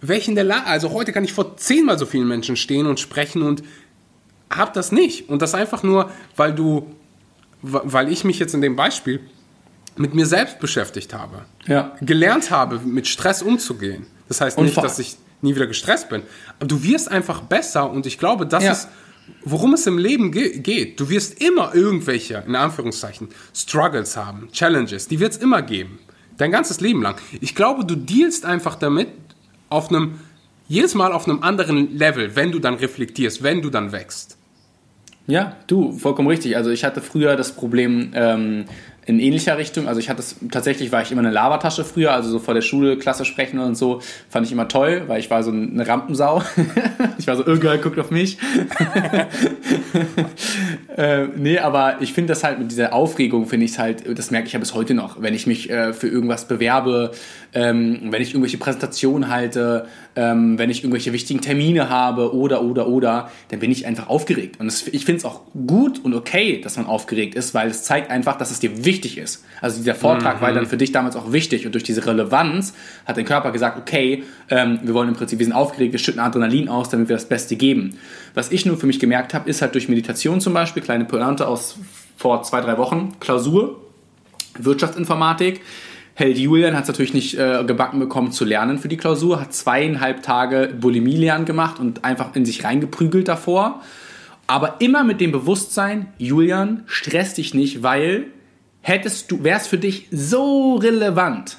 welchen 0.00 0.36
der 0.36 0.44
Lage, 0.44 0.66
also 0.66 0.92
heute 0.92 1.12
kann 1.12 1.24
ich 1.24 1.32
vor 1.32 1.56
zehnmal 1.56 1.98
so 1.98 2.06
vielen 2.06 2.28
Menschen 2.28 2.54
stehen 2.56 2.86
und 2.86 3.00
sprechen 3.00 3.42
und 3.42 3.64
hab 4.48 4.72
das 4.74 4.92
nicht. 4.92 5.28
Und 5.28 5.42
das 5.42 5.54
einfach 5.54 5.82
nur, 5.82 6.10
weil 6.36 6.54
du, 6.54 6.86
weil 7.62 8.10
ich 8.10 8.24
mich 8.24 8.38
jetzt 8.38 8.54
in 8.54 8.60
dem 8.60 8.76
Beispiel 8.76 9.20
mit 9.96 10.14
mir 10.14 10.26
selbst 10.26 10.60
beschäftigt 10.60 11.12
habe 11.12 11.44
ja. 11.66 11.96
gelernt 12.00 12.50
habe, 12.50 12.78
mit 12.84 13.06
Stress 13.08 13.42
umzugehen. 13.42 14.06
Das 14.28 14.40
heißt 14.40 14.58
nicht, 14.58 14.76
dass 14.76 14.98
ich 14.98 15.16
nie 15.42 15.54
wieder 15.54 15.66
gestresst 15.66 16.08
bin. 16.08 16.22
Aber 16.58 16.66
du 16.68 16.82
wirst 16.82 17.10
einfach 17.10 17.40
besser 17.42 17.90
und 17.90 18.06
ich 18.06 18.18
glaube, 18.18 18.46
das 18.46 18.64
Ja. 18.64 18.72
ist, 18.72 18.88
worum 19.44 19.74
es 19.74 19.86
im 19.86 19.98
Leben 19.98 20.32
ge 20.32 20.58
geht. 20.58 20.98
Du 21.00 21.10
wirst 21.10 21.42
immer 21.42 21.74
irgendwelche, 21.74 22.42
in 22.46 22.54
Anführungszeichen, 22.56 23.28
Struggles 23.54 24.16
haben, 24.16 24.48
Challenges. 24.52 25.08
Die 25.08 25.20
wird 25.20 25.32
es 25.32 25.38
immer 25.38 25.62
geben. 25.62 25.98
Dein 26.36 26.50
ganzes 26.52 26.80
Leben 26.80 27.02
lang. 27.02 27.16
Ich 27.40 27.54
glaube, 27.54 27.84
du 27.84 27.96
dealst 27.96 28.44
einfach 28.44 28.76
damit 28.76 29.08
auf 29.68 29.88
einem, 29.90 30.20
jedes 30.68 30.94
Mal 30.94 31.12
auf 31.12 31.28
einem 31.28 31.42
anderen 31.42 31.96
Level, 31.96 32.36
wenn 32.36 32.52
du 32.52 32.58
dann 32.58 32.74
reflektierst, 32.74 33.42
wenn 33.42 33.62
du 33.62 33.70
dann 33.70 33.92
wächst. 33.92 34.37
Ja, 35.28 35.56
du, 35.66 35.92
vollkommen 35.92 36.26
richtig. 36.26 36.56
Also 36.56 36.70
ich 36.70 36.84
hatte 36.84 37.02
früher 37.02 37.36
das 37.36 37.52
Problem 37.52 38.12
ähm, 38.14 38.64
in 39.08 39.20
ähnlicher 39.20 39.56
Richtung. 39.56 39.88
Also 39.88 40.00
ich 40.00 40.10
hatte 40.10 40.20
es, 40.20 40.36
tatsächlich 40.50 40.92
war 40.92 41.00
ich 41.00 41.10
immer 41.10 41.22
eine 41.22 41.30
Labertasche 41.30 41.82
früher, 41.82 42.12
also 42.12 42.28
so 42.28 42.38
vor 42.38 42.52
der 42.52 42.60
Schule 42.60 42.98
Klasse 42.98 43.24
sprechen 43.24 43.58
und 43.58 43.74
so, 43.74 44.02
fand 44.28 44.46
ich 44.46 44.52
immer 44.52 44.68
toll, 44.68 45.04
weil 45.06 45.18
ich 45.18 45.30
war 45.30 45.42
so 45.42 45.50
eine 45.50 45.88
Rampensau. 45.88 46.42
ich 47.18 47.26
war 47.26 47.36
so, 47.36 47.44
oh 47.46 47.56
guckt 47.82 47.98
auf 47.98 48.10
mich. 48.10 48.36
äh, 50.96 51.26
nee, 51.36 51.58
aber 51.58 51.96
ich 52.00 52.12
finde 52.12 52.32
das 52.32 52.44
halt 52.44 52.58
mit 52.58 52.70
dieser 52.70 52.92
Aufregung, 52.92 53.46
finde 53.46 53.64
ich 53.64 53.72
es 53.72 53.78
halt, 53.78 54.18
das 54.18 54.30
merke 54.30 54.46
ich 54.46 54.52
ja 54.52 54.58
bis 54.58 54.74
heute 54.74 54.92
noch, 54.92 55.22
wenn 55.22 55.32
ich 55.32 55.46
mich 55.46 55.70
äh, 55.70 55.94
für 55.94 56.08
irgendwas 56.08 56.46
bewerbe, 56.46 57.12
ähm, 57.54 58.08
wenn 58.10 58.20
ich 58.20 58.34
irgendwelche 58.34 58.58
Präsentationen 58.58 59.30
halte, 59.30 59.86
ähm, 60.16 60.58
wenn 60.58 60.68
ich 60.68 60.84
irgendwelche 60.84 61.14
wichtigen 61.14 61.40
Termine 61.40 61.88
habe 61.88 62.34
oder, 62.34 62.62
oder, 62.62 62.88
oder, 62.88 63.30
dann 63.48 63.60
bin 63.60 63.70
ich 63.70 63.86
einfach 63.86 64.08
aufgeregt. 64.08 64.60
Und 64.60 64.66
das, 64.66 64.86
ich 64.86 65.06
finde 65.06 65.20
es 65.20 65.24
auch 65.24 65.42
gut 65.66 66.04
und 66.04 66.14
okay, 66.14 66.60
dass 66.60 66.76
man 66.76 66.84
aufgeregt 66.84 67.34
ist, 67.36 67.54
weil 67.54 67.70
es 67.70 67.84
zeigt 67.84 68.10
einfach, 68.10 68.36
dass 68.36 68.50
es 68.50 68.60
dir 68.60 68.84
wichtig 68.84 68.97
ist. 69.06 69.44
Also 69.60 69.78
dieser 69.78 69.94
Vortrag 69.94 70.40
war 70.40 70.52
dann 70.52 70.66
für 70.66 70.76
dich 70.76 70.90
damals 70.90 71.14
auch 71.14 71.32
wichtig 71.32 71.66
und 71.66 71.72
durch 71.72 71.84
diese 71.84 72.04
Relevanz 72.04 72.74
hat 73.06 73.16
dein 73.16 73.24
Körper 73.24 73.52
gesagt, 73.52 73.78
okay, 73.78 74.24
ähm, 74.50 74.80
wir 74.82 74.94
wollen 74.94 75.08
im 75.08 75.14
Prinzip, 75.14 75.38
wir 75.38 75.46
sind 75.46 75.54
aufgeregt, 75.54 75.92
wir 75.92 76.00
schütten 76.00 76.20
Adrenalin 76.20 76.68
aus, 76.68 76.88
damit 76.88 77.08
wir 77.08 77.16
das 77.16 77.28
Beste 77.28 77.54
geben. 77.54 77.96
Was 78.34 78.50
ich 78.50 78.66
nur 78.66 78.76
für 78.76 78.86
mich 78.86 78.98
gemerkt 78.98 79.34
habe, 79.34 79.48
ist 79.48 79.62
halt 79.62 79.74
durch 79.74 79.88
Meditation 79.88 80.40
zum 80.40 80.54
Beispiel, 80.54 80.82
kleine 80.82 81.04
Pointe 81.04 81.46
aus 81.46 81.78
vor 82.16 82.42
zwei, 82.42 82.60
drei 82.60 82.76
Wochen, 82.78 83.12
Klausur, 83.20 83.80
Wirtschaftsinformatik. 84.58 85.60
Held 86.14 86.36
Julian 86.36 86.74
hat 86.74 86.82
es 86.82 86.88
natürlich 86.88 87.14
nicht 87.14 87.38
äh, 87.38 87.62
gebacken 87.64 88.00
bekommen 88.00 88.32
zu 88.32 88.44
lernen 88.44 88.78
für 88.78 88.88
die 88.88 88.96
Klausur, 88.96 89.40
hat 89.40 89.54
zweieinhalb 89.54 90.24
Tage 90.24 90.74
Bulimie 90.80 91.16
lernen 91.16 91.44
gemacht 91.44 91.78
und 91.78 92.04
einfach 92.04 92.34
in 92.34 92.44
sich 92.44 92.64
reingeprügelt 92.64 93.28
davor. 93.28 93.82
Aber 94.48 94.80
immer 94.80 95.04
mit 95.04 95.20
dem 95.20 95.30
Bewusstsein, 95.30 96.08
Julian, 96.18 96.82
stress 96.86 97.34
dich 97.34 97.54
nicht, 97.54 97.82
weil 97.84 98.28
hättest 98.80 99.30
du, 99.30 99.44
wär's 99.44 99.66
für 99.66 99.78
dich 99.78 100.08
so 100.10 100.76
relevant, 100.76 101.58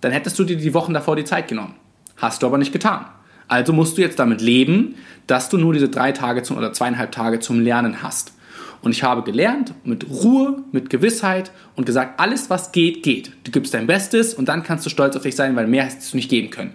dann 0.00 0.12
hättest 0.12 0.38
du 0.38 0.44
dir 0.44 0.56
die 0.56 0.74
Wochen 0.74 0.94
davor 0.94 1.16
die 1.16 1.24
Zeit 1.24 1.48
genommen. 1.48 1.74
Hast 2.16 2.42
du 2.42 2.46
aber 2.46 2.58
nicht 2.58 2.72
getan. 2.72 3.06
Also 3.48 3.72
musst 3.72 3.96
du 3.96 4.02
jetzt 4.02 4.18
damit 4.18 4.40
leben, 4.40 4.96
dass 5.26 5.48
du 5.48 5.56
nur 5.56 5.72
diese 5.72 5.88
drei 5.88 6.12
Tage 6.12 6.42
zum, 6.42 6.58
oder 6.58 6.72
zweieinhalb 6.72 7.12
Tage 7.12 7.40
zum 7.40 7.60
Lernen 7.60 8.02
hast. 8.02 8.32
Und 8.80 8.92
ich 8.92 9.02
habe 9.02 9.22
gelernt, 9.22 9.74
mit 9.84 10.08
Ruhe, 10.08 10.62
mit 10.70 10.90
Gewissheit 10.90 11.50
und 11.74 11.84
gesagt, 11.84 12.20
alles 12.20 12.48
was 12.50 12.70
geht, 12.70 13.02
geht. 13.02 13.32
Du 13.44 13.50
gibst 13.50 13.74
dein 13.74 13.86
Bestes 13.86 14.34
und 14.34 14.48
dann 14.48 14.62
kannst 14.62 14.86
du 14.86 14.90
stolz 14.90 15.16
auf 15.16 15.22
dich 15.22 15.34
sein, 15.34 15.56
weil 15.56 15.66
mehr 15.66 15.84
hättest 15.84 16.12
du 16.12 16.16
nicht 16.16 16.30
geben 16.30 16.50
können. 16.50 16.74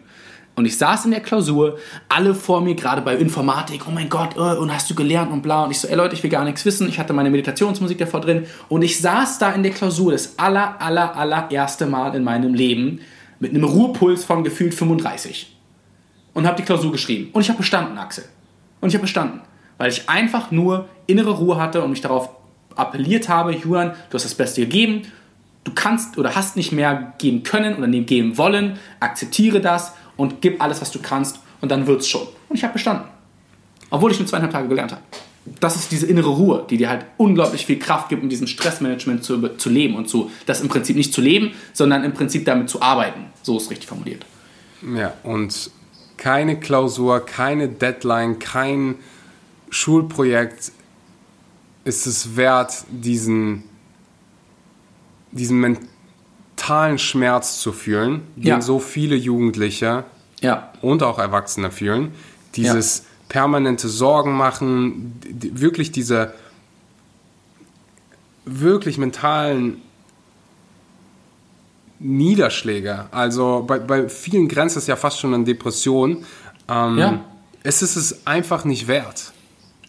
Und 0.55 0.65
ich 0.65 0.77
saß 0.77 1.05
in 1.05 1.11
der 1.11 1.21
Klausur, 1.21 1.79
alle 2.09 2.35
vor 2.35 2.61
mir, 2.61 2.75
gerade 2.75 3.01
bei 3.01 3.15
Informatik, 3.15 3.85
oh 3.87 3.91
mein 3.91 4.09
Gott, 4.09 4.35
äh, 4.35 4.39
und 4.39 4.71
hast 4.71 4.89
du 4.89 4.95
gelernt 4.95 5.31
und 5.31 5.41
bla. 5.41 5.63
Und 5.63 5.71
ich 5.71 5.79
so, 5.79 5.87
ey 5.87 5.95
Leute, 5.95 6.15
ich 6.15 6.21
will 6.21 6.29
gar 6.29 6.43
nichts 6.43 6.63
wissen. 6.63 6.87
Ich 6.87 6.99
hatte 6.99 7.11
meine 7.11 7.31
Meditationsmusik 7.31 7.97
davor 7.97 8.21
drin. 8.21 8.45
Und 8.69 8.83
ich 8.83 8.99
saß 8.99 9.39
da 9.39 9.51
in 9.51 9.63
der 9.63 9.71
Klausur 9.71 10.11
das 10.11 10.37
aller, 10.37 10.79
aller, 10.79 11.15
allererste 11.15 11.87
Mal 11.87 12.15
in 12.15 12.23
meinem 12.23 12.53
Leben 12.53 12.99
mit 13.39 13.51
einem 13.51 13.63
Ruhepuls 13.63 14.23
von 14.23 14.43
gefühlt 14.43 14.75
35. 14.75 15.55
Und 16.33 16.45
habe 16.45 16.57
die 16.57 16.63
Klausur 16.63 16.91
geschrieben. 16.91 17.29
Und 17.33 17.41
ich 17.41 17.49
habe 17.49 17.57
bestanden, 17.57 17.97
Axel. 17.97 18.25
Und 18.79 18.89
ich 18.89 18.95
habe 18.95 19.03
bestanden. 19.03 19.41
Weil 19.79 19.89
ich 19.89 20.07
einfach 20.07 20.51
nur 20.51 20.87
innere 21.07 21.31
Ruhe 21.31 21.57
hatte 21.57 21.83
und 21.83 21.89
mich 21.89 22.01
darauf 22.01 22.29
appelliert 22.75 23.27
habe, 23.27 23.53
Julian, 23.53 23.93
du 24.09 24.15
hast 24.15 24.25
das 24.25 24.35
Beste 24.35 24.61
gegeben, 24.61 25.03
du 25.63 25.71
kannst 25.73 26.17
oder 26.17 26.35
hast 26.35 26.55
nicht 26.55 26.71
mehr 26.71 27.13
geben 27.17 27.43
können 27.43 27.75
oder 27.75 27.87
geben 27.87 28.37
wollen, 28.37 28.77
akzeptiere 28.99 29.61
das 29.61 29.93
und 30.17 30.41
gib 30.41 30.61
alles, 30.61 30.81
was 30.81 30.91
du 30.91 30.99
kannst 30.99 31.39
und 31.61 31.71
dann 31.71 31.87
wird's 31.87 32.07
schon. 32.07 32.27
Und 32.49 32.55
ich 32.55 32.63
habe 32.63 32.73
bestanden. 32.73 33.07
Obwohl 33.89 34.11
ich 34.11 34.19
nur 34.19 34.27
zweieinhalb 34.27 34.51
Tage 34.51 34.67
gelernt 34.67 34.91
habe. 34.91 35.01
Das 35.59 35.75
ist 35.75 35.91
diese 35.91 36.07
innere 36.07 36.29
Ruhe, 36.29 36.65
die 36.69 36.77
dir 36.77 36.89
halt 36.89 37.05
unglaublich 37.17 37.65
viel 37.65 37.77
Kraft 37.77 38.09
gibt, 38.09 38.23
um 38.23 38.29
diesem 38.29 38.47
Stressmanagement 38.47 39.23
zu, 39.23 39.49
zu 39.49 39.69
leben 39.69 39.95
und 39.95 40.07
zu, 40.07 40.31
das 40.45 40.61
im 40.61 40.69
Prinzip 40.69 40.95
nicht 40.95 41.13
zu 41.13 41.21
leben, 41.21 41.51
sondern 41.73 42.03
im 42.03 42.13
Prinzip 42.13 42.45
damit 42.45 42.69
zu 42.69 42.81
arbeiten. 42.81 43.25
So 43.41 43.57
ist 43.57 43.69
richtig 43.69 43.87
formuliert. 43.87 44.25
Ja, 44.95 45.13
und 45.23 45.71
keine 46.17 46.59
Klausur, 46.59 47.25
keine 47.25 47.67
Deadline, 47.67 48.39
kein 48.39 48.95
Schulprojekt 49.69 50.71
ist 51.83 52.07
es 52.07 52.37
wert, 52.37 52.85
diesen, 52.89 53.63
diesen 55.31 55.59
mentalen 56.55 56.97
Schmerz 56.99 57.59
zu 57.59 57.71
fühlen, 57.71 58.21
den 58.35 58.47
Ja. 58.47 58.61
so 58.61 58.79
viele 58.79 59.15
Jugendliche 59.15 60.05
Ja, 60.41 60.71
und 60.81 61.03
auch 61.03 61.19
Erwachsene 61.19 61.71
fühlen. 61.71 62.11
Dieses 62.55 63.05
permanente 63.29 63.87
Sorgen 63.89 64.33
machen, 64.33 65.19
wirklich 65.23 65.91
diese 65.91 66.33
wirklich 68.45 68.97
mentalen 68.97 69.81
Niederschläge. 71.99 73.05
Also 73.11 73.63
bei, 73.65 73.79
bei 73.79 74.09
vielen 74.09 74.47
grenzt 74.47 74.75
es 74.77 74.87
ja 74.87 74.95
fast 74.95 75.19
schon 75.19 75.33
an 75.33 75.45
Depression. 75.45 76.25
Ähm, 76.69 76.97
Ja. 76.97 77.19
Es 77.65 77.81
ist 77.81 77.95
es 77.95 78.27
einfach 78.27 78.65
nicht 78.65 78.87
wert. 78.89 79.31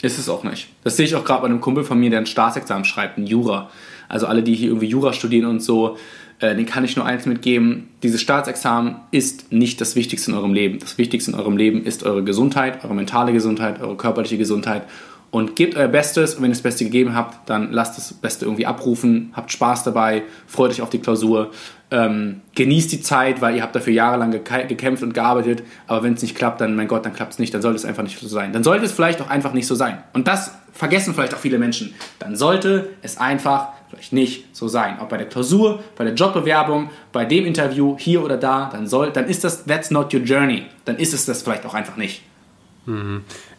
Ist 0.01 0.19
es 0.19 0.29
auch 0.29 0.45
nicht. 0.45 0.69
Das 0.85 0.97
sehe 0.97 1.07
ich 1.07 1.17
auch 1.17 1.25
gerade 1.25 1.41
bei 1.43 1.47
einem 1.49 1.61
Kumpel 1.61 1.83
von 1.83 1.99
mir, 1.99 2.11
der 2.11 2.21
ein 2.21 2.27
Staatsexamen 2.27 2.85
schreibt, 2.85 3.19
ein 3.19 3.27
Jura. 3.27 3.69
Also 4.09 4.27
alle, 4.29 4.45
die 4.45 4.55
hier 4.55 4.69
irgendwie 4.69 4.87
Jura 4.87 5.13
studieren 5.13 5.47
und 5.47 5.61
so, 5.61 5.97
äh, 6.41 6.55
den 6.55 6.67
kann 6.67 6.85
ich 6.85 6.97
nur 6.97 7.07
eins 7.07 7.27
mitgeben. 7.27 7.89
Dieses 8.03 8.21
Staatsexamen 8.21 8.97
ist 9.11 9.53
nicht 9.53 9.81
das 9.81 9.97
Wichtigste 9.97 10.31
in 10.31 10.37
eurem 10.37 10.53
Leben. 10.53 10.79
Das 10.79 10.99
Wichtigste 10.99 11.31
in 11.31 11.39
eurem 11.39 11.57
Leben 11.57 11.85
ist 11.85 12.03
eure 12.03 12.25
Gesundheit, 12.25 12.85
eure 12.85 12.95
mentale 12.95 13.33
Gesundheit, 13.33 13.81
eure 13.81 13.97
körperliche 13.97 14.39
Gesundheit. 14.39 14.83
Und 15.31 15.57
gebt 15.57 15.77
euer 15.77 15.89
Bestes 15.89 16.35
und 16.35 16.43
wenn 16.43 16.51
ihr 16.51 16.55
das 16.55 16.63
Beste 16.63 16.85
gegeben 16.85 17.17
habt, 17.17 17.51
dann 17.51 17.73
lasst 17.73 17.99
das 17.99 18.13
Beste 18.13 18.45
irgendwie 18.45 18.67
abrufen, 18.67 19.33
habt 19.33 19.51
Spaß 19.51 19.83
dabei, 19.83 20.23
freut 20.47 20.71
euch 20.71 20.81
auf 20.81 20.91
die 20.91 21.01
Klausur, 21.01 21.51
ähm, 21.91 22.43
genießt 22.55 22.93
die 22.93 23.01
Zeit, 23.01 23.41
weil 23.41 23.57
ihr 23.57 23.63
habt 23.63 23.75
dafür 23.75 23.93
jahrelang 23.93 24.31
gekämpft 24.31 25.03
und 25.03 25.13
gearbeitet, 25.13 25.65
aber 25.89 26.05
wenn 26.05 26.15
es 26.15 26.23
nicht 26.23 26.37
klappt, 26.37 26.61
dann, 26.61 26.77
mein 26.77 26.87
Gott, 26.87 27.05
dann 27.05 27.15
klappt 27.15 27.33
es 27.33 27.39
nicht, 27.41 27.53
dann 27.53 27.63
sollte 27.63 27.77
es 27.77 27.85
einfach 27.85 28.05
nicht 28.05 28.17
so 28.17 28.29
sein. 28.29 28.53
Dann 28.53 28.63
sollte 28.63 28.85
es 28.85 28.93
vielleicht 28.93 29.21
auch 29.21 29.29
einfach 29.29 29.55
nicht 29.55 29.67
so 29.67 29.75
sein. 29.75 29.99
Und 30.13 30.29
das 30.29 30.53
vergessen 30.73 31.15
vielleicht 31.15 31.35
auch 31.35 31.39
viele 31.39 31.59
Menschen. 31.59 31.95
Dann 32.21 32.37
sollte 32.37 32.91
es 33.03 33.19
einfach 33.19 33.71
vielleicht 33.95 34.13
nicht 34.13 34.45
so 34.53 34.69
sein. 34.69 34.99
Ob 35.01 35.09
bei 35.09 35.17
der 35.17 35.29
Klausur, 35.29 35.83
bei 35.97 36.05
der 36.05 36.15
Jobbewerbung, 36.15 36.91
bei 37.13 37.25
dem 37.25 37.47
Interview, 37.47 37.97
hier 37.99 38.23
oder 38.23 38.37
da, 38.37 38.69
dann 38.73 38.87
soll, 38.87 39.11
dann 39.13 39.27
ist 39.27 39.45
das, 39.45 39.65
that's 39.65 39.91
not 39.91 40.13
your 40.13 40.21
journey. 40.21 40.65
Dann 40.85 40.97
ist 40.97 41.15
es 41.15 41.25
das 41.25 41.43
vielleicht 41.43 41.65
auch 41.65 41.75
einfach 41.75 41.97
nicht. 41.97 42.23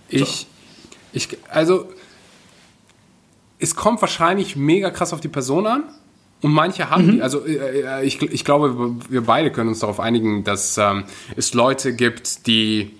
Ich, 0.09 0.47
ich, 1.13 1.37
also, 1.49 1.89
es 3.57 3.75
kommt 3.75 4.01
wahrscheinlich 4.01 4.55
mega 4.55 4.91
krass 4.91 5.13
auf 5.13 5.21
die 5.21 5.29
Person 5.29 5.65
an 5.65 5.83
Und 6.41 6.51
manche 6.51 6.89
haben 6.89 7.13
die, 7.13 7.21
also 7.21 7.45
äh, 7.45 8.05
ich, 8.05 8.21
ich 8.21 8.45
glaube, 8.45 8.95
wir 9.09 9.21
beide 9.21 9.51
können 9.51 9.69
uns 9.69 9.79
darauf 9.79 9.99
einigen, 9.99 10.43
dass 10.43 10.77
ähm, 10.77 11.05
es 11.35 11.53
Leute 11.53 11.95
gibt, 11.95 12.45
die 12.45 12.91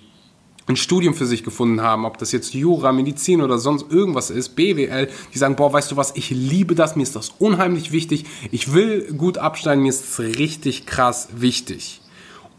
ein 0.68 0.76
Studium 0.76 1.14
für 1.14 1.26
sich 1.26 1.44
gefunden 1.44 1.82
haben, 1.82 2.06
ob 2.06 2.18
das 2.18 2.32
jetzt 2.32 2.54
Jura, 2.54 2.92
Medizin 2.92 3.42
oder 3.42 3.60
sonst 3.60 3.92
irgendwas 3.92 4.30
ist, 4.30 4.56
BWL, 4.56 5.10
die 5.34 5.38
sagen, 5.38 5.56
boah, 5.56 5.72
weißt 5.72 5.92
du 5.92 5.98
was, 5.98 6.16
ich 6.16 6.32
liebe 6.32 6.74
das, 6.74 6.96
mir 6.96 7.04
ist 7.04 7.16
das 7.16 7.30
unheimlich 7.38 7.92
wichtig, 7.92 8.26
ich 8.52 8.74
will 8.74 9.14
gut 9.14 9.38
abschneiden, 9.38 9.84
mir 9.84 9.90
ist 9.90 10.04
es 10.04 10.20
richtig 10.20 10.86
krass 10.86 11.30
wichtig. 11.36 12.02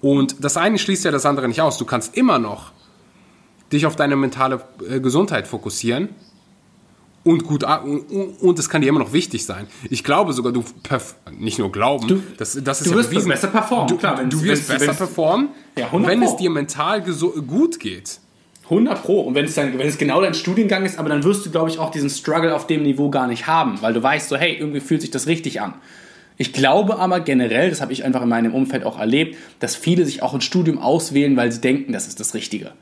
Und 0.01 0.37
das 0.45 0.57
eine 0.57 0.79
schließt 0.79 1.05
ja 1.05 1.11
das 1.11 1.27
andere 1.27 1.49
nicht 1.49 1.63
aus. 1.63 1.79
Du 1.79 1.85
kannst 1.85 2.17
immer 2.17 2.39
noch 2.39 2.71
dich 3.73 3.87
auf 3.87 3.97
deine 3.97 4.15
mentale 4.15 4.63
äh, 4.89 5.01
Gesundheit 5.01 5.49
fokussieren 5.49 6.11
und 7.27 7.43
gut 7.45 7.65
und 7.65 8.59
es 8.59 8.69
kann 8.69 8.83
dir 8.83 8.89
immer 8.89 9.01
noch 9.01 9.13
wichtig 9.13 9.45
sein. 9.45 9.67
Ich 9.91 10.05
glaube 10.05 10.33
sogar, 10.33 10.53
du 10.53 10.65
nicht 11.37 11.59
nur 11.59 11.73
glauben, 11.73 12.07
du, 12.07 12.23
das, 12.39 12.59
das 12.63 12.81
ist 12.81 12.87
du 12.87 12.91
ja 12.93 12.99
wirst 12.99 13.11
bewiesen. 13.11 13.29
besser 13.29 13.49
performen. 13.49 13.89
Du, 13.89 13.97
klar, 13.97 14.25
du 14.25 14.43
wirst 14.43 14.69
besser 14.69 14.95
performen, 14.95 15.49
ja, 15.77 15.89
wenn 15.93 16.21
Pro. 16.21 16.29
es 16.29 16.37
dir 16.37 16.51
mental 16.51 17.03
gut 17.03 17.81
geht. 17.81 18.21
100 18.65 19.03
Pro. 19.03 19.21
Und 19.21 19.35
wenn 19.35 19.45
es, 19.45 19.55
dann, 19.55 19.77
wenn 19.79 19.87
es 19.87 19.99
genau 19.99 20.21
dein 20.21 20.35
Studiengang 20.35 20.85
ist, 20.85 20.99
aber 20.99 21.09
dann 21.09 21.25
wirst 21.25 21.47
du, 21.47 21.51
glaube 21.51 21.69
ich, 21.69 21.79
auch 21.79 21.91
diesen 21.91 22.11
Struggle 22.11 22.55
auf 22.55 22.67
dem 22.67 22.83
Niveau 22.83 23.11
gar 23.11 23.27
nicht 23.27 23.47
haben, 23.47 23.81
weil 23.83 23.93
du 23.93 24.03
weißt 24.03 24.29
so, 24.29 24.37
hey, 24.37 24.57
irgendwie 24.57 24.81
fühlt 24.81 25.01
sich 25.01 25.11
das 25.11 25.27
richtig 25.27 25.61
an. 25.61 25.75
Ich 26.37 26.53
glaube 26.53 26.99
aber 26.99 27.21
generell, 27.21 27.71
das 27.71 27.81
habe 27.81 27.93
ich 27.93 28.05
einfach 28.05 28.23
in 28.23 28.29
meinem 28.29 28.55
Umfeld 28.55 28.85
auch 28.85 28.99
erlebt, 28.99 29.37
dass 29.59 29.75
viele 29.75 30.05
sich 30.05 30.23
auch 30.23 30.35
ein 30.35 30.41
Studium 30.41 30.79
auswählen, 30.79 31.37
weil 31.37 31.51
sie 31.51 31.61
denken, 31.61 31.93
das 31.93 32.07
ist 32.07 32.21
das 32.21 32.35
Richtige. 32.35 32.73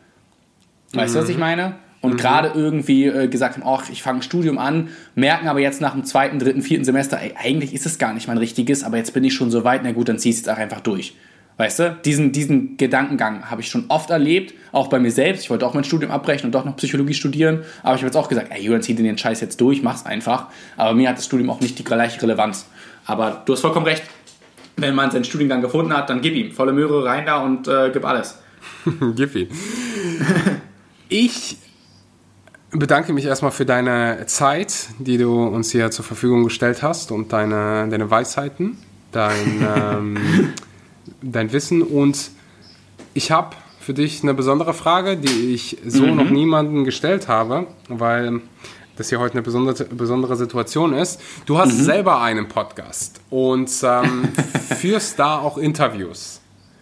Weißt 0.93 1.15
mhm. 1.15 1.19
du, 1.19 1.23
was 1.23 1.29
ich 1.31 1.39
meine? 1.39 1.77
Und 2.05 2.13
mhm. 2.13 2.17
gerade 2.19 2.53
irgendwie 2.55 3.07
äh, 3.07 3.29
gesagt 3.29 3.57
haben, 3.57 3.67
ach, 3.67 3.89
ich 3.91 4.03
fange 4.03 4.19
ein 4.19 4.23
Studium 4.23 4.59
an, 4.59 4.89
merken 5.15 5.49
aber 5.49 5.61
jetzt 5.61 5.81
nach 5.81 5.93
dem 5.93 6.05
zweiten, 6.05 6.39
dritten, 6.39 6.61
vierten 6.61 6.85
Semester, 6.85 7.19
ey, 7.19 7.35
eigentlich 7.43 7.73
ist 7.73 7.87
es 7.87 7.99
gar 7.99 8.13
nicht 8.13 8.29
mein 8.29 8.37
richtiges, 8.37 8.85
aber 8.85 8.99
jetzt 8.99 9.15
bin 9.15 9.25
ich 9.25 9.33
schon 9.33 9.51
so 9.51 9.65
weit, 9.65 9.81
na 9.83 9.93
gut, 9.93 10.11
dann 10.11 10.19
ziehst 10.19 10.45
du 10.45 10.51
es 10.51 10.55
auch 10.55 10.61
einfach 10.61 10.81
durch. 10.81 11.15
Weißt 11.57 11.79
du, 11.79 11.97
diesen, 12.05 12.33
diesen 12.33 12.77
Gedankengang 12.77 13.51
habe 13.51 13.63
ich 13.63 13.69
schon 13.69 13.87
oft 13.89 14.11
erlebt, 14.11 14.53
auch 14.73 14.89
bei 14.89 14.99
mir 14.99 15.13
selbst. 15.13 15.45
Ich 15.45 15.51
wollte 15.51 15.65
auch 15.65 15.73
mein 15.73 15.85
Studium 15.85 16.11
abbrechen 16.11 16.47
und 16.47 16.53
doch 16.53 16.65
noch 16.65 16.77
Psychologie 16.77 17.15
studieren, 17.15 17.63
aber 17.83 17.95
ich 17.95 18.03
habe 18.03 18.07
jetzt 18.07 18.17
auch 18.17 18.29
gesagt, 18.29 18.49
ey, 18.51 18.61
Julian, 18.61 18.83
zieh 18.83 18.95
den 18.95 19.17
Scheiß 19.17 19.41
jetzt 19.41 19.61
durch, 19.61 19.83
mach's 19.83 20.05
einfach. 20.05 20.49
Aber 20.77 20.95
mir 20.95 21.09
hat 21.09 21.17
das 21.17 21.25
Studium 21.25 21.49
auch 21.49 21.61
nicht 21.61 21.79
die 21.79 21.85
gleiche 21.85 22.21
Relevanz. 22.21 22.67
Aber 23.07 23.43
du 23.47 23.55
hast 23.55 23.61
vollkommen 23.61 23.87
recht. 23.87 24.03
Wenn 24.77 24.95
man 24.95 25.11
seinen 25.11 25.25
Studiengang 25.25 25.63
gefunden 25.63 25.97
hat, 25.97 26.11
dann 26.11 26.21
gib 26.21 26.35
ihm. 26.35 26.51
Volle 26.51 26.73
Möhre 26.73 27.05
rein 27.05 27.25
da 27.25 27.39
und 27.39 27.67
äh, 27.67 27.91
gib 27.93 28.05
alles. 28.05 28.41
gib 29.15 29.35
ihm. 29.37 29.49
ich 31.09 31.57
bedanke 32.79 33.13
mich 33.13 33.25
erstmal 33.25 33.53
für 33.53 33.65
deine 33.65 34.27
Zeit, 34.27 34.89
die 34.99 35.19
du 35.19 35.45
uns 35.45 35.71
hier 35.71 35.91
zur 35.91 36.05
Verfügung 36.05 36.45
gestellt 36.45 36.83
hast 36.83 37.13
und 37.13 37.33
deine, 37.33 37.89
deine 37.89 38.11
Weisheiten, 38.11 38.79
dein, 39.13 39.67
ähm, 39.77 40.19
dein 41.23 41.53
Wissen. 41.53 41.83
Und 41.83 42.31
ich 43.15 43.31
habe 43.31 43.57
für 43.81 43.95
dich 43.95 44.23
eine 44.23 44.35
besondere 44.35 44.75
Frage, 44.75 45.17
die 45.17 45.55
ich 45.55 45.79
so 45.87 46.05
mhm. 46.05 46.17
noch 46.17 46.31
niemandem 46.31 46.85
gestellt 46.85 47.29
habe, 47.29 47.67
weil 47.89 48.41
das 48.97 49.09
hier 49.09 49.21
heute 49.21 49.35
eine 49.35 49.43
besondere, 49.43 49.85
besondere 49.85 50.37
Situation 50.37 50.95
ist. 50.95 51.21
Du 51.47 51.59
hast 51.59 51.79
mhm. 51.79 51.83
selber 51.83 52.21
einen 52.21 52.49
Podcast 52.49 53.21
und 53.31 53.71
ähm, 53.83 54.29
führst 54.79 55.19
da 55.19 55.39
auch 55.39 55.59
Interviews. 55.59 56.41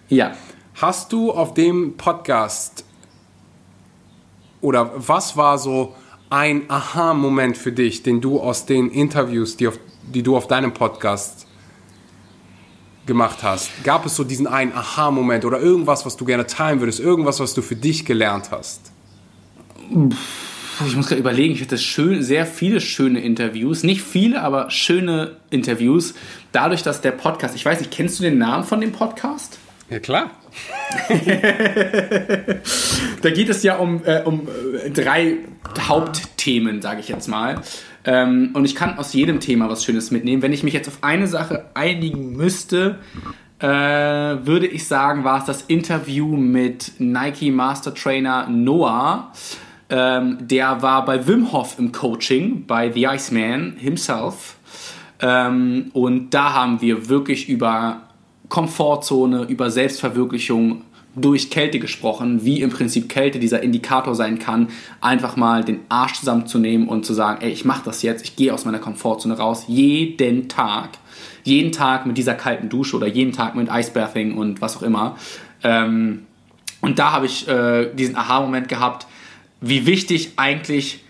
Ja. 0.08 0.32
Hast 0.74 1.12
du 1.12 1.32
auf 1.32 1.54
dem 1.54 1.96
Podcast 1.96 2.84
oder 4.62 4.92
was 4.96 5.36
war 5.36 5.58
so 5.58 5.94
ein 6.30 6.62
Aha-Moment 6.68 7.58
für 7.58 7.72
dich, 7.72 8.02
den 8.02 8.22
du 8.22 8.40
aus 8.40 8.64
den 8.64 8.90
Interviews, 8.90 9.58
die, 9.58 9.68
auf, 9.68 9.78
die 10.14 10.22
du 10.22 10.34
auf 10.34 10.46
deinem 10.46 10.72
Podcast 10.72 11.46
gemacht 13.04 13.42
hast? 13.42 13.70
Gab 13.84 14.06
es 14.06 14.16
so 14.16 14.24
diesen 14.24 14.46
einen 14.46 14.72
Aha-Moment 14.72 15.44
oder 15.44 15.60
irgendwas, 15.60 16.06
was 16.06 16.16
du 16.16 16.24
gerne 16.24 16.46
teilen 16.46 16.80
würdest, 16.80 17.00
irgendwas, 17.00 17.38
was 17.40 17.52
du 17.52 17.60
für 17.60 17.76
dich 17.76 18.06
gelernt 18.06 18.50
hast? 18.50 18.92
Ich 20.86 20.96
muss 20.96 21.08
gerade 21.08 21.20
überlegen, 21.20 21.52
ich 21.52 21.60
hatte 21.60 21.76
schön, 21.76 22.22
sehr 22.22 22.46
viele 22.46 22.80
schöne 22.80 23.20
Interviews. 23.20 23.82
Nicht 23.82 24.02
viele, 24.02 24.42
aber 24.42 24.70
schöne 24.70 25.36
Interviews. 25.50 26.14
Dadurch, 26.52 26.82
dass 26.82 27.02
der 27.02 27.12
Podcast, 27.12 27.54
ich 27.54 27.64
weiß 27.64 27.80
nicht, 27.80 27.90
kennst 27.90 28.18
du 28.18 28.22
den 28.22 28.38
Namen 28.38 28.64
von 28.64 28.80
dem 28.80 28.92
Podcast? 28.92 29.58
Ja, 29.92 29.98
klar. 29.98 30.30
da 33.20 33.30
geht 33.30 33.50
es 33.50 33.62
ja 33.62 33.76
um, 33.76 34.02
äh, 34.06 34.22
um 34.22 34.48
äh, 34.82 34.88
drei 34.88 35.36
Hauptthemen, 35.78 36.80
sage 36.80 37.00
ich 37.00 37.08
jetzt 37.08 37.28
mal. 37.28 37.60
Ähm, 38.06 38.52
und 38.54 38.64
ich 38.64 38.74
kann 38.74 38.96
aus 38.96 39.12
jedem 39.12 39.38
Thema 39.38 39.68
was 39.68 39.84
Schönes 39.84 40.10
mitnehmen. 40.10 40.40
Wenn 40.40 40.54
ich 40.54 40.62
mich 40.62 40.72
jetzt 40.72 40.88
auf 40.88 40.96
eine 41.02 41.26
Sache 41.26 41.66
einigen 41.74 42.34
müsste, 42.34 43.00
äh, 43.58 43.66
würde 43.66 44.66
ich 44.66 44.88
sagen, 44.88 45.24
war 45.24 45.40
es 45.40 45.44
das 45.44 45.60
Interview 45.60 46.38
mit 46.38 46.92
Nike 46.98 47.50
Master 47.50 47.94
Trainer 47.94 48.48
Noah. 48.48 49.30
Ähm, 49.90 50.38
der 50.40 50.80
war 50.80 51.04
bei 51.04 51.26
Wim 51.26 51.52
Hof 51.52 51.78
im 51.78 51.92
Coaching, 51.92 52.64
bei 52.66 52.90
The 52.90 53.08
Iceman 53.08 53.74
himself. 53.76 54.56
Ähm, 55.20 55.90
und 55.92 56.30
da 56.30 56.54
haben 56.54 56.80
wir 56.80 57.10
wirklich 57.10 57.50
über 57.50 58.08
Komfortzone, 58.52 59.44
über 59.44 59.70
Selbstverwirklichung 59.70 60.82
durch 61.16 61.48
Kälte 61.48 61.78
gesprochen, 61.78 62.44
wie 62.44 62.60
im 62.60 62.68
Prinzip 62.68 63.08
Kälte 63.08 63.38
dieser 63.38 63.62
Indikator 63.62 64.14
sein 64.14 64.38
kann, 64.38 64.68
einfach 65.00 65.36
mal 65.36 65.64
den 65.64 65.80
Arsch 65.88 66.18
zusammenzunehmen 66.18 66.86
und 66.86 67.06
zu 67.06 67.14
sagen, 67.14 67.40
ey, 67.40 67.50
ich 67.50 67.64
mache 67.64 67.80
das 67.86 68.02
jetzt, 68.02 68.22
ich 68.24 68.36
gehe 68.36 68.52
aus 68.52 68.66
meiner 68.66 68.78
Komfortzone 68.78 69.38
raus, 69.38 69.64
jeden 69.68 70.50
Tag. 70.50 70.90
Jeden 71.44 71.72
Tag 71.72 72.04
mit 72.04 72.18
dieser 72.18 72.34
kalten 72.34 72.68
Dusche 72.68 72.94
oder 72.94 73.06
jeden 73.06 73.32
Tag 73.32 73.54
mit 73.54 73.70
Icebathing 73.70 74.36
und 74.36 74.60
was 74.60 74.76
auch 74.76 74.82
immer. 74.82 75.16
Ähm, 75.62 76.26
und 76.82 76.98
da 76.98 77.12
habe 77.12 77.24
ich 77.24 77.48
äh, 77.48 77.90
diesen 77.94 78.16
Aha-Moment 78.16 78.68
gehabt, 78.68 79.06
wie 79.62 79.86
wichtig 79.86 80.32
eigentlich 80.36 81.02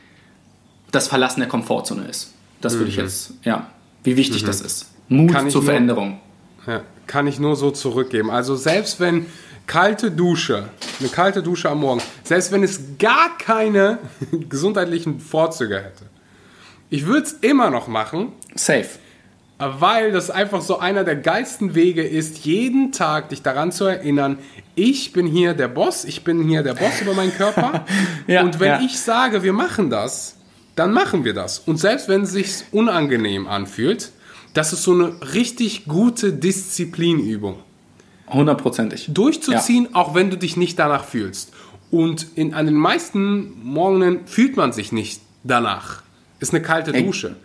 das 0.93 1.09
Verlassen 1.09 1.41
der 1.41 1.49
Komfortzone 1.49 2.05
ist. 2.05 2.33
Das 2.61 2.75
würde 2.75 2.85
mhm. 2.85 2.91
ich 2.91 2.97
jetzt, 2.99 3.35
ja, 3.43 3.67
wie 4.05 4.17
wichtig 4.17 4.43
mhm. 4.43 4.47
das 4.47 4.61
ist. 4.61 4.93
Mut 5.09 5.51
zur 5.51 5.65
Veränderung. 5.65 6.21
Ja, 6.69 6.83
kann 7.07 7.27
ich 7.27 7.39
nur 7.39 7.57
so 7.57 7.71
zurückgeben. 7.71 8.31
Also 8.31 8.57
selbst 8.57 9.01
wenn 9.01 9.27
kalte 9.67 10.11
Dusche, 10.11 10.69
eine 11.01 11.09
kalte 11.09 11.43
Dusche 11.43 11.71
am 11.71 11.81
Morgen, 11.81 12.03
selbst 12.25 12.53
wenn 12.53 12.63
es 12.63 12.99
gar 12.99 13.37
keine 13.39 13.99
gesundheitlichen 14.49 15.21
Vorzüge 15.21 15.77
hätte, 15.77 16.05
ich 16.91 17.07
würde 17.07 17.27
es 17.27 17.33
immer 17.33 17.71
noch 17.71 17.89
machen. 17.89 18.33
Safe. 18.55 18.89
Weil 19.59 20.13
das 20.13 20.31
einfach 20.31 20.61
so 20.61 20.79
einer 20.79 21.05
der 21.05 21.17
geilsten 21.17 21.75
Wege 21.75 22.03
ist, 22.03 22.45
jeden 22.45 22.91
Tag 22.91 23.29
dich 23.29 23.43
daran 23.43 23.71
zu 23.71 23.85
erinnern, 23.85 24.39
ich 24.75 25.13
bin 25.13 25.27
hier 25.27 25.55
der 25.55 25.69
Boss, 25.69 26.05
ich 26.05 26.25
bin 26.25 26.47
hier 26.49 26.63
der 26.63 26.75
Boss 26.75 27.01
über 27.01 27.15
meinen 27.15 27.35
Körper. 27.35 27.87
ja, 28.27 28.43
und 28.43 28.59
wenn 28.61 28.69
ja. 28.69 28.81
ich 28.81 28.99
sage, 28.99 29.43
wir 29.43 29.53
machen 29.53 29.89
das, 29.89 30.37
dann 30.75 30.93
machen 30.93 31.25
wir 31.25 31.33
das. 31.33 31.61
Und 31.61 31.79
selbst 31.79 32.09
wenn 32.09 32.23
es 32.23 32.33
sich 32.33 32.65
unangenehm 32.73 33.47
anfühlt, 33.47 34.11
das 34.55 34.73
ist 34.73 34.83
so 34.83 34.93
eine 34.93 35.15
richtig 35.35 35.87
gute 35.87 36.33
Disziplinübung. 36.33 37.57
Hundertprozentig. 38.29 39.11
Durchzuziehen, 39.13 39.85
ja. 39.85 39.91
auch 39.95 40.15
wenn 40.15 40.31
du 40.31 40.37
dich 40.37 40.57
nicht 40.57 40.79
danach 40.79 41.05
fühlst. 41.05 41.53
Und 41.91 42.27
in, 42.35 42.55
an 42.55 42.67
den 42.67 42.75
meisten 42.75 43.63
Morgen 43.63 44.27
fühlt 44.27 44.57
man 44.57 44.73
sich 44.73 44.93
nicht 44.93 45.21
danach. 45.45 46.03
Ist 46.41 46.55
eine 46.55 46.63
kalte 46.63 46.93
Dusche. 46.93 47.37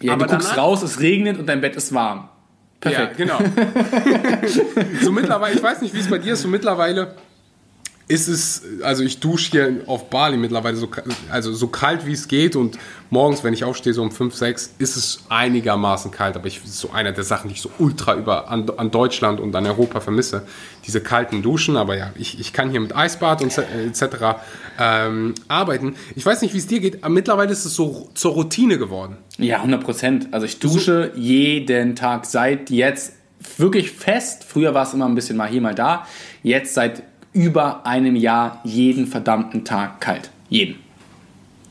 Ja, 0.00 0.14
Aber 0.14 0.26
du 0.26 0.32
guckst 0.32 0.50
danach, 0.50 0.62
raus, 0.62 0.82
es 0.82 1.00
regnet 1.00 1.38
und 1.38 1.46
dein 1.46 1.60
Bett 1.60 1.76
ist 1.76 1.94
warm. 1.94 2.28
Perfekt. 2.80 3.18
Ja, 3.18 3.24
genau. 3.24 3.38
so 5.02 5.12
mittlerweile, 5.12 5.54
ich 5.54 5.62
weiß 5.62 5.82
nicht, 5.82 5.94
wie 5.94 6.00
es 6.00 6.10
bei 6.10 6.18
dir 6.18 6.32
ist, 6.32 6.42
so 6.42 6.48
mittlerweile 6.48 7.14
ist 8.08 8.28
es, 8.28 8.62
also 8.82 9.02
ich 9.02 9.20
dusche 9.20 9.50
hier 9.50 9.82
auf 9.86 10.10
Bali 10.10 10.36
mittlerweile 10.36 10.76
so, 10.76 10.88
also 11.30 11.52
so 11.52 11.68
kalt 11.68 12.04
wie 12.04 12.12
es 12.12 12.28
geht 12.28 12.56
und 12.56 12.78
morgens, 13.10 13.44
wenn 13.44 13.54
ich 13.54 13.64
aufstehe, 13.64 13.94
so 13.94 14.02
um 14.02 14.10
5, 14.10 14.34
6, 14.34 14.74
ist 14.78 14.96
es 14.96 15.24
einigermaßen 15.28 16.10
kalt. 16.10 16.36
Aber 16.36 16.46
ich, 16.46 16.60
das 16.60 16.70
ist 16.70 16.78
so 16.78 16.90
einer 16.90 17.12
der 17.12 17.24
Sachen, 17.24 17.48
die 17.48 17.54
ich 17.54 17.62
so 17.62 17.70
ultra 17.78 18.14
über 18.14 18.50
an, 18.50 18.68
an 18.76 18.90
Deutschland 18.90 19.38
und 19.40 19.54
an 19.54 19.66
Europa 19.66 20.00
vermisse. 20.00 20.46
Diese 20.86 21.00
kalten 21.00 21.42
Duschen, 21.42 21.76
aber 21.76 21.96
ja, 21.96 22.10
ich, 22.16 22.40
ich 22.40 22.52
kann 22.52 22.70
hier 22.70 22.80
mit 22.80 22.94
Eisbad 22.94 23.40
und 23.42 23.56
etc. 23.56 24.02
Ähm, 24.78 25.34
arbeiten. 25.48 25.94
Ich 26.16 26.26
weiß 26.26 26.42
nicht, 26.42 26.54
wie 26.54 26.58
es 26.58 26.66
dir 26.66 26.80
geht, 26.80 27.04
aber 27.04 27.14
mittlerweile 27.14 27.52
ist 27.52 27.64
es 27.64 27.74
so 27.74 28.10
zur 28.14 28.32
Routine 28.32 28.78
geworden. 28.78 29.16
Ja, 29.38 29.58
100 29.58 29.84
Prozent. 29.84 30.28
Also 30.32 30.46
ich 30.46 30.58
dusche 30.58 31.12
so, 31.14 31.20
jeden 31.20 31.96
Tag 31.96 32.26
seit 32.26 32.70
jetzt 32.70 33.14
wirklich 33.56 33.92
fest. 33.92 34.44
Früher 34.44 34.74
war 34.74 34.84
es 34.84 34.94
immer 34.94 35.06
ein 35.06 35.14
bisschen 35.14 35.36
mal 35.36 35.48
hier, 35.48 35.60
mal 35.60 35.74
da. 35.74 36.06
Jetzt 36.42 36.74
seit 36.74 37.02
über 37.32 37.86
einem 37.86 38.16
Jahr 38.16 38.60
jeden 38.64 39.06
verdammten 39.06 39.64
Tag 39.64 40.00
kalt. 40.00 40.30
Jeden. 40.48 40.76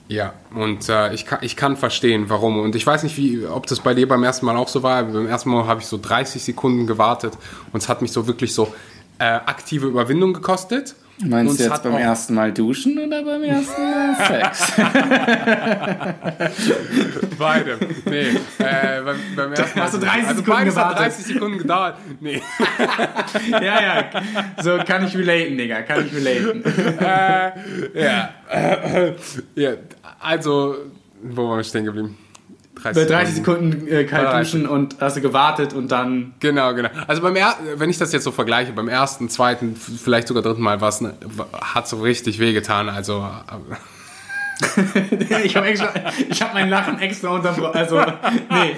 Ja, 0.08 0.34
und 0.54 0.90
äh, 0.90 1.14
ich, 1.14 1.26
kann, 1.26 1.40
ich 1.42 1.56
kann 1.56 1.78
verstehen, 1.78 2.26
warum. 2.28 2.60
Und 2.60 2.76
ich 2.76 2.86
weiß 2.86 3.04
nicht, 3.04 3.16
wie, 3.16 3.46
ob 3.46 3.66
das 3.68 3.80
bei 3.80 3.94
dir 3.94 4.08
beim 4.08 4.24
ersten 4.24 4.46
Mal 4.46 4.58
auch 4.58 4.68
so 4.68 4.84
war. 4.84 5.04
Beim 5.04 5.26
ersten 5.26 5.50
Mal 5.50 5.66
habe 5.68 5.80
ich 5.80 5.88
so 5.88 5.98
30 5.98 6.44
Sekunden 6.44 6.86
gewartet 6.86 7.38
und 7.72 7.82
es 7.82 7.88
hat 7.88 8.02
mich 8.02 8.12
so 8.12 8.28
wirklich 8.28 8.54
so 8.54 8.74
äh, 9.20 9.24
aktive 9.24 9.88
Überwindung 9.88 10.34
gekostet. 10.34 10.96
Meinst 11.26 11.60
du 11.60 11.64
jetzt 11.64 11.84
beim 11.84 11.96
ersten 11.98 12.34
Mal 12.34 12.52
duschen 12.52 12.98
oder 12.98 13.24
beim 13.24 13.44
ersten 13.44 13.82
Mal 13.82 14.16
Sex? 14.28 14.74
Beide. 17.38 17.78
Nee, 18.06 18.30
äh, 18.60 19.02
beim, 19.04 19.18
beim 19.36 19.54
ersten 19.54 19.80
Mal. 19.80 19.86
Hast 19.86 19.94
du 19.94 20.00
30 20.00 20.28
also 20.28 20.28
Sekunden 20.42 20.52
beides 20.52 20.76
hat 20.76 20.90
gewartet. 20.90 21.14
30 21.18 21.26
Sekunden 21.26 21.58
gedauert. 21.60 21.96
Nee. 22.20 22.42
ja, 23.52 23.62
ja. 23.62 24.10
So 24.62 24.78
kann 24.86 25.06
ich 25.06 25.16
relaten, 25.16 25.58
Digga. 25.58 25.82
Kann 25.84 26.06
ich 26.06 26.14
relaten. 26.14 26.64
äh, 27.00 28.04
ja. 28.04 28.30
Ja. 29.56 29.72
Also, 30.20 30.76
wo 31.22 31.50
waren 31.50 31.58
wir 31.58 31.64
stehen 31.64 31.86
geblieben? 31.86 32.18
Bei 32.84 33.06
30 33.06 33.36
Sekunden 33.36 33.88
äh, 33.88 34.04
kalt 34.06 34.28
30. 34.28 34.52
duschen 34.52 34.68
und 34.68 34.96
hast 35.00 35.18
du 35.18 35.22
gewartet 35.22 35.74
und 35.74 35.92
dann. 35.92 36.34
Genau, 36.40 36.74
genau. 36.74 36.90
Also 37.08 37.22
beim 37.22 37.36
er 37.36 37.56
wenn 37.76 37.90
ich 37.90 37.98
das 37.98 38.12
jetzt 38.12 38.24
so 38.24 38.32
vergleiche, 38.32 38.74
beim 38.74 38.88
ersten, 38.88 39.30
zweiten, 39.30 39.76
vielleicht 39.76 40.28
sogar 40.28 40.44
dritten 40.44 40.62
Mal, 40.62 40.82
was 40.82 41.04
hat 41.54 41.88
so 41.88 42.02
richtig 42.02 42.40
wehgetan. 42.40 42.90
Also 42.90 43.20
äh, 43.20 43.76
ich 45.44 45.56
habe 45.56 45.68
habe 46.42 46.54
mein 46.54 46.70
Lachen 46.70 47.00
extra 47.00 47.30
unterbrochen. 47.30 47.76
Also, 47.76 48.00
nee, 48.00 48.76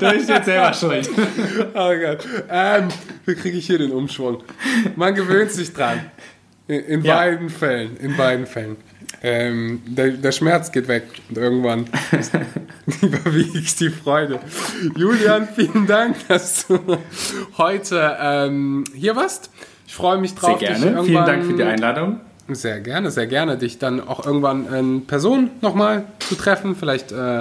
da 0.00 0.10
bist 0.10 0.28
jetzt 0.28 0.44
selber 0.44 0.72
schuld. 0.74 1.08
Oh 1.74 1.92
Gott. 1.94 2.26
Ähm, 2.50 2.88
wie 3.24 3.34
kriege 3.34 3.58
ich 3.58 3.66
hier 3.66 3.78
den 3.78 3.92
Umschwung? 3.92 4.42
Man 4.96 5.14
gewöhnt 5.14 5.52
sich 5.52 5.72
dran. 5.72 6.00
In, 6.66 7.02
Ja. 7.04 7.16
beiden 7.16 7.50
Fällen. 7.50 7.96
In 7.98 8.16
beiden 8.16 8.46
Fällen. 8.46 8.76
Ähm, 9.22 9.82
der, 9.86 10.10
der 10.12 10.32
Schmerz 10.32 10.72
geht 10.72 10.88
weg 10.88 11.04
und 11.28 11.38
irgendwann 11.38 11.86
überwiegt 13.02 13.80
die 13.80 13.90
Freude. 13.90 14.38
Julian, 14.96 15.48
vielen 15.54 15.86
Dank, 15.86 16.16
dass 16.28 16.66
du 16.66 16.78
heute 17.58 18.16
ähm, 18.20 18.84
hier 18.94 19.16
warst. 19.16 19.50
Ich 19.86 19.94
freue 19.94 20.18
mich 20.18 20.30
Sehr 20.32 20.40
drauf. 20.40 20.58
dich 20.58 20.68
gerne. 20.68 20.80
Vielen 20.82 20.96
irgendwann- 20.96 21.26
Dank 21.26 21.44
für 21.44 21.52
die 21.54 21.62
Einladung. 21.62 22.20
Sehr 22.48 22.80
gerne, 22.80 23.10
sehr 23.10 23.26
gerne, 23.26 23.56
dich 23.56 23.78
dann 23.78 24.06
auch 24.06 24.26
irgendwann 24.26 24.66
in 24.74 25.06
Person 25.06 25.50
nochmal 25.62 26.04
zu 26.18 26.34
treffen, 26.34 26.76
vielleicht 26.76 27.10
äh, 27.10 27.40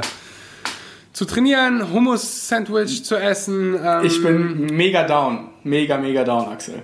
zu 1.11 1.25
trainieren, 1.25 1.91
Hummus-Sandwich 1.91 3.03
zu 3.03 3.17
essen. 3.17 3.75
Ähm, 3.83 4.05
Ich 4.05 4.23
bin 4.23 4.67
mega 4.67 5.05
down. 5.05 5.49
Mega, 5.65 5.97
mega 5.97 6.23
down, 6.23 6.47
Axel. 6.49 6.75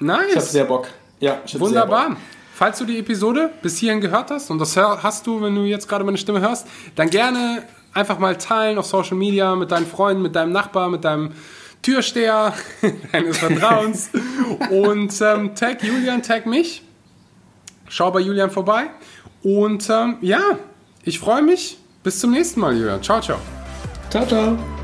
Ich 0.00 0.08
hab 0.08 0.18
nice, 0.34 0.52
sehr 0.52 0.64
Bock. 0.66 0.86
Ja, 1.20 1.40
wunderbar. 1.54 2.16
Falls 2.54 2.78
du 2.78 2.84
die 2.84 2.98
Episode 2.98 3.50
bis 3.62 3.78
hierhin 3.78 4.00
gehört 4.00 4.30
hast, 4.30 4.50
und 4.50 4.58
das 4.58 4.76
hast 4.76 5.26
du, 5.26 5.42
wenn 5.42 5.54
du 5.54 5.62
jetzt 5.62 5.88
gerade 5.88 6.04
meine 6.04 6.18
Stimme 6.18 6.40
hörst, 6.40 6.66
dann 6.94 7.10
gerne 7.10 7.64
einfach 7.92 8.18
mal 8.18 8.36
teilen 8.36 8.78
auf 8.78 8.86
Social 8.86 9.16
Media 9.16 9.54
mit 9.56 9.72
deinen 9.72 9.86
Freunden, 9.86 10.22
mit 10.22 10.36
deinem 10.36 10.52
Nachbar, 10.52 10.88
mit 10.88 11.04
deinem 11.04 11.32
Türsteher 11.82 12.52
deines 13.12 13.38
Vertrauens 13.38 14.10
und 14.70 15.20
ähm, 15.20 15.54
tag 15.54 15.82
Julian, 15.82 16.22
tag 16.22 16.46
mich. 16.46 16.82
Schau 17.88 18.10
bei 18.10 18.20
Julian 18.20 18.50
vorbei. 18.50 18.86
Und 19.42 19.88
ähm, 19.90 20.16
ja, 20.20 20.40
ich 21.02 21.18
freue 21.18 21.42
mich. 21.42 21.78
Bis 22.02 22.20
zum 22.20 22.32
nächsten 22.32 22.60
Mal, 22.60 22.76
Julian. 22.76 23.02
Ciao, 23.02 23.20
ciao. 23.20 23.38
Ciao, 24.10 24.26
ciao. 24.26 24.83